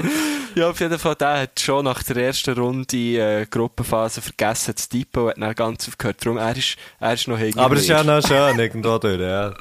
ja, 0.55 0.69
auf 0.71 0.81
jeden 0.81 0.99
Fall, 0.99 1.15
der 1.15 1.41
hat 1.43 1.61
schon 1.61 1.85
nach 1.85 2.03
der 2.03 2.17
ersten 2.17 2.59
Runde 2.59 2.97
äh, 2.97 3.47
Gruppenphase 3.47 4.21
vergessen 4.21 4.77
zu 4.77 4.89
tippen 4.89 5.23
und 5.25 5.29
hat 5.31 5.39
dann 5.39 5.55
ganz 5.55 5.89
aufgehört. 5.89 6.25
Darum, 6.25 6.39
er 6.39 6.57
ist, 6.57 6.77
er 7.01 7.15
ist 7.15 7.29
noch 7.29 7.39
hinter 7.39 7.61
Aber 7.61 7.75
das 7.75 7.85
ist 7.85 7.91
ja 7.91 8.03
noch 8.03 8.27
schön, 8.27 8.59
irgendwo 8.59 8.99
durch, 8.99 9.21
ja. 9.21 9.53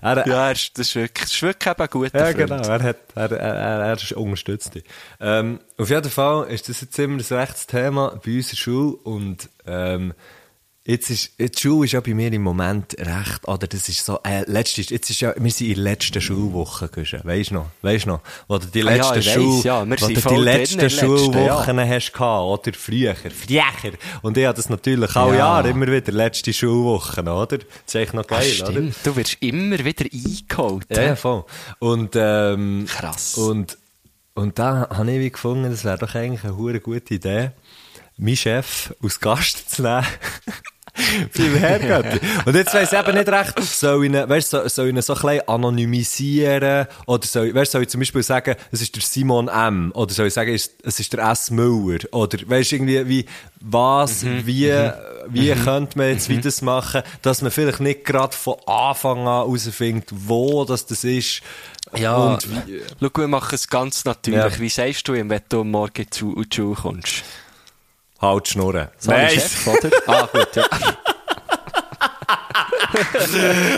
Er, 0.00 0.26
Ja, 0.26 0.46
er 0.46 0.52
ist, 0.52 0.78
das 0.78 0.88
ist 0.88 0.94
wirklich, 0.96 1.24
das 1.24 1.32
ist 1.34 1.42
wirklich 1.42 1.70
eben 1.70 1.82
ein 1.82 1.90
guter 1.90 2.18
Ja, 2.18 2.24
Freund. 2.24 2.36
genau. 2.38 2.62
Er, 2.62 2.82
hat, 2.82 2.96
er, 3.14 3.32
er, 3.32 3.80
er, 3.86 3.92
ist 3.94 4.12
unterstützt. 4.12 4.72
Ähm, 5.20 5.60
auf 5.78 5.90
jeden 5.90 6.10
Fall 6.10 6.46
ist 6.50 6.68
das 6.68 6.80
jetzt 6.80 6.98
immer 6.98 7.18
ein 7.18 7.36
rechtes 7.36 7.66
Thema 7.66 8.20
bei 8.24 8.36
uns 8.36 8.46
in 8.46 8.50
der 8.50 8.56
Schule 8.56 8.96
und 9.04 9.48
ähm, 9.66 10.14
jetzt 10.84 11.10
ist, 11.10 11.32
die 11.38 11.50
Schule 11.56 11.84
ist 11.86 11.92
ja 11.92 12.00
bei 12.00 12.12
mir 12.12 12.32
im 12.32 12.42
Moment 12.42 12.94
recht, 12.98 13.46
oder 13.46 13.66
das 13.68 13.88
ist 13.88 14.04
so, 14.04 14.18
äh, 14.24 14.42
letztes, 14.50 14.90
jetzt 14.90 15.10
ist 15.10 15.20
ja, 15.20 15.32
wir 15.38 15.50
sind 15.50 15.68
in 15.68 15.74
der 15.74 15.84
letzten 15.84 16.20
Schulwoche 16.20 16.88
gewesen, 16.88 17.20
weisst 17.22 17.50
du 17.50 17.54
noch, 17.54 17.66
weisst 17.82 18.06
du 18.06 18.10
noch, 18.10 18.20
du 18.48 18.58
die 18.66 18.82
Ah 18.82 18.94
ja, 18.94 18.96
letzten 19.14 19.18
ich 19.20 19.26
weiss, 19.26 19.34
Schul, 19.34 19.62
ja, 19.62 19.86
voll 19.86 20.36
die 20.36 20.40
letzten 20.42 20.80
letzten, 20.80 20.90
Schulwochen 20.90 21.80
hast 21.80 22.12
gehabt, 22.12 22.66
oder 22.66 22.76
früher, 22.76 23.14
früher. 23.14 23.92
Und 24.22 24.36
ich 24.36 24.44
habe 24.44 24.56
das 24.56 24.68
natürlich 24.68 25.14
alle 25.14 25.32
Ja. 25.32 25.38
Jahre 25.38 25.68
immer 25.70 25.86
wieder 25.86 26.10
letzte 26.10 26.52
Schulwochen, 26.52 27.28
oder? 27.28 27.58
Das 27.58 27.66
ist 27.86 27.96
eigentlich 27.96 28.12
noch 28.14 28.24
Ah, 28.24 28.40
geil, 28.40 28.52
oder? 28.62 28.72
stimmt. 28.72 28.96
Du 29.04 29.16
wirst 29.16 29.36
immer 29.40 29.78
wieder 29.84 30.04
eingeholt. 30.12 30.86
Ja, 30.90 31.02
ja, 31.02 31.16
voll. 31.16 31.44
Und, 31.78 32.14
ähm, 32.16 32.86
Krass. 32.88 33.34
Und, 33.38 33.78
und 34.34 34.58
da 34.58 34.88
habe 34.90 35.12
ich 35.12 35.20
wie 35.20 35.30
gefunden, 35.30 35.70
das 35.70 35.84
wäre 35.84 35.98
doch 35.98 36.14
eigentlich 36.16 36.42
eine 36.44 36.80
gute 36.80 37.14
Idee, 37.14 37.50
meinen 38.16 38.36
Chef 38.36 38.94
als 39.02 39.20
Gast 39.20 39.70
zu 39.70 39.82
nehmen. 39.82 40.06
beim 41.36 41.54
Herrgötti. 41.56 42.20
Und 42.44 42.54
jetzt 42.54 42.74
weiss 42.74 42.92
ich 42.92 42.98
eben 42.98 43.14
nicht 43.16 43.28
recht, 43.28 43.58
soll 43.62 44.04
ich 44.04 44.12
ihn, 44.12 44.28
weißt, 44.28 44.50
soll, 44.50 44.68
soll 44.68 44.88
ich 44.88 44.94
ihn 44.94 45.02
so 45.02 45.14
ein 45.14 45.40
anonymisieren? 45.48 46.86
Oder 47.06 47.26
soll, 47.26 47.46
ich- 47.48 47.54
weißt, 47.54 47.72
soll 47.72 47.82
ich 47.82 47.88
zum 47.88 48.00
Beispiel 48.00 48.22
sagen, 48.22 48.56
es 48.70 48.82
ist 48.82 48.94
der 48.94 49.02
Simon 49.02 49.48
M. 49.48 49.90
Oder 49.94 50.12
soll 50.12 50.26
ich 50.26 50.34
sagen, 50.34 50.52
es 50.52 50.70
ist 51.00 51.12
der 51.12 51.20
S. 51.30 51.50
Müller? 51.50 51.98
Oder 52.12 52.38
weißt 52.46 52.72
irgendwie, 52.72 53.08
wie, 53.08 53.26
was, 53.60 54.24
wie, 54.24 54.72
wie 55.28 55.52
könnte 55.52 55.96
man 55.98 56.08
jetzt 56.10 56.28
wie 56.28 56.38
das 56.40 56.62
machen, 56.62 57.02
dass 57.22 57.42
man 57.42 57.50
vielleicht 57.50 57.80
nicht 57.80 58.04
gerade 58.04 58.36
von 58.36 58.56
Anfang 58.66 59.20
an 59.20 59.24
herausfindet, 59.46 60.08
wo 60.12 60.64
das, 60.64 60.86
das 60.86 61.04
ist. 61.04 61.40
Ja, 61.96 62.16
Und 62.16 62.48
wie, 62.66 62.80
schau, 63.00 63.10
wir 63.14 63.28
machen 63.28 63.54
es 63.54 63.68
ganz 63.68 64.04
natürlich. 64.04 64.54
Ja. 64.54 64.58
Wie 64.58 64.68
sagst 64.68 65.06
du 65.08 65.14
ihm, 65.14 65.28
wenn 65.30 65.42
du 65.48 65.62
morgen 65.64 66.06
zu 66.10 66.42
Schule 66.52 66.74
kommst? 66.74 67.22
Halt 68.22 68.48
schnurren. 68.48 68.88
Sorry, 68.98 69.28
Chef, 69.30 69.66
oder? 69.66 69.90
Ah, 70.06 70.28
gut, 70.32 70.56
ja. 70.56 70.64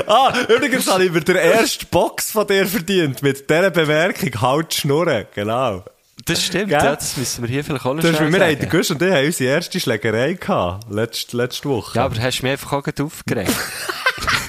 Ah, 0.06 0.32
übrigens 0.48 0.90
habe 0.90 1.04
ich 1.04 1.12
mir 1.12 1.20
den 1.20 1.36
ersten 1.36 1.86
Box 1.86 2.32
von 2.32 2.46
dir 2.46 2.66
verdient, 2.66 3.22
mit 3.22 3.48
dieser 3.48 3.70
Bemerkung, 3.70 4.30
halt 4.40 4.74
schnurren, 4.74 5.26
genau. 5.34 5.84
Das 6.24 6.42
stimmt, 6.42 6.70
ja, 6.70 6.94
das 6.96 7.16
müssen 7.16 7.42
wir 7.42 7.48
hier 7.50 7.64
vielleicht 7.64 7.84
auch 7.84 7.94
noch 7.94 8.02
Das 8.02 8.16
schnell 8.16 8.32
wir 8.32 8.40
haben, 8.40 8.50
sagen. 8.50 8.60
der 8.60 8.68
Gusch 8.68 8.90
und 8.90 9.02
ich 9.02 9.12
haben 9.12 9.26
unsere 9.26 9.50
erste 9.50 9.78
Schlägerei 9.80 10.32
gehabt, 10.34 10.90
letzte, 10.90 11.36
letzte 11.36 11.68
Woche. 11.68 11.96
Ja, 11.98 12.06
aber 12.06 12.20
hast 12.20 12.40
du 12.40 12.42
mich 12.44 12.52
einfach 12.52 12.72
auch 12.72 13.04
aufgeregt. 13.04 13.52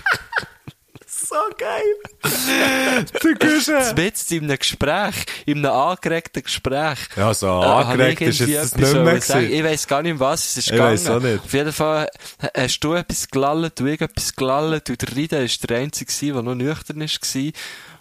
so 1.35 1.55
geil. 1.57 3.05
der 3.23 3.35
Gusch. 3.35 3.67
Jetzt 3.97 4.31
in 4.31 4.43
einem 4.45 4.57
Gespräch, 4.57 5.15
in 5.45 5.65
einem 5.65 5.71
angeregten 5.71 6.43
Gespräch. 6.43 6.99
Ja, 7.15 7.33
so 7.33 7.47
äh, 7.47 7.65
angeregt 7.65 8.21
ich 8.21 8.27
ist 8.27 8.41
etwas 8.41 8.75
nicht 8.75 8.93
mehr 8.93 9.21
sagen. 9.21 9.51
Ich 9.51 9.63
weiss 9.63 9.87
gar 9.87 10.01
nicht, 10.01 10.19
was 10.19 10.45
es 10.45 10.57
ist 10.57 10.67
Ich 10.67 10.71
gegangen. 10.71 10.91
weiss 10.93 11.09
auch 11.09 11.19
nicht. 11.19 11.43
Auf 11.43 11.53
jeden 11.53 11.73
Fall 11.73 12.09
hast 12.55 12.79
du 12.79 12.93
etwas 12.93 13.27
gelallt, 13.27 13.79
du 13.79 13.85
ich 13.87 14.01
etwas 14.01 14.35
gelallt, 14.35 14.89
und 14.89 15.01
der 15.01 15.15
Rida 15.15 15.39
war 15.39 15.67
der 15.69 15.77
Einzige, 15.77 16.33
der 16.33 16.41
noch 16.41 16.55
nüchtern 16.55 17.01
war. 17.01 17.51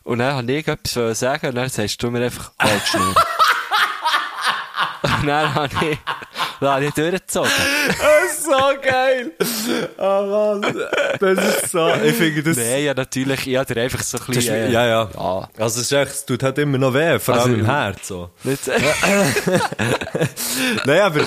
Und 0.04 0.18
dann 0.18 0.34
habe 0.36 0.52
ich 0.52 0.68
etwas 0.68 1.18
sagen, 1.18 1.48
und 1.48 1.54
dann 1.56 1.68
sagst 1.68 2.02
du 2.02 2.10
mir 2.10 2.24
einfach, 2.24 2.52
halt 2.58 2.86
schnell. 2.86 3.14
und 5.04 5.26
dann 5.26 5.54
habe 5.54 5.74
ich, 5.82 5.98
dann 6.60 6.70
habe 6.70 6.86
ich 6.86 6.94
durchgezogen. 6.94 7.50
Das 7.88 8.32
ist 8.32 8.44
so 8.44 8.72
geil. 8.82 9.32
Oh 9.98 10.58
Mann, 10.60 10.74
das 11.20 11.38
ist 11.38 11.70
so, 11.70 11.88
ich 12.02 12.14
finde 12.14 12.42
das... 12.42 12.56
Nein, 12.56 12.84
ja, 12.84 12.94
natürlich, 12.94 13.46
ich 13.46 13.60
dir 13.60 13.82
einfach 13.82 14.02
so 14.02 14.18
ein 14.18 14.24
bisschen, 14.26 14.54
äh, 14.54 14.70
ja, 14.70 14.86
ja. 14.86 15.10
ja. 15.14 15.48
Also 15.58 15.80
es, 15.80 15.86
ist 15.86 15.92
echt, 15.92 16.12
es 16.12 16.24
tut 16.24 16.42
halt 16.42 16.58
immer 16.58 16.78
noch 16.78 16.94
weh, 16.94 17.18
vor 17.18 17.34
allem 17.34 17.42
Also, 17.42 17.54
im 17.54 17.66
Herz. 17.66 18.08
So. 18.08 18.30
Nicht, 18.44 18.66
Nein, 20.86 21.00
aber, 21.00 21.20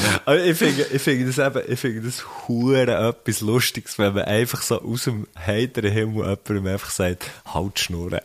ich 0.43 0.57
finde, 0.57 0.87
ich 0.91 1.01
finde 1.01 1.31
das 1.31 1.37
eben, 1.37 1.71
ich 1.71 1.79
finde 1.79 2.01
das 2.01 2.25
hure 2.47 3.09
etwas 3.09 3.41
Lustiges, 3.41 3.99
wenn 3.99 4.13
man 4.13 4.25
einfach 4.25 4.61
so 4.61 4.81
aus 4.81 5.03
dem 5.03 5.27
heiteren 5.45 5.91
Himmel 5.91 6.23
jemandem 6.27 6.67
einfach 6.67 6.89
sagt, 6.89 7.29
halt 7.53 7.79
Schnurren. 7.79 8.19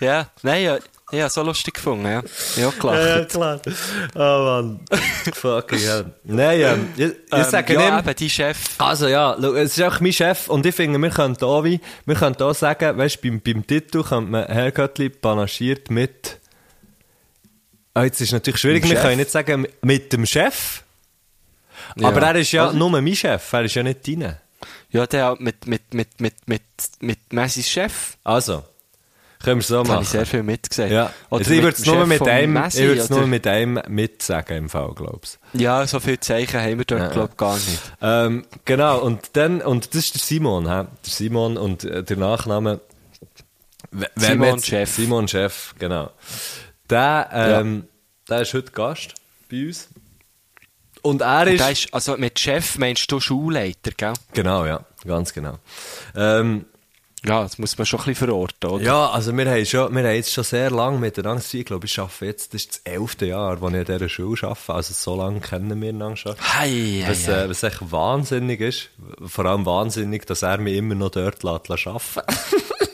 ja, 0.00 0.26
nein, 0.42 0.64
ja, 0.64 0.78
habe 1.20 1.30
so 1.30 1.42
lustig 1.42 1.74
gefunden, 1.74 2.04
ja. 2.06 2.22
Ja, 2.56 2.70
klar. 2.70 2.94
ja, 3.00 3.18
ja, 3.18 3.24
klar. 3.24 3.60
Oh 4.14 4.18
Mann. 4.18 4.80
Fucking 5.34 5.78
hell. 5.78 6.04
Nein, 6.24 6.60
ähm, 6.60 6.88
ich, 6.96 7.04
ich 7.04 7.12
Ähm, 7.32 7.44
sage 7.50 7.74
ja, 7.74 7.98
eben, 7.98 8.14
die 8.16 8.30
Chef. 8.30 8.58
also 8.78 9.08
ja, 9.08 9.34
es 9.34 9.76
ist 9.78 9.82
auch 9.82 10.00
mein 10.00 10.12
Chef 10.12 10.48
und 10.48 10.64
ich 10.66 10.74
finde, 10.74 10.98
wir 10.98 11.10
könnten 11.10 11.44
auch 11.44 11.64
wie, 11.64 11.80
wir 12.06 12.14
könnten 12.14 12.42
auch 12.42 12.54
sagen, 12.54 12.96
weißt, 12.98 13.20
beim, 13.22 13.40
beim 13.40 13.66
Titel 13.66 14.02
könnte 14.02 14.30
man 14.30 14.46
Herr 14.46 14.70
Göttli 14.72 15.08
panaschiert 15.10 15.90
mit, 15.90 16.38
ah, 17.94 18.04
jetzt 18.04 18.20
ist 18.20 18.32
natürlich 18.32 18.60
schwierig, 18.60 18.82
wir 18.84 18.90
Chef? 18.96 19.02
können 19.02 19.16
nicht 19.18 19.30
sagen 19.30 19.66
mit 19.82 20.12
dem 20.12 20.26
Chef, 20.26 20.82
Ja. 21.96 22.08
aber 22.08 22.22
er 22.22 22.36
ist 22.36 22.52
ja 22.52 22.66
Also- 22.66 22.76
nur 22.78 22.90
mein 22.90 23.14
Chef, 23.14 23.52
er 23.52 23.64
ist 23.64 23.74
ja 23.74 23.82
nicht 23.82 24.06
deiner. 24.06 24.40
Ja, 24.90 25.06
der 25.06 25.36
mit, 25.40 25.66
mit, 25.66 25.92
mit, 25.92 26.20
mit, 26.20 26.34
mit, 26.46 26.62
mit 27.00 27.32
Messis 27.32 27.68
Chef. 27.68 28.16
Also, 28.22 28.62
wir 29.46 29.60
es 29.60 29.66
so 29.68 29.74
Da 29.74 29.78
habe 29.80 29.88
ich 29.88 29.94
machen. 29.94 30.06
sehr 30.06 30.26
viel 30.26 30.42
mitgesagt. 30.42 30.90
Ja, 30.92 31.12
Oder 31.30 31.38
also 31.40 31.50
ich 31.54 31.62
würde 31.62 31.76
es 31.76 31.86
nur 31.86 32.06
mit 32.06 32.22
einem, 32.28 32.52
Messi, 32.54 32.80
ich 32.82 32.88
würde 32.88 33.00
es 33.02 33.10
nur 33.10 33.26
mit 33.26 33.46
einem 33.46 33.80
mitsagen 33.88 34.56
im 34.56 34.68
Fall, 34.68 34.92
glaubst 34.94 35.38
Ja, 35.52 35.86
so 35.86 36.00
viele 36.00 36.20
Zeichen 36.20 36.60
haben 36.60 36.78
wir 36.78 36.84
dort, 36.84 37.12
glaub 37.12 37.30
ich, 37.30 37.36
gar 37.36 37.54
nicht. 37.54 37.80
ähm, 38.02 38.44
genau, 38.64 39.00
und 39.00 39.30
dann, 39.34 39.60
und 39.62 39.88
das 39.94 40.04
ist 40.06 40.14
der 40.14 40.20
Simon, 40.22 40.66
hä? 40.68 40.84
der 40.84 40.88
Simon 41.12 41.56
und 41.56 41.84
äh, 41.84 42.02
der 42.02 42.16
Nachname, 42.16 42.80
Simon 44.16 44.48
jetzt- 44.56 44.66
Chef. 44.66 44.90
Simon 44.94 45.28
Chef, 45.28 45.74
genau. 45.78 46.10
Der, 46.90 47.28
ähm, 47.32 47.88
der 48.28 48.40
ist 48.42 48.54
heute 48.54 48.72
Gast 48.72 49.14
bei 49.50 49.66
uns. 49.66 49.88
Und 51.02 51.20
er 51.20 51.42
Und 51.42 51.48
ist, 51.48 51.60
da 51.60 51.68
ist, 51.68 51.92
also 51.94 52.16
mit 52.16 52.38
Chef 52.38 52.78
meinst 52.78 53.10
du 53.12 53.20
Schulleiter, 53.20 53.90
gell? 53.96 54.14
genau, 54.32 54.64
ja, 54.64 54.84
ganz 55.06 55.32
genau. 55.34 55.58
Ähm, 56.16 56.64
Ja, 57.26 57.42
das 57.42 57.58
muss 57.58 57.76
man 57.78 57.86
schon 57.86 58.00
ein 58.00 58.06
bisschen 58.06 58.26
verorten, 58.28 58.70
oder? 58.70 58.84
Ja, 58.84 59.10
also 59.10 59.36
wir 59.36 59.50
haben, 59.50 59.64
schon, 59.64 59.94
wir 59.94 60.02
haben 60.04 60.14
jetzt 60.14 60.32
schon 60.32 60.44
sehr 60.44 60.70
lange 60.70 60.98
miteinander 60.98 61.42
zu. 61.42 61.56
Ich 61.56 61.64
glaube, 61.64 61.86
ich 61.86 61.98
arbeite 61.98 62.26
jetzt, 62.26 62.52
das 62.52 62.62
ist 62.62 62.70
das 62.84 62.92
elfte 62.92 63.26
Jahr, 63.26 63.60
wo 63.60 63.68
ich 63.68 63.74
an 63.74 63.84
dieser 63.84 64.08
Schule 64.08 64.42
arbeite. 64.42 64.74
Also 64.74 64.94
so 64.94 65.16
lange 65.16 65.40
kennen 65.40 65.80
wir 65.80 65.88
einander 65.88 66.16
schon. 66.16 66.34
Hei, 66.38 67.02
hei, 67.02 67.04
Was, 67.08 67.26
äh, 67.28 67.48
was 67.48 67.62
echt 67.62 67.90
wahnsinnig 67.90 68.60
ist. 68.60 68.90
Vor 69.24 69.46
allem 69.46 69.64
wahnsinnig, 69.64 70.26
dass 70.26 70.42
er 70.42 70.58
mich 70.58 70.76
immer 70.76 70.94
noch 70.94 71.10
dort 71.10 71.42
lässt, 71.42 71.68
lässt 71.68 71.86
arbeiten 71.86 72.20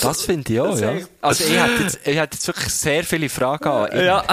Das 0.00 0.22
finde 0.22 0.52
ich 0.52 0.60
auch, 0.60 0.78
ja. 0.78 0.92
Also 1.20 1.44
ich 1.44 1.50
hätte 1.62 1.82
jetzt, 1.82 2.00
ich 2.04 2.16
hätte 2.16 2.36
jetzt 2.36 2.46
wirklich 2.46 2.72
sehr 2.72 3.04
viele 3.04 3.28
Fragen 3.28 3.68
an 3.68 3.92
ihn. 3.92 4.04
Ja, 4.04 4.24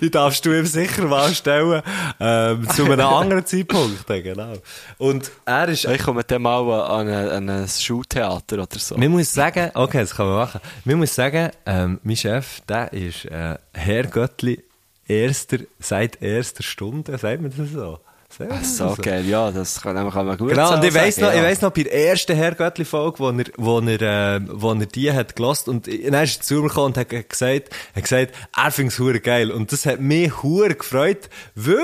die 0.00 0.10
darfst 0.10 0.44
du 0.44 0.52
ihm 0.52 0.66
sicher 0.66 1.02
mal 1.04 1.32
stellen, 1.34 1.82
ähm, 2.18 2.68
zu 2.70 2.84
einem 2.84 3.00
anderen 3.00 3.46
Zeitpunkt, 3.46 4.06
genau. 4.06 4.54
Und 4.98 5.30
er 5.44 5.68
ist, 5.68 5.84
Ich 5.84 6.02
komme 6.02 6.22
dann 6.24 6.42
mal 6.42 6.82
an, 6.82 7.08
an 7.08 7.48
ein 7.48 7.68
Schultheater 7.68 8.56
oder 8.56 8.78
so. 8.78 8.96
man 8.96 9.08
muss 9.08 9.32
sagen, 9.32 9.70
okay, 9.74 10.00
das 10.00 10.14
kann 10.14 10.26
man 10.26 10.36
machen. 10.36 10.60
Man 10.84 10.96
muss 10.98 11.14
sagen, 11.14 11.50
ähm, 11.66 12.00
mein 12.02 12.16
Chef, 12.16 12.60
der 12.68 12.92
ist, 12.92 13.24
äh, 13.26 13.56
Herr 13.72 14.04
Göttli, 14.04 14.62
erster, 15.06 15.58
seit 15.78 16.22
erster 16.22 16.62
Stunde, 16.62 17.16
sagt 17.18 17.40
man 17.42 17.52
das 17.56 17.70
so? 17.70 17.98
Man 18.38 18.48
das 18.48 18.76
So 18.76 18.96
geil, 19.00 19.26
ja, 19.26 19.50
das 19.50 19.80
kann, 19.80 19.96
kann 20.10 20.26
man 20.26 20.36
gut 20.38 20.50
Genau, 20.50 20.74
und 20.74 20.84
ich 20.84 20.94
weiss 20.94 21.18
noch, 21.18 21.28
ja. 21.28 21.36
ich 21.36 21.42
weiss 21.42 21.60
noch, 21.60 21.70
bei 21.70 21.82
der 21.82 21.94
ersten 21.94 22.36
Herr 22.36 22.54
Göttli-Folge, 22.54 23.18
wo 23.18 23.30
er, 23.30 23.44
wo 23.56 23.80
er, 23.80 24.36
äh, 24.36 24.40
wo 24.48 24.72
er 24.72 24.86
die 24.86 25.12
hat 25.12 25.36
gelost 25.36 25.68
und 25.68 25.86
dann 25.86 26.24
ist 26.24 26.36
er 26.38 26.42
zu 26.42 26.54
mir 26.54 26.68
gekommen 26.68 26.86
und 26.86 26.96
hat 26.96 27.08
gesagt, 27.08 27.70
hat 27.94 28.02
gesagt, 28.02 28.34
er 28.56 28.70
findet 28.70 28.92
es 28.92 28.98
hure 28.98 29.20
geil. 29.20 29.50
Und 29.50 29.72
das 29.72 29.86
hat 29.86 30.00
mich 30.00 30.42
hure 30.42 30.74
gefreut, 30.74 31.28
weil, 31.54 31.78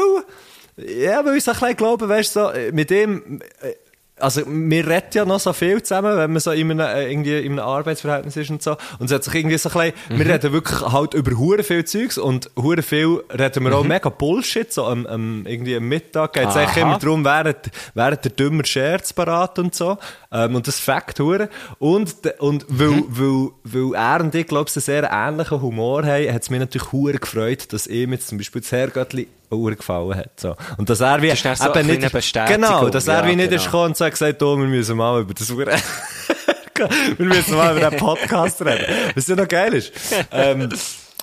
ja, 0.77 1.25
weil 1.25 1.37
ich 1.37 1.45
so 1.45 1.53
ein 1.53 1.59
bisschen 1.59 1.77
glaube, 1.77 2.09
weißt 2.09 2.37
du, 2.37 2.41
so, 2.41 2.51
äh, 2.51 2.73
mit 2.73 2.91
dem, 2.91 3.41
äh, 3.61 3.75
also, 4.19 4.43
wir 4.47 4.87
reden 4.87 5.09
ja 5.13 5.25
noch 5.27 5.41
so 5.41 5.53
viel 5.53 5.83
zusammen, 5.83 6.17
wenn 6.17 6.33
man 6.33 6.41
so 6.41 6.51
in 6.51 6.71
einem, 6.71 6.81
äh, 6.81 7.11
irgendwie 7.11 7.39
in 7.39 7.53
einem 7.53 7.59
Arbeitsverhältnis 7.59 8.37
ist 8.37 8.51
und 8.51 8.63
so. 8.63 8.77
Und 8.99 9.07
es 9.07 9.13
hat 9.13 9.25
sich 9.25 9.35
irgendwie 9.35 9.59
so 9.59 9.69
ein 9.69 9.93
bisschen, 10.09 10.19
wir 10.19 10.33
reden 10.35 10.53
wirklich 10.53 10.81
halt 10.81 11.13
über 11.13 11.37
hure 11.37 11.63
viel 11.63 11.85
Zeugs 11.85 12.17
und 12.17 12.51
hure 12.57 12.83
viel 12.83 13.23
reden 13.39 13.65
wir 13.65 13.77
auch 13.77 13.85
mega 13.85 14.09
Bullshit, 14.09 14.73
so 14.73 14.87
am, 14.87 15.07
am, 15.07 15.45
irgendwie 15.47 15.77
am 15.77 15.87
Mittag 15.87 16.33
geht 16.33 16.49
es 16.49 16.57
eigentlich 16.57 16.83
immer 16.83 16.99
darum, 16.99 17.25
während, 17.27 17.59
während 17.93 18.25
der 18.25 18.33
dümmer 18.33 18.65
Scherz 18.65 19.13
parat 19.13 19.59
und 19.59 19.75
so. 19.75 19.99
Ähm, 20.33 20.55
und 20.55 20.67
das 20.67 20.81
Fakt 20.81 21.21
hure. 21.21 21.51
Und, 21.79 22.15
und 22.39 22.65
weil, 22.69 23.05
weil, 23.09 23.51
weil 23.65 23.95
er 23.95 24.21
und 24.23 24.35
ich, 24.35 24.47
glaube 24.47 24.71
ich, 24.71 24.77
einen 24.77 24.83
sehr 24.83 25.11
ähnlichen 25.13 25.61
Humor 25.61 26.07
haben, 26.07 26.33
hat 26.33 26.43
es 26.43 26.49
mich 26.49 26.61
natürlich 26.61 26.91
hure 26.91 27.19
gefreut, 27.19 27.71
dass 27.73 27.87
ihm 27.87 28.13
jetzt 28.13 28.29
zum 28.29 28.39
Beispiel 28.39 28.63
das 28.63 28.73
Herrgöttli 28.73 29.29
hure 29.51 29.77
gefallen 29.77 30.17
hat. 30.17 30.39
So. 30.41 30.55
Und 30.77 30.89
dass 30.91 31.01
er 31.01 31.23
wie, 31.23 31.29
Das 31.29 31.45
ist 31.45 31.63
so 31.63 31.71
kleine 31.71 32.11
Bestätigung. 32.11 32.63
genau, 32.63 32.89
dass 32.89 33.07
er 33.09 33.23
Ja, 33.25 33.27
wie 33.31 33.37
nicht 33.37 33.51
genau. 33.51 33.61
ist 33.61 33.65
gekommen 33.67 33.85
und 33.87 33.97
so 33.97 34.05
gesagt, 34.11 34.43
oh, 34.43 34.57
wir 34.59 34.67
müssen 34.67 34.97
mal 34.97 35.21
über 35.21 35.35
das 35.35 35.51
hure 35.51 35.67
wir 37.17 37.27
müssen 37.27 37.57
mal 37.57 37.77
über 37.77 37.89
den 37.91 37.99
Podcast 37.99 38.61
reden. 38.63 38.85
Was 39.15 39.27
ja 39.29 39.37
noch 39.37 39.49
geil 39.49 39.73
ist. 39.75 39.93
Ähm, 40.31 40.69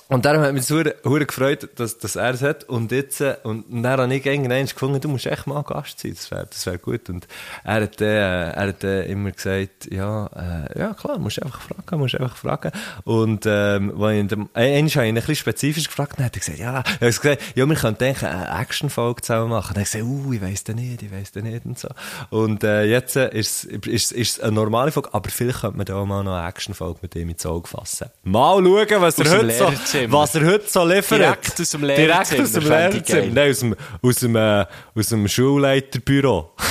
und 0.08 0.26
darum 0.26 0.42
hat 0.42 0.52
mich 0.52 0.66
so 0.66 0.82
hure 1.04 1.24
gefreut, 1.24 1.68
dass, 1.76 1.96
dass 1.96 2.16
er 2.16 2.34
es 2.34 2.42
hat. 2.42 2.64
Und 2.64 2.92
jetzt, 2.92 3.22
äh, 3.22 3.36
und 3.42 3.64
dann 3.70 4.00
habe 4.00 4.14
ich 4.14 4.26
irgendwann 4.26 4.66
gefunden, 4.66 5.00
du 5.00 5.08
musst 5.08 5.24
echt 5.24 5.46
mal 5.46 5.62
Gast 5.62 6.00
sein. 6.00 6.12
Das 6.12 6.30
wäre, 6.30 6.46
das 6.46 6.66
wäre 6.66 6.78
gut. 6.78 7.08
Und 7.08 7.26
er 7.64 7.82
hat, 7.82 8.00
äh, 8.02 8.50
er 8.50 8.68
hat 8.68 8.84
äh, 8.84 9.06
immer 9.06 9.30
gesagt, 9.30 9.90
ja, 9.90 10.26
äh, 10.26 10.78
ja, 10.78 10.92
klar, 10.92 11.18
musst 11.18 11.42
einfach 11.42 11.62
fragen, 11.62 11.98
musst 11.98 12.20
einfach 12.20 12.36
fragen. 12.36 12.70
Und, 13.04 13.46
ähm, 13.46 13.94
wenn 13.96 14.26
ich 14.26 14.32
äh, 14.32 14.34
einmal 14.34 14.48
habe 14.54 14.82
ich 14.84 14.96
ihn 14.96 15.00
ein 15.00 15.14
bisschen 15.14 15.36
spezifisch 15.36 15.86
gefragt, 15.86 16.18
dann 16.18 16.26
hat 16.26 16.36
er 16.36 16.40
gesagt, 16.40 16.58
ja, 16.58 16.72
er 17.00 17.08
hat 17.08 17.22
gesagt, 17.22 17.42
ja, 17.54 17.66
wir 17.66 17.76
könnten 17.76 18.04
eigentlich 18.04 18.24
eine 18.24 18.60
Action-Folge 18.60 19.22
zusammen 19.22 19.48
machen. 19.48 19.72
Dann 19.74 19.84
hat 19.84 19.94
er 19.94 20.00
gesagt, 20.00 20.04
uh, 20.04 20.32
ich 20.34 20.42
weiss 20.42 20.64
den 20.64 20.76
nicht, 20.76 21.02
ich 21.02 21.12
weiss 21.12 21.32
den 21.32 21.44
nicht 21.44 21.64
und 21.64 21.78
so. 21.78 21.88
Und, 22.28 22.62
äh, 22.62 22.84
jetzt 22.84 23.16
äh, 23.16 23.30
ist, 23.30 23.64
ist, 23.64 24.12
ist 24.12 24.42
eine 24.42 24.52
normale 24.52 24.92
Folge, 24.92 25.14
aber 25.14 25.30
vielleicht 25.30 25.62
könnte 25.62 25.78
man 25.78 25.86
da 25.86 25.96
auch 25.96 26.04
mal 26.04 26.22
noch 26.22 26.34
eine 26.34 26.46
Action-Folge 26.46 26.98
mit 27.00 27.14
ihm 27.16 27.30
ins 27.30 27.46
Auge 27.46 27.68
fassen. 27.68 28.10
Mal 28.22 28.62
schauen, 28.62 29.00
was 29.00 29.18
er 29.18 29.38
heute 29.38 29.50
so, 29.50 29.72
Lehrerzimmer. 29.94 30.18
was 30.18 30.34
er 30.34 30.46
heute 30.46 30.64
so 30.68 30.84
liefert. 30.86 31.18
Direkt 31.20 31.60
aus 31.60 31.70
dem 31.70 31.80
Direkt 31.82 32.40
aus 32.40 32.52
dem 32.52 32.64
geil. 32.68 33.30
Nein, 33.32 33.50
aus 33.50 33.58
dem, 33.60 33.76
aus 34.02 34.14
dem, 34.16 34.36
äh, 34.36 34.66
aus 34.94 35.08
dem 35.08 35.28
Schulleiterbüro. 35.28 36.52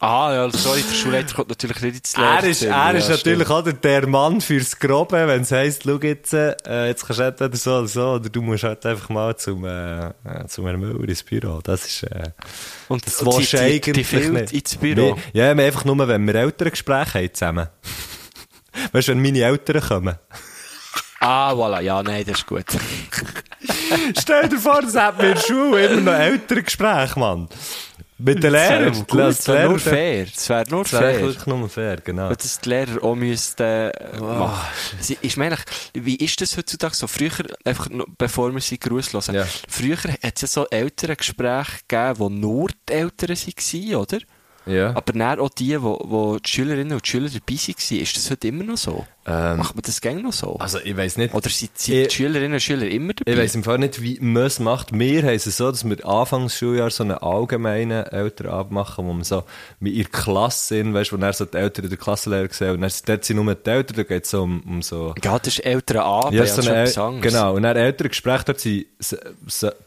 Ah, 0.00 0.32
ja, 0.32 0.50
sorry, 0.50 0.82
der 0.88 0.94
Schulleiter 0.94 1.34
kommt 1.34 1.48
natürlich 1.48 1.80
nicht 1.80 1.96
ins 1.96 2.14
Er 2.14 2.44
ist, 2.44 2.62
er 2.62 2.94
ist 2.94 3.08
Ja, 3.08 3.16
natürlich 3.16 3.46
stimmt. 3.46 3.50
auch 3.50 3.62
der, 3.80 4.06
Mann 4.06 4.40
fürs 4.40 4.78
Grobe, 4.78 5.26
wenn 5.26 5.42
es 5.42 5.50
heisst, 5.50 5.84
schau 5.84 5.98
jetzt, 6.02 6.32
äh, 6.34 6.86
jetzt 6.86 7.06
kannst 7.06 7.18
du 7.20 7.24
entweder 7.24 7.56
so 7.56 7.70
oder 7.78 7.88
so, 7.88 8.02
oder 8.12 8.28
du 8.28 8.42
musst 8.42 8.64
halt 8.64 8.84
einfach 8.86 9.08
mal 9.08 9.36
zum, 9.36 9.64
äh, 9.64 10.08
äh, 10.08 10.12
zum 10.48 10.66
Herrn 10.66 10.78
Müller 10.80 11.02
ins 11.08 11.22
Büro. 11.22 11.60
Das 11.62 11.86
ist, 11.86 12.02
äh, 12.04 12.30
Und 12.88 13.06
das 13.06 13.22
und 13.22 13.32
zitiert 13.32 13.52
die 13.52 13.90
eigentlich 13.90 14.06
viel 14.06 14.30
nicht. 14.30 14.52
ins 14.52 14.76
Büro. 14.76 15.16
Wir, 15.32 15.46
ja, 15.48 15.56
wir 15.56 15.64
einfach 15.64 15.84
nur, 15.84 16.06
wenn 16.06 16.26
wir 16.26 16.34
Elterngespräche 16.34 17.18
haben 17.18 17.34
zusammen. 17.34 17.68
weißt 18.92 19.08
du, 19.08 19.12
wenn 19.12 19.22
meine 19.22 19.40
Eltern 19.42 19.80
kommen. 19.80 20.16
Ah, 21.20 21.52
voilà, 21.52 21.80
ja, 21.80 22.02
nein, 22.02 22.24
das 22.26 22.38
ist 22.38 22.46
gut. 22.46 22.64
Stell 24.20 24.48
dir 24.48 24.58
vor, 24.58 24.82
das 24.82 24.94
hat 24.94 25.18
in 25.20 25.34
der 25.34 25.40
Schule 25.40 25.86
immer 25.86 26.00
noch 26.12 26.18
Elterngespräche, 26.18 27.18
Mann. 27.18 27.48
Mit 28.20 28.42
den 28.42 28.52
Das 28.52 28.68
wäre 28.68 28.84
Lehrern. 28.90 29.06
das 29.16 29.46
wäre 29.48 29.68
nur 29.68 29.78
fair. 29.78 30.26
Das 30.26 30.48
wäre 30.48 30.64
nur 30.70 30.82
Das 30.82 30.92
wäre 30.92 31.02
fair. 31.14 31.20
wirklich 31.22 31.46
nur 31.46 31.68
fair, 31.68 31.96
genau. 31.98 32.32
Das 32.34 32.60
die 32.60 32.68
Lehrer 32.68 33.04
auch 33.04 33.14
müssten 33.14 33.62
äh, 33.62 33.92
machen. 34.20 34.66
Sie- 35.00 35.18
Ich 35.20 35.36
meine, 35.36 35.56
wie 35.94 36.16
ist 36.16 36.40
das 36.40 36.56
heutzutage 36.56 36.96
so? 36.96 37.06
Früher, 37.06 37.30
einfach 37.64 37.88
noch, 37.90 38.06
bevor 38.18 38.52
wir 38.52 38.60
sie 38.60 38.78
Gruß 38.78 39.12
hören, 39.12 39.34
Ja. 39.36 39.46
früher 39.68 39.96
hat 39.98 40.18
es 40.34 40.40
ja 40.42 40.48
so 40.48 40.66
Elterngespräche 40.68 41.70
gegeben, 41.86 42.18
wo 42.18 42.28
nur 42.28 42.70
die 42.88 42.92
Eltern 42.92 43.30
waren, 43.36 43.94
oder? 43.94 44.18
Ja. 44.68 44.90
Aber 44.96 45.12
dann 45.12 45.38
auch 45.40 45.48
die, 45.50 45.80
wo, 45.82 45.98
wo 46.04 46.38
die 46.38 46.48
Schülerinnen 46.48 46.92
und 46.92 47.06
Schüler 47.06 47.28
dabei 47.28 47.54
waren, 47.54 48.00
ist 48.00 48.16
das 48.16 48.30
heute 48.30 48.48
immer 48.48 48.64
noch 48.64 48.76
so? 48.76 49.06
Ähm, 49.26 49.58
Macht 49.58 49.74
man 49.74 49.82
das 49.82 50.00
gerne 50.00 50.22
noch 50.22 50.32
so? 50.32 50.56
Also, 50.56 50.78
ich 50.82 50.96
weiss 50.96 51.18
nicht. 51.18 51.34
Oder 51.34 51.50
sind, 51.50 51.76
sind 51.78 51.94
Ich- 51.96 52.08
die 52.08 52.14
Schülerinnen 52.14 52.54
und 52.54 52.60
Schüler 52.62 52.86
immer 52.88 53.12
dabei? 53.12 53.32
Ich 53.32 53.38
weiss 53.38 53.54
im 53.54 53.62
Fall 53.62 53.78
nicht, 53.78 54.00
wie 54.02 54.18
man 54.20 54.44
es 54.44 54.58
macht. 54.58 54.98
Wir 54.98 55.22
haben 55.22 55.34
es 55.34 55.44
so, 55.44 55.70
dass 55.70 55.86
wir 55.88 56.06
Anfangs 56.06 56.56
Schuljahr 56.56 56.90
so 56.90 57.02
einen 57.04 57.18
allgemeinen 57.18 58.06
Elternabend 58.06 58.72
machen, 58.72 59.06
wo 59.06 59.12
man 59.12 59.24
so 59.24 59.44
mit 59.80 59.92
ihrer 59.94 60.08
Klasse 60.08 60.68
sind, 60.68 60.94
weißt 60.94 61.12
du, 61.12 61.16
wo 61.16 61.20
dann 61.20 61.32
so 61.34 61.44
die 61.44 61.56
Eltern 61.58 61.88
der 61.90 61.98
Klassenlehrer 61.98 62.48
sehen 62.50 62.70
und 62.72 62.80
dann 62.80 62.90
dort 63.04 63.24
sind 63.24 63.36
nur 63.36 63.54
die 63.54 63.70
Eltern, 63.70 63.96
da 63.96 64.02
geht 64.04 64.24
es 64.24 64.30
so 64.30 64.42
um, 64.42 64.60
um 64.62 64.80
so... 64.82 65.14
ja, 65.22 65.38
das 65.38 65.48
ist 65.58 65.64
Elternabend, 65.64 66.32
Ja, 66.34 66.46
so 66.46 66.62
eine, 66.62 66.80
anderes. 66.80 66.94
genau. 67.22 67.54
Und 67.54 67.62
dann 67.64 67.76
Elterngespräche, 67.76 68.44
dort 68.46 68.60
sind, 68.60 68.86
sind, 68.98 69.20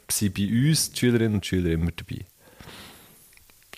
sind 0.10 0.34
bei 0.36 0.44
uns 0.70 0.92
die 0.92 1.00
Schülerinnen 1.00 1.34
und 1.36 1.46
Schüler 1.46 1.72
immer 1.72 1.90
dabei. 1.96 2.26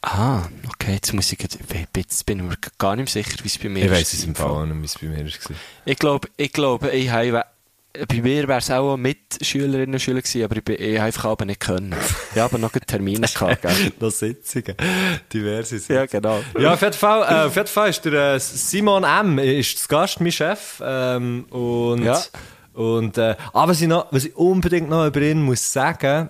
Ah, 0.06 0.42
okay, 0.68 0.96
jetzt 0.96 1.14
muss 1.14 1.32
ich, 1.32 1.40
jetzt 1.42 2.26
bin 2.26 2.40
ich 2.40 2.44
mir 2.46 2.58
gar 2.78 2.98
nicht 2.98 3.08
sicher, 3.10 3.38
wie 3.42 3.48
es 3.48 3.58
bei 3.58 3.70
mir 3.70 3.86
Ich 3.86 3.92
ist. 3.92 3.98
weiss 3.98 4.14
es 4.14 4.26
im 4.26 4.36
Fall 4.36 4.50
auch 4.52 4.66
nicht, 4.66 4.82
wie 4.82 4.86
es 4.86 4.98
bei 5.00 5.08
mir 5.08 5.26
war. 5.26 5.56
Ich 5.86 5.98
glaube, 5.98 6.28
ich 6.36 6.52
glaube, 6.52 6.90
ich 6.92 7.10
habe, 7.10 7.46
bei 8.10 8.22
mir 8.22 8.46
wäre 8.50 8.60
es 8.60 8.70
auch 8.70 8.98
mit 8.98 9.18
Schülerinnen 9.42 9.94
und 9.94 10.02
Schülern 10.02 10.22
gewesen, 10.22 10.44
aber 10.44 10.58
ich, 10.58 10.64
bin, 10.66 10.76
ich 10.78 10.98
habe 10.98 11.06
einfach 11.06 11.26
aber 11.26 11.46
nicht 11.46 11.62
können. 11.62 11.96
Ich 12.36 12.42
habe 12.42 12.60
noch 12.60 12.74
keine 12.74 12.86
Termine 12.86 13.28
gehabt, 13.34 13.62
gell? 13.62 13.94
noch 14.02 14.12
Sitzungen. 14.12 14.76
Diverse 15.32 15.80
Sitzungen. 15.80 16.02
Ja, 16.02 16.06
genau. 16.08 16.44
Ja, 16.60 16.74
auf 16.74 16.82
jeden 16.82 16.94
Fall, 16.94 17.22
äh, 17.22 17.46
auf 17.48 17.56
jeden 17.56 17.68
Fall 17.70 17.90
ist 17.90 18.04
der 18.04 18.34
äh, 18.34 18.40
Simon 18.42 19.06
M. 19.06 19.40
ist 19.40 19.80
zu 19.80 19.88
Gast, 19.88 20.20
mein 20.20 20.34
Chef. 20.34 20.82
Ähm, 20.86 21.46
und, 21.50 22.04
Ja. 22.04 22.22
und, 22.74 23.18
äh, 23.18 23.38
aber 23.54 23.72
was 23.72 23.80
ich, 23.80 23.88
noch, 23.88 24.08
was 24.12 24.26
ich 24.26 24.36
unbedingt 24.36 24.90
noch 24.90 25.08
über 25.08 25.22
ihn 25.22 25.42
muss 25.44 25.72
sagen, 25.72 26.30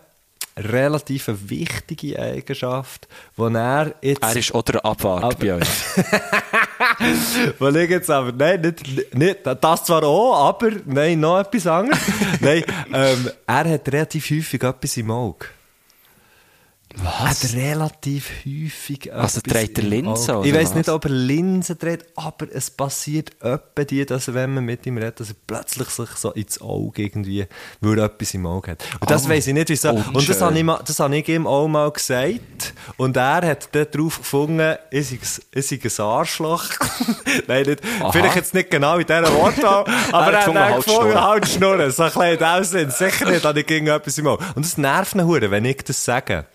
relativ 0.58 1.30
wichtige 1.48 2.20
Eigenschaft, 2.20 3.08
die 3.38 3.54
er 3.56 3.96
jetzt... 4.02 4.22
Er 4.24 4.36
ist 4.36 4.54
auch 4.54 4.62
der 4.62 4.84
Abwart 4.86 5.24
Aber- 5.24 5.36
bei 5.36 5.54
euch. 5.56 5.68
Weil 7.60 7.76
ich 7.78 7.90
jetzt 7.90 8.10
aber, 8.10 8.32
nein, 8.32 8.62
nicht, 8.62 9.16
nicht, 9.16 9.40
das 9.44 9.84
zwar 9.84 10.04
auch, 10.04 10.48
aber, 10.48 10.72
nein, 10.86 11.20
noch 11.20 11.40
etwas 11.40 11.68
anderes. 11.68 12.00
nein, 12.40 12.64
ähm, 12.94 13.30
er 13.48 13.70
hat 13.70 13.88
relativ 13.92 14.30
häufig 14.30 14.62
etwas 14.64 14.98
im 14.98 15.12
Auge. 15.12 15.46
Was? 16.96 17.44
Hat 17.44 17.54
relativ 17.54 18.30
häufig 18.46 19.12
Also 19.12 19.42
er 19.48 19.84
Linsen, 19.84 20.36
Auge. 20.36 20.48
Ich 20.48 20.54
oder 20.54 20.62
weiss 20.62 20.70
was? 20.70 20.76
nicht, 20.76 20.90
ob 20.90 21.06
er 21.06 21.12
Linsen 21.12 21.78
trägt, 21.80 22.06
aber 22.16 22.46
es 22.54 22.70
passiert 22.70 23.32
öppe 23.42 23.86
die, 23.86 24.06
dass 24.06 24.32
wenn 24.34 24.54
man 24.54 24.64
mit 24.66 24.86
ihm 24.86 24.98
redet, 24.98 25.20
dass 25.20 25.30
er 25.30 25.36
plötzlich 25.48 25.90
sich 25.90 26.10
so 26.12 26.32
ins 26.32 26.62
Auge 26.62 27.02
irgendwie, 27.04 27.48
weil 27.82 27.98
er 27.98 28.06
etwas 28.06 28.34
im 28.36 28.46
Auge 28.46 28.72
hat. 28.72 28.84
Und 29.00 29.10
das 29.10 29.26
Oh, 29.26 29.30
weiss 29.30 29.48
ich 29.48 29.54
nicht, 29.54 29.70
wieso. 29.70 29.90
Und 29.90 30.06
das 30.16 30.16
unschön. 30.16 30.42
habe 30.42 30.60
ich, 30.60 30.86
das 30.86 31.00
habe 31.00 31.18
ich 31.18 31.28
ihm 31.30 31.48
auch 31.48 31.68
mal 31.68 31.90
gesagt. 31.92 32.74
Und 32.98 33.18
er 33.18 33.42
hat 33.48 33.70
dann 33.74 33.88
darauf 33.92 34.18
gefunden, 34.20 34.76
ich 34.92 35.10
sei, 35.10 35.20
ich 35.52 36.00
ein 36.00 36.06
Arschloch. 36.06 36.66
Nein, 37.48 37.66
nicht, 37.66 37.82
vielleicht 38.12 38.36
jetzt 38.36 38.54
nicht 38.54 38.70
genau 38.70 38.98
in 38.98 39.06
dieser 39.08 39.34
Wortwahl, 39.34 39.86
aber 40.12 40.32
er 40.34 40.38
hat 40.40 40.46
gefunden, 40.46 40.60
halt 40.60 40.76
gefunden, 40.86 41.02
schnurren. 41.12 41.24
halt 41.24 41.48
schnurren. 41.48 41.92
So 41.92 42.04
ein 42.04 42.12
bisschen 42.12 42.34
in 42.34 42.38
dem 42.40 42.64
Sinn. 42.64 42.92
Sicher 42.92 43.30
nicht, 43.32 43.44
habe 43.44 43.60
ich 43.60 43.66
gegen 43.66 43.88
etwas 43.88 44.18
im 44.18 44.28
Auge. 44.28 44.44
Und 44.56 44.64
das 44.64 44.78
nervt 44.78 45.16
ihn 45.16 45.26
wenn 45.52 45.66
ich 45.66 45.78
das 45.84 46.04
sage. 46.06 46.46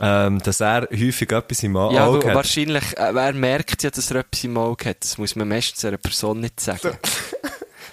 Ähm, 0.00 0.38
dass 0.40 0.60
er 0.60 0.88
häufig 0.92 1.30
etwas 1.32 1.62
im 1.62 1.76
Auge 1.76 1.96
Ja, 1.96 2.12
hat. 2.12 2.24
weil 2.24 2.34
wahrscheinlich, 2.34 2.96
äh, 2.96 3.14
wer 3.14 3.32
merkt 3.32 3.82
ja, 3.82 3.90
dass 3.90 4.10
er 4.10 4.18
etwas 4.18 4.44
im 4.44 4.56
Auge 4.56 4.90
hat. 4.90 4.98
Das 5.02 5.18
muss 5.18 5.34
man 5.34 5.48
meistens 5.48 5.84
einer 5.84 5.96
Person 5.96 6.40
nicht 6.40 6.60
sagen. 6.60 6.96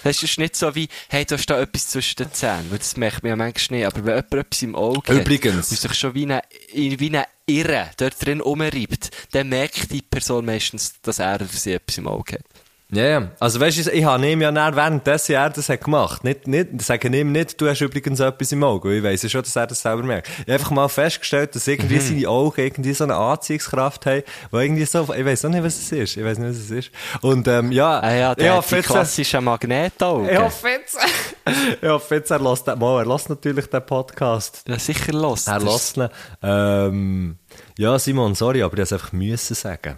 Das 0.04 0.22
ist 0.24 0.38
nicht 0.38 0.56
so 0.56 0.76
wie, 0.76 0.88
hey, 1.10 1.26
du 1.26 1.36
hast 1.36 1.48
da 1.48 1.60
etwas 1.60 1.88
zwischen 1.88 2.18
den 2.18 2.32
Zähnen. 2.32 2.70
Weil 2.70 2.78
das 2.78 2.96
merkt 2.96 3.24
man 3.24 3.32
ja 3.32 3.36
manchmal 3.36 3.80
nicht. 3.80 3.88
Aber 3.88 3.98
wenn 4.06 4.16
jemand 4.16 4.34
etwas 4.34 4.62
im 4.62 4.76
Auge 4.76 5.14
Übrigens. 5.14 5.54
hat 5.54 5.56
und 5.56 5.66
sich 5.66 5.94
schon 5.96 6.14
wie 6.14 6.24
eine, 6.24 6.42
wie 6.74 7.08
eine 7.08 7.26
Irre 7.48 7.90
dort 7.98 8.24
drin 8.24 8.42
rumreibt, 8.42 9.10
dann 9.32 9.50
merkt 9.50 9.92
die 9.92 10.02
Person 10.04 10.46
meistens, 10.46 10.94
dass 11.02 11.20
er 11.20 11.36
oder 11.36 11.46
sie 11.46 11.74
etwas 11.74 11.98
im 11.98 12.08
Auge 12.08 12.34
hat. 12.34 12.46
Ja, 12.92 13.04
ja. 13.04 13.32
Also 13.40 13.60
weißt 13.60 13.88
du, 13.88 13.92
ich 13.92 14.06
habe 14.06 14.28
ihm 14.28 14.42
ja 14.42 14.52
dann 14.52 14.76
währenddessen 14.76 15.34
er 15.34 15.50
das 15.50 15.70
hat 15.70 15.84
gemacht. 15.84 16.24
Nicht, 16.24 16.48
nicht, 16.48 16.82
sagen 16.84 17.14
ihm 17.14 17.32
nicht, 17.32 17.60
du 17.60 17.68
hast 17.68 17.82
übrigens 17.82 18.20
etwas 18.20 18.52
im 18.52 18.64
Auge. 18.64 18.96
Ich 18.96 19.04
weiss 19.04 19.24
ja 19.24 19.30
schon, 19.30 19.42
dass 19.42 19.56
er 19.56 19.66
das 19.66 19.82
selber 19.82 20.04
merkt. 20.04 20.30
Ich 20.30 20.40
habe 20.42 20.54
einfach 20.54 20.72
mal 20.72 20.88
festgestellt, 20.88 21.56
dass 21.56 21.68
irgendwie 21.68 22.00
seine 22.00 22.30
Augen 22.30 22.62
irgendwie 22.62 22.94
so 22.94 23.06
eine 23.06 23.16
Anziehungskraft 23.16 24.06
haben, 24.06 24.24
wo 24.52 24.60
irgendwie 24.60 24.86
so, 24.86 25.02
ich 25.14 25.26
weiss 25.26 25.44
auch 25.44 25.50
nicht, 25.50 25.64
was 25.64 25.78
es 25.78 25.92
ist. 25.92 26.18
Ich 26.18 26.24
weiss 26.24 26.38
nicht, 26.38 26.50
was 26.50 26.58
es 26.58 26.72
ist. 26.72 26.92
Und, 27.22 27.48
ähm, 27.48 27.72
ja. 27.72 28.00
Ah 28.00 28.14
ja, 28.14 28.36
der 28.36 28.56
hoffe 28.58 28.70
die 28.70 28.76
jetzt, 28.76 28.88
klassischen 28.88 29.44
Magnetaugen. 29.44 30.30
ich 30.30 30.38
hoffe 30.38 30.68
jetzt, 30.68 30.98
ich 31.82 31.90
hoffe 31.90 32.16
jetzt, 32.16 32.30
er 32.30 32.40
lässt 32.40 32.68
den, 32.68 32.78
mal, 32.78 33.00
er 33.00 33.08
lässt 33.08 33.30
natürlich 33.30 33.66
den 33.66 33.84
Podcast. 33.84 34.64
Ja, 34.68 34.78
sicher 34.78 35.12
los. 35.12 35.48
Er 35.48 35.60
lässt 35.60 35.98
ihn. 35.98 36.08
Ähm, 36.44 37.38
ja, 37.80 37.98
Simon, 37.98 38.36
sorry, 38.36 38.62
aber 38.62 38.74
ich 38.74 38.80
musste 38.80 38.96
es 38.96 39.02
einfach 39.02 39.12
müssen 39.12 39.56
sagen. 39.56 39.98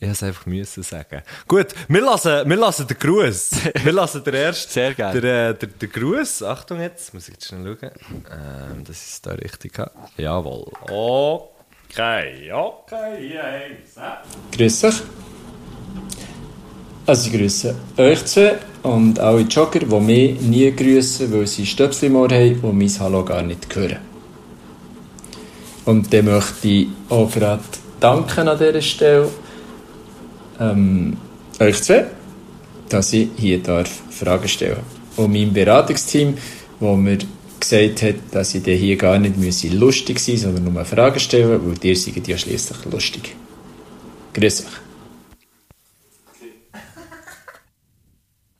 Ich 0.00 0.06
musste 0.06 0.26
es 0.26 0.28
einfach 0.28 0.46
müssen 0.46 0.82
sagen. 0.84 1.22
Gut, 1.48 1.66
wir 1.88 2.00
lassen, 2.00 2.48
wir 2.48 2.56
lassen 2.56 2.86
den 2.86 2.98
Gruß. 2.98 3.50
Wir 3.82 3.92
lassen 3.92 4.22
den 4.22 4.34
ersten. 4.34 4.70
Sehr 4.72 4.94
gerne. 4.94 5.20
Der, 5.20 5.48
äh, 5.48 5.54
der, 5.54 5.68
der 5.70 5.88
Gruß. 5.88 6.44
Achtung 6.44 6.80
jetzt, 6.80 7.12
muss 7.14 7.26
ich 7.26 7.34
jetzt 7.34 7.48
schnell 7.48 7.76
schauen. 7.80 7.90
Ähm, 8.30 8.84
das 8.86 8.96
ist 8.96 9.26
da 9.26 9.32
richtig. 9.32 9.72
Jawohl. 10.16 10.70
Okay, 10.82 12.52
okay, 12.52 13.38
eins. 13.40 13.96
Grüß 14.56 14.84
euch. 14.84 15.02
Also 17.04 17.30
ich 17.30 17.36
grüße 17.36 17.74
euch 17.96 18.24
zwei 18.26 18.58
und 18.84 19.18
alle 19.18 19.40
Jogger, 19.40 19.80
die 19.80 20.00
mich 20.00 20.40
nie 20.40 20.70
grüßen, 20.70 21.32
weil 21.32 21.46
sie 21.48 21.66
Stöpsel 21.66 22.06
im 22.08 22.16
Ohr 22.16 22.28
haben 22.28 22.60
und 22.60 22.78
mein 22.78 23.00
Hallo 23.00 23.24
gar 23.24 23.42
nicht 23.42 23.74
hören. 23.74 23.98
Und 25.86 26.12
dann 26.12 26.26
möchte 26.26 26.68
ich 26.68 26.88
auch 27.08 27.32
gerade 27.32 27.62
danken 27.98 28.46
an 28.46 28.58
dieser 28.58 28.82
Stelle 28.82 29.28
ähm, 30.60 31.16
euch 31.60 31.82
zwei, 31.82 32.06
dass 32.88 33.12
ich 33.12 33.28
hier 33.36 33.62
darf 33.62 33.90
Fragen 34.10 34.48
stellen 34.48 34.78
Und 35.16 35.32
meinem 35.32 35.52
Beratungsteam, 35.52 36.36
wo 36.80 36.96
mir 36.96 37.18
gesagt 37.60 38.02
hat, 38.02 38.14
dass 38.30 38.54
ich 38.54 38.64
hier 38.64 38.96
gar 38.96 39.18
nicht 39.18 39.36
müsse 39.36 39.68
lustig 39.68 40.20
sein 40.20 40.36
sondern 40.36 40.72
nur 40.72 40.84
Fragen 40.84 41.20
stellen, 41.20 41.60
weil 41.64 41.84
ihr 41.84 41.96
seid 41.96 42.26
ja 42.28 42.38
schließlich 42.38 42.84
lustig. 42.90 43.34
Grüß 44.34 44.60
euch. 44.62 44.88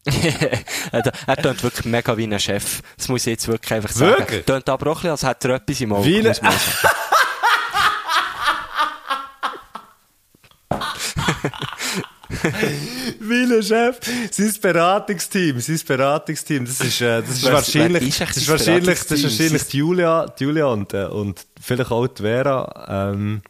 er 0.92 1.12
er 1.26 1.36
tönt 1.36 1.62
wirklich 1.62 1.84
mega 1.84 2.16
wie 2.16 2.24
ein 2.24 2.40
Chef. 2.40 2.80
Das 2.96 3.08
muss 3.08 3.26
ich 3.26 3.32
jetzt 3.32 3.46
wirklich 3.46 3.72
einfach 3.72 3.90
sagen. 3.90 4.18
Wirklich? 4.18 4.44
Tönt 4.44 4.68
aber 4.68 4.90
auch 4.90 4.96
ein 4.96 4.96
bisschen, 4.96 5.10
als 5.10 5.22
hätte 5.22 5.48
er 5.48 5.54
etwas 5.56 5.80
im 5.80 5.92
Auge. 5.92 6.06
Wie 6.06 6.22
ein 12.44 13.62
Chef. 13.62 13.98
Sein 14.30 14.54
Beratungsteam, 14.60 15.60
sein 15.60 15.80
Beratungsteam, 15.86 16.64
das 16.64 16.80
ist, 16.80 17.00
äh, 17.00 17.22
das 17.22 17.30
ist 17.30 17.44
wahrscheinlich, 17.44 18.08
ist 18.08 18.20
das 18.20 18.36
ist 18.36 18.48
wahrscheinlich, 18.48 18.98
das 19.00 19.10
ist 19.12 19.24
wahrscheinlich 19.24 19.64
die 19.64 19.78
Julia, 19.78 20.26
die 20.26 20.44
Julia 20.44 20.66
und, 20.66 20.94
äh, 20.94 21.04
und 21.06 21.46
vielleicht 21.60 21.90
auch 21.90 22.06
die 22.06 22.22
Vera, 22.22 23.10
ähm, 23.12 23.42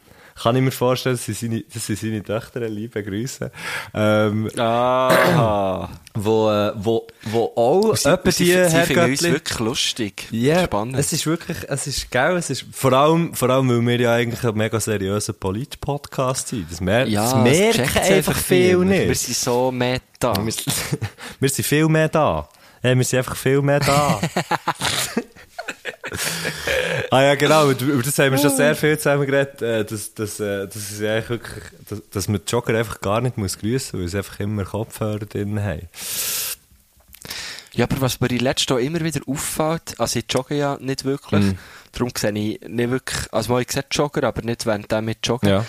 kann 0.42 0.56
ich 0.56 0.62
mir 0.62 0.70
vorstellen, 0.70 1.16
dass 1.16 1.24
sie 1.26 1.32
seine, 1.32 1.62
dass 1.62 1.86
sie 1.86 1.94
seine 1.94 2.22
Töchter 2.22 2.60
liebe 2.68 3.02
Grüße, 3.02 3.50
ähm, 3.94 4.50
Ah. 4.56 5.88
wo, 6.14 6.50
äh, 6.50 6.72
wo, 6.76 7.06
wo 7.24 7.52
auch 7.56 7.96
Sie, 7.96 8.08
etwa 8.08 8.30
sie, 8.30 8.44
die 8.44 8.50
sie 8.52 8.56
Herrgöttli- 8.76 9.32
wirklich 9.32 9.58
lustig. 9.60 10.26
Ja, 10.30 10.64
Spannend. 10.64 10.96
es 10.98 11.12
ist 11.12 11.26
wirklich, 11.26 11.58
es 11.68 11.86
ist 11.86 12.10
geil, 12.10 12.36
es 12.36 12.50
ist, 12.50 12.64
vor 12.72 12.92
allem, 12.92 13.34
vor 13.34 13.50
allem, 13.50 13.68
weil 13.68 13.86
wir 13.86 14.00
ja 14.00 14.14
eigentlich 14.14 14.42
ein 14.44 14.56
mega 14.56 14.80
seriöser 14.80 15.32
Polit-Podcast 15.32 16.48
sind. 16.48 16.70
Das, 16.70 16.80
mer 16.80 17.06
ja, 17.06 17.22
das 17.22 17.32
das 17.34 17.42
merken 17.42 17.98
einfach 18.12 18.36
viel 18.36 18.78
nicht. 18.78 19.08
Wir 19.08 19.14
sind 19.14 19.36
so 19.36 19.70
meta. 19.70 20.34
Wir, 20.44 20.52
wir 21.40 21.48
sind 21.48 21.64
viel 21.64 21.88
mehr 21.88 22.08
da. 22.08 22.48
Ja, 22.82 22.96
wir 22.96 23.04
sind 23.04 23.18
einfach 23.18 23.36
viel 23.36 23.60
mehr 23.62 23.80
da. 23.80 24.20
ah 27.10 27.22
ja, 27.22 27.34
genau, 27.34 27.70
über 27.70 28.02
das 28.02 28.18
haben 28.18 28.32
wir 28.32 28.38
schon 28.38 28.56
sehr 28.56 28.74
viel 28.74 28.98
zusammen 28.98 29.26
geredet, 29.26 29.62
äh, 29.62 29.84
dass, 29.84 30.14
dass, 30.14 30.40
äh, 30.40 30.66
dass, 30.66 31.00
eigentlich 31.00 31.28
wirklich, 31.30 31.62
dass, 31.88 32.02
dass 32.10 32.28
man 32.28 32.40
die 32.44 32.50
Jogger 32.50 32.76
einfach 32.78 33.00
gar 33.00 33.20
nicht 33.20 33.38
muss 33.38 33.58
grüssen 33.58 34.00
muss, 34.00 34.02
weil 34.02 34.08
sie 34.08 34.18
einfach 34.18 34.40
immer 34.40 34.64
Kopfhörer 34.64 35.18
drin 35.20 35.62
haben. 35.62 35.88
Ja, 37.72 37.84
aber 37.84 38.00
was 38.00 38.20
mir 38.20 38.30
in 38.30 38.38
letzter 38.40 38.76
Zeit 38.76 38.84
immer 38.84 39.00
wieder 39.00 39.20
auffällt, 39.26 39.94
also 39.98 40.18
ich 40.18 40.24
jogge 40.28 40.56
ja 40.56 40.78
nicht 40.80 41.04
wirklich, 41.04 41.44
Mhm. 41.44 41.58
darum 41.92 42.10
sehe 42.16 42.30
ich 42.32 42.60
nicht 42.60 42.90
wirklich, 42.90 43.32
also 43.32 43.52
mal 43.52 43.62
ich 43.62 43.70
sehe 43.70 43.84
Jogger, 43.90 44.24
aber 44.24 44.42
nicht 44.42 44.66
während 44.66 44.90
der 44.90 45.02
mit 45.02 45.18
joggen. 45.24 45.48
Ja. 45.48 45.64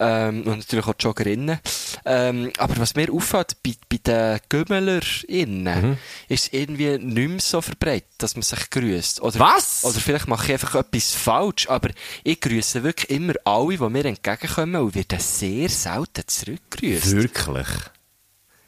Ähm, 0.00 0.42
und 0.42 0.58
natürlich 0.58 0.86
auch 0.86 0.94
die 0.94 1.04
Joggerinnen. 1.04 1.60
Ähm, 2.04 2.52
aber 2.58 2.76
was 2.78 2.96
mir 2.96 3.12
auffällt, 3.12 3.56
bei, 3.62 3.74
bei 3.88 3.98
den 3.98 4.40
GümmelerInnen 4.48 5.82
Mhm. 5.90 5.98
ist 6.28 6.46
es 6.46 6.52
irgendwie 6.52 6.98
nicht 6.98 7.28
mehr 7.30 7.38
so 7.40 7.60
verbreitet, 7.60 8.08
dass 8.18 8.34
man 8.34 8.42
sich 8.42 8.70
grüßt. 8.70 9.22
Oder, 9.22 9.38
Was? 9.38 9.84
Oder 9.84 10.00
vielleicht 10.00 10.26
mache 10.26 10.46
ich 10.46 10.52
einfach 10.54 10.74
etwas 10.74 11.12
falsch, 11.12 11.68
aber 11.68 11.90
ich 12.24 12.40
grüße 12.40 12.82
wirklich 12.82 13.10
immer 13.10 13.34
alle, 13.44 13.76
die 13.78 13.88
mir 13.88 14.04
entgegenkommen 14.04 14.82
und 14.82 14.94
werde 14.96 15.18
sehr 15.20 15.68
selten 15.68 16.24
zurückgrüßt. 16.26 17.12
Wirklich? 17.12 17.68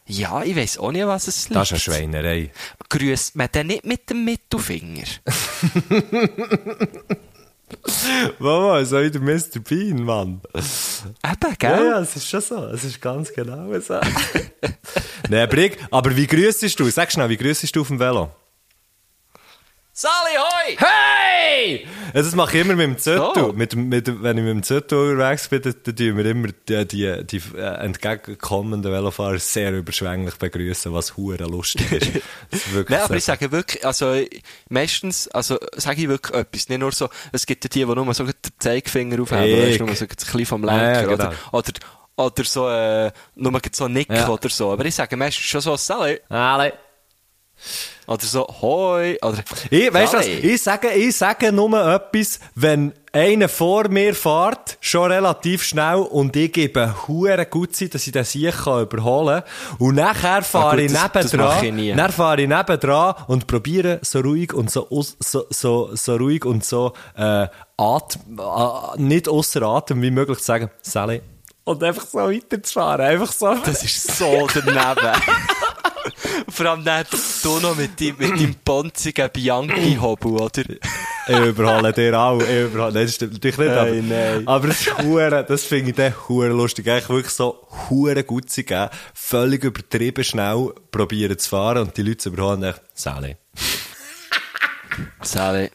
Ja, 0.09 0.45
ich 0.45 0.55
weiss 0.55 0.79
auch 0.79 0.93
nicht, 0.93 1.05
was 1.09 1.27
es 1.27 1.49
liegt. 1.49 1.57
Das 1.57 1.73
ist 1.73 1.89
eine 1.89 1.97
Schweinerei. 1.97 2.53
Grüßt 2.89 3.35
man 3.35 3.49
denn 3.53 3.67
nicht 3.67 3.85
mit 3.85 4.09
dem 4.09 4.25
Mittelfinger? 4.25 5.03
Mama, 8.39 8.85
so 8.85 9.01
wie 9.03 9.11
der 9.11 9.21
Mr. 9.21 9.61
Bean, 9.61 10.03
Mann. 10.05 10.41
Eben, 10.55 11.57
gell? 11.59 11.71
Ja, 11.71 11.85
ja, 11.85 12.01
es 12.01 12.15
ist 12.17 12.29
schon 12.29 12.41
so. 12.41 12.65
Es 12.67 12.85
ist 12.85 13.01
ganz 13.01 13.33
genau 13.33 13.79
so. 13.81 13.99
Nein, 15.29 15.49
Brig, 15.49 15.79
aber 15.91 16.17
wie 16.17 16.27
grüßest 16.27 16.79
du? 16.79 16.89
Sag 16.91 17.11
schnell, 17.11 17.29
wie 17.29 17.37
grüßest 17.37 17.75
du 17.75 17.81
auf 17.81 17.89
dem 17.89 17.99
Velo? 17.99 18.31
Sali, 19.99 20.37
hoi! 20.37 20.77
Hey! 20.77 21.87
Das 22.13 22.35
mache 22.35 22.59
ich 22.59 22.65
immer 22.67 22.77
mit 22.77 22.85
dem 22.85 22.99
Zettel. 22.99 23.31
So. 23.35 23.53
Mit, 23.55 23.75
mit, 23.75 24.23
wenn 24.23 24.37
ich 24.37 24.45
mit 24.45 24.53
dem 24.53 24.63
Zettel 24.63 25.13
unterwegs 25.13 25.49
bin, 25.49 25.63
dann, 25.63 25.75
dann 25.85 25.97
tun 25.97 26.17
wir 26.19 26.27
immer 26.27 26.49
die, 26.69 26.87
die, 26.87 27.25
die 27.25 27.43
äh, 27.57 27.83
entgegenkommenden 27.83 28.93
Velofahrer 28.93 29.39
sehr 29.39 29.73
überschwänglich 29.73 30.35
begrüßen, 30.35 30.93
was 30.93 31.17
hure 31.17 31.45
lustig 31.45 31.91
ist. 31.93 32.09
Ist 32.51 32.91
Nein, 32.91 33.01
aber 33.01 33.17
ich 33.17 33.25
sage 33.25 33.51
wirklich, 33.51 33.87
also, 33.87 34.21
meistens, 34.69 35.29
also, 35.29 35.59
sage 35.77 36.03
ich 36.03 36.09
wirklich 36.11 36.37
etwas. 36.37 36.69
Nicht 36.69 36.81
nur 36.81 36.93
so, 36.93 37.09
es 37.33 37.47
gibt 37.47 37.65
ja 37.65 37.71
die, 37.71 37.87
die 37.87 37.87
nur 37.87 38.13
so 38.13 38.25
den 38.25 38.35
Zeigefinger 38.59 39.23
aufheben, 39.23 39.67
weißt 39.67 39.81
nur 39.81 39.95
so 39.95 40.05
ein 40.05 40.09
bisschen 40.09 40.45
vom 40.45 40.63
Lenker, 40.63 40.93
ja, 40.93 41.03
genau. 41.05 41.15
oder, 41.15 41.35
oder, 41.53 41.73
oder 42.17 42.45
so, 42.45 42.69
äh, 42.69 43.11
nur 43.35 43.59
so 43.73 43.89
nicken 43.89 44.15
Ja. 44.15 44.29
oder 44.29 44.51
so. 44.51 44.73
Aber 44.73 44.85
ich 44.85 44.95
sage 44.95 45.17
meistens 45.17 45.47
schon 45.47 45.63
so, 45.63 45.75
Sali, 45.79 46.21
Alle. 46.29 46.75
Oder 48.07 48.25
so, 48.25 48.47
hoi, 48.61 49.19
oder, 49.23 49.39
Ich, 49.71 49.93
weißt 49.93 50.13
du 50.13 50.19
was? 50.19 50.27
Ich 50.27 50.63
sage, 50.63 50.91
ich 50.91 51.17
sage 51.17 51.51
nur 51.53 51.73
etwas, 51.93 52.39
wenn 52.55 52.93
einer 53.13 53.49
vor 53.49 53.89
mir 53.89 54.15
fährt, 54.15 54.77
schon 54.81 55.11
relativ 55.11 55.65
schnell, 55.65 55.97
und 55.97 56.37
ich 56.37 56.53
gebe 56.53 56.95
hure 57.09 57.47
gut 57.47 57.75
Zeit, 57.75 57.95
dass 57.95 58.07
ich 58.07 58.13
den 58.13 58.25
Sieg 58.25 58.55
kann 58.65 58.83
überholen 58.83 59.43
kann. 59.43 59.77
Und 59.79 59.95
nachher 59.97 60.43
fahre 60.43 60.77
gut, 60.77 60.85
ich 60.87 60.93
das- 60.93 61.11
das 61.13 61.33
mache 61.33 61.67
ich 61.67 61.73
nebendran, 61.73 61.97
dann 61.97 62.13
fahre 62.13 62.43
ich 62.43 62.49
nebendran 62.49 63.15
und 63.27 63.47
probiere 63.47 63.99
so 64.03 64.21
ruhig 64.21 64.53
und 64.53 64.71
so, 64.71 64.87
so, 65.19 65.45
so, 65.51 65.91
so 65.95 66.17
ruhig 66.17 66.45
und 66.45 66.65
so, 66.65 66.93
äh, 67.17 67.49
atm, 67.77 68.39
äh, 68.39 69.01
nicht 69.01 69.29
außer 69.29 69.63
Atem 69.63 70.03
wie 70.03 70.11
möglich 70.11 70.39
zu 70.39 70.45
sagen, 70.45 70.71
Sally. 70.83 71.23
Und 71.65 71.83
einfach 71.83 72.07
so 72.07 72.19
weiterzufahren, 72.19 73.05
einfach 73.07 73.33
so. 73.33 73.53
Das 73.65 73.83
ist 73.83 74.17
so 74.17 74.47
daneben. 74.55 74.77
Vor 76.49 76.67
allem 76.67 76.85
dann 76.85 77.05
du 77.43 77.61
noch 77.61 77.77
mit 77.77 78.01
deinem, 78.01 78.17
mit 78.19 78.31
deinem 78.31 78.55
ponzigen 78.65 79.31
Bianchi-Hobel, 79.31 80.33
oder? 80.33 80.63
Ich 81.29 81.39
überhole 81.39 81.93
dir 81.93 82.19
auch. 82.19 82.41
Ich 82.41 82.49
überhole, 82.49 82.93
nein, 82.93 83.05
das 83.07 83.15
stimmt 83.17 83.33
natürlich 83.35 83.59
nicht. 83.59 83.71
aber, 83.71 83.91
Nein, 83.91 84.49
aber 84.49 84.69
das 84.69 84.99
hure, 84.99 85.45
das 85.45 85.65
finde 85.65 85.91
ich 85.91 85.97
dann 85.97 86.15
hure 86.29 86.49
lustig. 86.49 86.89
Eigentlich 86.89 87.09
wirklich 87.09 87.33
so 87.33 87.67
hure 87.91 88.23
gut 88.25 88.51
zu 88.51 88.63
geben, 88.65 88.91
völlig 89.15 89.65
übertrieben 89.65 90.25
schnell 90.25 90.73
probieren 90.91 91.39
zu 91.39 91.51
fahren 91.51 91.83
und 91.83 91.97
die 91.97 92.03
Leute 92.03 92.19
zu 92.19 92.29
überholen 92.31 92.63
und 92.63 92.69
echt, 92.71 92.81
Sally. 92.95 93.37
Sali. 95.23 95.71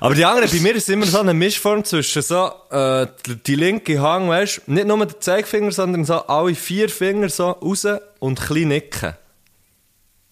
Aber 0.00 0.14
die 0.14 0.24
anderen, 0.24 0.50
bei 0.50 0.60
mir 0.60 0.74
ist 0.74 0.88
immer 0.88 1.06
so 1.06 1.20
eine 1.20 1.34
Mischform 1.34 1.84
zwischen 1.84 2.22
so, 2.22 2.50
äh, 2.70 3.06
die, 3.26 3.36
die 3.36 3.54
linke 3.54 4.00
Hand, 4.00 4.28
weißt 4.28 4.62
du, 4.66 4.72
nicht 4.72 4.86
nur 4.86 5.04
der 5.06 5.20
Zeigefinger, 5.20 5.72
sondern 5.72 6.04
so 6.04 6.14
alle 6.26 6.54
vier 6.54 6.88
Finger 6.88 7.28
so 7.28 7.50
raus 7.50 7.86
und 8.18 8.40
ein 8.40 8.46
bisschen 8.48 8.68
nicken. 8.68 9.14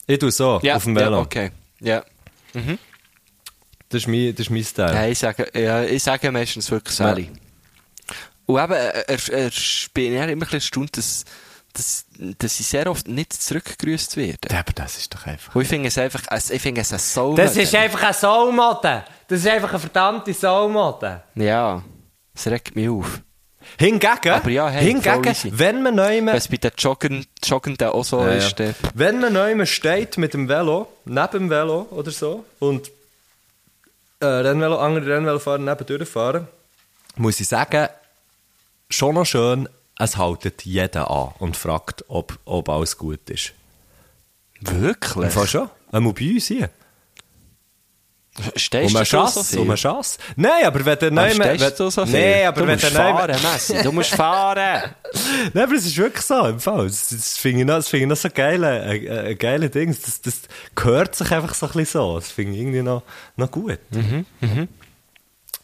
Ich 0.06 0.18
tue 0.18 0.30
so, 0.30 0.60
Ja, 0.62 0.76
auf 0.76 0.84
dem 0.84 0.94
Velo. 0.96 1.16
ja, 1.16 1.18
okay. 1.22 1.50
Ja. 1.80 2.04
Das 3.88 4.02
ist 4.02 4.08
mein, 4.08 4.34
das 4.34 4.46
ist 4.46 4.50
mein 4.50 4.64
Style. 4.64 4.94
Ja, 4.94 5.06
ich 5.06 5.18
sage, 5.18 5.48
ja, 5.54 5.82
ich 5.84 6.02
sage 6.02 6.30
meistens 6.30 6.70
wirklich 6.70 6.94
Sally. 6.94 7.30
Und 8.46 8.62
eben, 8.62 8.72
er, 8.72 9.08
er, 9.08 9.28
er 9.32 9.50
bin 9.94 10.12
ja 10.12 10.24
immer 10.24 10.32
ein 10.32 10.38
bisschen 10.40 10.54
erstaunt, 10.54 10.96
dass, 10.96 11.24
dass, 11.72 12.04
dass 12.38 12.60
ich 12.60 12.66
sehr 12.66 12.90
oft 12.90 13.08
nicht 13.08 13.32
zurückgegrüßt 13.32 14.16
werde. 14.16 14.48
Ja, 14.50 14.60
aber 14.60 14.72
das 14.72 14.98
ist 14.98 15.14
doch 15.14 15.26
einfach... 15.26 15.54
Und 15.54 15.62
ich 15.62 15.68
finde 15.68 15.88
es 15.88 15.98
einfach, 15.98 16.22
ich 16.50 16.62
finde 16.62 16.80
es 16.82 16.92
ein 16.92 16.98
Soul. 16.98 17.36
Das 17.36 17.56
ist 17.56 17.74
einfach 17.74 18.02
eine 18.02 18.14
Soulmode. 18.14 19.04
Das 19.28 19.38
ist 19.40 19.46
einfach 19.46 19.70
eine 19.70 19.78
verdammte 19.78 20.34
Soulmode. 20.34 21.22
Ja, 21.34 21.82
es 22.34 22.46
regt 22.46 22.76
mich 22.76 22.88
auf. 22.88 23.20
Hingegen, 23.78 24.30
Aber 24.30 24.50
ja, 24.50 24.68
hey, 24.68 24.86
hingegen 24.86 25.34
wenn 25.58 25.82
man 25.82 25.94
neu 25.94 26.16
Wenn 26.16 26.28
es 26.28 26.48
bei 26.48 26.56
den 26.56 26.72
Joggen, 26.76 27.26
Joggenden 27.44 27.88
auch 27.88 28.04
so 28.04 28.20
Ja, 28.20 28.32
ist, 28.32 28.58
ja. 28.58 28.72
Wenn 28.94 29.20
man 29.20 29.32
neu 29.32 29.64
steht 29.66 30.18
mit 30.18 30.34
dem 30.34 30.48
Velo, 30.48 30.88
neben 31.04 31.30
dem 31.32 31.50
Velo 31.50 31.86
oder 31.90 32.10
so, 32.10 32.44
und 32.58 32.90
äh, 34.20 34.26
Rennvelo, 34.26 34.78
andere 34.78 35.14
Rennvelofahrer 35.14 35.58
neben 35.58 35.86
durchfahren, 35.86 36.48
muss 37.16 37.40
ich 37.40 37.48
sagen, 37.48 37.88
schon 38.88 39.14
noch 39.14 39.24
schön, 39.24 39.68
es 40.04 40.16
haltet 40.16 40.64
jeder 40.64 41.10
an 41.10 41.30
und 41.38 41.56
fragt, 41.56 42.04
ob, 42.08 42.38
ob 42.44 42.68
alles 42.68 42.98
gut 42.98 43.28
ist. 43.30 43.52
Wirklich? 44.60 45.24
Einfach 45.24 45.46
schon. 45.46 45.68
Einmal 45.90 46.12
bei 46.12 46.30
uns 46.34 46.46
hier. 46.46 46.70
Stehst 48.56 48.86
Um 48.86 48.92
du 48.92 48.98
eine 48.98 49.04
so 49.04 49.16
Chance, 49.16 49.44
viel? 49.44 49.58
um 49.58 49.68
eine 49.68 49.76
Chance. 49.76 50.18
Nein, 50.36 50.64
aber 50.64 50.82
wenn 50.86 50.98
der 50.98 51.10
neu... 51.10 51.30
stehst 51.30 51.78
du 51.78 51.90
so 51.90 52.06
viel? 52.06 52.18
Nein, 52.18 52.46
aber 52.46 52.62
du 52.62 52.66
wenn 52.66 52.74
musst 52.76 52.84
der 52.84 53.12
neu... 53.12 53.18
fahren, 53.18 53.36
Messi. 53.42 53.82
Du 53.82 53.92
musst 53.92 54.10
fahren. 54.14 54.94
Nein, 55.52 55.64
aber 55.64 55.74
es 55.74 55.84
ist 55.84 55.96
wirklich 55.98 56.24
so, 56.24 56.46
im 56.46 56.58
Fall. 56.58 56.86
Das, 56.86 57.08
das 57.10 57.36
finde 57.36 57.60
ich 57.60 57.66
noch, 57.66 57.74
das 57.76 57.88
finde 57.88 58.04
ich 58.04 58.08
noch 58.08 58.16
so 58.16 58.30
geile, 58.34 58.84
äh, 58.86 59.32
äh, 59.32 59.34
geile 59.34 59.68
Ding. 59.68 59.88
Das, 59.88 60.22
das 60.22 60.40
gehört 60.74 61.14
sich 61.14 61.30
einfach 61.30 61.52
so 61.54 61.66
ein 61.66 61.72
bisschen 61.72 62.00
so. 62.00 62.14
Das 62.18 62.30
finde 62.30 62.54
ich 62.54 62.60
irgendwie 62.60 62.80
noch, 62.80 63.02
noch 63.36 63.50
gut. 63.50 63.78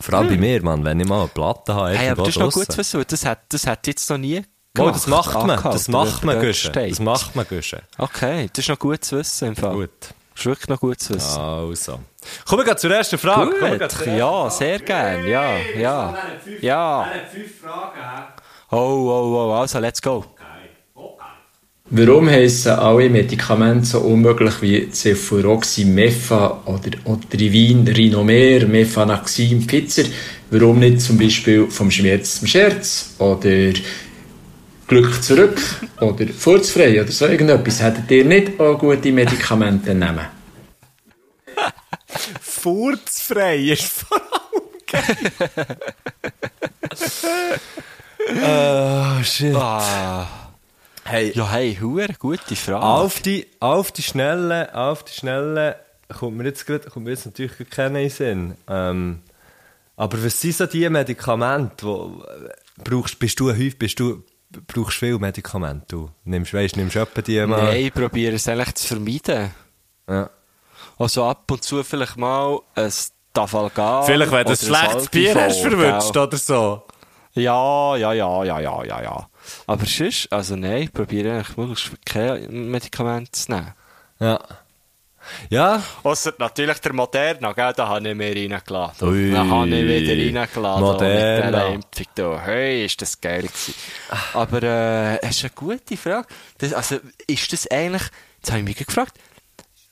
Vor 0.01 0.15
allem 0.15 0.29
bei 0.29 0.37
mir, 0.37 0.63
Mann, 0.63 0.85
wenn 0.85 1.01
ich 1.01 1.09
mal 1.09 1.21
eine 1.21 1.29
Platte 1.29 1.75
habe, 1.75 1.91
Hey, 1.91 2.11
aber 2.11 2.23
das 2.23 2.37
ist 2.37 2.39
noch 2.39 2.53
gut 2.53 2.71
zu 2.71 2.79
wissen. 2.79 3.05
Das 3.09 3.25
hat, 3.25 3.41
das 3.49 3.67
hat 3.67 3.87
jetzt 3.87 4.09
noch 4.11 4.19
nie 4.19 4.45
Oh, 4.79 4.91
das 4.91 5.07
macht 5.07 5.35
man, 5.35 5.51
angehalten, 5.51 5.73
das 5.73 5.89
macht 5.89 6.25
man, 6.25 6.41
Güsche. 6.41 6.71
Das 6.71 7.01
macht 7.01 7.35
man, 7.35 7.47
Güsche. 7.49 7.83
Okay, 7.97 8.49
das 8.53 8.65
ist 8.65 8.69
noch 8.69 8.79
gut 8.79 9.05
zu 9.05 9.19
wissen 9.19 9.49
im 9.49 9.57
Fall. 9.57 9.75
Gut. 9.75 9.91
Das 10.01 10.41
ist 10.41 10.47
wirklich 10.47 10.69
noch 10.69 10.81
gut 10.81 11.01
zu 11.01 11.15
wissen. 11.15 11.41
Also. 11.41 11.99
Kommen 12.47 12.65
wir 12.65 12.77
zur 12.77 12.91
ersten 12.93 13.19
Frage. 13.19 13.59
Zur 13.59 13.69
Gut, 13.71 13.81
ersten 13.81 14.17
ja, 14.17 14.51
sehr 14.51 14.79
gern, 14.79 15.27
ja, 15.27 15.57
ja. 15.77 16.17
Ja. 16.61 17.09
fünf 17.33 17.61
Fragen. 17.61 17.99
Oh, 18.71 18.77
oh, 18.77 19.49
oh, 19.49 19.53
also, 19.53 19.81
let's 19.81 20.01
go. 20.01 20.25
Warum 21.91 22.29
heissen 22.29 22.73
alle 22.73 23.09
Medikamente 23.09 23.87
so 23.87 24.01
unmöglich 24.01 24.61
wie 24.61 24.91
Cefuroxim, 24.91 25.95
Mefa 25.95 26.63
oder 26.67 26.91
Otrivin, 27.05 27.89
Rinomer, 27.89 28.67
Mefanaxin, 28.67 29.63
Pfizer? 29.63 30.05
Warum 30.51 30.81
nicht 30.81 31.01
zum 31.01 31.17
Beispiel 31.17 31.67
vom 31.71 31.91
Schmerz 31.91 32.41
zum 32.41 32.49
Scherz 32.49 33.15
oder 33.19 33.73
Glück 34.87 35.23
zurück 35.23 35.59
oder 36.01 36.27
Furzfrei 36.27 37.01
oder 37.01 37.11
so 37.11 37.27
irgendetwas? 37.27 37.83
Hättet 37.83 38.11
ihr 38.11 38.25
nicht 38.27 38.61
auch 38.61 38.79
gute 38.79 39.11
Medikamente 39.11 39.95
nehmen? 39.95 40.27
Furzfrei 42.43 43.57
ist 43.61 43.85
vor 43.85 44.21
allem 44.21 44.63
geil. 44.87 45.77
oh, 48.43 49.23
shit. 49.23 49.55
Ah, 49.55 50.48
Hey, 51.09 51.33
ja, 51.35 51.51
hey, 51.51 51.75
hure 51.81 52.09
gute 52.19 52.55
Frage. 52.55 52.85
auf 52.85 53.21
die, 53.21 53.47
auf 53.61 53.93
die 53.93 54.03
Schnelle, 54.03 54.75
auf 54.75 55.05
die 55.05 55.15
Schnelle 55.15 55.77
kommt 56.19 56.37
mir 56.37 56.45
jetzt, 56.45 56.67
grad, 56.67 56.85
kommt 56.91 57.07
mir 57.07 57.13
jetzt 57.13 57.25
natürlich 57.25 57.57
grad 57.57 57.71
keiner 57.71 58.01
in 58.01 58.11
Sinn. 58.11 58.55
Ähm, 58.69 59.23
aber 59.97 60.23
was 60.23 60.39
sind 60.39 60.57
so 60.57 60.67
die 60.67 60.87
Medikamente, 60.91 61.87
wo 61.87 62.23
äh, 62.25 62.51
brauchst, 62.85 63.19
bist 63.19 63.41
du 63.41 63.49
häufig, 63.49 63.79
bist 63.79 63.99
du, 63.99 64.23
brauchst 64.67 64.99
viel 64.99 65.19
Medikamente, 65.19 65.87
du 65.89 66.11
nimmst, 66.25 66.53
weißt, 66.53 66.77
nimmst 66.77 66.97
du 66.97 67.01
etwa 67.01 67.23
die 67.23 67.47
mal? 67.47 67.65
Nein, 67.65 67.87
ich 67.87 67.95
probiere 67.95 68.35
es 68.35 68.47
eigentlich 68.47 68.75
zu 68.75 68.89
vermeiden. 68.89 69.51
Ja. 70.07 70.29
Also 70.99 71.25
ab 71.25 71.51
und 71.51 71.65
zu 71.65 71.83
vielleicht 71.85 72.19
mal 72.19 72.61
ein 72.75 72.93
Tafalgar. 73.33 74.05
Vielleicht, 74.05 74.31
wenn 74.31 74.45
du 74.45 74.51
ein 74.51 74.57
schlechtes 74.59 75.09
Bier 75.09 75.35
hast 75.35 75.61
verwünscht 75.63 76.15
oder 76.15 76.37
so. 76.37 76.83
Ja, 77.33 77.97
ja, 77.97 78.13
ja, 78.13 78.45
ja, 78.45 78.61
ja, 78.61 78.85
ja, 78.85 79.03
ja. 79.03 79.29
Aber 79.67 79.87
sonst, 79.87 80.33
also 80.33 80.57
nein, 80.57 80.83
ich 80.83 80.93
probiere 80.93 81.35
eigentlich 81.35 81.57
möglichst 81.57 81.91
keine 82.05 82.49
Medikamente 82.49 83.33
zu 83.33 83.53
nehmen. 83.53 83.75
Ja. 84.21 84.41
Ja, 85.51 85.83
Ausser 86.03 86.33
natürlich 86.39 86.79
der 86.79 86.93
Moderna, 86.93 87.53
gell, 87.53 87.73
da 87.77 87.89
habe 87.89 88.09
ich 88.09 88.15
mir 88.15 88.35
reingeladen. 88.35 89.09
Ui. 89.09 89.31
Da 89.31 89.47
habe 89.47 89.69
ich 89.69 89.85
wieder 89.85 90.41
reingeladen. 90.41 90.81
Moderna. 90.83 91.71
Mit 91.71 91.75
Impfung 91.75 92.07
da. 92.15 92.41
Hey, 92.41 92.85
ist 92.87 93.01
das 93.03 93.21
geil 93.21 93.43
gewesen. 93.43 93.75
Aber, 94.33 94.63
äh, 94.63 95.19
es 95.21 95.37
ist 95.37 95.45
eine 95.45 95.53
gute 95.55 95.97
Frage. 95.97 96.27
Das, 96.59 96.73
also, 96.73 96.99
ist 97.27 97.53
das 97.53 97.71
eigentlich, 97.71 98.05
jetzt 98.39 98.51
habe 98.51 98.61
ich 98.61 98.65
mich 98.65 98.77
gefragt, 98.77 99.19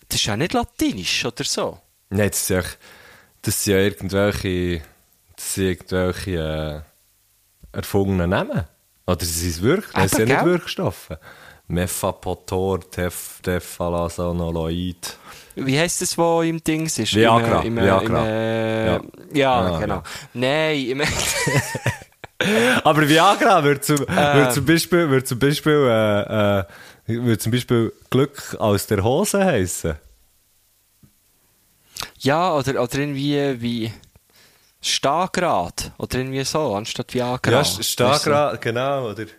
das 0.09 0.21
ist 0.21 0.27
ja 0.27 0.37
nicht 0.37 0.53
latinisch 0.53 1.25
oder 1.25 1.45
so? 1.45 1.81
Nein, 2.11 2.31
das 2.31 2.47
sind 2.47 2.63
ja, 2.63 2.71
das 3.43 3.65
sind 3.65 3.75
ja 3.75 3.81
irgendwelche, 3.81 4.83
das 5.35 5.55
sind 5.55 5.65
irgendwelche 5.65 6.85
äh, 7.73 7.77
erfundenen 7.77 8.31
Namen. 8.31 8.65
Oder 9.07 9.25
sind 9.25 9.51
es 9.51 9.63
wirklich, 9.63 9.93
das 9.95 10.11
sind 10.13 10.29
ja 10.29 10.37
nicht? 10.43 10.47
Wirkstoffe. 10.47 11.11
Mephapotor, 11.69 12.81
Tef, 12.91 13.41
Tefalazonoloid. 13.43 15.17
Wie 15.57 15.79
heisst 15.79 16.03
das, 16.03 16.17
wo 16.19 16.43
im 16.43 16.63
Dings 16.63 16.99
ist? 16.99 17.15
Viagra, 17.15 17.63
Im, 17.63 17.79
äh, 17.79 17.81
im, 17.83 17.85
äh, 17.85 17.85
Viagra. 17.85 18.21
Im, 18.21 18.27
äh, 18.27 18.87
Ja. 18.87 19.01
ja. 19.33 19.71
Ja, 19.71 19.79
genau. 19.81 19.95
ja. 19.97 20.03
Nein, 20.35 21.03
Aber 22.85 23.09
Viagra 23.09 23.65
würde 23.65 23.81
zum, 23.81 23.97
Ähm. 24.01 24.07
würde 24.37 24.51
zum 24.53 24.65
Beispiel, 24.67 25.09
würde 25.09 25.25
zum 25.25 25.39
Beispiel, 25.39 25.73
äh, 25.89 26.59
äh, 26.61 26.65
würde 27.07 27.39
zum 27.39 27.53
Beispiel 27.53 27.93
Glück 28.11 28.55
aus 28.59 28.87
der 28.87 29.03
Hose 29.03 29.45
heißen. 29.45 29.95
ja, 32.19 32.53
oder, 32.55 32.83
oder 32.83 32.99
irgendwie 32.99 33.61
wie 33.63 33.93
Stahlgrad. 34.89 35.93
Oder 35.99 36.19
irgendwie 36.19 36.45
so, 36.45 36.75
anstatt 36.75 37.13
Viagra. 37.15 37.51
Ja, 37.51 37.59
Weißt 37.59 37.79
du? 37.79 37.83
Stagra, 37.83 38.57
genau, 38.57 39.11
oder? 39.11 39.27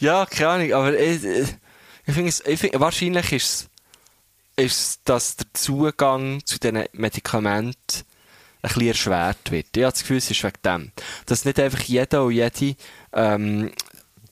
Ja, 0.00 0.26
keine 0.26 0.48
Ahnung, 0.48 0.72
aber 0.72 0.98
ich, 0.98 1.24
ich, 1.24 2.14
finde 2.14 2.32
find, 2.32 2.80
wahrscheinlich 2.80 3.32
ist 3.32 3.68
es, 4.56 4.64
ist 4.64 5.00
dass 5.04 5.36
der 5.36 5.46
Zugang 5.52 6.44
zu 6.44 6.58
diesen 6.58 6.84
Medikamenten 6.92 8.04
ein 8.62 8.68
bisschen 8.68 8.88
erschwert 8.88 9.50
wird. 9.50 9.76
Ich 9.76 9.82
habe 9.82 9.92
das 9.92 10.00
Gefühl, 10.00 10.18
es 10.18 10.30
ist 10.30 10.42
wegen 10.42 10.62
dem. 10.64 10.92
Dass 11.26 11.44
nicht 11.44 11.60
einfach 11.60 11.80
jeder 11.80 12.24
und 12.24 12.32
jede 12.32 12.76
ähm, 13.12 13.72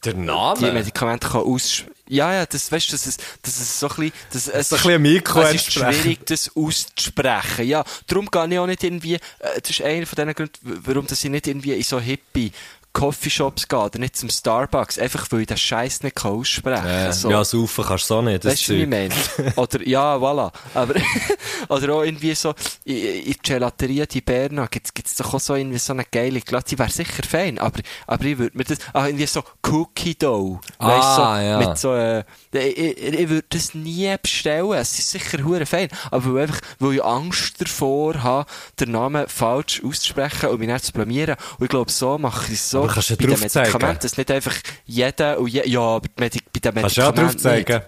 Der 0.05 0.15
die 0.15 0.21
Name? 0.21 0.73
Medikamente 0.73 1.29
kann 1.29 1.43
aus 1.43 1.85
ja 2.13 2.33
ja 2.35 2.47
das 2.47 2.71
weißt 2.71 2.89
du 2.89 2.93
das 2.93 3.07
ist 3.07 3.23
das 3.43 3.59
ist 3.59 3.81
so 3.81 3.89
ein 3.89 3.97
bisschen 3.97 4.13
das, 4.33 4.49
ein 4.51 4.59
bisschen 4.59 4.91
ein 4.93 5.03
Mikro 5.03 5.41
es 5.43 5.55
ist 5.55 5.73
schwierig 5.73 6.27
das 6.27 6.51
auszusprechen. 6.55 7.67
Ja 7.67 7.85
darum 8.07 8.31
gehe 8.31 8.47
ich 8.49 8.59
auch 8.59 8.67
nicht 8.67 8.85
irgendwie 8.85 9.15
äh, 9.15 9.21
das 9.61 9.71
ist 9.71 9.83
einer 9.83 10.07
von 10.07 10.17
den 10.17 10.35
Gründen 10.35 10.81
warum 10.85 11.07
dass 11.07 11.25
ich 11.25 11.31
nicht 11.31 11.47
irgendwie 11.47 11.73
in 11.73 11.83
so 11.83 11.99
hippie 11.99 12.53
Coffeeshops 12.93 13.69
gehe 13.69 13.79
oder 13.79 13.99
nicht 13.99 14.17
zum 14.17 14.29
Starbucks 14.29 14.99
einfach 14.99 15.27
weil 15.31 15.41
ich 15.43 15.47
das 15.47 15.61
Scheiß 15.61 16.03
nicht 16.03 16.17
kann 16.17 16.33
aussprechen 16.33 16.87
Ja, 16.87 17.13
so. 17.13 17.31
ja, 17.31 17.45
saufen 17.45 17.85
kannst 17.87 18.05
du 18.11 18.15
so 18.15 18.23
nicht, 18.23 18.45
das 18.45 18.53
Weißt 18.53 18.69
du, 18.69 18.73
wie 18.75 18.83
ich 18.83 18.89
meine? 18.89 19.15
Oder, 19.57 19.87
ja, 19.87 20.17
voilà. 20.17 20.53
Aber, 20.75 20.95
oder 21.69 21.95
auch 21.95 22.03
irgendwie 22.03 22.35
so, 22.35 22.55
in, 22.85 23.25
der 23.25 23.35
Gelateria 23.43 24.07
di 24.07 24.21
Berna 24.21 24.67
gibt's, 24.67 24.93
gibt's 24.93 25.17
doch 25.17 25.33
auch 25.35 25.41
so 25.41 25.55
irgendwie 25.55 25.79
so 25.79 25.93
eine 25.93 26.05
geile 26.11 26.41
Glatte, 26.41 26.71
die 26.71 26.79
wäre 26.79 26.91
sicher 26.91 27.23
fein, 27.29 27.59
aber, 27.59 27.81
aber 28.07 28.25
ich 28.25 28.39
würde 28.39 28.57
mir 28.57 28.65
das, 28.65 28.79
ah, 28.93 29.07
irgendwie 29.07 29.27
so 29.27 29.43
Cookie 29.67 30.15
Dough. 30.15 30.61
Weißt 30.79 31.19
du, 31.19 31.23
Ah, 31.23 31.37
so, 31.39 31.45
ja. 31.45 31.59
mit 31.59 31.79
so, 31.79 31.95
äh, 31.95 32.25
ich, 32.53 32.79
ich, 32.79 33.03
ich 33.21 33.29
würde 33.29 33.47
das 33.49 33.75
nie 33.75 34.15
bestellen. 34.21 34.73
Es 34.73 34.99
ist 34.99 35.11
sicher 35.11 35.43
hure 35.45 35.67
fein. 35.67 35.89
Aber 36.11 36.35
weil, 36.35 36.43
einfach, 36.43 36.61
weil 36.79 36.95
ich 36.95 37.05
Angst 37.05 37.61
davor 37.61 38.23
habe, 38.23 38.51
den 38.81 38.91
Namen 38.93 39.27
falsch 39.29 39.83
auszusprechen 39.85 40.51
und 40.51 40.59
mich 40.61 40.69
nicht 40.69 40.85
zu 40.85 40.93
blamieren. 40.93 41.37
Und 41.59 41.65
ich 41.65 41.71
glaube, 41.71 41.91
so 41.91 42.19
mache 42.19 42.47
ich 42.53 42.59
es 42.59 42.71
so. 42.71 42.82
Aber 42.85 42.93
kannst 42.93 43.11
du 43.11 43.17
bei 43.17 43.27
den 43.27 43.31
drauf 43.31 43.47
zeigen? 43.49 43.67
Medikamenten, 43.73 44.03
dass 44.03 44.17
nicht 44.17 44.31
einfach 44.31 44.55
jeder 44.85 45.39
und 45.39 45.49
je, 45.49 45.63
ja, 45.69 45.81
aber 45.81 46.09
bei 46.17 46.29
den 46.29 46.41
Kannst 46.63 46.97
du 46.97 47.03
auch 47.03 47.07
Medikamenten 47.07 47.17
drauf 47.17 47.37
zeigen? 47.37 47.73
Ja, 47.73 47.83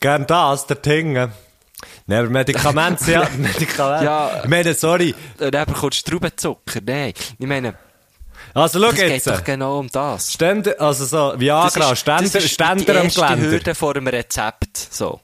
gern 0.00 0.26
das, 0.26 0.66
der 0.66 0.82
Tinge. 0.82 1.32
Nein, 2.06 2.18
aber 2.18 2.28
Medikamente, 2.30 3.04
sind 3.04 3.14
ja, 3.14 3.28
Medikamente. 3.36 4.04
Ja. 4.04 4.40
Ich 4.42 4.48
meine, 4.48 4.74
sorry. 4.74 5.14
Dann 5.38 5.66
bekommst 5.66 6.06
du 6.06 6.10
Traubenzucker. 6.12 6.80
Nein. 6.84 7.12
Ich 7.38 7.46
meine, 7.46 7.74
Also, 8.54 8.80
schau 8.80 8.88
es 8.90 8.94
geht 8.96 9.08
jetzt. 9.10 9.26
doch 9.26 9.42
genau 9.44 9.78
um 9.78 9.88
das. 9.90 10.32
Ständer, 10.32 10.74
also 10.80 11.04
so, 11.04 11.34
Viagra, 11.38 11.94
Ständer, 11.96 12.22
das 12.22 12.34
ist 12.44 12.52
Ständer 12.52 12.84
die 12.84 12.90
am 12.90 13.04
erste 13.04 13.20
Geländer. 13.20 13.50
Hürde 13.50 13.74
vor 13.74 13.96
einem 13.96 14.06
Rezept. 14.08 14.76
So. 14.76 15.20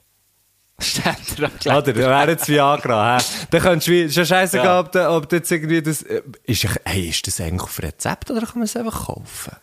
Ständer 0.81 1.49
am 1.65 1.77
Oder, 1.77 1.95
wäre 1.95 2.29
jetzt 2.31 2.47
Viagra, 2.47 3.17
hä? 3.19 3.23
Dann 3.51 3.61
könntest 3.61 3.87
du, 3.87 3.91
wie- 3.91 4.01
ist 4.03 4.15
ja 4.15 4.25
scheißegal, 4.25 4.65
Ja. 4.65 4.79
ob, 4.79 4.91
du, 4.91 5.09
ob 5.09 5.29
du 5.29 5.35
jetzt 5.37 5.51
irgendwie 5.51 5.81
das, 5.81 6.01
äh, 6.03 6.21
ist, 6.43 6.65
hey, 6.85 7.09
ist 7.09 7.25
das 7.27 7.39
eigentlich 7.41 7.61
auf 7.63 7.79
Rezept 7.81 8.31
oder 8.31 8.41
kann 8.41 8.55
man 8.55 8.63
es 8.63 8.75
einfach 8.75 9.05
kaufen? 9.07 9.55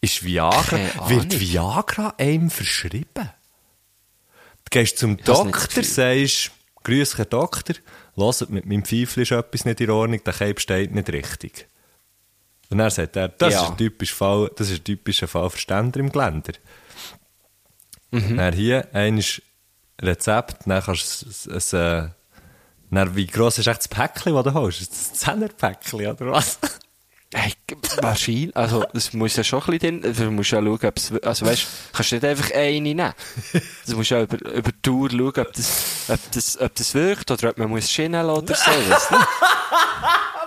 Ist 0.00 0.22
Viagra, 0.22 0.78
wird 1.08 1.40
Viagra 1.40 2.14
einem 2.18 2.50
verschrieben? 2.50 3.06
Du 3.16 4.70
gehst 4.70 4.98
zum 4.98 5.12
nicht 5.12 5.26
Doktor, 5.28 5.82
sagst, 5.82 6.50
grüß 6.82 7.16
Herr 7.16 7.24
Doktor, 7.24 7.76
hört, 8.16 8.50
mit 8.50 8.66
meinem 8.66 8.84
Pfeifel 8.84 9.22
ist 9.22 9.32
etwas 9.32 9.64
nicht 9.64 9.80
in 9.80 9.90
Ordnung, 9.90 10.22
der 10.22 10.32
Keim 10.34 10.58
steht 10.58 10.94
nicht 10.94 11.08
richtig. 11.10 11.66
Und 12.70 12.78
dann 12.78 12.90
sagt 12.90 13.16
er, 13.16 13.28
das, 13.28 13.52
Ja. 13.54 13.62
ist, 13.64 13.70
ein 13.70 13.76
typischer 13.78 14.14
Fall, 14.16 14.50
das 14.56 14.70
ist 14.70 14.80
ein 14.80 14.84
typischer 14.84 15.28
Fall 15.28 15.48
für 15.50 15.58
Ständer 15.58 16.00
im 16.00 16.10
Geländer. 16.12 16.52
Mhm. 18.14 18.36
Dann 18.36 18.54
hier, 18.54 18.86
ein 18.92 19.22
Rezept, 20.00 20.66
dann 20.66 20.82
kannst 20.82 21.22
du 21.22 21.28
es, 21.28 21.46
es, 21.46 21.72
äh, 21.72 22.08
Dann, 22.90 23.16
wie 23.16 23.26
gross 23.26 23.58
ist 23.58 23.66
echt 23.66 23.80
das 23.80 23.88
Päckchen, 23.88 24.34
das 24.34 24.54
du? 24.54 24.68
Ist 24.68 24.92
das 24.92 25.10
ein 25.10 25.14
Zehnerpäckchen 25.14 26.06
oder 26.06 26.26
was? 26.30 26.58
Hey, 27.36 27.52
wahrscheinlich, 28.00 28.56
also, 28.56 28.84
das 28.92 29.12
muss 29.12 29.34
ja 29.34 29.42
schon 29.42 29.60
ein 29.64 29.78
bisschen 29.78 30.02
drin, 30.02 30.14
du 30.16 30.30
musst 30.30 30.52
ja 30.52 30.62
schauen, 30.62 30.78
ob 30.84 30.96
es, 30.96 31.12
also 31.24 31.46
weißt, 31.46 31.66
kannst 31.92 32.12
du 32.12 32.14
nicht 32.14 32.24
einfach 32.24 32.50
eine 32.54 32.80
nehmen. 32.80 33.12
Du 33.88 33.96
musst 33.96 34.10
ja 34.10 34.22
über, 34.22 34.52
über 34.52 34.70
die 34.70 34.82
Tour 34.82 35.10
schauen, 35.10 35.38
ob 35.38 35.52
das, 35.52 36.04
ob 36.06 36.20
das, 36.30 36.60
ob 36.60 36.74
das 36.76 36.94
wirkt, 36.94 37.32
oder 37.32 37.50
ob 37.50 37.58
man 37.58 37.70
muss 37.70 37.90
Schienen 37.90 38.24
lassen 38.24 38.44
oder 38.44 38.54
so, 38.54 38.70
du? 39.10 39.16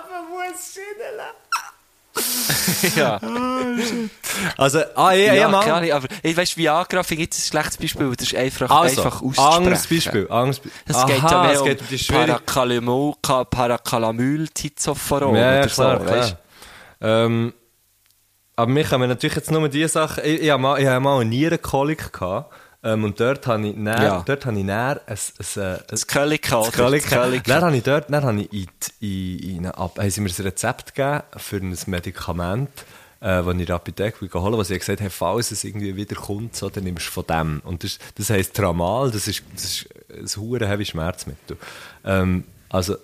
Man 0.09 0.29
muss 0.29 0.79
Ja. 2.95 3.19
Also, 4.57 4.79
ah, 4.95 5.11
ja, 5.11 5.25
ja, 5.27 5.33
Ja, 5.33 5.47
Mann. 5.49 5.61
keine 5.61 5.73
Ahnung, 5.75 5.91
aber, 5.91 6.07
ich 6.23 6.37
weißt, 6.37 6.57
Viagra 6.57 7.03
finde 7.03 7.23
ich 7.23 7.27
jetzt 7.29 7.39
ein 7.39 7.49
schlechtes 7.49 7.77
Beispiel, 7.77 8.13
das 8.15 8.27
ist 8.27 8.35
einfach, 8.35 8.69
Also, 8.69 9.01
einfach 9.01 9.21
auszusprechen. 9.21 9.57
anderes 9.57 9.87
Beispiel. 9.87 10.27
Anderes 10.29 10.59
Be 10.59 10.69
Es 10.85 11.05
geht 11.05 11.17
ja 11.23 11.41
mehr 11.43 11.51
es 11.53 11.59
um 11.61 11.65
geht 11.67 11.81
um 11.81 11.87
die 11.89 11.99
schwierige... 11.99 12.27
Paracalymol, 12.33 13.13
Paracalymyl, 13.21 14.47
Tizoforon 14.49 15.35
Ja, 15.35 15.59
oder 15.59 15.67
klar, 15.67 15.99
so, 15.99 16.05
klar. 16.05 16.17
weißt 16.17 16.35
Ähm, 17.01 17.53
aber 18.55 18.71
mich 18.71 18.91
haben 18.91 19.01
wir 19.01 19.07
natürlich 19.07 19.35
jetzt 19.35 19.51
nur 19.51 19.69
die 19.69 19.87
Sachen. 19.87 20.23
Ich, 20.25 20.41
ich, 20.41 20.49
habe 20.49 20.61
mal, 20.61 20.79
ich 20.81 20.87
habe 20.87 20.99
mal 20.99 21.19
eine 21.21 21.29
Nierenkolik 21.29 22.11
gehabt. 22.11 22.53
Ähm, 22.83 23.03
und 23.05 23.19
dort 23.19 23.45
habe 23.47 23.67
ich 23.67 23.75
näher, 23.75 24.03
Ja. 24.03 24.23
dort 24.25 24.45
habe 24.45 24.57
ich 24.57 24.63
näher 24.63 25.01
ein, 25.05 25.17
ein, 25.17 25.61
ein, 25.63 25.79
Das 25.87 26.05
Kölika. 26.07 26.61
Das 26.61 26.71
Kölika. 26.71 27.27
Dann 27.45 27.63
habe 27.63 27.75
ich 27.77 27.83
dort, 27.83 28.09
dann 28.11 28.23
habe 28.23 28.41
ich 28.41 28.53
in, 28.53 28.67
die- 29.01 29.37
in, 29.37 29.49
in 29.49 29.57
eine, 29.65 29.77
Ab- 29.77 29.97
haben 29.97 30.09
sie 30.09 30.21
mir 30.21 30.29
ein 30.29 30.43
Rezept 30.43 30.93
gegeben 30.95 31.23
für 31.37 31.57
ein 31.57 31.77
Medikament, 31.87 32.69
äh, 33.19 33.25
das 33.43 33.45
ich 33.47 33.59
in 33.59 33.65
der 33.65 33.75
Apotheke 33.75 34.29
holen, 34.41 34.53
wo 34.53 34.63
sie 34.63 34.77
gesagt 34.77 35.01
haben, 35.01 35.09
falls 35.09 35.49
es 35.51 35.63
irgendwie 35.63 35.95
wieder 35.95 36.15
kommt, 36.15 36.55
so, 36.55 36.69
dann 36.69 36.83
nimmst 36.83 37.07
du 37.07 37.11
von 37.11 37.25
dem. 37.25 37.61
Und 37.65 37.83
das, 37.83 37.97
das 38.15 38.29
heisst 38.29 38.53
Tramal, 38.55 39.09
das 39.09 39.27
ist, 39.27 39.41
das 39.55 39.63
ist 39.65 39.89
ein 40.37 40.41
hure 40.41 40.67
heavy 40.67 40.85
Schmerzmittel. 40.85 41.57
Ähm, 42.05 42.43
also, 42.69 42.95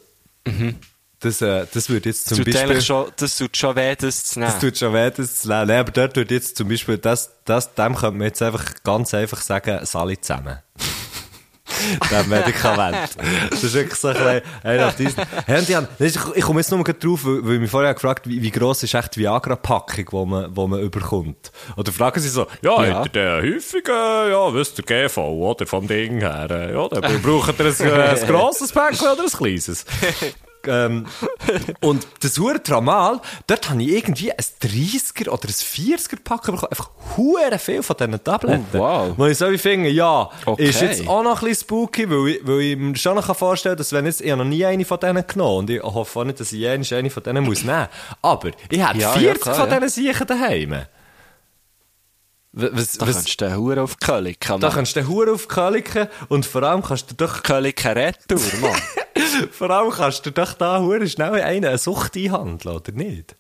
das, 1.23 1.41
äh, 1.41 1.65
das 1.73 1.89
würde 1.89 2.09
jetzt 2.09 2.27
zum 2.27 2.37
tut 2.39 2.53
Beispiel... 2.53 2.81
schon, 2.81 3.11
das 3.15 3.37
tut 3.37 3.55
schon 3.55 3.75
weh, 3.75 3.95
das 3.95 4.23
zu 4.25 4.39
nehmen. 4.39 4.51
Das 4.51 4.59
tut 4.59 4.77
schon 4.77 4.93
weh, 4.93 5.09
das 5.09 5.41
zu 5.41 5.47
lernen. 5.47 5.67
Nee, 5.67 5.77
aber 5.77 5.91
dort 5.91 6.15
würde 6.15 6.35
jetzt 6.35 6.57
zum 6.57 6.67
Beispiel, 6.67 6.97
das, 6.97 7.31
das, 7.45 7.73
dem 7.73 7.95
könnte 7.95 8.17
man 8.17 8.27
jetzt 8.27 8.41
einfach 8.41 8.65
ganz 8.83 9.13
einfach 9.13 9.41
sagen, 9.41 9.79
es 9.81 9.95
alle 9.95 10.19
zusammen. 10.19 10.59
Dem 12.11 12.29
Medikament. 12.29 13.17
Das 13.49 13.63
ist 13.63 13.73
wirklich 13.73 13.99
so 13.99 14.09
ein 14.09 14.13
bisschen 14.13 14.93
diesen. 14.97 15.23
Hey, 15.45 15.63
Jan, 15.67 15.87
ich, 15.99 16.15
ich 16.35 16.43
komme 16.43 16.59
jetzt 16.59 16.69
nur 16.71 16.79
mal 16.79 16.93
drauf, 16.93 17.25
weil, 17.25 17.45
weil 17.45 17.53
ich 17.55 17.61
mich 17.61 17.71
vorher 17.71 17.93
gefragt 17.93 18.27
wie, 18.27 18.41
wie 18.41 18.51
gross 18.51 18.83
ist 18.83 18.93
echt 18.93 19.15
die 19.15 19.21
Viagra-Packung, 19.21 20.05
die 20.11 20.29
man, 20.29 20.53
die 20.53 20.67
man 20.67 20.79
überkommt. 20.79 21.51
Oder 21.75 21.91
fragen 21.91 22.19
sie 22.19 22.29
so, 22.29 22.47
ja, 22.61 22.85
Ja. 22.85 22.99
hat 22.99 23.15
der 23.15 23.37
häufig, 23.37 23.87
äh, 23.87 24.31
ja, 24.31 24.53
wisst 24.53 24.77
ihr, 24.79 24.85
GV, 24.85 25.17
oder, 25.17 25.65
vom 25.65 25.87
Ding 25.87 26.19
her, 26.19 26.47
äh, 26.49 26.73
ja, 26.73 26.87
dann 26.87 27.21
braucht 27.21 27.59
ihr 27.59 27.65
ein, 27.65 27.79
äh, 27.79 28.19
ein 28.21 28.27
grosses 28.27 28.71
Päckchen 28.71 29.07
oder 29.07 29.23
ein 29.23 29.29
kleines. 29.29 29.85
Ähm, 30.67 31.05
und 31.81 32.07
das 32.21 32.37
hure 32.37 32.61
Tramal, 32.61 33.19
dort 33.47 33.69
habe 33.69 33.81
ich 33.83 33.89
irgendwie 33.89 34.31
ein 34.31 34.37
30er 34.61 35.29
oder 35.29 35.47
ein 35.47 35.53
40er 35.53 36.17
Pack 36.23 36.43
bekommen. 36.43 36.65
Einfach 36.69 36.89
hure 37.17 37.59
viel 37.59 37.83
von 37.83 37.95
diesen 37.97 38.23
Tabletten. 38.23 38.65
Oh, 38.73 38.77
wow. 38.77 39.13
Wo 39.17 39.25
ich 39.25 39.37
so 39.37 39.49
wie 39.51 39.57
finde, 39.57 39.89
ja, 39.89 40.29
Okay. 40.45 40.65
ist 40.65 40.81
jetzt 40.81 41.07
auch 41.07 41.23
noch 41.23 41.41
ein 41.41 41.47
bisschen 41.47 41.65
spooky, 41.67 42.09
weil 42.09 42.27
ich, 42.35 42.47
weil 42.47 42.59
ich 42.61 42.77
mir 42.77 42.95
schon 42.95 43.15
noch 43.15 43.35
vorstellen 43.35 43.73
kann, 43.75 43.77
dass 43.77 43.91
wenn 43.93 44.05
jetzt, 44.05 44.21
ich 44.21 44.35
noch 44.35 44.43
nie 44.43 44.65
eine 44.65 44.85
von 44.85 44.99
denen 44.99 45.25
genommen 45.25 45.57
und 45.59 45.69
ich 45.69 45.81
hoffe 45.81 46.19
auch 46.19 46.23
nicht, 46.23 46.39
dass 46.39 46.51
ich 46.51 46.59
jemals 46.59 46.91
eine 46.93 47.09
von 47.09 47.23
denen 47.23 47.43
muss 47.43 47.63
nehmen. 47.63 47.87
Aber 48.21 48.51
ich 48.69 48.81
habe 48.81 48.99
Ja, 48.99 49.13
ja, 49.15 49.19
40 49.19 49.41
klar, 49.41 49.55
von 49.55 49.69
ja. 49.69 49.79
diesen 49.79 50.03
Siechen 50.03 50.27
daheim. 50.27 50.85
Was, 52.55 52.93
Da 52.93 53.07
was, 53.07 53.15
kannst 53.15 53.41
du 53.41 53.45
den 53.45 53.57
Huren 53.57 53.79
auf 53.79 53.97
Kölika 53.97 54.59
da 54.59 54.69
kannst 54.69 54.95
du 54.95 54.99
den 54.99 55.09
Hure 55.09 55.31
aufkaliken 55.33 56.07
und 56.29 56.45
vor 56.45 56.61
allem 56.61 56.83
kannst 56.83 57.09
du 57.09 57.15
doch 57.15 57.41
Kölika 57.41 57.93
Retour, 57.93 58.39
Mann. 58.61 58.79
Vor 59.51 59.71
allem 59.71 59.91
kannst 59.91 60.23
du 60.27 60.31
doch 60.31 60.53
da 60.53 60.79
hure 60.79 61.07
schnell 61.07 61.33
einen 61.41 61.65
eine 61.65 61.77
Sucht 61.79 62.15
einhandeln, 62.15 62.75
oder 62.75 62.91
nicht? 62.91 63.35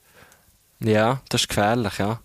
ja, 0.79 1.21
das 1.29 1.41
ist 1.41 1.47
gefährlich, 1.49 1.99
ja. 1.99 2.21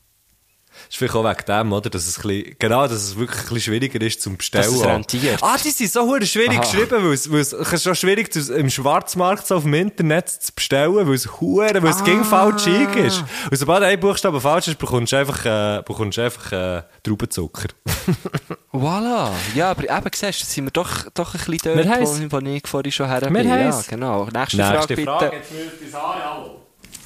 Das 0.89 0.95
ist 0.95 0.99
vielleicht 1.01 1.14
auch 1.16 1.24
wegen 1.24 1.45
dem, 1.47 1.72
oder? 1.74 1.91
Dass 1.91 2.07
es 2.07 2.16
bisschen, 2.18 2.57
genau, 2.59 2.82
dass 2.89 2.93
es 3.03 3.16
wirklich 3.16 3.39
ein 3.41 3.43
bisschen 3.45 3.61
schwieriger 3.61 4.01
ist 4.07 4.22
zum 4.22 4.39
Bestellen. 4.39 4.64
Dass 4.64 4.74
es 4.74 4.84
rentiert. 4.86 5.39
Ah, 5.43 5.57
die 5.62 5.70
sind 5.70 5.93
so 5.93 6.01
hure 6.07 6.24
schwierig 6.24 6.59
Aha. 6.59 6.61
geschrieben, 6.61 7.05
weil 7.05 7.12
es, 7.12 7.30
weil 7.30 7.41
es 7.41 7.53
es 7.53 7.72
ist 7.74 7.82
schon 7.84 7.95
schwierig, 7.95 8.32
zu- 8.32 8.55
im 8.55 8.70
Schwarzmarkt 8.70 9.47
so 9.47 9.57
auf 9.57 9.64
dem 9.64 9.74
Internet 9.74 10.30
zu 10.30 10.51
bestellen, 10.55 10.95
weil 11.07 11.14
es 11.14 11.41
hure, 11.41 11.82
weil 11.82 11.91
es 11.91 12.03
ging 12.05 12.24
falsch 12.24 12.66
Ah. 12.68 12.95
ist. 13.01 13.22
Und 13.51 13.57
sobald 13.59 13.82
ein 13.84 14.01
Buchstabe 14.01 14.41
falsch 14.41 14.68
ist, 14.68 14.78
bekommst 14.78 15.12
du 15.12 15.16
einfach, 15.18 15.45
äh, 15.45 15.82
bekommst 15.84 16.16
du 16.16 16.22
einfach, 16.24 16.53
äh, 16.53 16.82
Traubenzucker. 17.03 17.68
Voilà. 18.72 19.30
Ja, 19.55 19.70
aber 19.72 19.82
eben, 19.84 20.11
siehst 20.14 20.41
du, 20.43 20.47
sind 20.47 20.64
wir 20.64 20.70
doch, 20.70 21.05
doch 21.14 21.34
ein 21.34 21.41
bisschen 21.51 21.76
Wir 21.76 21.84
dort, 21.84 21.97
heiss- 21.99 22.30
wo, 22.30 22.36
wo 22.41 22.47
ich 22.47 22.66
vorhin 22.66 22.93
schon 22.93 23.09
her 23.09 23.20
Wir 23.22 23.30
bin. 23.30 23.49
Ja, 23.49 23.82
genau. 23.89 24.24
Nächste, 24.24 24.57
Nächste 24.57 24.59
Frage, 24.59 24.95
bitte. 24.97 25.05
Frage. 25.05 25.32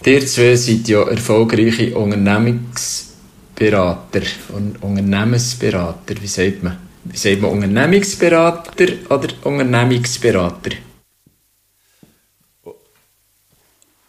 Ihr 0.04 0.26
zwei 0.26 0.56
seid 0.56 0.88
ja 0.88 1.02
erfolgreiche 1.08 1.96
Unternehmungsberater 3.62 4.20
und 4.54 4.82
Unternehmensberater. 4.82 6.14
Wie 6.20 6.26
sagt 6.26 6.62
man? 6.62 6.78
Wie 7.04 7.16
sagt 7.16 7.40
man 7.40 7.50
Unternehmungsberater 7.52 8.86
oder 9.08 9.28
Unternehmungsberater? 9.44 10.70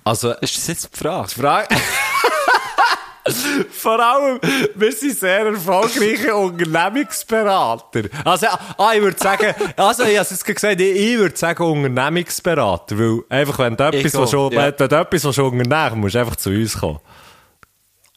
Also, 0.03 0.31
Ist 0.33 0.57
das 0.57 0.67
jetzt 0.67 0.89
die 0.93 0.97
Frage? 0.97 1.29
Frage. 1.29 1.67
Vor 3.71 3.99
allem, 4.01 4.37
wir 4.75 4.91
sind 4.91 5.17
sehr 5.17 5.45
erfolgreiche 5.45 6.35
Unternehmungsberater. 6.35 8.09
Also, 8.25 8.47
ah, 8.77 8.91
ich 8.93 9.01
würde 9.01 9.17
sagen, 9.17 9.53
also, 9.77 10.03
ich 10.03 10.17
habe 10.17 10.23
es 10.23 10.31
jetzt 10.31 10.43
gesagt, 10.45 10.81
ich, 10.81 11.17
würde 11.17 11.37
sagen 11.37 11.63
Unternehmungsberater, 11.63 12.99
weil 12.99 13.21
einfach, 13.29 13.59
wenn 13.59 13.77
du 13.77 13.83
etwas, 13.85 14.13
Ich 14.13 14.13
was 14.19 14.31
schon, 14.31 14.51
ja. 14.51 14.73
wenn 14.77 14.89
du 14.89 14.95
etwas, 14.95 15.23
was 15.23 15.35
schon 15.35 15.57
unternehmen 15.57 16.01
musst 16.01 16.15
du 16.15 16.19
einfach 16.19 16.35
zu 16.35 16.49
uns 16.49 16.77
kommen. 16.77 16.99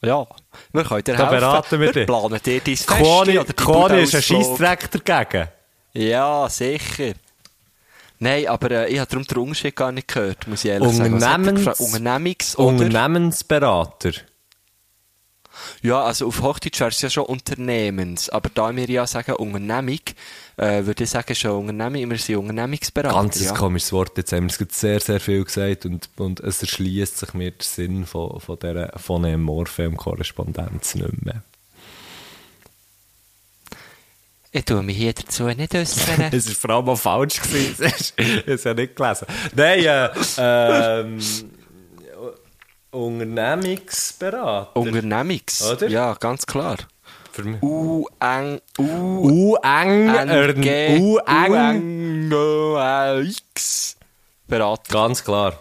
Ja. 0.03 0.27
Wir 0.73 0.85
können 0.85 1.05
dir 1.05 1.15
Da 1.17 1.31
helfen. 1.31 1.81
wir 1.81 1.93
dich. 1.93 2.07
planen 2.07 2.41
dir 2.45 2.61
dein 2.61 2.77
Quoni, 2.77 3.39
oder 3.39 3.53
Quoni 3.53 4.01
ist 4.03 4.15
ein. 4.15 4.23
Scheissdreck 4.23 4.91
dagegen. 5.05 5.49
Ja, 5.95 6.49
sicher. 6.49 7.13
Nein, 8.19 8.47
aber 8.49 8.71
äh, 8.71 8.89
ich 8.93 8.99
habe 8.99 9.09
darum 9.11 9.27
den 9.27 9.37
Unterschied 9.39 9.77
gar 9.77 9.93
nicht 9.93 10.09
gehört, 10.09 10.47
muss 10.47 10.65
ich 10.65 10.71
ehrlich 10.71 10.93
sagen. 10.95 11.21
Er 11.21 11.29
Unternehmens- 11.39 11.55
gefragt? 11.59 11.81
Unternehmungs- 11.81 12.57
oder? 12.57 12.67
Unternehmensberater. 12.69 14.13
Ja, 15.83 16.03
also 16.03 16.29
auf 16.29 16.43
Hochdeutsch 16.43 16.81
wäre 16.81 16.91
es 16.91 17.01
ja 17.01 17.11
schon 17.11 17.25
Unternehmens. 17.25 18.29
Aber 18.29 18.51
da 18.53 18.75
wir 18.75 18.89
ja 18.89 19.07
sagen 19.07 19.35
Unternehmung, 19.35 20.01
äh, 20.57 20.85
würde 20.85 21.05
ich 21.05 21.11
sagen 21.11 21.35
schon 21.35 21.69
Unternehmung, 21.69 22.11
wir 22.11 22.19
sind 22.19 22.37
Unternehmungsberater. 22.37 23.15
Ganz 23.15 23.45
ja. 23.45 23.53
komisches 23.53 23.93
Wort. 23.93 24.17
Jetzt 24.17 24.33
haben 24.33 24.51
wir 24.51 24.67
es 24.69 24.81
sehr, 24.81 25.01
sehr 25.01 25.21
viel 25.21 25.45
gesagt 25.45 25.87
und, 25.87 26.09
und 26.17 26.41
es 26.41 26.63
erschließt 26.63 27.19
sich 27.19 27.35
mir 27.35 27.51
der 27.51 27.65
Sinn 27.67 28.07
von, 28.07 28.41
von 28.41 28.59
dieser 28.59 28.99
Phonem-Morphem-Korrespondenz 28.99 30.95
nicht 30.95 31.25
mehr. 31.25 31.43
Ich 34.57 34.65
tue 34.65 34.83
mich 34.83 34.97
hier 34.97 35.13
dazu 35.13 35.45
nicht 35.45 35.75
äußern. 35.75 36.29
Es 36.33 36.47
war 36.49 36.55
vor 36.55 36.71
allem 36.71 36.89
auch 36.89 36.97
falsch. 36.97 37.43
gewesen. 37.43 37.93
Es 38.47 38.65
ja 38.65 38.73
nicht 38.73 38.97
gelesen. 38.97 39.27
Nein, 39.55 39.81
äh, 39.85 40.09
ähm, 40.39 41.19
Unternehmungsberater. 42.97 44.77
Unternehmungs. 44.77 45.71
Oder? 45.71 45.89
Ja, 45.89 46.15
ganz 46.15 46.47
klar. 46.47 46.77
U-eng, 47.61 48.61
U-eng. 48.79 50.09
U, 50.41 51.19
N, 51.19 52.33
X. 53.29 53.97
Berater. 54.49 54.93
Ganz 54.93 55.23
klar. 55.23 55.59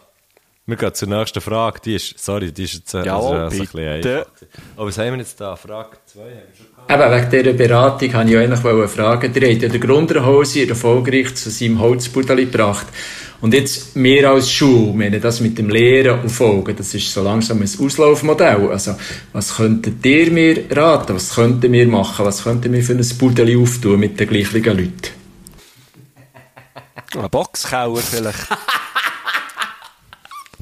Wir 0.67 0.77
gehen 0.77 0.93
zur 0.95 1.09
nächsten 1.09 1.41
Frage. 1.41 1.79
Die 1.83 1.95
ist, 1.95 2.17
sorry, 2.17 2.51
die 2.51 2.63
ist 2.63 2.73
jetzt 2.73 2.93
äh, 2.95 3.05
Jawohl, 3.05 3.38
also, 3.38 3.55
ein 3.55 3.59
bisschen 3.59 3.88
einfach. 3.88 4.25
Aber 4.77 4.88
was 4.88 4.97
haben 4.97 5.11
wir 5.11 5.17
jetzt 5.17 5.39
da? 5.39 5.55
Frage 5.55 5.97
2 6.05 6.21
haben 6.21 6.29
wir 6.29 6.55
schon 6.57 6.65
gehabt. 6.88 6.91
Eben, 6.91 7.11
wegen 7.11 7.43
dieser 7.43 7.53
Beratung 7.53 8.13
wollte 8.13 8.31
ich 8.31 8.38
eigentlich 8.38 8.89
fragen. 8.91 9.33
Ihr 9.36 9.53
habt 9.53 9.61
ja 9.61 9.69
den 9.69 9.81
Grunderhose 9.81 10.67
erfolgreich 10.67 11.36
zu 11.36 11.51
seinem 11.51 11.79
Holzbudeli 11.79 12.45
gebracht. 12.45 12.88
Und 13.45 13.53
jetzt, 13.53 13.95
wir 13.95 14.27
als 14.27 14.51
Schule, 14.51 14.97
wir 14.97 15.05
haben 15.05 15.21
das 15.21 15.39
mit 15.39 15.55
dem 15.59 15.69
Lehren 15.69 16.19
und 16.21 16.29
Folgen, 16.29 16.75
das 16.75 16.95
ist 16.95 17.13
so 17.13 17.21
langsam 17.21 17.61
ein 17.61 17.69
Auslaufmodell. 17.79 18.71
Also, 18.71 18.95
was 19.33 19.57
könntet 19.57 20.03
ihr 20.03 20.31
mir 20.31 20.63
raten? 20.75 21.13
Was 21.15 21.35
könnten 21.35 21.71
wir 21.71 21.87
machen? 21.87 22.25
Was 22.25 22.41
könnten 22.43 22.73
wir 22.73 22.81
für 22.83 22.93
ein 22.93 23.07
Budeli 23.19 23.55
auftun 23.55 23.99
mit 23.99 24.19
den 24.19 24.27
gleichen 24.29 24.63
Leuten? 24.63 25.11
Ein 27.15 27.29
Boxkauer 27.29 27.97
vielleicht. 27.99 28.47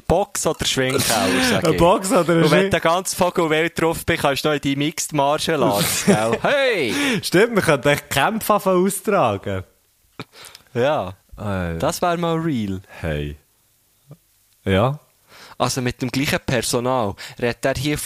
Box 0.06 0.46
oder 0.46 0.66
Schwingkauer, 0.66 1.00
sag 1.48 1.62
ich. 1.62 1.68
Ein 1.70 1.76
Box 1.78 2.12
oder 2.12 2.34
ein 2.34 2.42
Und 2.42 2.50
wenn 2.50 2.60
Schwing- 2.64 2.70
du 2.70 2.80
ganz 2.80 3.14
Vogelwelt 3.14 3.80
drauf 3.80 4.04
bist, 4.04 4.20
kannst 4.20 4.44
du 4.44 4.48
noch 4.50 4.54
in 4.56 4.60
die 4.60 4.76
Mixed 4.76 5.14
Martial 5.14 5.62
Arts, 5.62 6.04
gell? 6.04 6.38
Hey! 6.42 6.94
Stimmt, 7.22 7.54
wir 7.56 7.62
könnten 7.62 7.88
echt 7.88 8.10
Kämpfe 8.10 8.52
austragen. 8.52 9.64
Ja, 10.74 11.14
Äh, 11.38 11.78
das 11.78 12.02
wäre 12.02 12.16
mal 12.18 12.36
real. 12.36 12.80
hey. 13.00 13.36
Ja? 14.64 14.98
Also 15.58 15.82
mit 15.82 16.00
dem 16.02 16.10
gleichen 16.10 16.40
Personal. 16.44 17.14
Redet 17.40 17.64
er 17.64 17.74
hier 17.74 17.98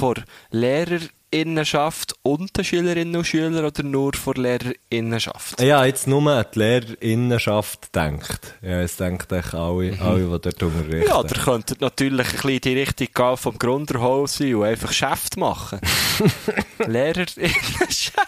Lehrer, 0.51 1.01
Lehrerinnenschaft 1.31 2.15
und 2.23 2.57
den 2.57 2.65
Schülerinnen 2.65 3.17
und 3.17 3.27
Schülern 3.27 3.65
oder 3.65 3.83
nur 3.83 4.15
vor 4.15 4.35
Lehrerinnenschaft? 4.35 5.61
Ja, 5.61 5.85
jetzt 5.85 6.07
nur 6.07 6.31
an 6.31 6.45
die 6.55 6.59
Lehrerinnenschaft 6.59 7.95
denkt. 7.95 8.55
Ja, 8.63 8.81
es 8.81 8.97
denkt 8.97 9.31
echt 9.33 9.55
alle, 9.55 9.99
alle, 10.01 10.25
die 10.25 10.41
dort 10.41 10.63
unterrichten. 10.63 11.09
Ja, 11.09 11.23
ihr 11.23 11.29
könntet 11.29 11.81
natürlich 11.81 12.27
ein 12.27 12.33
bisschen 12.33 12.51
in 12.51 12.61
die 12.61 12.79
Richtung 12.81 13.09
gehen 13.15 13.37
vom 13.37 13.59
Grunderhaus 13.59 14.41
und 14.41 14.65
einfach 14.65 14.89
Geschäft 14.89 15.37
machen. 15.37 15.81
Lehrerinnenschaft. 16.79 18.19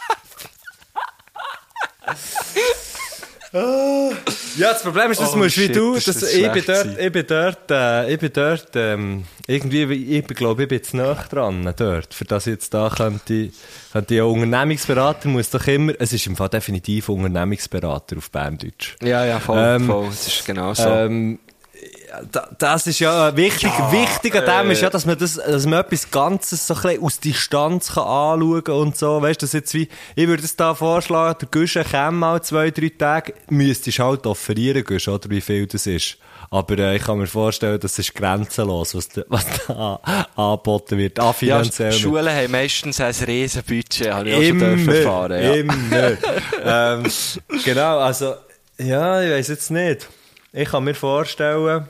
Ja, 4.60 4.72
das 4.72 4.82
Problem 4.82 5.10
ist, 5.10 5.20
das 5.20 5.32
Oh, 5.32 5.36
musst 5.36 5.56
wie 5.56 5.66
shit, 5.66 5.76
du, 5.76 5.94
das, 5.94 6.04
das 6.04 6.34
ich, 6.34 6.52
bin 6.52 6.62
dort, 6.66 6.98
ich 6.98 7.12
bin 7.12 7.26
dort, 7.26 7.70
äh, 7.70 8.12
ich 8.12 8.20
bin 8.20 8.30
dort, 8.32 8.68
ähm, 8.74 9.24
irgendwie, 9.46 9.82
ich 10.18 10.24
bin, 10.24 10.36
glaube 10.36 10.62
ich, 10.62 10.68
bin 10.68 10.78
jetzt 10.78 10.94
nah 10.94 11.14
dran, 11.14 11.72
dort, 11.76 12.12
für 12.12 12.24
das 12.24 12.46
ich 12.46 12.52
jetzt 12.52 12.74
da 12.74 12.92
könnte, 12.94 13.50
könnte 13.92 14.14
ich, 14.14 14.20
ein 14.20 14.26
Unternehmungsberater 14.26 15.28
muss 15.28 15.50
doch 15.50 15.66
immer, 15.66 15.94
es 15.98 16.12
ist 16.12 16.26
im 16.26 16.36
Fall 16.36 16.48
definitiv 16.50 17.08
Unternehmungsberater 17.08 18.18
auf 18.18 18.30
Berndeutsch. 18.30 18.96
Ja, 19.02 19.24
ja, 19.24 19.40
voll, 19.40 19.58
Ähm, 19.58 19.86
voll. 19.86 20.06
Das 20.06 20.26
ist 20.26 20.44
genau 20.44 20.74
so. 20.74 20.88
Ähm, 20.88 21.38
das 22.58 22.86
ist 22.86 22.98
ja 22.98 23.36
wichtig. 23.36 23.70
wichtig 23.90 24.34
an 24.36 24.64
dem 24.64 24.70
ist 24.72 24.82
ja, 24.82 24.90
dass 24.90 25.06
man 25.06 25.18
das, 25.18 25.34
dass 25.34 25.66
man 25.66 25.80
etwas 25.80 26.10
Ganzes 26.10 26.66
so 26.66 26.74
ein 26.74 27.02
aus 27.02 27.20
Distanz 27.20 27.92
kann 27.94 28.04
anschauen 28.04 28.62
und 28.68 28.96
so. 28.96 29.20
Weißt 29.22 29.40
du, 29.42 29.46
das 29.46 29.52
jetzt 29.52 29.74
wie, 29.74 29.88
ich 30.16 30.26
würde 30.28 30.42
es 30.42 30.56
da 30.56 30.74
vorschlagen, 30.74 31.38
der 31.40 31.48
Guschen 31.50 31.84
käme 31.84 32.12
mal 32.12 32.42
zwei, 32.42 32.70
drei 32.70 32.90
Tage, 32.96 33.34
müsstest 33.48 33.98
halt 33.98 34.26
offerieren, 34.26 34.84
Guschen, 34.84 35.14
oder 35.14 35.30
wie 35.30 35.40
viel 35.40 35.66
das 35.66 35.86
ist. 35.86 36.16
Aber 36.52 36.76
äh, 36.78 36.96
ich 36.96 37.04
kann 37.04 37.18
mir 37.18 37.28
vorstellen, 37.28 37.78
das 37.78 37.98
ist 37.98 38.12
grenzenlos, 38.14 38.94
was 38.96 39.08
da, 39.08 39.22
was 39.28 39.46
da 39.68 40.00
an- 40.02 40.24
angeboten 40.34 40.98
wird. 40.98 41.20
Ah, 41.20 41.26
ja, 41.26 41.32
finanziell. 41.32 41.92
Schulen 41.92 42.28
haben 42.34 42.50
meistens 42.50 43.00
ein 43.00 43.14
riesen 43.26 43.62
Budget, 43.62 44.10
habe 44.12 44.30
ich 44.30 44.36
auch 44.36 44.42
schon 44.58 44.88
erfahren. 44.88 45.42
Ja. 45.42 45.54
immer. 45.54 46.12
ähm, 46.64 47.04
genau, 47.64 47.98
also, 47.98 48.34
ja, 48.78 49.22
ich 49.22 49.30
weiß 49.30 49.48
jetzt 49.48 49.70
nicht. 49.70 50.08
Ich 50.52 50.68
kann 50.68 50.82
mir 50.82 50.94
vorstellen, 50.94 51.86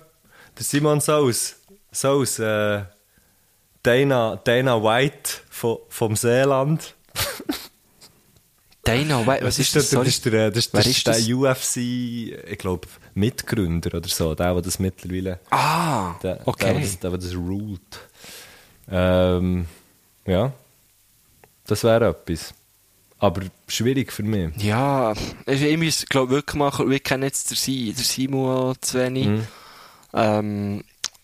der 0.61 0.65
Simon 0.67 1.01
Saus, 1.01 1.57
Saus, 1.91 2.39
äh, 2.39 2.83
Dana, 3.83 4.37
Dana 4.45 4.83
White 4.83 5.31
von, 5.49 5.79
vom 5.89 6.15
Seeland. 6.15 6.95
Dana, 8.85 9.27
White, 9.27 9.45
was 9.45 9.59
ist 9.59 9.75
das? 9.77 9.91
der, 9.91 9.99
das 10.01 10.09
ist 10.09 10.25
der, 10.27 10.51
das 10.51 10.71
das 10.71 10.87
ist 10.87 11.07
der? 11.07 11.37
UFC, 11.37 11.77
ich 11.77 12.59
glaube, 12.59 12.89
Mitgründer 13.15 13.97
oder 13.97 14.09
so, 14.09 14.35
der, 14.35 14.53
der 14.55 14.63
das 14.63 14.79
mittlerweile, 14.79 15.39
Ah, 15.51 16.15
der, 16.23 16.37
der, 16.37 16.49
okay. 16.49 16.73
der, 16.73 16.81
das, 16.81 16.99
der, 16.99 17.11
der 17.11 17.19
das 17.19 17.35
ruled. 17.35 17.99
Ähm, 18.91 19.67
ja, 20.27 20.53
das 21.67 21.85
wäre 21.85 22.09
etwas. 22.11 22.53
Aber 23.19 23.43
schwierig 23.69 24.13
für 24.13 24.23
mich. 24.23 24.57
Ja, 24.63 25.13
ich, 25.47 25.77
muss, 25.77 26.07
glaube 26.07 26.33
wirklich 26.33 26.57
mal, 26.57 26.71
wir 26.89 27.01
kennen 27.01 27.23
jetzt 27.25 27.51
den, 27.51 27.57
Si- 27.57 27.93
den 27.93 28.05
Simon 28.05 28.75
zu 28.81 28.99
wenig. 28.99 29.27
Mhm. 29.27 29.47
Ähm, 30.15 30.83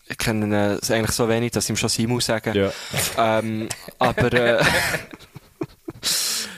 ich 0.09 0.17
kenne 0.17 0.45
ihn 0.45 0.53
eigentlich 0.53 1.11
so 1.11 1.27
wenig, 1.27 1.51
dass 1.51 1.65
ich 1.65 1.71
ihm 1.71 1.75
schon 1.77 1.89
Simon 1.89 2.21
sagen. 2.21 2.53
Ja. 2.55 2.71
Ähm, 3.17 3.67
aber, 3.99 4.31
äh, 4.33 4.63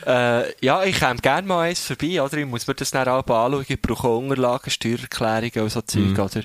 äh, 0.05 0.65
ja, 0.65 0.83
ich 0.83 0.99
käme 0.99 1.19
gerne 1.19 1.47
mal 1.47 1.61
eins 1.69 1.79
vorbei, 1.79 2.21
oder? 2.21 2.37
Ich 2.37 2.45
muss 2.45 2.67
mir 2.67 2.75
das 2.75 2.91
dann 2.91 3.07
auch 3.07 3.19
anschauen. 3.27 3.65
Ich 3.67 3.81
brauche 3.81 4.07
auch 4.07 4.17
Unterlagen, 4.19 4.69
Steuererklärungen 4.69 5.63
und 5.63 5.69
so 5.71 5.81
Zeug, 5.81 6.01
Mhm. 6.01 6.19
oder? 6.19 6.41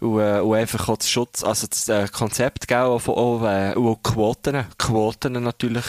Und, 0.00 0.20
äh, 0.20 0.40
und 0.40 0.54
einfach 0.56 0.88
auch 0.88 0.96
das 0.98 1.08
Schutz, 1.10 1.42
also 1.42 1.66
das 1.66 1.88
äh, 1.88 2.08
Konzept, 2.08 2.68
gell, 2.68 2.78
auch, 2.82 2.98
von- 3.00 3.14
auch, 3.14 3.44
äh, 3.46 3.74
und 3.74 3.88
auch 3.88 4.02
Quoten. 4.02 4.64
Quoten 4.78 5.32
natürlich. 5.42 5.84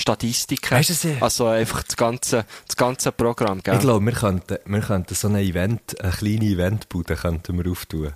Statistiken. 0.00 0.70
Weisst 0.76 1.02
du, 1.02 1.16
also 1.20 1.46
einfach 1.48 1.82
das 1.82 1.96
ganze, 1.96 2.44
das 2.68 2.76
ganze 2.76 3.10
Programm, 3.10 3.60
gell? 3.64 3.74
Ich 3.74 3.80
glaube, 3.80 4.04
wir 4.06 4.12
könnten, 4.12 4.58
wir 4.64 4.80
könnten 4.80 5.12
so 5.16 5.26
ein 5.26 5.34
Event, 5.34 6.00
eine 6.00 6.12
kleine 6.12 6.44
Eventbude 6.44 7.16
könnten 7.16 7.58
wir 7.58 7.68
auftun. 7.68 8.12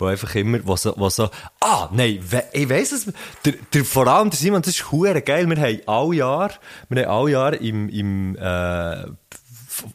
Wo 0.00 0.06
einfach 0.06 0.34
immer, 0.34 0.58
wo 0.64 0.76
so, 0.76 0.94
so, 1.10 1.30
ah, 1.60 1.88
nein, 1.92 2.18
we, 2.28 2.42
ich 2.52 2.68
weiss 2.68 2.92
es, 2.92 3.12
der, 3.44 3.54
der, 3.74 3.84
vor 3.84 4.06
allem 4.06 4.30
der 4.30 4.38
Simon, 4.38 4.62
das 4.62 4.74
ist 4.74 4.90
hure 4.90 5.20
geil, 5.22 5.48
wir 5.48 5.56
haben 5.56 5.80
alle 5.86 6.14
Jahr, 6.16 6.50
wir 6.88 7.02
haben 7.02 7.10
alle 7.10 7.30
Jahr 7.30 7.60
im, 7.60 7.88
im, 7.88 8.36
äh, 8.36 9.04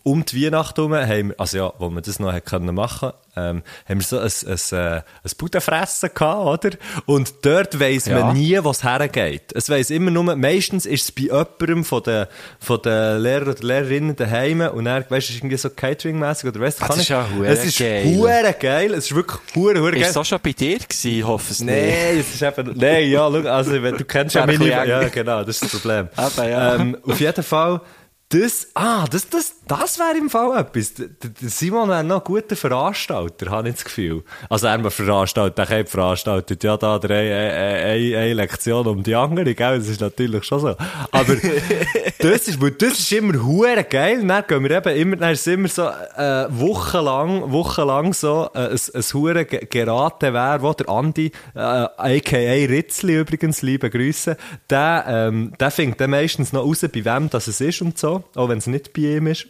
um 0.04 0.26
die 0.26 0.46
Weihnacht 0.46 0.78
herum, 0.78 0.94
haben 0.94 1.30
wir, 1.30 1.40
also 1.40 1.58
ja, 1.58 1.74
wo 1.80 1.90
wir 1.90 2.02
das 2.02 2.20
noch 2.20 2.32
hätten 2.34 2.50
können 2.50 2.76
machen, 2.76 3.12
ähm, 3.38 3.64
haben 3.88 4.00
wir 4.00 4.02
so 4.02 4.18
ein, 4.18 4.24
ein, 4.48 4.78
äh, 4.78 4.96
ein 4.98 5.32
Budenfressen 5.38 6.10
gehabt, 6.14 6.66
oder? 6.66 6.78
Und 7.06 7.34
dort 7.42 7.78
weiss 7.80 8.06
Ja. 8.06 8.20
man 8.26 8.34
nie, 8.38 8.58
was 8.62 8.84
hergeht. 8.84 9.52
Es 9.54 9.70
weiss 9.70 9.90
immer 9.90 10.10
nur, 10.12 10.36
meistens 10.36 10.86
ist 10.86 11.04
es 11.04 11.12
bei 11.12 11.24
jemandem 11.24 11.84
von 11.84 12.02
den, 12.04 12.28
von 12.60 12.82
den 12.82 13.20
Lehrer 13.22 13.50
oder 13.52 13.62
Lehrerinnen 13.64 14.16
daheim 14.16 14.62
und 14.62 14.86
dann, 14.86 15.04
weißt 15.04 15.12
du, 15.12 15.18
es 15.18 15.30
ist 15.32 15.36
irgendwie 15.38 15.58
so 15.58 15.70
Catering-mässig 15.70 16.48
oder 16.50 16.60
weißt 16.62 16.80
du, 16.80 16.84
Ah, 16.84 16.88
kann 16.88 16.98
das 16.98 17.06
ich- 17.06 17.10
ist 17.10 17.10
ja 17.10 17.44
Es 17.46 17.66
ist 17.66 17.80
geil. 17.80 18.16
hure 18.16 18.56
geil, 18.60 18.94
es 18.94 19.06
ist 19.06 19.16
wirklich 19.16 19.40
hure, 19.54 19.80
hure 19.82 19.92
Ist 19.96 20.02
geil. 20.02 20.10
es 20.12 20.18
auch 20.18 20.26
schon 20.26 20.40
bei 20.42 20.54
dir 20.54 20.80
gewesen? 20.80 21.28
Hoffe 21.28 21.52
es 21.52 21.60
nicht. 21.60 21.76
Nein, 21.76 22.18
es 22.20 22.34
ist 22.36 22.42
eben, 22.42 22.74
nein, 22.78 23.10
ja, 23.10 23.20
schau, 23.30 23.50
also, 23.50 23.72
wenn 23.84 23.98
du 23.98 24.06
kennst 24.06 24.36
ja 24.36 24.44
ein 24.44 24.58
meine, 24.58 24.70
ja, 24.70 25.08
genau, 25.10 25.44
das 25.44 25.62
ist 25.62 25.64
das 25.66 25.72
Problem. 25.82 26.08
Eben, 26.18 26.50
ja. 26.50 26.76
ähm, 26.76 26.98
auf 27.04 27.20
jeden 27.20 27.44
Fall, 27.44 27.82
das, 28.30 28.72
ah, 28.74 29.06
das, 29.06 29.30
das, 29.30 29.54
das 29.68 30.00
wäre 30.00 30.18
im 30.18 30.32
Fall 30.32 30.60
etwas. 30.60 30.94
Simon 31.42 31.90
wäre 31.90 32.04
noch 32.04 32.22
ein 32.22 32.24
guter 32.24 32.56
Veranstalter, 32.56 33.52
habe 33.52 33.70
ich 33.70 33.76
das 33.76 33.86
Gefühl. 33.86 34.24
Also, 34.50 34.66
er 34.66 34.90
veranstaltet, 34.90 35.60
er 35.60 35.80
hat 35.80 35.90
veranstaltet, 35.90 36.64
ja, 36.64 36.76
da, 36.76 36.96
eine, 36.98 37.14
eine, 37.14 38.18
eine 38.18 38.34
Lektion 38.34 38.88
um 38.88 39.04
die 39.04 39.14
andere, 39.14 39.54
gell, 39.54 39.78
das 39.78 39.88
ist 39.88 40.02
natürlich 40.02 40.44
schon 40.44 40.60
so. 40.60 40.76
Aber, 41.12 41.36
das 42.20 42.48
ist, 42.48 42.60
das 42.80 43.00
ist 43.00 43.12
immer 43.12 43.44
hure 43.44 43.84
geil, 43.84 44.26
dann 44.26 44.44
gehen 44.48 44.64
wir 44.64 44.72
eben 44.72 44.96
immer, 44.96 45.16
dann 45.18 45.34
ist 45.34 45.48
immer 45.48 45.68
so, 45.68 45.84
äh, 45.84 46.48
wochenlang, 46.50 47.52
wochenlang 47.52 48.14
so, 48.14 48.50
äh, 48.56 48.70
ein, 48.70 48.80
ein 48.94 49.04
hure 49.14 49.46
Gerate 49.46 50.34
wäre, 50.34 50.64
wo 50.64 50.74
der 50.74 50.90
Andi, 50.90 51.32
äh, 51.54 51.60
a.k.a. 51.60 52.66
Ritzli 52.66 53.20
übrigens, 53.20 53.62
liebe 53.62 53.92
Grüße, 53.92 54.36
der, 54.70 55.06
ähm, 55.08 55.54
der 55.60 55.70
findet 55.70 56.02
dann 56.02 56.10
meistens 56.10 56.54
noch 56.54 56.66
raus, 56.66 56.82
bei 56.82 57.06
wem 57.06 57.30
das 57.30 57.48
es 57.48 57.62
ist 57.62 57.84
und 57.84 58.00
so, 58.00 58.15
auch 58.36 58.50
wenn 58.50 58.58
es 58.58 58.68
nicht 58.68 58.94
bei 58.94 59.18
ihm 59.18 59.28
ist. 59.28 59.48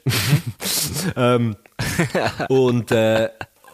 ähm, 1.16 1.56
und, 2.50 2.92
äh, 2.92 3.30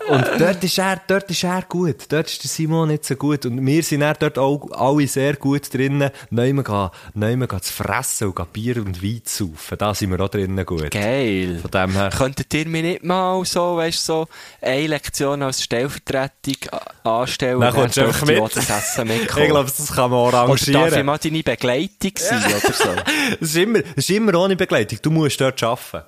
und 0.10 0.26
dort 0.40 0.64
ist 0.64 0.78
er, 0.78 1.02
dort 1.08 1.30
ist 1.30 1.44
er 1.44 1.62
gut. 1.64 2.06
Dort 2.10 2.28
ist 2.28 2.44
der 2.44 2.50
Simon 2.50 2.90
nicht 2.90 3.06
so 3.06 3.16
gut. 3.16 3.46
Und 3.46 3.66
wir 3.66 3.84
sind 3.84 4.02
dann 4.02 4.16
dort 4.20 4.38
auch 4.38 4.70
alle 4.72 5.08
sehr 5.08 5.36
gut 5.36 5.74
drinnen, 5.74 6.12
neu 6.30 6.54
mal, 6.54 6.92
neu 7.14 7.36
mal 7.36 7.48
zu 7.62 7.74
fressen 7.74 8.28
und 8.28 8.36
gehen 8.36 8.46
Bier 8.54 8.78
und 8.78 9.04
Wein 9.04 9.22
zu 9.24 9.48
saufen. 9.48 9.78
Da 9.78 9.94
sind 9.94 10.12
wir 10.12 10.20
auch 10.20 10.30
drinnen 10.30 10.66
gut. 10.66 10.92
Geil. 10.92 11.60
Von 11.62 11.72
dem 11.72 11.92
her. 11.92 12.10
Könntet 12.16 12.54
ihr 12.54 12.68
mir 12.68 12.82
nicht 12.84 13.04
mal 13.04 13.44
so, 13.46 13.78
weißt 13.78 14.06
so, 14.06 14.28
eine 14.62 14.88
Lektion 14.88 15.42
als 15.44 15.64
Stellvertretung 15.64 16.56
anstellen? 17.04 17.60
Dann 17.60 17.74
kommst 17.74 17.98
du 17.98 18.02
einfach 18.02 18.26
dürfte 18.26 18.34
ich 18.34 18.42
mit. 18.42 18.70
das 18.70 18.70
Essen 18.70 19.08
mitkommen. 19.08 19.46
Ich 19.46 19.52
glaube, 19.52 19.72
das 19.78 19.94
kann 19.94 20.12
man 20.12 20.20
Oder 20.20 20.48
darf 20.48 20.68
ich 20.68 20.76
arrangieren. 20.76 21.06
mal 21.06 21.18
deine 21.18 21.44
Begleitung 21.44 22.12
sein, 22.16 22.44
oder 22.46 22.74
so? 22.74 22.90
Es 23.42 23.50
ist, 23.50 23.56
immer, 23.58 23.80
es 23.80 23.98
ist 23.98 24.10
immer 24.10 24.36
ohne 24.36 24.56
Begleitung. 24.56 25.00
Du 25.02 25.10
musst 25.12 25.40
dort 25.42 25.62
arbeiten. 25.64 26.06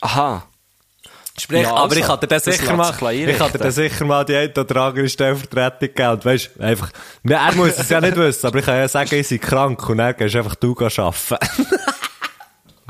Aha. 0.00 0.46
Sprich, 1.38 1.62
Ja, 1.62 1.70
aber 1.70 1.82
also, 1.82 1.96
ich 1.96 2.06
kann 2.06 2.20
dir 2.20 2.26
das 2.26 2.44
sicher 2.44 2.74
mal, 2.74 2.94
ich 3.12 3.38
kann 3.38 3.52
dir 3.52 3.58
dann 3.58 3.70
sicher 3.70 4.04
mal 4.04 4.24
die 4.24 4.36
eine 4.36 4.52
oder 4.52 4.76
andere 4.82 5.08
Stellvertretung 5.08 5.88
geben. 5.94 6.10
Und 6.10 6.24
weisst, 6.24 6.50
einfach, 6.60 6.90
er 7.28 7.54
muss 7.54 7.78
es 7.78 7.88
ja 7.88 8.00
nicht 8.00 8.16
wissen, 8.16 8.46
aber 8.46 8.58
ich 8.58 8.64
kann 8.64 8.76
ja 8.76 8.88
sagen, 8.88 9.14
ich 9.14 9.28
sei 9.28 9.38
krank 9.38 9.88
und 9.88 9.98
dann 9.98 10.16
gehst 10.16 10.36
einfach 10.36 10.54
du 10.56 10.74
arbeiten. 10.78 11.36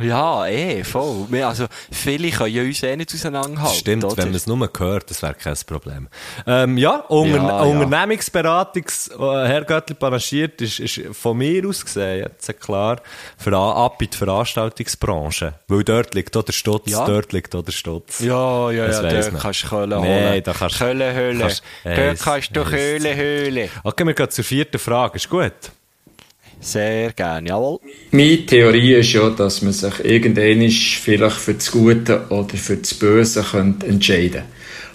Ja, 0.01 0.46
eh, 0.46 0.84
voll. 0.84 1.26
Wir, 1.28 1.49
also, 1.49 1.66
viele 1.90 2.30
können 2.30 2.55
ja 2.55 2.62
uns 2.62 2.82
eh 2.82 2.96
nicht 2.96 3.12
auseinanderhalten, 3.12 3.76
Stimmt, 3.78 4.05
oder? 4.05 4.16
wenn 4.18 4.26
man 4.26 4.34
es 4.36 4.46
nur 4.46 4.70
hört, 4.78 5.11
das 5.11 5.22
wäre 5.22 5.34
kein 5.34 5.57
Problem. 5.66 6.09
Ähm, 6.46 6.78
ja, 6.78 6.96
Unter 7.09 7.36
Ja, 7.36 7.46
ja. 7.49 7.62
Unternehmensberatungs, 7.62 9.09
äh, 9.09 9.18
Herr 9.18 9.64
Göttli 9.64 9.94
panaschiert, 9.94 10.61
ist, 10.61 10.78
ist 10.80 11.01
von 11.16 11.36
mir 11.38 11.66
aus 11.68 11.84
gesehen, 11.84 12.18
jetzt 12.20 12.61
klar, 12.61 13.01
für, 13.36 13.57
ab 13.57 14.01
in 14.03 14.11
die 14.11 14.16
Veranstaltungsbranche. 14.16 15.55
Weil 15.68 15.84
dort 15.84 16.14
liegt 16.14 16.36
auch 16.36 16.42
der 16.42 16.53
Stutz, 16.53 16.90
Ja. 16.90 17.05
dort 17.07 17.32
liegt 17.32 17.55
auch 17.55 17.62
der 17.64 17.72
Stutz. 17.72 18.20
Ja, 18.20 18.70
ja, 18.70 18.86
Das 18.86 19.03
ja, 19.03 19.11
dort 19.11 19.40
kannst 19.40 19.64
du 19.64 19.68
Köln 19.68 19.94
holen. 19.94 20.42
da 20.44 20.53
kannst- 20.53 20.78
Köln 20.78 21.14
höhlen. 21.14 21.40
kannst- 21.40 21.62
Dort 21.84 22.20
kannst 22.20 22.57
du 22.57 22.64
Köln 22.64 23.05
höhlen. 23.16 23.68
Okay, 23.82 24.07
wir 24.07 24.14
gehen 24.14 24.30
zur 24.30 24.44
vierten 24.44 24.78
Frage, 24.78 25.16
ist 25.16 25.28
gut? 25.28 25.53
Sehr 26.61 27.12
gerne, 27.12 27.48
jawohl. 27.48 27.78
Meine 28.11 28.44
Theorie 28.44 28.94
ist 28.94 29.12
ja, 29.12 29.30
dass 29.30 29.62
man 29.62 29.72
sich 29.72 30.04
irgendwann 30.04 30.68
vielleicht 30.70 31.36
für 31.36 31.54
das 31.54 31.70
Gute 31.70 32.26
oder 32.30 32.56
für 32.56 32.76
das 32.76 32.94
Böse 32.94 33.42
könnte 33.42 33.86
entscheiden 33.86 34.42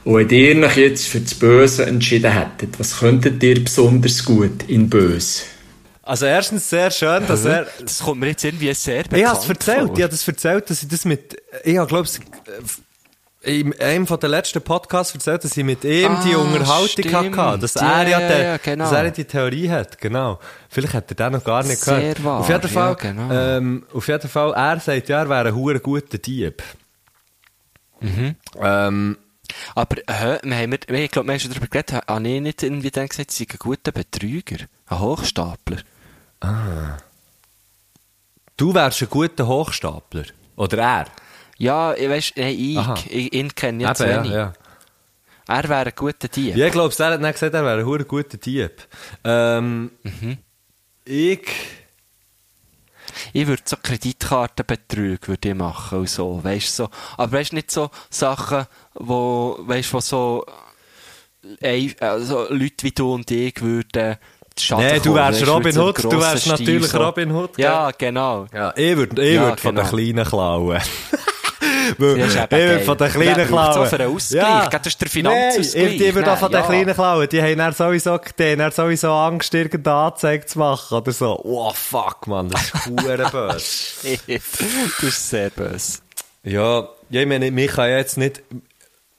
Und 0.03 0.29
wenn 0.29 0.59
ihr 0.59 0.67
euch 0.67 0.77
jetzt 0.77 1.07
für 1.07 1.21
das 1.21 1.33
Böse 1.33 1.85
entschieden 1.85 2.31
hättet, 2.31 2.77
was 2.79 2.99
könntet 2.99 3.41
ihr 3.41 3.63
besonders 3.63 4.25
gut 4.25 4.63
in 4.67 4.89
Böse? 4.89 5.43
Also 6.05 6.25
erstens 6.25 6.69
sehr 6.69 6.91
schön, 6.91 7.25
dass 7.25 7.45
er... 7.45 7.65
Das 7.79 7.99
kommt 7.99 8.19
mir 8.19 8.27
jetzt 8.27 8.43
irgendwie 8.43 8.73
sehr 8.73 9.03
bekannt 9.03 9.21
Ich 9.21 9.25
habe 9.25 9.39
es 9.39 9.49
erzählt, 9.49 9.87
vor. 9.87 9.97
ich 9.97 10.03
habe 10.03 10.11
das 10.11 10.27
erzählt, 10.27 10.69
dass 10.69 10.83
ich 10.83 10.89
das 10.89 11.05
mit... 11.05 11.41
Ich 11.63 11.73
glaube, 11.73 12.07
in 13.43 13.77
einem 13.79 14.07
von 14.07 14.19
den 14.19 14.29
letzten 14.31 14.61
Podcasts 14.61 15.13
erzählt, 15.13 15.43
dass 15.43 15.55
ich 15.57 15.63
mit 15.63 15.83
ihm 15.83 16.17
die 16.25 16.33
Ah, 16.33 16.37
Unterhaltung 16.37 16.87
stimmt. 16.87 17.37
hatte, 17.37 17.59
dass 17.59 17.75
er 17.75 18.07
ja, 18.07 18.19
ja, 18.21 18.37
ja, 18.43 18.57
genau. 18.57 18.85
dass 18.85 18.93
er 18.93 19.11
die 19.11 19.25
Theorie 19.25 19.69
hat, 19.69 19.97
genau. 19.99 20.39
Vielleicht 20.69 20.93
hat 20.93 21.11
er 21.11 21.15
den 21.15 21.33
noch 21.33 21.43
gar 21.43 21.63
nicht 21.63 21.79
Sehr 21.79 21.99
gehört. 21.99 22.23
wahr, 22.23 22.39
auf 22.39 22.47
jeden 22.49 22.61
ja, 22.61 22.67
Fall, 22.69 22.95
genau. 22.95 23.31
ähm, 23.33 23.85
auf 23.93 24.07
jeden 24.07 24.29
Fall, 24.29 24.53
er 24.53 24.79
sagt 24.79 25.09
ja, 25.09 25.19
er 25.19 25.29
wäre 25.29 25.47
ein 25.49 25.55
hure 25.55 25.79
guter 25.81 26.17
Dieb. 26.17 26.63
Mhm. 27.99 28.35
Ähm, 28.61 29.17
Aber, 29.75 29.95
hä, 30.09 30.37
wir 30.43 30.57
haben, 30.57 30.73
ich 30.73 31.11
glaube, 31.11 31.27
wir 31.27 31.33
haben 31.33 31.39
schon 31.39 31.51
darüber 31.51 31.67
geredet, 31.67 32.01
habe 32.07 32.27
ich 32.29 32.41
nicht 32.41 32.63
irgendwie 32.63 32.91
dann 32.91 33.07
gesagt, 33.07 33.31
sie 33.31 33.39
sind 33.39 33.51
ein 33.53 33.59
guter 33.59 33.91
Betrüger, 33.91 34.57
ein 34.87 34.99
Hochstapler. 34.99 35.77
du 38.57 38.73
wärst 38.73 39.01
ein 39.01 39.09
guter 39.09 39.47
Hochstapler. 39.47 40.23
Oder 40.55 40.77
er. 40.77 41.05
Ja, 41.57 41.93
ich 41.93 42.09
weiss, 42.09 42.31
nein, 42.35 42.77
Aha. 42.77 42.95
ich, 42.97 43.11
ich, 43.13 43.33
ihn 43.33 43.53
kenne 43.53 43.83
ich 43.83 43.93
zu 43.93 44.03
Eben, 44.03 44.11
ja, 44.13 44.23
wenig. 44.23 44.33
ja. 44.33 44.53
Er 45.47 45.69
wäre 45.69 45.85
ein 45.87 45.93
guter 45.95 46.27
Dieb. 46.27 46.55
Ja, 46.55 46.65
ich 46.67 46.71
glaube, 46.71 46.93
er 46.97 47.11
hat 47.11 47.21
nicht 47.21 47.33
gesagt, 47.33 47.53
er 47.53 47.63
wäre 47.65 47.79
ein 47.81 48.07
guter 48.07 48.37
Dieb. 48.37 48.87
Ähm, 49.23 49.91
Mhm. 50.03 50.37
Ich... 51.05 51.47
Ich 53.33 53.45
würde 53.45 53.61
so 53.65 53.75
Kreditkartenbetrüge 53.81 55.27
würde 55.27 55.49
ich 55.49 55.55
machen 55.55 55.99
und 55.99 56.09
so, 56.09 56.43
weißt 56.43 56.75
so. 56.75 56.89
Aber 57.17 57.31
weißt 57.33 57.53
nicht 57.53 57.69
so 57.69 57.91
Sachen, 58.09 58.65
wo, 58.95 59.57
weißt 59.59 59.93
wo 59.93 59.99
so, 59.99 60.45
also 61.99 62.47
Leute 62.49 62.83
wie 62.83 62.91
du 62.91 63.13
und 63.13 63.29
ich 63.29 63.61
würden 63.61 64.17
Schaden 64.57 64.85
Nee, 64.85 64.93
du 64.99 65.03
kommen, 65.03 65.15
wärst 65.15 65.41
weisst, 65.41 65.51
Robin 65.51 65.77
Hood, 65.77 66.03
du 66.03 66.11
wärst 66.21 66.47
natürlich 66.47 66.87
so. 66.87 67.03
Robin 67.03 67.31
Hood, 67.31 67.55
gell? 67.55 67.65
Ja, 67.65 67.91
genau. 67.91 68.45
Ja, 68.53 68.71
ich 68.75 68.95
würde 68.95 69.23
ich 69.27 69.33
Ja, 69.35 69.47
würd 69.47 69.59
von 69.59 69.75
den 69.75 69.83
genau. 69.85 69.95
Kleinen 69.97 70.25
klauen. 70.25 70.81
Weil, 71.97 72.17
Ja, 72.19 72.79
von 72.79 72.97
den 72.97 73.11
Kleinen 73.11 73.47
klauen. 73.47 73.87
für 73.87 73.99
einen 73.99 74.15
Ausgleich. 74.15 74.69
Das 74.69 74.87
ist 74.87 75.01
der 75.01 75.09
Finanzausgleich. 75.09 75.85
Nein, 75.85 75.93
ich, 75.93 76.13
die 76.13 76.23
auch 76.25 76.37
von 76.37 76.51
Nein, 76.51 76.51
den 76.51 76.59
ja. 76.61 76.65
Kleinen 76.67 76.93
klauen. 76.95 77.29
Die 77.29 77.41
haben 77.41 77.57
dann 77.57 77.73
sowieso, 77.73 78.19
die 78.37 78.43
haben 78.43 78.59
dann 78.59 78.71
sowieso 78.71 79.11
Angst, 79.11 79.53
irgendeine 79.53 79.97
Anzeige 79.97 80.45
zu 80.45 80.59
machen 80.59 80.97
oder 80.97 81.11
so. 81.11 81.39
Oh, 81.43 81.71
fuck, 81.73 82.27
man, 82.27 82.49
das 82.49 82.61
ist 82.63 82.85
hure 82.87 83.17
böse. 83.31 84.19
das 84.27 85.03
ist 85.03 85.29
sehr 85.29 85.49
böse. 85.49 85.99
Ja, 86.43 86.87
ja, 87.09 87.21
ich 87.21 87.27
meine, 87.27 87.51
mich 87.51 87.71
kann 87.71 87.89
jetzt 87.89 88.17
nicht, 88.17 88.43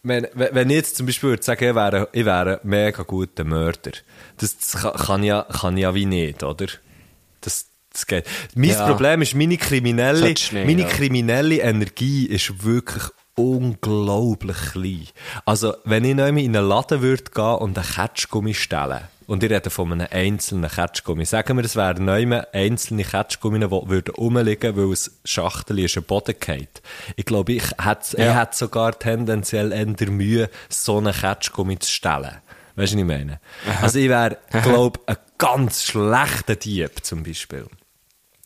wenn, 0.03 0.27
wenn 0.35 0.69
ich 0.69 0.77
jetzt 0.77 0.97
zum 0.97 1.07
Beispiel 1.07 1.31
würde 1.31 1.43
sagen, 1.43 1.69
ich 1.71 1.75
wäre, 1.75 2.09
ich 2.12 2.25
wäre 2.25 2.61
ein 2.62 2.69
mega 2.69 3.03
guter 3.03 3.45
Mörder, 3.45 3.93
das, 4.37 4.59
das 4.59 4.83
kann, 4.83 4.93
kann, 4.93 5.23
ja, 5.23 5.43
kann 5.61 5.77
ja 5.79 5.95
wie 5.95 6.05
nicht, 6.05 6.43
oder? 6.43 6.67
Das, 7.41 7.67
das 7.95 8.07
geht. 8.07 8.26
Mein 8.55 8.70
Ja. 8.70 8.86
Problem 8.86 9.22
ist, 9.22 9.34
meine 9.34 9.57
kriminelle, 9.57 10.28
nicht, 10.28 10.53
meine 10.53 10.82
ja. 10.82 10.88
kriminelle 10.88 11.59
Energie 11.61 12.26
ist 12.26 12.64
wirklich 12.64 13.05
unglaublich 13.36 14.57
klein. 14.72 15.09
Also, 15.45 15.74
wenn 15.84 16.05
ich 16.05 16.20
einmal 16.20 16.42
in 16.42 16.57
einen 16.57 16.68
Laden 16.68 17.03
würde 17.03 17.24
gehen 17.34 17.55
und 17.57 17.78
einen 17.78 17.86
Ketschgummi 17.86 18.55
stellen, 18.55 19.01
und 19.26 19.42
ich 19.42 19.51
rede 19.51 19.70
von 19.70 19.90
einem 19.90 20.07
einzelnen 20.11 20.70
Ketschgummi, 20.70 21.24
sagen 21.24 21.57
wir, 21.57 21.64
es 21.64 21.76
wären 21.76 22.05
noch 22.05 22.12
einmal 22.12 22.47
einzelne 22.53 23.05
Ketschgummi, 23.05 23.59
die 23.59 23.70
würden 23.70 24.14
rumliegen, 24.14 24.76
weil 24.76 24.92
es 24.92 25.18
Schachtel 25.24 25.78
ist, 25.78 25.97
ein 25.97 26.03
Boden 26.05 26.34
geht. 26.38 26.82
Ich 27.16 27.24
glaube, 27.24 27.55
ich 27.55 27.64
hätte, 27.82 28.16
ich 28.16 28.34
hätte 28.34 28.57
sogar 28.57 28.99
tendenziell 28.99 29.72
eher 29.72 30.11
Mühe, 30.11 30.51
so 30.68 30.99
einen 30.99 31.14
Ketschgummi 31.14 31.78
zu 31.78 31.90
stellen. 31.90 32.36
Weißt 32.76 32.92
du, 32.92 32.97
was 32.97 33.01
ich 33.01 33.05
meine? 33.05 33.40
Also, 33.80 33.99
ich 33.99 34.09
wäre, 34.09 34.36
glaube 34.62 35.01
ein 35.07 35.16
ganz 35.38 35.84
schlechter 35.84 36.57
Dieb, 36.57 37.05
zum 37.05 37.22
Beispiel. 37.22 37.66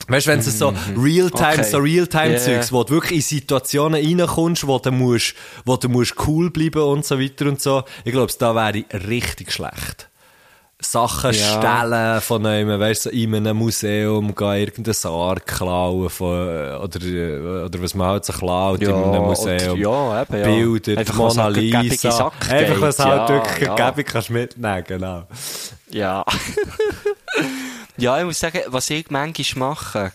Weißt 0.09 0.27
du, 0.27 0.31
wenn 0.31 0.39
es 0.41 0.59
so 0.59 0.73
Realtime, 0.97 1.53
Okay. 1.53 1.63
so 1.65 1.79
Realtime-Zeugs, 1.79 2.47
Yeah. 2.71 2.73
wo 2.73 2.85
du 2.85 2.95
wirklich 2.95 3.17
in 3.17 3.23
Situationen 3.23 4.03
reinkommst, 4.19 4.67
wo 4.67 4.79
du 4.79 4.91
musst, 4.91 5.35
wo 5.65 5.77
du 5.77 5.89
musst 5.89 6.15
cool 6.27 6.51
bleiben 6.51 6.83
und 6.83 7.05
so 7.05 7.21
weiter 7.21 7.47
und 7.47 7.61
so, 7.61 7.83
ich 8.05 8.13
glaube, 8.13 8.33
da 8.39 8.55
wäre 8.55 8.79
ich 8.79 8.87
richtig 9.09 9.53
schlecht. 9.53 10.09
Sachen 10.81 11.33
Ja. 11.33 11.59
stellen 11.59 12.21
von 12.21 12.47
einem, 12.47 12.79
weißt 12.79 13.07
du, 13.07 13.11
so 13.11 13.15
in 13.17 13.35
einem 13.35 13.57
Museum 13.57 14.33
gehen, 14.33 14.55
irgendeinen 14.61 14.95
Sarg 14.95 15.45
klauen 15.45 16.09
von, 16.09 16.49
äh, 16.49 16.75
oder, 16.77 17.03
äh, 17.05 17.65
oder 17.65 17.83
was 17.83 17.95
man 17.97 18.07
halt 18.07 18.25
so 18.25 18.33
klaut 18.33 18.81
in 18.81 18.89
einem 18.93 19.23
Museum. 19.25 19.73
oder- 19.73 19.77
ja, 19.77 20.23
eben, 20.23 20.37
ja. 20.39 20.45
Bilder, 20.47 21.01
Einfach, 21.01 21.15
Mona 21.17 21.43
halt 21.43 21.57
Lisa. 21.57 22.11
Sack 22.13 22.49
Einfach, 22.51 22.81
was 22.81 22.99
halt 23.01 23.29
Ja, 23.29 23.35
wirklich 23.35 23.67
ja. 23.67 23.75
gäbig 23.91 24.07
kannst 24.07 24.31
mitnehmen, 24.31 24.85
genau. 24.87 25.25
Ja. 25.91 26.25
ja, 27.99 28.19
ich 28.19 28.25
muss 28.25 28.41
sagen, 28.41 28.61
was 28.69 28.91
ich 28.91 29.11
manchmal 29.11 29.69
mache, 29.71 30.13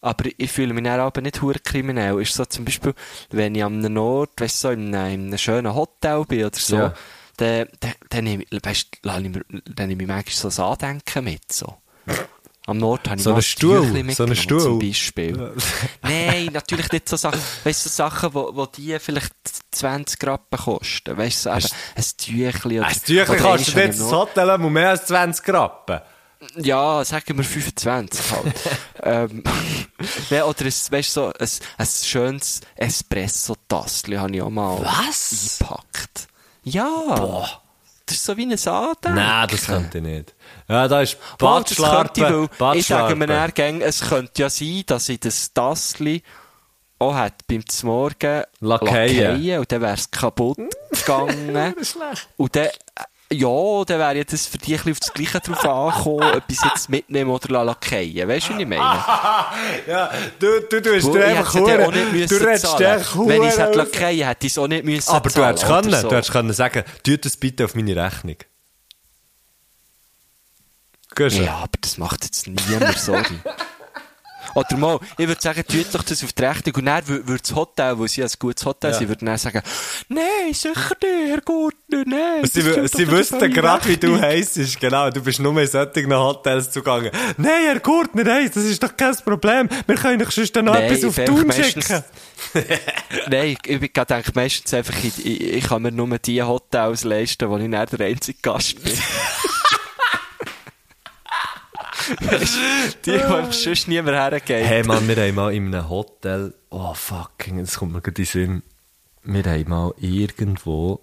aber 0.00 0.24
ich 0.36 0.50
fühle 0.52 0.74
mich 0.74 0.84
dann 0.84 1.00
aber 1.00 1.20
nicht 1.20 1.40
hure 1.42 1.58
kriminell, 1.58 2.20
ist 2.20 2.34
so 2.34 2.44
zum 2.44 2.64
Beispiel, 2.64 2.94
wenn 3.30 3.54
ich 3.54 3.64
einem 3.64 3.96
Ort, 3.96 4.40
weißt 4.40 4.64
du, 4.64 4.68
so 4.68 4.70
in 4.72 4.94
einem, 4.94 5.14
in 5.14 5.26
einem 5.28 5.38
schönen 5.38 5.74
Hotel 5.74 6.24
bin 6.24 6.44
oder 6.44 6.58
so, 6.58 6.76
Ja. 6.76 6.94
dann, 7.36 7.68
dann, 7.80 7.94
dann, 8.10 8.24
nehme 8.24 8.44
weißt, 8.50 8.88
du, 9.02 9.08
ich 9.10 9.28
mir, 9.30 9.42
dann 9.74 9.88
nehme 9.88 10.02
ich 10.02 10.08
manchmal 10.08 10.52
so 10.52 10.62
ein 10.62 10.68
Andenken 10.72 11.24
mit, 11.24 11.52
so. 11.52 11.74
Am 12.66 12.76
Nord 12.76 13.08
habe 13.08 13.16
ich 13.16 13.22
So 13.22 13.30
einen 13.30 13.38
ein 13.38 13.42
Stuhl, 13.42 14.12
so 14.14 14.24
einen 14.24 14.36
Stuhl. 14.36 14.60
Zum 14.60 14.78
Beispiel. 14.78 15.54
Nein, 16.02 16.50
natürlich 16.52 16.92
nicht 16.92 17.08
so 17.08 17.16
Sachen, 17.16 17.40
weißt 17.64 17.86
du, 17.86 17.88
so 17.88 17.94
Sachen, 17.96 18.34
wo, 18.34 18.54
wo 18.54 18.66
die 18.66 18.98
vielleicht 18.98 19.32
20 19.70 20.22
Rappen 20.26 20.58
kosten. 20.58 21.16
Weißt 21.16 21.46
du, 21.46 21.50
so 21.60 21.68
ein 21.96 22.04
Tüchlein 22.18 22.78
oder... 22.80 22.86
Ein 22.88 22.94
jetzt 23.06 23.28
habe 23.30 23.58
das 23.58 23.68
ich 23.68 23.98
noch- 24.00 24.12
Hotel 24.12 24.50
um 24.50 24.70
mehr 24.70 24.90
als 24.90 25.06
20 25.06 25.48
Rappen. 25.48 26.00
Ja, 26.56 27.04
sagen 27.04 27.36
wir 27.36 27.44
25 27.44 28.32
halt. 28.32 28.54
ähm, 29.02 29.42
oder 30.30 30.64
ein, 30.64 30.72
weißt, 30.90 31.12
so 31.12 31.26
ein, 31.26 31.48
ein 31.78 31.86
schönes 31.86 32.60
Espresso-Tastchen 32.76 34.20
habe 34.20 34.34
ich 34.36 34.42
auch 34.42 34.50
mal 34.50 34.78
Was? 34.84 35.58
eingepackt. 35.60 36.28
Ja. 36.62 37.60
Das 38.06 38.16
ist 38.16 38.24
so 38.24 38.36
wie 38.36 38.46
ein 38.46 38.52
Andenken. 38.52 39.14
Nein, 39.14 39.48
das 39.50 39.66
könnte 39.66 39.98
ich 39.98 40.04
nicht. 40.04 40.34
Ja, 40.68 40.88
da 40.88 41.02
ist 41.02 41.18
Oh, 41.40 41.60
das 41.60 41.76
könnte 41.76 42.20
ich, 42.20 42.58
Badschlarpe. 42.58 42.78
ich 42.78 42.86
sage 42.86 43.16
mir 43.16 43.26
Badschlarpe. 43.26 43.52
gern, 43.52 43.80
es 43.82 44.00
könnte 44.00 44.42
ja 44.42 44.50
sein, 44.50 44.82
dass 44.86 45.08
ich 45.08 45.20
das 45.20 45.52
Tastchen 45.52 46.22
auch 47.00 47.14
hat 47.14 47.46
beim 47.46 47.62
Morgen 47.82 48.42
Lackieren. 48.60 49.58
und 49.60 49.70
dann 49.70 49.80
wäre 49.82 49.94
es 49.94 50.10
kaputt 50.10 50.56
gegangen. 50.90 51.74
Und 52.36 52.56
dann, 52.56 52.68
ja, 53.30 53.84
dann 53.84 53.98
wäre 53.98 54.24
das 54.24 54.46
für 54.46 54.56
dich 54.58 54.80
auf 54.80 55.00
das 55.00 55.12
Gleiche 55.12 55.40
drauf 55.40 55.64
angekommen, 55.66 56.42
es 56.50 56.64
jetzt 56.64 56.88
mitnehmen 56.88 57.30
oder 57.30 57.62
lackieren. 57.64 58.28
Weißt 58.28 58.48
du, 58.48 58.54
was 58.54 58.60
ich 58.60 58.66
meine? 58.66 58.80
Ja, 59.86 60.10
du, 60.38 60.60
du, 60.62 60.80
du 60.82 60.94
hast 60.96 61.06
einfach 61.06 61.54
hätte 61.54 61.64
es 61.64 61.68
ja 61.68 61.76
hure- 61.76 61.86
auch 61.86 61.92
nicht 61.92 62.30
du 62.30 62.34
redest 62.36 62.66
zahlen. 62.66 63.00
echt 63.00 63.18
Wenn 63.18 63.42
ich 63.42 63.48
es 63.50 63.58
hätte 63.58 63.78
lackieren, 63.78 64.28
hätte 64.28 64.46
ich 64.46 64.52
es 64.52 64.58
auch 64.58 64.66
nicht 64.68 64.84
müssen 64.84 65.10
Aber 65.10 65.30
du 65.30 65.44
hättest 65.44 65.66
können, 65.66 65.92
so. 65.94 66.08
du 66.08 66.16
hättest 66.16 66.32
können 66.32 66.52
sagen, 66.52 66.84
tut 67.04 67.24
das 67.24 67.36
bitte 67.36 67.64
auf 67.66 67.74
meine 67.74 67.94
Rechnung. 67.96 68.36
Gehst? 71.14 71.36
Ja, 71.38 71.56
aber 71.56 71.70
das 71.80 71.98
macht 71.98 72.24
jetzt 72.24 72.46
niemand, 72.46 72.96
sorry. 72.98 73.24
Oder 74.58 74.76
mal, 74.76 74.98
ich 75.16 75.28
würde 75.28 75.40
sagen, 75.40 75.62
tut 75.66 75.86
doch 75.94 76.02
das 76.02 76.24
auf 76.24 76.32
die 76.32 76.42
Rechnung 76.44 76.74
und 76.76 76.86
dann 76.86 77.04
wür- 77.04 77.26
würde 77.26 77.42
das 77.42 77.54
Hotel, 77.54 77.98
weil 77.98 78.08
sie 78.08 78.22
ein 78.24 78.30
gutes 78.38 78.64
Hotel 78.64 78.90
Ja. 78.92 78.98
sind, 78.98 79.08
würde 79.08 79.24
dann 79.24 79.38
sagen, 79.38 79.62
nein, 80.08 80.24
sicher 80.52 80.72
nicht, 81.02 81.28
Herr 81.30 81.40
Gurtner, 81.42 82.04
nein. 82.06 82.44
Sie, 82.44 82.60
sie 82.62 83.10
wüssten 83.10 83.52
gerade, 83.52 83.88
wie 83.88 83.96
du 83.96 84.20
heisst. 84.20 84.80
Genau, 84.80 85.10
du 85.10 85.20
bist 85.22 85.38
nur 85.40 85.56
in 85.60 85.66
solchen 85.66 86.12
Hotels 86.14 86.70
zugegangen. 86.70 87.10
Nein, 87.36 87.62
Herr 87.66 87.80
Gurtner, 87.80 88.24
nein, 88.24 88.50
das 88.52 88.64
ist 88.64 88.82
doch 88.82 88.96
kein 88.96 89.14
Problem. 89.16 89.68
Wir 89.86 89.94
können 89.94 90.20
euch 90.22 90.30
sonst 90.30 90.54
noch 90.56 90.62
Nein, 90.64 90.84
etwas 90.92 91.04
auf 91.04 91.24
Tun 91.24 91.52
schicken. 91.52 92.04
Nein, 93.30 93.56
ich, 93.64 93.70
ich 93.70 93.92
denke 93.92 94.32
meistens 94.34 94.72
einfach, 94.74 94.94
ich, 95.02 95.24
ich, 95.24 95.40
ich 95.54 95.64
kann 95.64 95.82
mir 95.82 95.92
nur 95.92 96.18
die 96.18 96.42
Hotels 96.42 97.04
leisten, 97.04 97.48
wo 97.48 97.56
ich 97.58 97.68
nicht 97.68 97.92
der 97.98 98.06
einzige 98.06 98.38
Gast 98.42 98.82
bin. 98.82 98.92
Die, 103.06 103.12
wo 103.28 103.34
einfach 103.34 103.52
sonst 103.52 103.88
niemand 103.88 104.16
hergeht. 104.16 104.64
Hey 104.64 104.82
Mann, 104.84 105.06
wir 105.08 105.16
haben 105.16 105.34
mal 105.34 105.52
in 105.54 105.74
einem 105.74 105.88
Hotel, 105.88 106.54
oh 106.70 106.94
fucking, 106.94 107.58
das 107.58 107.76
kommt 107.78 107.92
mir 107.92 108.00
gerade 108.00 108.22
in 108.22 108.24
den 108.24 108.26
Sinn. 108.26 108.62
Wir 109.24 109.44
haben 109.44 109.68
mal 109.68 109.94
irgendwo, 109.98 111.00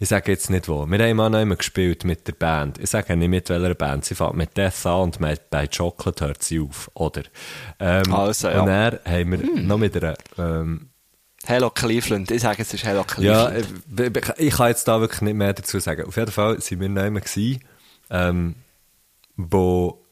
ich 0.00 0.08
sage 0.08 0.32
jetzt 0.32 0.50
nicht 0.50 0.68
wo, 0.68 0.86
wir 0.86 0.98
haben 0.98 1.16
mal 1.16 1.30
noch 1.30 1.38
einmal 1.38 1.56
gespielt 1.56 2.04
mit 2.04 2.26
der 2.26 2.32
Band. 2.34 2.78
Ich 2.78 2.90
sage 2.90 3.16
nicht 3.16 3.28
mit 3.28 3.48
welcher 3.48 3.74
Band, 3.74 4.04
sie 4.04 4.14
fängt 4.14 4.34
mit 4.34 4.56
Death 4.56 4.84
an 4.86 5.00
und 5.02 5.20
mit, 5.20 5.48
bei 5.50 5.66
Chocolate 5.66 6.26
hört 6.26 6.42
sie 6.42 6.60
auf, 6.60 6.90
oder? 6.94 7.22
Ähm, 7.80 8.12
Also, 8.12 8.48
ja. 8.48 8.60
Und 8.60 8.66
dann 8.66 8.98
haben 9.06 9.30
wir 9.32 9.62
noch 9.62 9.78
mit 9.78 9.96
einer, 9.96 10.14
ähm, 10.38 10.88
Hello 11.44 11.70
Cleveland, 11.70 12.30
ich 12.30 12.42
sage, 12.42 12.62
es 12.62 12.72
ist 12.72 12.84
Hello 12.84 13.04
ja, 13.18 13.50
Cleveland. 13.50 14.16
ich, 14.38 14.46
ich 14.46 14.54
kann 14.54 14.68
jetzt 14.68 14.86
da 14.86 15.00
wirklich 15.00 15.22
nicht 15.22 15.34
mehr 15.34 15.52
dazu 15.52 15.80
sagen. 15.80 16.06
Auf 16.06 16.16
jeden 16.16 16.30
Fall 16.30 16.60
sind 16.60 16.80
wir 16.80 16.88
noch 16.88 17.02
einmal 17.02 17.22
gewesen, 17.22 17.60
ähm, 18.10 18.54
wo 19.50 20.02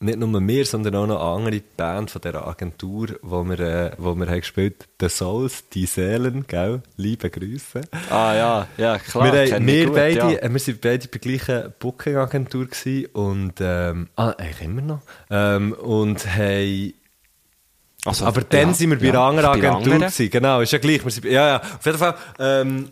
nicht 0.00 0.18
nur 0.18 0.46
wir, 0.46 0.64
sondern 0.64 0.94
auch 0.94 1.06
noch 1.06 1.36
andere 1.36 1.60
Band 1.76 2.10
von 2.10 2.20
dieser 2.20 2.46
Agentur, 2.46 3.18
wo 3.22 3.42
wir, 3.44 3.58
äh, 3.58 3.90
wo 3.98 4.14
wir 4.14 4.28
haben 4.28 4.40
gespielt 4.40 4.88
The 5.00 5.08
Souls, 5.08 5.68
die 5.70 5.86
Seelen, 5.86 6.46
gell? 6.46 6.82
Liebe 6.96 7.30
Grüße. 7.30 7.80
Ah 8.08 8.34
ja, 8.34 8.66
ja 8.76 8.98
klar. 8.98 9.32
wir, 9.32 9.52
haben, 9.54 9.66
wir, 9.66 9.86
gut, 9.86 9.94
beide, 9.94 10.18
ja. 10.18 10.30
äh, 10.30 10.52
wir 10.52 10.60
sind 10.60 10.80
beide 10.80 11.08
bei 11.08 11.18
der 11.18 11.20
gleichen 11.20 11.74
Booking-Agentur 11.80 12.68
und, 13.12 13.54
ähm, 13.60 14.08
ah, 14.14 14.30
eigentlich 14.30 14.62
immer 14.62 14.82
noch, 14.82 15.00
ähm, 15.30 15.72
und 15.72 16.24
haben, 16.26 16.94
Also, 18.04 18.24
Aber 18.24 18.42
dann 18.42 18.68
ja, 18.68 18.74
sind 18.74 18.90
wir 18.90 18.98
bei 18.98 19.06
ja, 19.06 19.10
einer 19.10 19.22
anderen 19.22 19.64
Agentur 19.64 19.94
gewesen. 19.98 20.30
Genau, 20.30 20.60
ist 20.60 20.72
ja 20.72 20.78
gleich. 20.78 21.02
Sind, 21.02 21.24
ja, 21.24 21.48
ja. 21.48 21.56
Auf 21.56 21.84
jeden 21.84 21.98
Fall, 21.98 22.14
ähm, 22.38 22.90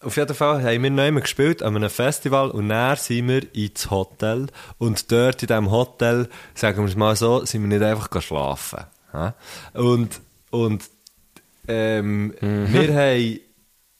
auf 0.00 0.16
jeden 0.16 0.34
Fall 0.34 0.62
haben 0.62 0.82
wir 0.82 0.90
noch 0.90 1.02
einmal 1.02 1.22
gespielt 1.22 1.62
an 1.62 1.74
einem 1.76 1.90
Festival 1.90 2.50
und 2.50 2.68
dann 2.68 2.96
sind 2.96 3.28
wir 3.28 3.54
ins 3.54 3.90
Hotel 3.90 4.46
und 4.78 5.10
dort 5.10 5.42
in 5.42 5.48
diesem 5.48 5.70
Hotel, 5.70 6.28
sagen 6.54 6.78
wir 6.78 6.84
es 6.88 6.96
mal 6.96 7.16
so, 7.16 7.44
sind 7.44 7.62
wir 7.62 7.68
nicht 7.68 7.82
einfach 7.82 8.20
schlafen. 8.22 8.84
Und, 9.72 10.20
und 10.50 10.84
ähm, 11.68 12.34
Mhm. 12.40 12.72
wir 12.72 12.94
haben, 12.94 13.40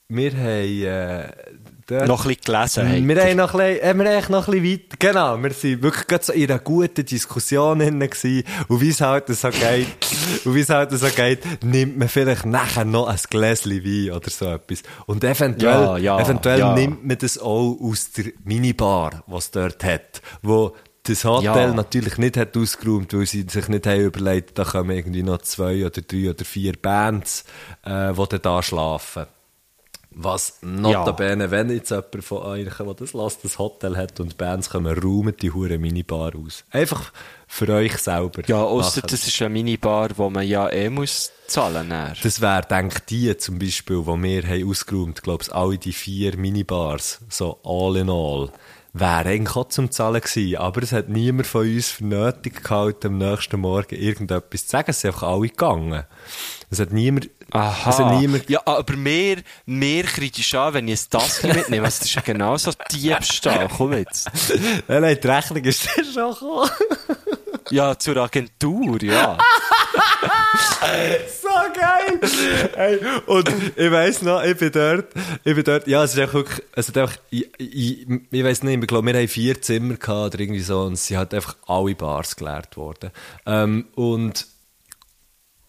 wir 0.09 0.31
haben 0.31 0.83
äh, 0.83 1.33
dort, 1.87 2.07
Noch 2.07 2.25
ein 2.25 2.35
bisschen 2.35 2.83
gelesen. 2.83 3.07
wir 3.07 3.23
haben 3.23 3.37
noch 3.37 3.53
ein 3.53 3.57
bisschen, 3.59 3.83
äh, 3.83 3.93
wir 3.97 4.05
haben 4.05 4.07
eigentlich 4.07 4.29
noch 4.29 4.47
ein 4.47 4.61
bisschen 4.61 4.71
weit, 4.91 4.99
genau, 4.99 5.43
wir 5.43 5.51
sind 5.51 5.81
wirklich 5.81 6.07
gerade 6.07 6.23
so 6.25 6.33
in 6.33 6.51
einer 6.51 6.59
guten 6.59 7.05
Diskussion 7.05 7.79
drin 7.79 7.99
gewesen. 7.99 8.43
Und 8.67 8.81
wie 8.81 8.89
es 8.89 9.01
halt 9.01 9.27
so 9.27 9.49
geht, 9.49 9.87
und 10.45 10.53
wie 10.55 10.59
es 10.61 10.69
halt 10.69 10.91
so 10.91 11.07
geht, 11.07 11.63
nimmt 11.63 11.97
man 11.97 12.07
vielleicht 12.09 12.45
nachher 12.45 12.85
noch 12.85 13.07
ein 13.07 13.17
Gläschen 13.29 13.71
Wein 13.83 14.15
oder 14.15 14.29
so 14.29 14.45
etwas. 14.45 14.83
Und 15.05 15.23
eventuell, 15.23 15.73
Ja, 15.81 15.97
ja, 15.97 16.19
eventuell 16.19 16.59
ja. 16.59 16.73
nimmt 16.75 17.05
man 17.05 17.17
das 17.17 17.37
auch 17.39 17.77
aus 17.81 18.11
der 18.11 18.25
Minibar, 18.43 19.23
was 19.27 19.45
es 19.45 19.51
dort 19.51 19.83
hat, 19.83 20.21
wo 20.41 20.75
das 21.03 21.23
Hotel 21.23 21.45
Ja. 21.45 21.73
natürlich 21.73 22.17
nicht 22.17 22.35
hat 22.35 22.57
ausgeräumt, 22.57 23.13
weil 23.13 23.25
sie 23.25 23.45
sich 23.49 23.69
nicht 23.69 23.87
haben 23.87 24.01
überlegt, 24.01 24.59
da 24.59 24.65
kommen 24.65 24.91
irgendwie 24.91 25.23
noch 25.23 25.37
zwei 25.37 25.85
oder 25.85 26.01
drei 26.01 26.29
oder 26.31 26.43
vier 26.43 26.73
Bands, 26.73 27.45
äh, 27.85 28.11
die 28.13 28.25
dann 28.29 28.41
da 28.41 28.61
schlafen. 28.61 29.25
Was 30.19 30.57
notabene, 30.61 31.51
wenn 31.51 31.69
jetzt 31.69 31.91
jemand 31.91 32.23
von 32.23 32.39
euch, 32.39 32.75
der 32.75 32.93
das 32.95 33.13
lässt, 33.13 33.43
das 33.43 33.59
Hotel 33.59 33.95
hat 33.95 34.19
und 34.19 34.35
Bands 34.35 34.71
kommen, 34.71 34.97
räumen 34.97 35.35
die 35.39 35.51
hure 35.51 35.77
Minibar 35.77 36.31
aus. 36.35 36.63
Einfach 36.71 37.11
für 37.45 37.69
euch 37.69 37.95
selber. 37.99 38.41
Ja, 38.47 38.63
außer 38.63 39.01
das 39.01 39.27
ist 39.27 39.39
eine 39.43 39.51
Minibar, 39.51 40.09
wo 40.15 40.31
man 40.31 40.47
ja 40.47 40.69
eh 40.69 40.89
muss 40.89 41.31
zahlen 41.45 41.89
muss. 41.89 42.21
Das 42.23 42.41
wäre, 42.41 42.63
denke 42.63 42.99
die 43.07 43.37
zum 43.37 43.59
Beispiel, 43.59 44.01
die 44.01 44.23
wir 44.23 44.43
haben 44.43 44.69
ausgeräumt, 44.69 45.21
glaube 45.21 45.43
ich, 45.43 45.53
alle 45.53 45.77
die 45.77 45.93
vier 45.93 46.35
Minibars, 46.35 47.19
so 47.29 47.59
all 47.63 47.97
in 47.97 48.09
all, 48.09 48.49
wäre 48.93 49.29
eigentlich 49.29 49.55
auch 49.55 49.67
zum 49.67 49.91
Zahlen 49.91 50.21
gewesen. 50.21 50.57
Aber 50.57 50.81
es 50.81 50.93
hat 50.93 51.09
niemand 51.09 51.45
von 51.45 51.61
uns 51.61 51.89
für 51.89 52.05
nötig 52.05 52.63
gehalten, 52.63 53.07
am 53.07 53.17
nächsten 53.19 53.59
Morgen 53.59 53.95
irgendetwas 53.95 54.65
zu 54.65 54.71
sagen. 54.71 54.89
Es 54.89 55.01
sind 55.01 55.13
einfach 55.13 55.27
alle 55.27 55.49
gegangen. 55.49 56.05
Es 56.71 56.79
hat 56.79 56.91
niemand, 56.91 57.29
Aha. 57.51 57.97
hat 57.97 58.19
niemand, 58.19 58.49
Ja, 58.49 58.61
aber 58.65 58.95
mehr, 58.95 59.37
mehr 59.65 60.03
kritisch 60.03 60.53
an, 60.53 60.73
wenn 60.73 60.87
ich 60.87 61.01
ein 61.01 61.07
das 61.11 61.39
hier 61.39 61.53
mitnehme. 61.53 61.85
Also, 61.85 61.99
das 61.99 62.07
ist 62.09 62.15
ja 62.15 62.21
genau 62.21 62.57
so 62.57 62.71
Diebstahl. 62.91 63.69
Komm 63.75 63.93
jetzt. 63.93 64.29
nein, 64.87 65.01
nein, 65.01 65.17
die 65.21 65.27
Rechnung 65.27 65.63
ist 65.63 65.87
dann 65.95 66.05
schon 66.13 66.33
gekommen. 66.33 66.69
Ja, 67.69 67.97
zur 67.97 68.17
Agentur, 68.17 69.01
ja. 69.03 69.37
so 71.41 71.49
geil! 71.73 72.19
Hey, 72.75 72.99
und 73.25 73.49
ich 73.75 73.91
weiss 73.91 74.21
noch, 74.21 74.41
ich 74.43 74.57
bin 74.57 74.71
dort, 74.71 75.07
ich 75.43 75.55
bin 75.55 75.63
dort, 75.63 75.87
ja, 75.87 76.03
es 76.03 76.13
ist 76.13 76.19
einfach 76.19 76.33
wirklich, 76.35 76.65
es 76.75 76.87
hat 76.87 76.97
einfach, 76.97 77.17
ich, 77.29 77.49
ich, 77.57 78.07
ich 78.31 78.43
weiss 78.43 78.63
nicht, 78.63 78.81
ich 78.81 78.87
glaube, 78.87 79.07
wir 79.07 79.19
haben 79.19 79.27
vier 79.27 79.61
Zimmer 79.61 79.95
gehabt 79.95 80.33
oder 80.33 80.39
irgendwie 80.39 80.61
so 80.61 80.83
und 80.83 80.93
es 80.93 81.07
sind 81.07 81.17
halt 81.17 81.33
einfach 81.33 81.55
alle 81.67 81.95
Bars 81.95 82.35
geleert 82.35 82.77
worden. 82.77 83.11
Ähm, 83.45 83.87
und, 83.95 84.47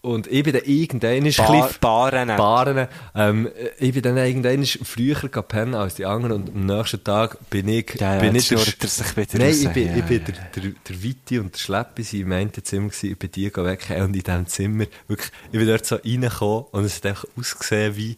und 0.08 0.26
ich 0.26 0.42
bin 0.42 0.54
dann 0.54 0.62
irgendwann 0.64 1.32
Bar, 1.36 1.70
Baren. 1.80 2.28
Baren. 2.28 2.88
Ähm, 3.14 3.48
ich 3.78 3.92
bin 3.92 4.02
dann 4.02 4.16
irgendwann 4.16 4.64
früher 4.64 5.28
gepennt 5.28 5.74
als 5.74 5.96
die 5.96 6.06
anderen 6.06 6.42
und 6.42 6.54
am 6.54 6.66
nächsten 6.66 7.04
Tag 7.04 7.38
bin 7.50 7.68
ich, 7.68 7.94
Ja, 8.00 8.18
bin 8.18 8.34
jetzt 8.34 8.50
ich 8.50 8.60
schnurrt 8.60 8.76
er 8.80 8.88
sich 8.88 9.16
wieder 9.16 9.38
Nein, 9.38 9.48
raus. 9.48 9.60
ich 9.60 9.68
bin, 9.68 9.86
Ja, 9.88 9.96
ich 9.96 10.04
bin 10.04 10.18
ja, 10.20 10.24
der, 10.54 10.62
der, 10.62 10.72
der 10.88 11.02
Witti 11.02 11.38
und 11.38 11.54
der 11.54 11.58
Schleppi 11.58 12.02
sind 12.02 12.20
im 12.20 12.32
einen 12.32 12.52
Zimmer 12.52 12.88
gewesen, 12.88 13.10
ich 13.10 13.18
bin 13.18 13.30
die 13.32 13.54
weg 13.54 13.86
und 13.90 14.16
in 14.16 14.22
diesem 14.22 14.46
Zimmer, 14.46 14.84
wirklich, 15.06 15.30
ich 15.52 15.58
bin 15.58 15.68
dort 15.68 15.86
so 15.86 15.96
reingekommen 15.96 16.64
und 16.72 16.84
es 16.84 16.96
hat 16.96 17.06
einfach 17.06 17.24
ausgesehen 17.36 17.96
wie, 17.96 18.16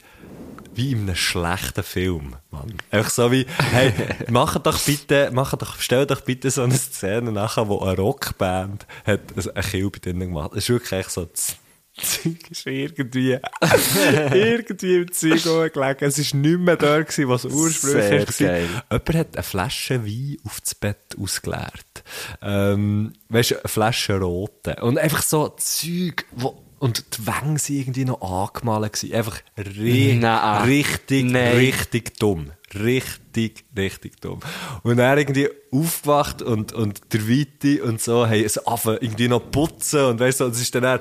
wie 0.74 0.92
in 0.92 1.00
einem 1.00 1.16
schlechten 1.16 1.82
Film, 1.82 2.36
Mann. 2.50 2.74
Einfach 2.90 3.10
so 3.10 3.32
wie, 3.32 3.46
hey, 3.72 3.92
mach 4.30 4.58
doch 4.58 4.78
bitte, 4.80 5.30
mach 5.32 5.54
doch, 5.56 5.80
stell 5.80 6.06
doch 6.06 6.20
bitte 6.20 6.50
so 6.50 6.62
eine 6.62 6.76
Szene 6.76 7.32
nachher, 7.32 7.68
wo 7.68 7.80
eine 7.80 7.96
Rockband 7.96 8.86
hat 9.04 9.20
ein 9.36 9.62
Kill 9.62 9.90
bei 9.90 9.98
denen 9.98 10.20
gemacht. 10.20 10.52
Es 10.52 10.64
ist 10.64 10.70
wirklich 10.70 11.08
so, 11.08 11.24
das 11.24 11.56
Zeug 12.00 12.50
ist 12.50 12.66
irgendwie, 12.66 13.38
irgendwie 14.32 14.96
im 14.96 15.12
Zeug 15.12 15.46
rumgelegen. 15.46 16.08
Es 16.08 16.18
ist 16.18 16.34
nicht 16.34 16.58
mehr 16.58 16.76
da 16.76 17.00
gewesen, 17.00 17.28
was 17.28 17.44
ursprünglich 17.44 18.30
Sehr 18.30 18.48
war. 18.48 18.52
geil. 18.52 18.68
Jemand 18.90 19.14
hat 19.14 19.36
eine 19.36 19.42
Flasche 19.42 20.04
Wein 20.04 20.36
auf 20.44 20.60
das 20.60 20.74
Bett 20.74 21.16
ausgeleert. 21.20 22.04
Ähm, 22.42 23.12
weißt 23.28 23.52
du, 23.52 23.54
eine 23.60 23.68
Flasche 23.68 24.18
rote. 24.18 24.76
Und 24.82 24.98
einfach 24.98 25.22
so 25.22 25.48
Zeug, 25.48 26.24
wo, 26.32 26.62
und 26.78 27.04
die 27.18 27.26
Wangen 27.26 27.58
sind 27.58 27.76
irgendwie 27.76 28.04
noch 28.06 28.22
angemalt 28.22 28.94
gewesen. 28.94 29.14
Einfach 29.14 29.40
ri 29.58 30.16
Nein. 30.20 30.64
richtig, 30.64 31.26
Nein. 31.26 31.56
richtig 31.56 32.18
dumm. 32.18 32.52
Richtig, 32.74 33.64
richtig 33.76 34.20
dumm. 34.20 34.40
Und 34.82 34.98
er 34.98 35.18
irgendwie 35.18 35.48
aufgewacht 35.72 36.40
und, 36.40 36.72
und 36.72 37.12
der 37.12 37.28
Weite 37.28 37.82
und 37.82 38.00
so, 38.00 38.26
haben 38.26 38.44
es 38.44 38.58
angefangen, 38.58 38.98
irgendwie 39.00 39.28
noch 39.28 39.50
putzen 39.50 40.04
und 40.04 40.20
weißt 40.20 40.40
du, 40.40 40.44
es 40.46 40.60
ist 40.60 40.74
dann, 40.74 40.84
er, 40.84 41.00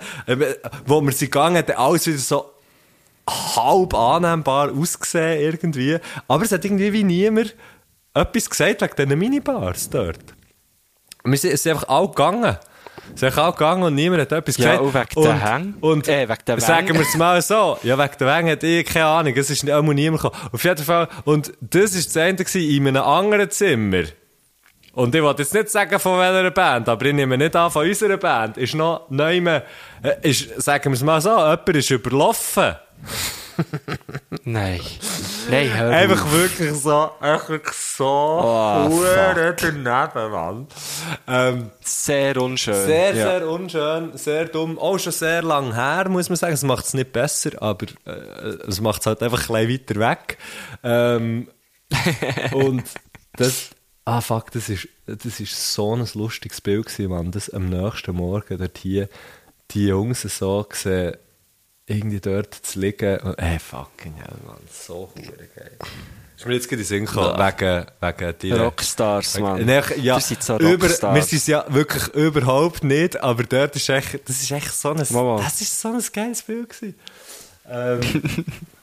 wo 0.88 1.02
wir 1.02 1.12
sie 1.12 1.26
gegangen, 1.26 1.58
hat 1.58 1.70
alles 1.78 2.08
wieder 2.08 2.18
so 2.18 2.52
halb 3.30 3.94
annehmbar 3.94 4.72
ausgesehen 4.72 5.42
irgendwie. 5.42 6.00
Aber 6.28 6.44
es 6.44 6.52
hat 6.52 6.66
irgendwie 6.66 6.92
wie 6.92 7.04
niemand 7.04 7.56
etwas 8.14 8.50
gesagt 8.50 8.82
wegen 8.82 8.96
diesen 8.96 9.20
Minibars 9.20 9.90
dort. 9.90 10.34
Wir 11.24 11.38
sind, 11.38 11.58
sind 11.58 11.74
einfach 11.74 11.88
alle 11.88 12.08
gegangen. 12.08 12.58
Es 13.16 13.24
einfach 13.24 13.44
alle 13.44 13.52
gegangen 13.54 13.84
und 13.84 13.96
niemand 13.96 14.22
hat 14.22 14.32
etwas 14.32 14.58
Ja, 14.58 14.78
gesagt. 14.78 15.16
und 15.18 15.24
wegen 15.24 15.24
der 15.24 15.54
Hänge? 15.54 15.74
Und 15.82 16.08
Äh, 16.08 16.30
wegen 16.30 16.40
der 16.48 16.60
sagen 16.62 16.94
wir 16.94 17.02
es 17.02 17.16
mal 17.18 17.42
so. 17.42 17.78
Ja, 17.84 17.98
wegen 17.98 18.14
der 18.20 18.28
Wänge 18.28 18.52
hat 18.54 18.64
ich 18.64 18.86
keine 18.86 19.06
Ahnung. 19.06 19.34
Es 19.36 19.50
ist 19.50 19.70
auch 19.70 19.82
niemand 19.82 20.22
gekommen. 20.22 20.50
Auf 20.52 20.64
jeden 20.64 20.84
Fall. 20.84 21.08
Und 21.26 21.54
das 21.62 21.94
war 21.96 22.02
das 22.04 22.16
Ende 22.16 22.44
gewesen 22.46 22.70
in 22.76 22.88
einem 22.88 23.04
anderen 23.04 23.50
Zimmer. 23.50 24.04
Und 24.94 25.14
ich 25.16 25.22
wollte 25.22 25.44
jetzt 25.44 25.54
nicht 25.54 25.70
sagen 25.70 26.00
von 26.00 26.20
welcher 26.20 26.52
Band, 26.52 26.90
aber 26.90 27.06
ich 27.06 27.14
nehme 27.14 27.38
nicht 27.38 27.56
an 27.56 27.70
von 27.72 27.88
unserer 27.88 28.18
Band. 28.18 28.58
Ist 28.58 28.74
noch 28.76 29.10
neu, 29.10 29.38
äh, 29.38 29.62
ist, 30.24 30.62
sagen 30.62 30.86
wir 30.92 30.96
es 30.96 31.04
mal 31.04 31.22
so, 31.22 31.30
jemand 31.38 31.70
ist 31.70 31.90
überlaufen. 31.92 32.76
Nein. 34.44 34.80
Nein, 35.50 35.74
hör 35.78 35.92
Einfach 35.92 36.26
auf. 36.26 36.32
wirklich 36.34 36.74
so, 36.74 37.10
einfach 37.20 37.74
so, 37.74 38.06
Oh, 38.06 39.04
daneben, 39.16 39.84
Mann. 40.32 40.68
Ähm, 41.28 41.70
Sehr 41.82 42.38
unschön. 42.42 42.74
sehr, 42.86 43.14
ja. 43.16 43.40
sehr 43.40 43.50
unschön, 43.50 44.18
sehr 44.18 44.46
dumm. 44.46 44.78
Auch 44.80 44.98
schon 44.98 45.12
sehr 45.12 45.42
lang 45.42 45.74
her, 45.74 46.08
muss 46.10 46.30
man 46.30 46.36
sagen. 46.38 46.54
Es 46.54 46.64
macht 46.64 46.86
es 46.86 46.94
nicht 46.94 47.12
besser, 47.12 47.52
aber 47.62 47.88
äh, 48.06 48.12
es 48.68 48.80
macht 48.82 49.02
es 49.02 49.08
halt 49.08 49.22
einfach 49.24 49.50
ein 49.50 49.68
bisschen 49.68 50.00
weiter 50.00 50.10
weg. 50.12 50.38
Ähm, 50.84 51.48
und 52.54 52.84
das, 53.34 53.70
ah 54.06 54.22
fuck, 54.22 54.52
das 54.52 54.70
ist, 54.70 54.88
das 55.06 55.40
ist 55.40 55.74
so 55.74 55.96
ein 55.96 56.08
lustiges 56.14 56.62
Bild 56.62 56.86
gewesen, 56.88 57.10
Mann. 57.10 57.32
Das 57.32 57.50
am 57.50 57.70
nächsten 57.70 58.16
Morgen 58.16 58.58
dort 58.58 58.78
hier, 58.78 59.10
die 59.72 59.88
Jungs 59.88 60.22
so 60.22 60.66
gesehen, 60.70 61.18
irgendwie 61.90 62.20
dort 62.20 62.54
zu 62.54 62.80
liegen. 62.80 63.20
Und, 63.20 63.36
ey, 63.40 63.60
fucking 63.60 64.16
hell, 64.16 64.38
Mann, 64.46 64.58
so 64.72 65.12
hure 65.16 65.48
geil. 65.56 65.78
Ist 66.38 66.46
mir 66.46 66.54
jetzt 66.54 66.70
gerade 66.70 66.82
in 66.82 66.88
Sinn 66.88 67.06
gekommen, 67.06 67.38
wegen, 67.38 67.86
wegen 68.00 68.38
dir. 68.40 68.62
Rockstars, 68.62 69.40
Mann. 69.40 69.66
Nein, 69.66 69.84
ja, 70.02 70.16
Wir 70.16 70.22
sind 70.22 70.42
so 70.42 70.58
über, 70.58 70.88
Rockstars. 70.88 71.16
wir 71.16 71.22
sind 71.24 71.38
es 71.40 71.48
ja 71.48 71.66
wirklich 71.68 72.08
überhaupt 72.14 72.84
nicht, 72.84 73.20
aber 73.22 73.44
dort 73.44 73.76
ist 73.76 73.90
echt, 73.90 74.28
das 74.28 74.42
ist 74.42 74.52
echt 74.52 74.72
so 74.72 74.92
ein, 74.92 75.06
Mama. 75.10 75.42
das 75.44 75.60
ist 75.60 75.82
so 75.82 75.90
ein 75.90 76.02
geiles 76.14 76.42
Bild 76.44 76.70
gewesen. 76.70 76.96
Ähm, 77.70 78.00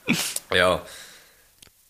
ja. 0.55 0.83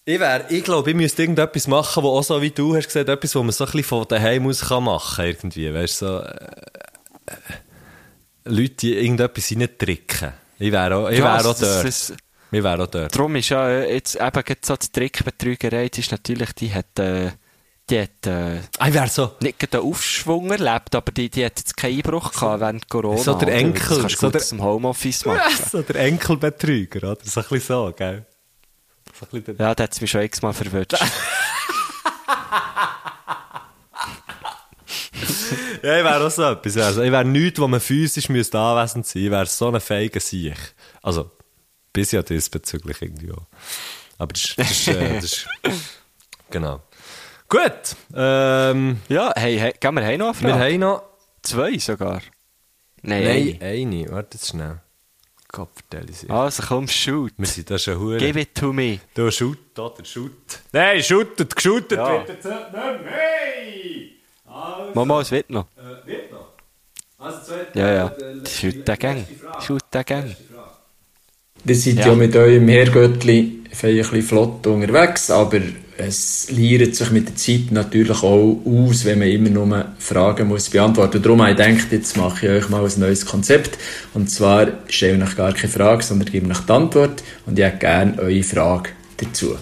Ich 0.04 0.20
wär, 0.20 0.48
ich 0.48 0.62
glaube, 0.62 0.90
ich 0.90 0.96
müsste 0.96 1.22
irgendetwas 1.22 1.66
machen, 1.66 2.04
wo 2.04 2.10
auch 2.10 2.22
so 2.22 2.40
wie 2.40 2.50
du 2.50 2.76
hast 2.76 2.86
gesagt, 2.86 3.08
etwas, 3.08 3.34
wo 3.34 3.42
man 3.42 3.50
so 3.50 3.64
ein 3.64 3.72
bisschen 3.72 3.88
von 3.88 4.06
daheim 4.06 4.46
aus 4.46 4.60
kann 4.60 4.84
machen, 4.84 5.24
irgendwie, 5.24 5.74
weißt 5.74 6.02
du, 6.02 6.06
so, 6.06 6.20
äh, 6.20 6.46
äh, 7.26 7.34
Leute, 8.44 8.74
die 8.74 8.94
irgendetwas 8.94 9.50
reintricken. 9.50 10.32
Ich 10.58 10.72
wäre 10.72 10.94
auch, 10.96 11.08
ich 11.10 11.18
Ja, 11.18 11.24
wär 11.24 11.40
auch 11.50 11.58
das- 11.58 11.60
dort. 11.60 11.84
das- 11.86 12.12
ich 12.52 12.62
wäre 12.62 12.82
auch 12.82 12.86
dort. 12.86 13.14
Darum 13.14 13.36
ist 13.36 13.48
ja 13.50 13.68
äh, 13.68 13.94
jetzt 13.94 14.14
eben 14.16 14.42
so 14.62 14.76
die 14.76 14.88
Trickbetrügerei, 14.92 15.88
die 15.88 16.00
ist 16.00 16.12
natürlich, 16.12 16.52
die 16.52 16.72
hat, 16.72 16.98
äh, 16.98 17.32
die 17.90 18.00
hat 18.00 18.26
äh, 18.26 18.60
Ah, 18.78 18.88
Ich 18.88 19.12
so, 19.12 19.32
nicht 19.40 19.74
einen 19.74 19.82
Aufschwung 19.84 20.50
erlebt, 20.50 20.94
aber 20.94 21.12
die, 21.12 21.28
die 21.28 21.44
hat 21.44 21.58
jetzt 21.58 21.76
keinen 21.76 21.96
Einbruch 21.96 22.32
gehabt 22.32 22.60
während 22.60 22.88
Corona. 22.88 23.18
so 23.22 23.34
der 23.34 23.48
oder? 23.48 23.56
Enkel, 23.56 24.02
du 24.02 24.08
so 24.08 24.30
der- 24.30 24.40
aus 24.40 24.48
dem 24.48 24.62
Homeoffice 24.62 25.24
machen. 25.26 25.64
so 25.70 25.82
der 25.82 25.96
Enkelbetrüger, 25.96 27.10
oder? 27.12 27.20
So 27.24 27.40
ein 27.40 27.46
bisschen 27.48 27.60
so, 27.60 27.92
gell? 27.96 28.24
So 29.18 29.26
ein 29.26 29.42
bisschen 29.42 29.56
der 29.56 29.66
Ja, 29.66 29.74
da 29.74 29.82
hat 29.84 29.92
es 29.92 30.00
mich 30.00 30.10
schon 30.10 30.22
x-mal 30.22 30.52
verwünscht. 30.52 30.94
Ja, 35.86 35.98
ich 35.98 36.04
wäre 36.04 36.26
auch 36.26 36.30
so 36.30 36.42
etwas. 36.42 36.76
Also, 36.78 37.02
ich 37.02 37.12
wäre 37.12 37.24
nichts, 37.24 37.60
wo 37.60 37.68
man 37.68 37.78
physisch 37.80 38.28
müsste 38.28 38.58
anwesend 38.58 39.06
sein 39.06 39.12
müsste. 39.12 39.18
Ich 39.20 39.30
wäre 39.30 39.46
so 39.46 39.68
ein 39.70 39.80
feiger 39.80 40.18
Sieg. 40.20 40.56
Also, 41.02 41.30
bis 41.92 42.10
ja 42.12 42.22
diesbezüglich 42.22 43.00
irgendwie 43.00 43.30
auch. 43.32 43.46
Aber 44.18 44.32
das 44.32 44.44
ist, 44.44 44.58
das 44.58 44.70
ist, 44.72 44.88
äh, 44.88 45.14
das 45.14 45.24
ist 45.24 45.46
genau. 46.50 46.82
Gut, 47.48 47.94
ähm, 48.14 49.00
ja, 49.08 49.32
hey, 49.36 49.56
hey, 49.58 49.74
gehen 49.78 49.94
wir 49.94 50.00
noch 50.00 50.08
eine 50.08 50.18
wir 50.18 50.34
Frage? 50.34 50.54
haben 50.64 50.80
noch, 50.80 51.02
Zwei 51.42 51.78
sogar. 51.78 52.20
Nein, 53.02 53.22
Nein, 53.22 53.58
eine. 53.60 53.64
eine. 53.64 54.10
Warte 54.10 54.36
jetzt 54.36 54.48
schnell. 54.48 54.80
Ich 55.52 56.30
Also 56.30 56.62
komm, 56.66 56.88
shoot. 56.88 57.32
Wir 57.36 57.46
sind 57.46 57.70
da 57.70 57.78
schon 57.78 57.98
hure. 58.00 58.18
Give 58.18 58.40
it 58.40 58.54
to 58.56 58.72
me. 58.72 58.98
Du 59.14 59.30
shoot, 59.30 59.78
oder 59.78 60.04
shoot. 60.04 60.32
Nein, 60.72 61.00
shootet, 61.02 61.54
geshootet 61.54 61.98
Ja. 61.98 62.12
wird 62.18 62.28
jetzt 62.30 62.44
nicht 62.44 62.72
mehr. 62.72 63.00
Hey! 63.04 64.15
Also, 64.46 64.92
Mama, 64.94 65.20
es 65.20 65.30
wird 65.30 65.50
noch. 65.50 65.66
äh, 65.76 66.06
wird 66.10 66.32
noch. 66.32 66.48
Also, 67.18 67.38
zweite, 67.46 67.78
Ja, 67.78 67.92
ja. 67.92 68.06
äh, 68.06 68.48
Shoot 68.48 68.86
den 68.86 68.98
Gang. 68.98 69.24
Shoot 69.64 69.82
den 69.92 70.04
Gang. 70.04 70.36
Ihr 71.64 71.74
seid 71.74 71.96
ja, 71.96 72.06
Ja. 72.08 72.14
mit 72.14 72.36
eurem 72.36 72.68
Herrgöttli 72.68 73.38
ein 73.64 73.70
bisschen 73.70 74.22
flott 74.22 74.66
unterwegs, 74.66 75.30
aber 75.30 75.60
es 75.98 76.50
liert 76.50 76.94
sich 76.94 77.10
mit 77.10 77.28
der 77.28 77.36
Zeit 77.36 77.70
natürlich 77.72 78.22
auch 78.22 78.58
aus, 78.64 79.04
wenn 79.04 79.18
man 79.18 79.28
immer 79.28 79.48
nur 79.50 79.86
Fragen 79.98 80.48
muss 80.48 80.70
beantworten 80.70 81.16
muss. 81.18 81.22
Darum 81.24 81.42
habe 81.42 81.52
ich 81.52 81.56
gedacht, 81.56 81.92
jetzt 81.92 82.16
mache 82.16 82.46
ich 82.46 82.52
euch 82.52 82.68
mal 82.68 82.84
ein 82.84 83.00
neues 83.00 83.24
Konzept. 83.26 83.78
Und 84.14 84.30
zwar 84.30 84.68
stelle 84.88 85.16
ich 85.16 85.22
euch 85.30 85.36
gar 85.36 85.52
keine 85.54 85.72
Frage, 85.72 86.02
sondern 86.04 86.30
gebe 86.30 86.48
euch 86.50 86.58
die 86.60 86.72
Antwort 86.72 87.22
und 87.46 87.58
ich 87.58 87.64
hätte 87.64 87.78
gerne 87.78 88.18
eure 88.18 88.42
Frage 88.42 88.90
dazu. 89.16 89.56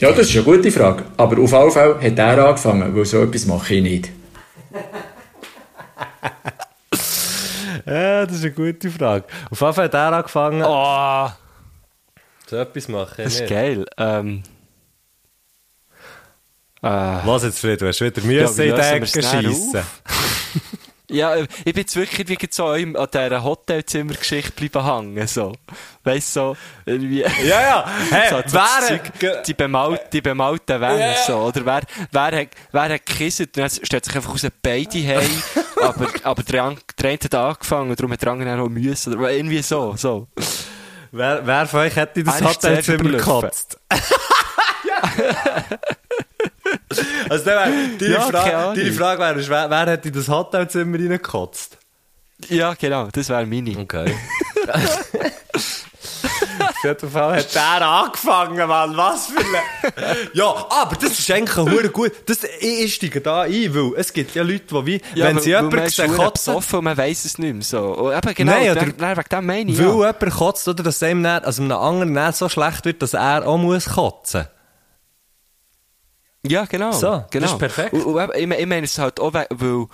Ja, 0.00 0.10
das 0.12 0.28
ist 0.28 0.34
eine 0.36 0.44
gute 0.44 0.70
Frage. 0.70 1.04
Aber 1.16 1.38
auf 1.42 1.52
jeden 1.52 1.70
Fall 1.70 1.94
hat 2.02 2.18
er 2.18 2.46
angefangen, 2.46 2.94
weil 2.96 3.04
so 3.04 3.22
etwas 3.22 3.46
mache 3.46 3.74
ich 3.74 3.82
nicht. 3.82 4.10
Ja, 7.86 8.24
das 8.24 8.36
ist 8.36 8.44
eine 8.44 8.52
gute 8.52 8.90
Frage. 8.90 9.24
Auf 9.50 9.60
jeden 9.60 9.74
Fall 9.74 9.84
hat 9.84 9.94
er 9.94 10.12
angefangen, 10.12 10.62
Oh, 10.66 11.28
so 12.46 12.56
etwas 12.56 12.88
machen. 12.88 13.14
das 13.18 13.34
ist 13.34 13.40
nicht. 13.40 13.50
geil. 13.50 13.84
Ähm. 13.98 14.42
Äh, 16.82 16.86
Was 16.88 17.42
jetzt, 17.44 17.58
Fred, 17.58 17.80
du 17.82 17.86
hast 17.86 18.00
wieder 18.00 18.22
Mühe 18.22 18.40
Ja, 18.42 18.48
in 18.48 18.54
die 18.56 18.62
Ecke 18.70 19.06
schiessen. 19.06 19.82
ja, 21.10 21.34
äh, 21.34 21.46
ich 21.58 21.74
bin 21.74 21.82
jetzt 21.82 21.96
wirklich 21.96 22.28
wie 22.28 22.38
so 22.50 22.66
an 22.66 22.94
dieser 22.94 23.44
Hotelzimmergeschichte 23.44 24.52
bleiben 24.52 24.86
hängen, 24.86 25.26
so. 25.26 25.52
Weißt 26.02 26.36
du, 26.36 26.40
so, 26.40 26.56
irgendwie. 26.86 27.20
Ja, 27.20 27.60
ja. 27.60 27.84
Hey, 28.10 28.30
so, 28.30 28.36
so 28.36 28.42
das 28.58 28.88
Zeug, 28.88 29.02
die, 29.46 29.54
bemalt, 29.54 30.00
die 30.12 30.20
bemalten 30.20 30.80
Wände, 30.80 31.00
Ja, 31.00 31.12
ja. 31.12 31.22
so. 31.26 31.36
Oder 31.36 31.64
wer, 31.66 31.82
wer 32.10 32.40
hat, 32.40 32.48
wer 32.72 32.82
hat 32.82 33.06
gekisset? 33.06 33.56
Und 33.56 33.58
dann 33.58 33.70
stellt 33.70 34.04
sich 34.04 34.16
einfach 34.16 34.32
raus, 34.32 34.46
beide 34.62 34.98
haben, 35.06 35.42
aber, 35.82 36.08
aber 36.22 36.42
der, 36.42 36.76
der 36.98 37.10
eine 37.10 37.18
hat 37.22 37.34
angefangen, 37.34 37.94
darum 37.94 38.12
hat 38.12 38.22
der 38.22 38.32
andere 38.32 38.62
auch 38.62 38.68
müssen, 38.68 39.14
oder 39.14 39.30
irgendwie 39.30 39.62
so, 39.62 39.94
so. 39.96 40.26
Wer, 41.12 41.46
wer 41.46 41.66
von 41.66 41.80
euch 41.80 41.94
hätte 41.94 42.24
das 42.24 42.42
Hotelzimmer 42.42 43.10
gekotzt? 43.10 43.78
also, 47.30 47.44
dann 47.44 47.98
deine, 47.98 48.12
Ja, 48.12 48.26
Ahnung. 48.26 48.74
deine 48.76 48.92
Frage 48.92 49.20
wäre, 49.20 49.48
wer, 49.48 49.70
wer 49.70 49.86
hätte 49.92 50.08
in 50.08 50.14
das 50.14 50.28
Hotelzimmer 50.28 50.98
reingekotzt? 50.98 51.78
Ja, 52.48 52.74
genau, 52.74 53.08
das 53.12 53.28
wäre 53.28 53.46
meine. 53.46 53.78
Okay. 53.78 54.14
Auf 56.58 56.84
jeden 56.84 57.10
Fall 57.10 57.36
hat 57.38 57.54
der 57.54 57.82
angefangen, 57.88 58.68
Mann. 58.68 58.96
Was 58.96 59.26
für 59.28 59.38
ein... 59.38 60.16
Ja, 60.34 60.46
aber 60.68 60.96
das 60.96 61.18
ist 61.18 61.30
eigentlich 61.30 61.56
ein 61.56 61.70
hure 61.70 61.88
gut... 61.88 62.12
Das, 62.26 62.38
ich 62.60 62.94
steige 62.94 63.20
da 63.20 63.42
ein, 63.42 63.74
weil 63.74 63.92
es 63.96 64.12
gibt 64.12 64.34
ja 64.34 64.42
Leute, 64.42 64.64
die 64.70 64.86
wie... 64.86 65.00
wenn 65.14 65.38
sie 65.38 65.50
jemanden 65.50 65.88
sehen 65.88 66.12
kotzen... 66.14 66.54
und 66.54 66.82
man 66.82 66.96
weiss 66.96 67.24
es 67.24 67.38
nicht 67.38 67.54
mehr, 67.54 67.62
so. 67.62 67.80
Und 67.94 68.16
eben, 68.16 68.34
genau, 68.34 68.52
Nein, 68.52 68.70
oder- 68.70 68.80
dann, 68.80 68.96
dann 68.98 69.16
wegen 69.16 69.28
dem 69.30 69.46
meine 69.46 69.70
ich, 69.72 69.78
Weil 69.78 69.86
ja. 69.86 69.92
jemand 69.92 70.30
kotzt, 70.30 70.68
oder 70.68 70.82
dass 70.82 71.02
einem 71.02 71.22
nicht, 71.22 71.44
also 71.44 71.62
einem 71.62 71.72
anderen 71.72 72.12
nicht 72.12 72.36
so 72.36 72.48
schlecht 72.48 72.84
wird, 72.84 73.00
dass 73.02 73.14
er 73.14 73.46
auch 73.46 73.56
muss 73.58 73.86
kotzen. 73.86 74.46
Ja, 76.46 76.64
genau. 76.66 76.92
So, 76.92 77.08
das 77.10 77.30
genau. 77.30 77.46
ist 77.46 77.58
perfekt. 77.58 77.92
Und, 77.94 78.02
und 78.04 78.30
ich, 78.34 78.46
meine- 78.46 78.56
es 78.84 78.98
halt 78.98 79.18
auch, 79.20 79.32
we- 79.32 79.46
weil 79.50 79.86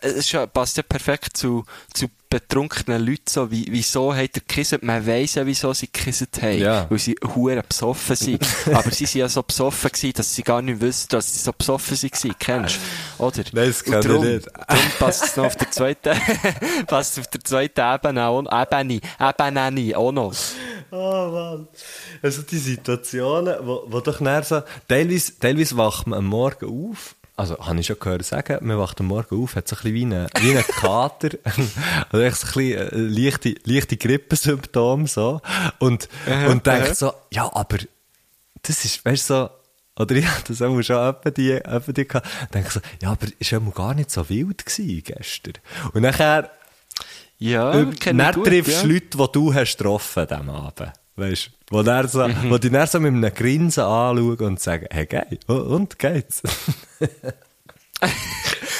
es 0.00 0.12
ist 0.14 0.32
passt 0.46 0.76
ja 0.76 0.82
perfekt 0.82 1.36
zu, 1.36 1.64
zu 1.94 2.06
betrunkenen 2.32 3.04
Leuten 3.04 3.24
so, 3.28 3.50
wie, 3.50 3.66
wieso 3.70 4.14
hat 4.14 4.30
er 4.34 4.40
gekisset? 4.40 4.82
Man 4.82 5.06
weiss 5.06 5.34
ja, 5.34 5.44
wieso 5.46 5.72
sie 5.72 5.86
gekisset 5.92 6.40
haben. 6.40 6.58
Ja. 6.58 6.86
Weil 6.88 6.98
sie 6.98 7.14
hure 7.34 7.62
besoffen 7.62 8.16
sind. 8.16 8.46
Aber 8.72 8.90
sie 8.90 9.06
sind 9.06 9.20
ja 9.20 9.28
so 9.28 9.42
besoffen 9.42 9.90
gewesen, 9.92 10.12
dass 10.14 10.34
sie 10.34 10.42
gar 10.42 10.62
nicht 10.62 10.80
wissen, 10.80 11.08
dass 11.10 11.32
sie 11.32 11.38
so 11.40 11.52
besoffen 11.52 11.96
waren. 12.02 12.34
Kennst 12.38 12.78
du? 13.18 13.24
Oder? 13.24 13.44
Nein, 13.52 13.68
das 13.68 13.82
Und 13.82 13.92
kann 13.92 14.00
ich 14.00 14.06
darum- 14.06 14.24
nicht. 14.26 14.46
Darum 14.68 14.84
passt 14.98 15.24
es 15.24 15.36
noch 15.36 15.44
auf 15.44 15.56
der 15.56 15.70
zweiten, 15.70 16.10
passt 16.86 17.18
auf 17.18 17.26
der 17.28 17.44
zweiten 17.44 17.80
Ebene 17.80 18.24
auch, 18.26 18.40
Ebene, 18.42 19.00
Ebene 19.20 19.98
auch 19.98 20.12
noch. 20.12 20.34
Oh 20.90 21.28
Mann. 21.30 21.68
Also 22.22 22.42
die 22.42 22.58
Situationen, 22.58 23.56
wo, 23.62 23.84
wo 23.86 24.00
doch 24.00 24.20
näher 24.20 24.42
so, 24.42 24.62
teilweise, 24.88 25.38
teilweise 25.38 25.76
wacht 25.76 26.06
man 26.06 26.18
am 26.20 26.26
Morgen 26.26 26.90
auf, 26.90 27.14
also 27.42 27.58
habe 27.58 27.80
ich 27.80 27.86
schon 27.86 27.98
gehört 27.98 28.24
sagen, 28.24 28.64
man 28.64 28.78
wacht 28.78 29.00
am 29.00 29.08
Morgen 29.08 29.42
auf, 29.42 29.56
hat 29.56 29.66
so 29.66 29.74
ein 29.74 29.82
bisschen 29.82 29.94
wie 29.94 30.04
einen 30.04 30.28
wie 30.40 30.56
ein 30.56 30.62
Kater, 30.62 31.30
also 32.12 32.24
echt 32.24 32.36
so 32.36 32.46
ein 32.46 32.52
bisschen 32.52 32.92
äh, 32.92 33.20
leichte, 33.20 33.54
leichte 33.64 33.96
Grippensymptome 33.96 35.08
so, 35.08 35.40
und, 35.80 36.08
und 36.48 36.64
denkt 36.64 36.94
so, 36.96 37.12
ja, 37.32 37.52
aber 37.52 37.78
das 38.62 38.84
ist, 38.84 39.04
weißt 39.04 39.28
du, 39.28 39.34
so, 39.34 39.50
oder 40.00 40.14
ich 40.14 40.24
hatte 40.24 40.52
das 40.52 40.62
auch 40.62 40.80
schon 40.82 41.08
etwa 41.08 41.30
die, 41.32 41.50
etwa 41.50 41.92
die 41.92 42.06
gehabt, 42.06 42.28
denke 42.54 42.70
so, 42.70 42.80
ja, 43.00 43.10
aber 43.10 43.26
ist 43.36 43.50
ja 43.50 43.58
gar 43.58 43.94
nicht 43.94 44.12
so 44.12 44.28
wild 44.28 44.64
gewesen 44.64 45.02
gestern. 45.04 45.54
Und 45.94 46.02
nachher, 46.02 46.48
Ja, 47.38 47.74
ähm, 47.74 47.90
ich 47.92 47.98
dann 47.98 48.44
triffst 48.44 48.72
ja. 48.72 48.82
du 48.82 48.88
Leute, 48.88 49.18
die 49.18 49.32
du 49.32 49.52
hast 49.52 49.76
getroffen 49.76 50.28
diesem 50.28 50.48
Abend. 50.48 50.92
Weißt 51.16 51.46
du? 51.46 51.76
Wo, 51.76 51.82
dann 51.82 52.08
so, 52.08 52.26
Mhm. 52.26 52.50
wo 52.50 52.58
die 52.58 52.70
dann 52.70 52.86
so 52.86 52.98
mit 53.00 53.12
einem 53.12 53.34
Grinsen 53.34 53.82
anschauen 53.84 54.36
und 54.38 54.60
sagen, 54.60 54.86
hey, 54.90 55.06
geil, 55.06 55.38
oh, 55.48 55.52
und 55.54 55.98
geht's? 55.98 56.42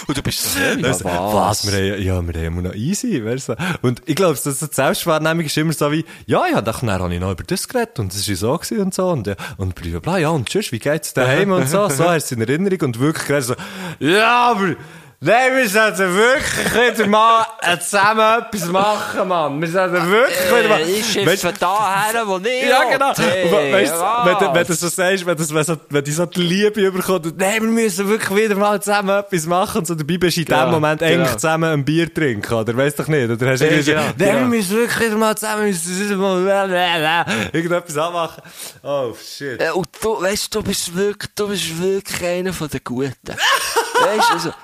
Und 0.08 0.16
du 0.18 0.22
bist 0.22 0.42
so, 0.54 0.58
ja, 0.60 0.74
du, 0.74 0.84
was? 1.04 1.64
Wir 1.70 1.94
haben, 1.94 2.02
ja, 2.02 2.34
wir 2.34 2.46
haben 2.46 2.62
noch 2.62 2.74
easy, 2.74 3.24
weißt 3.24 3.50
du? 3.50 3.56
Und 3.82 4.02
ich 4.06 4.16
glaube, 4.16 4.36
die 4.44 4.50
Selbstwahrnehmung 4.50 5.44
ist 5.44 5.56
immer 5.56 5.72
so 5.72 5.92
wie, 5.92 6.04
ja, 6.26 6.44
ja, 6.48 6.60
dann 6.60 6.90
habe 6.90 7.14
ich 7.14 7.20
noch 7.20 7.30
über 7.30 7.44
das 7.44 7.68
geredet 7.68 8.00
und 8.00 8.12
es 8.12 8.28
war 8.28 8.34
so 8.36 8.58
gewesen 8.58 8.80
und 8.80 8.94
so 8.94 9.08
und, 9.10 9.28
ja, 9.28 9.36
und 9.58 9.76
bla, 9.76 10.00
bla, 10.00 10.18
ja, 10.18 10.30
und 10.30 10.48
tschüss, 10.48 10.72
wie 10.72 10.80
geht's 10.80 11.14
daheim 11.14 11.52
und 11.52 11.68
so, 11.68 11.88
so 11.88 12.08
hast 12.08 12.32
du 12.32 12.34
es 12.34 12.40
in 12.40 12.40
Erinnerung 12.40 12.80
und 12.80 12.98
wirklich 12.98 13.44
so, 13.44 13.54
ja, 14.00 14.50
aber, 14.50 14.74
nein, 15.22 15.56
wir 15.56 15.68
sollten 15.68 16.14
wirklich 16.14 16.74
wieder 16.98 17.06
mal 17.06 17.46
zusammen 17.80 18.42
etwas 18.42 18.66
machen, 18.68 19.28
Mann. 19.28 19.60
Wir 19.60 19.68
sollten 19.68 20.10
wirklich 20.10 20.46
wieder 20.50 20.68
mal, 20.68 20.80
Ich 20.82 21.04
Weißt- 21.06 21.12
schimpfe 21.12 21.52
da 21.58 22.02
her, 22.12 22.22
wo 22.26 22.38
nicht 22.38 22.64
ja, 22.68 22.84
genau. 22.84 23.12
Hey, 23.16 23.72
weißt, 23.72 23.94
du, 23.94 24.00
wenn, 24.00 24.38
du- 24.38 24.54
wenn 24.54 24.64
du 24.64 24.68
was? 24.70 24.80
so 24.80 24.88
sagst, 24.88 25.24
wenn, 25.26 25.36
das, 25.36 25.54
wenn, 25.54 25.64
so, 25.64 25.76
wenn 25.88 26.04
die 26.04 26.12
so 26.12 26.26
die 26.26 26.42
Liebe 26.42 26.80
überkommt, 26.80 27.38
nein, 27.38 27.62
wir 27.62 27.68
müssen 27.68 28.08
wirklich 28.08 28.44
wieder 28.44 28.54
mal 28.56 28.80
zusammen 28.82 29.10
etwas 29.20 29.46
machen, 29.46 29.84
so 29.84 29.94
dabei 29.94 30.18
bist 30.18 30.36
du 30.36 30.40
in 30.40 30.46
Genau, 30.46 30.64
dem 30.64 30.70
Moment 30.72 31.00
genau. 31.00 31.12
eigentlich 31.22 31.32
zusammen 31.36 31.72
ein 31.72 31.84
Bier 31.84 32.12
trinken, 32.12 32.52
oder? 32.52 32.76
Weißt 32.76 32.98
du 32.98 33.02
doch 33.02 33.08
nicht? 33.08 33.30
Oder 33.30 33.50
hast 33.50 33.60
du 33.60 33.64
Ja, 33.66 33.70
irgendwie 33.70 33.90
genau, 33.90 34.02
nein, 34.02 34.14
wir 34.18 34.32
genau. 34.32 34.46
müssen 34.48 34.76
wirklich 34.76 35.00
wieder 35.06 35.16
mal 35.16 35.36
zusammen, 35.36 35.66
müssen 35.66 36.18
mal, 36.18 37.26
irgendetwas 37.52 37.96
anmachen. 37.96 38.42
Oh, 38.82 39.14
shit. 39.14 39.60
Äh, 39.60 39.70
Und 39.70 39.88
du, 40.00 40.20
weißt 40.20 40.54
du, 40.54 40.62
bist 40.62 40.94
wirklich, 40.96 41.30
du 41.34 41.48
bist 41.48 41.80
wirklich 41.80 42.22
einer 42.28 42.52
von 42.52 42.68
den 42.68 42.80
Guten. 42.84 43.14
weißt 43.28 44.28
du, 44.28 44.32
also, 44.34 44.48
du, 44.50 44.54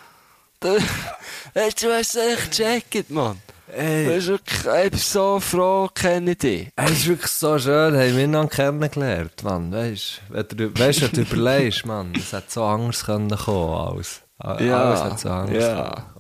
weißt 0.63 1.83
du, 1.83 1.87
du 1.87 1.93
hast 1.95 2.15
es 2.15 2.17
echt 2.17 2.51
gecheckt, 2.91 3.11
Mann. 3.11 3.41
Du 3.69 3.75
Ey, 3.75 4.07
bist 4.07 4.29
wirklich, 4.29 4.61
ich 4.85 4.91
bin 4.93 4.99
so 4.99 5.41
froh, 5.41 5.89
kenne 5.93 6.31
ich 6.31 6.39
dich. 6.39 6.69
es 6.75 6.91
ist 6.91 7.07
wirklich 7.09 7.31
so 7.31 7.59
schön, 7.59 7.95
haben 7.97 8.17
wir 8.17 8.27
noch 8.27 8.49
kennengelernt, 8.49 9.43
Mann, 9.45 9.71
weißt 9.71 10.23
du? 10.31 10.35
Wenn 10.35 10.49
du, 10.49 10.79
weißt, 10.81 11.03
wenn 11.03 11.13
du 11.13 11.21
überlegst, 11.21 11.85
Mann, 11.85 12.13
es 12.17 12.33
hätte 12.33 12.47
so 12.51 12.65
anders 12.65 13.05
können 13.05 13.29
kommen, 13.37 13.75
alles. 13.75 14.23
Alles 14.39 15.05
hätte 15.05 15.19
so 15.19 15.29
anders 15.29 15.65
ja. 15.65 16.15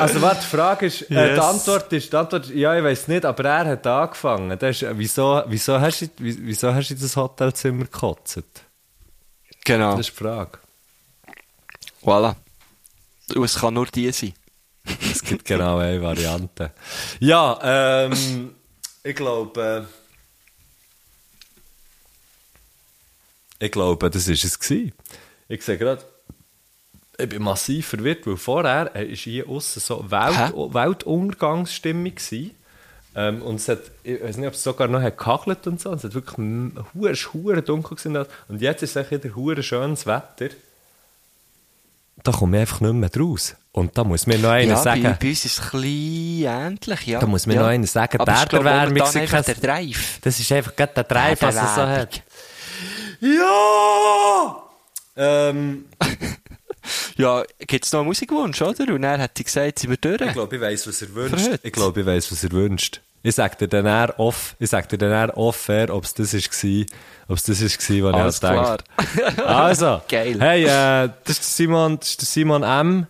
Also, 0.00 0.22
warte, 0.22 0.40
die 0.42 0.46
Frage 0.56 0.86
ist, 0.86 1.02
äh, 1.10 1.14
Yes. 1.14 1.34
die 1.34 1.40
Antwort 1.40 1.92
ist, 1.92 2.12
die 2.12 2.16
Antwort, 2.16 2.48
ja, 2.50 2.78
ich 2.78 2.84
weiß 2.84 3.08
nicht, 3.08 3.24
aber 3.24 3.44
er 3.44 3.66
hat 3.66 3.86
angefangen. 3.86 4.56
Das 4.58 4.70
ist, 4.76 4.82
äh, 4.84 4.94
wieso, 4.96 5.42
wieso, 5.48 5.80
hast 5.80 6.00
du, 6.02 6.06
wie- 6.18 6.38
wieso 6.46 6.72
hast 6.72 6.88
du 6.90 6.94
in 6.94 7.00
das 7.00 7.16
Hotelzimmer 7.16 7.84
gekotzt? 7.84 8.42
Genau. 9.64 9.96
Das 9.96 10.08
ist 10.08 10.18
die 10.18 10.24
Frage. 10.24 10.58
Voilà. 12.06 12.36
Und 13.34 13.44
es 13.44 13.56
kann 13.56 13.74
nur 13.74 13.86
die 13.86 14.10
sein. 14.12 14.32
Es 15.12 15.22
gibt 15.22 15.44
genau 15.44 15.78
eine 15.78 16.00
Variante. 16.00 16.72
Ja, 17.18 17.58
ähm, 17.62 18.54
ich 19.02 19.16
glaube, 19.16 19.88
äh, 23.58 23.64
ich 23.64 23.72
glaube, 23.72 24.08
das 24.08 24.28
war 24.28 24.34
es. 24.34 24.60
Gewesen. 24.60 24.92
Ich 25.48 25.62
sehe 25.62 25.78
gerade, 25.78 26.04
ich 27.18 27.28
bin 27.28 27.42
massiv 27.42 27.88
verwirrt, 27.88 28.24
weil 28.26 28.36
vorher 28.36 28.94
äh, 28.94 29.06
ist 29.06 29.22
hier 29.22 29.48
außen 29.48 29.82
so 29.82 30.08
Welt? 30.08 30.54
Weltuntergangsstimmung 30.54 32.14
gewesen. 32.14 32.52
Ähm, 33.16 33.42
und 33.42 33.56
es 33.56 33.68
hat, 33.68 33.80
ich 34.04 34.22
weiß 34.22 34.36
nicht, 34.36 34.46
ob 34.46 34.54
es 34.54 34.62
sogar 34.62 34.86
noch 34.86 35.02
hat 35.02 35.18
gekachelt 35.18 35.66
und 35.66 35.80
so. 35.80 35.92
Es 35.92 36.04
hat 36.04 36.14
wirklich 36.14 36.36
hure, 36.94 37.14
hure 37.14 37.62
dunkel 37.62 37.96
gewesen. 37.96 38.24
Und 38.46 38.62
jetzt 38.62 38.82
ist 38.84 38.94
es 38.94 39.10
wieder 39.10 39.34
hure 39.34 39.64
schönes 39.64 40.06
Wetter. 40.06 40.50
Da 42.22 42.32
komme 42.32 42.56
ich 42.56 42.60
einfach 42.62 42.80
nicht 42.80 42.94
mehr 42.94 43.10
raus. 43.18 43.56
Und 43.72 43.96
da 43.96 44.04
muss 44.04 44.26
mir 44.26 44.38
noch 44.38 44.50
einer 44.50 44.72
ja, 44.72 44.76
sagen. 44.76 45.02
Bei, 45.02 45.12
bei 45.12 45.28
uns 45.28 45.44
ist 45.44 45.58
es 45.58 45.74
ein 45.74 45.84
ähnlich, 45.84 47.06
ja. 47.06 47.20
Da 47.20 47.26
muss 47.26 47.46
mir 47.46 47.54
ja. 47.54 47.60
noch 47.60 47.68
einer 47.68 47.86
sagen, 47.86 48.18
Aber 48.18 48.32
der 48.32 48.60
momentan 48.62 49.12
sei 49.12 49.20
einfach 49.20 49.44
kein- 49.44 49.54
der 49.54 49.54
Drive. 49.54 50.18
Das 50.22 50.40
ist 50.40 50.50
einfach 50.50 50.74
gerade 50.74 50.94
der 50.94 51.04
Drive, 51.04 51.42
was 51.42 51.56
er 51.56 51.74
so 51.74 51.82
hat. 51.82 52.22
Ja! 53.20 54.62
Ähm, 55.16 55.84
Ja, 57.16 57.44
gibt's 57.58 57.92
noch 57.92 58.00
einen 58.00 58.08
Musikwunsch, 58.08 58.60
oder? 58.62 58.92
Und 58.94 59.02
er 59.02 59.18
hat 59.18 59.34
gesagt, 59.34 59.78
sind 59.78 59.90
wir 59.90 59.96
durch. 59.96 60.20
Ich 60.20 60.32
glaube, 60.32 60.56
ich 60.56 60.62
weiss, 60.62 60.86
was 60.86 61.02
er 61.02 61.14
wünscht. 61.14 61.58
Ich 61.62 61.72
glaube, 61.72 62.00
ich 62.00 62.06
weiss, 62.06 62.30
was 62.30 62.44
er 62.44 62.52
wünscht. 62.52 63.00
Ich 63.26 63.34
sag 63.34 63.58
dir 63.58 63.66
dann 63.66 63.86
eher 63.86 64.20
off, 64.20 64.54
ich 64.60 64.70
sag 64.70 64.88
dir 64.88 64.98
dann 64.98 65.10
eher 65.10 65.36
off 65.36 65.56
fair, 65.56 65.92
ob's 65.92 66.14
das 66.14 66.32
ist 66.32 66.48
gsi, 66.48 66.86
ob's 67.26 67.42
das 67.42 67.60
ist 67.60 67.76
gsi, 67.76 68.00
was 68.04 68.14
Alles 68.14 68.36
ich 68.40 68.48
halt 68.48 68.84
denke. 69.26 69.46
Also. 69.48 70.00
Geil. 70.08 70.36
Hey, 70.38 70.62
äh, 70.62 71.10
das 71.24 71.40
ist 71.40 71.56
Simon, 71.56 71.98
das 71.98 72.10
ist 72.10 72.32
Simon 72.32 72.62
M. 72.62 73.08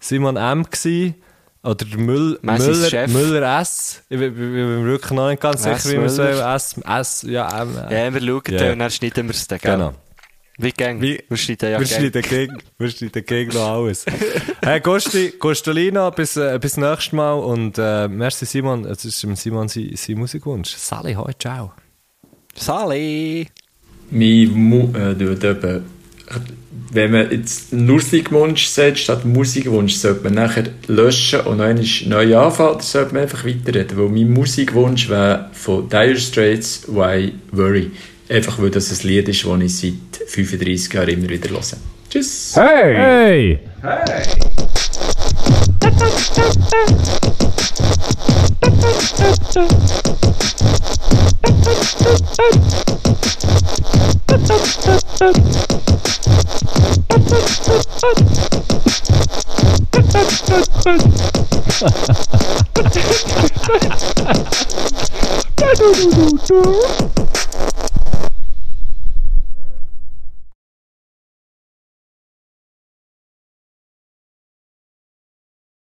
Simon 0.00 0.36
M 0.36 0.68
gsi. 0.68 1.14
Oder 1.62 1.76
der 1.76 1.96
Müll, 1.96 2.40
Müller, 2.42 2.90
Chef. 2.90 3.12
Müller 3.12 3.60
S. 3.60 4.02
Ich 4.08 4.18
bin, 4.18 4.34
mir 4.34 4.84
wirklich 4.84 5.12
noch 5.12 5.28
nicht 5.28 5.40
ganz 5.40 5.64
S. 5.64 5.84
sicher, 5.84 5.94
wie 5.94 6.00
man 6.00 6.08
so. 6.08 6.24
S, 6.24 6.74
S, 6.84 7.22
ja, 7.28 7.62
M. 7.62 7.76
Ja, 7.88 8.12
wir 8.12 8.20
schauen 8.20 8.42
dann 8.46 8.72
und 8.72 8.78
dann 8.80 8.90
schneiden 8.90 9.28
wir 9.28 9.34
es 9.34 9.46
dann, 9.46 9.60
gell? 9.60 9.76
Genau. 9.76 9.94
Wie 10.62 10.70
gäng? 10.72 11.00
Wie- 11.02 11.18
Wir 11.28 11.36
schneiden 11.36 11.72
ja 11.72 11.78
wir 11.80 11.86
gäng. 11.86 11.98
schneiden 11.98 12.22
gegen, 12.22 12.58
wir 12.78 12.88
schneiden 12.90 13.24
gegen 13.26 13.52
noch 13.52 13.68
alles. 13.68 14.04
hey, 14.64 14.80
Gusti, 14.80 15.32
Gustolina, 15.38 16.08
bis, 16.10 16.36
äh, 16.36 16.58
bis 16.60 16.76
nächstes 16.76 17.12
Mal 17.12 17.34
und, 17.34 17.78
äh, 17.78 18.06
merci 18.08 18.46
Simon, 18.46 18.84
es 18.84 19.04
ist 19.04 19.18
Simon 19.20 19.66
sein, 19.68 19.90
sein 19.94 20.18
Musikwunsch. 20.18 20.70
Sally, 20.76 21.14
hoi, 21.14 21.32
ciao. 21.38 21.72
Sali! 22.54 23.48
Mein 24.10 24.50
Mu 24.52 24.88
äh, 24.94 25.14
du, 25.14 25.32
eben, 25.32 25.84
wenn 26.92 27.10
man 27.10 27.30
jetzt 27.30 27.72
Musikwunsch 27.72 28.66
sagt, 28.66 28.98
statt 28.98 29.24
Musikwunsch, 29.24 29.94
sollte 29.94 30.24
man 30.24 30.34
nachher 30.34 30.64
löschen 30.86 31.40
und 31.40 31.60
einmal 31.60 31.84
neu 32.06 32.36
anfangen, 32.38 32.74
oder 32.74 32.82
sollte 32.82 33.14
man 33.14 33.22
einfach 33.22 33.44
weiterreden? 33.44 33.96
Weil 33.98 34.08
mein 34.10 34.30
Musikwunsch 34.30 35.08
wäre 35.08 35.48
von 35.52 35.88
Dire 35.88 36.16
Straits 36.18 36.84
«Why 36.86 37.32
Worry». 37.50 37.90
Einfach 38.28 38.58
weil 38.60 38.70
das 38.70 38.90
ein 39.02 39.08
Lied 39.08 39.28
ist, 39.28 39.44
das 39.44 39.60
ich 39.60 39.76
seit 39.76 40.11
35 40.26 40.92
Jahren 40.92 41.08
immer 41.08 41.28
wieder 41.28 41.50
höre. 41.50 41.62
Tschüss! 42.10 42.54
Hey! 42.56 43.58
Du, 45.80 45.90
du, 45.90 46.06
du, 46.34 46.42
du. 66.46 66.62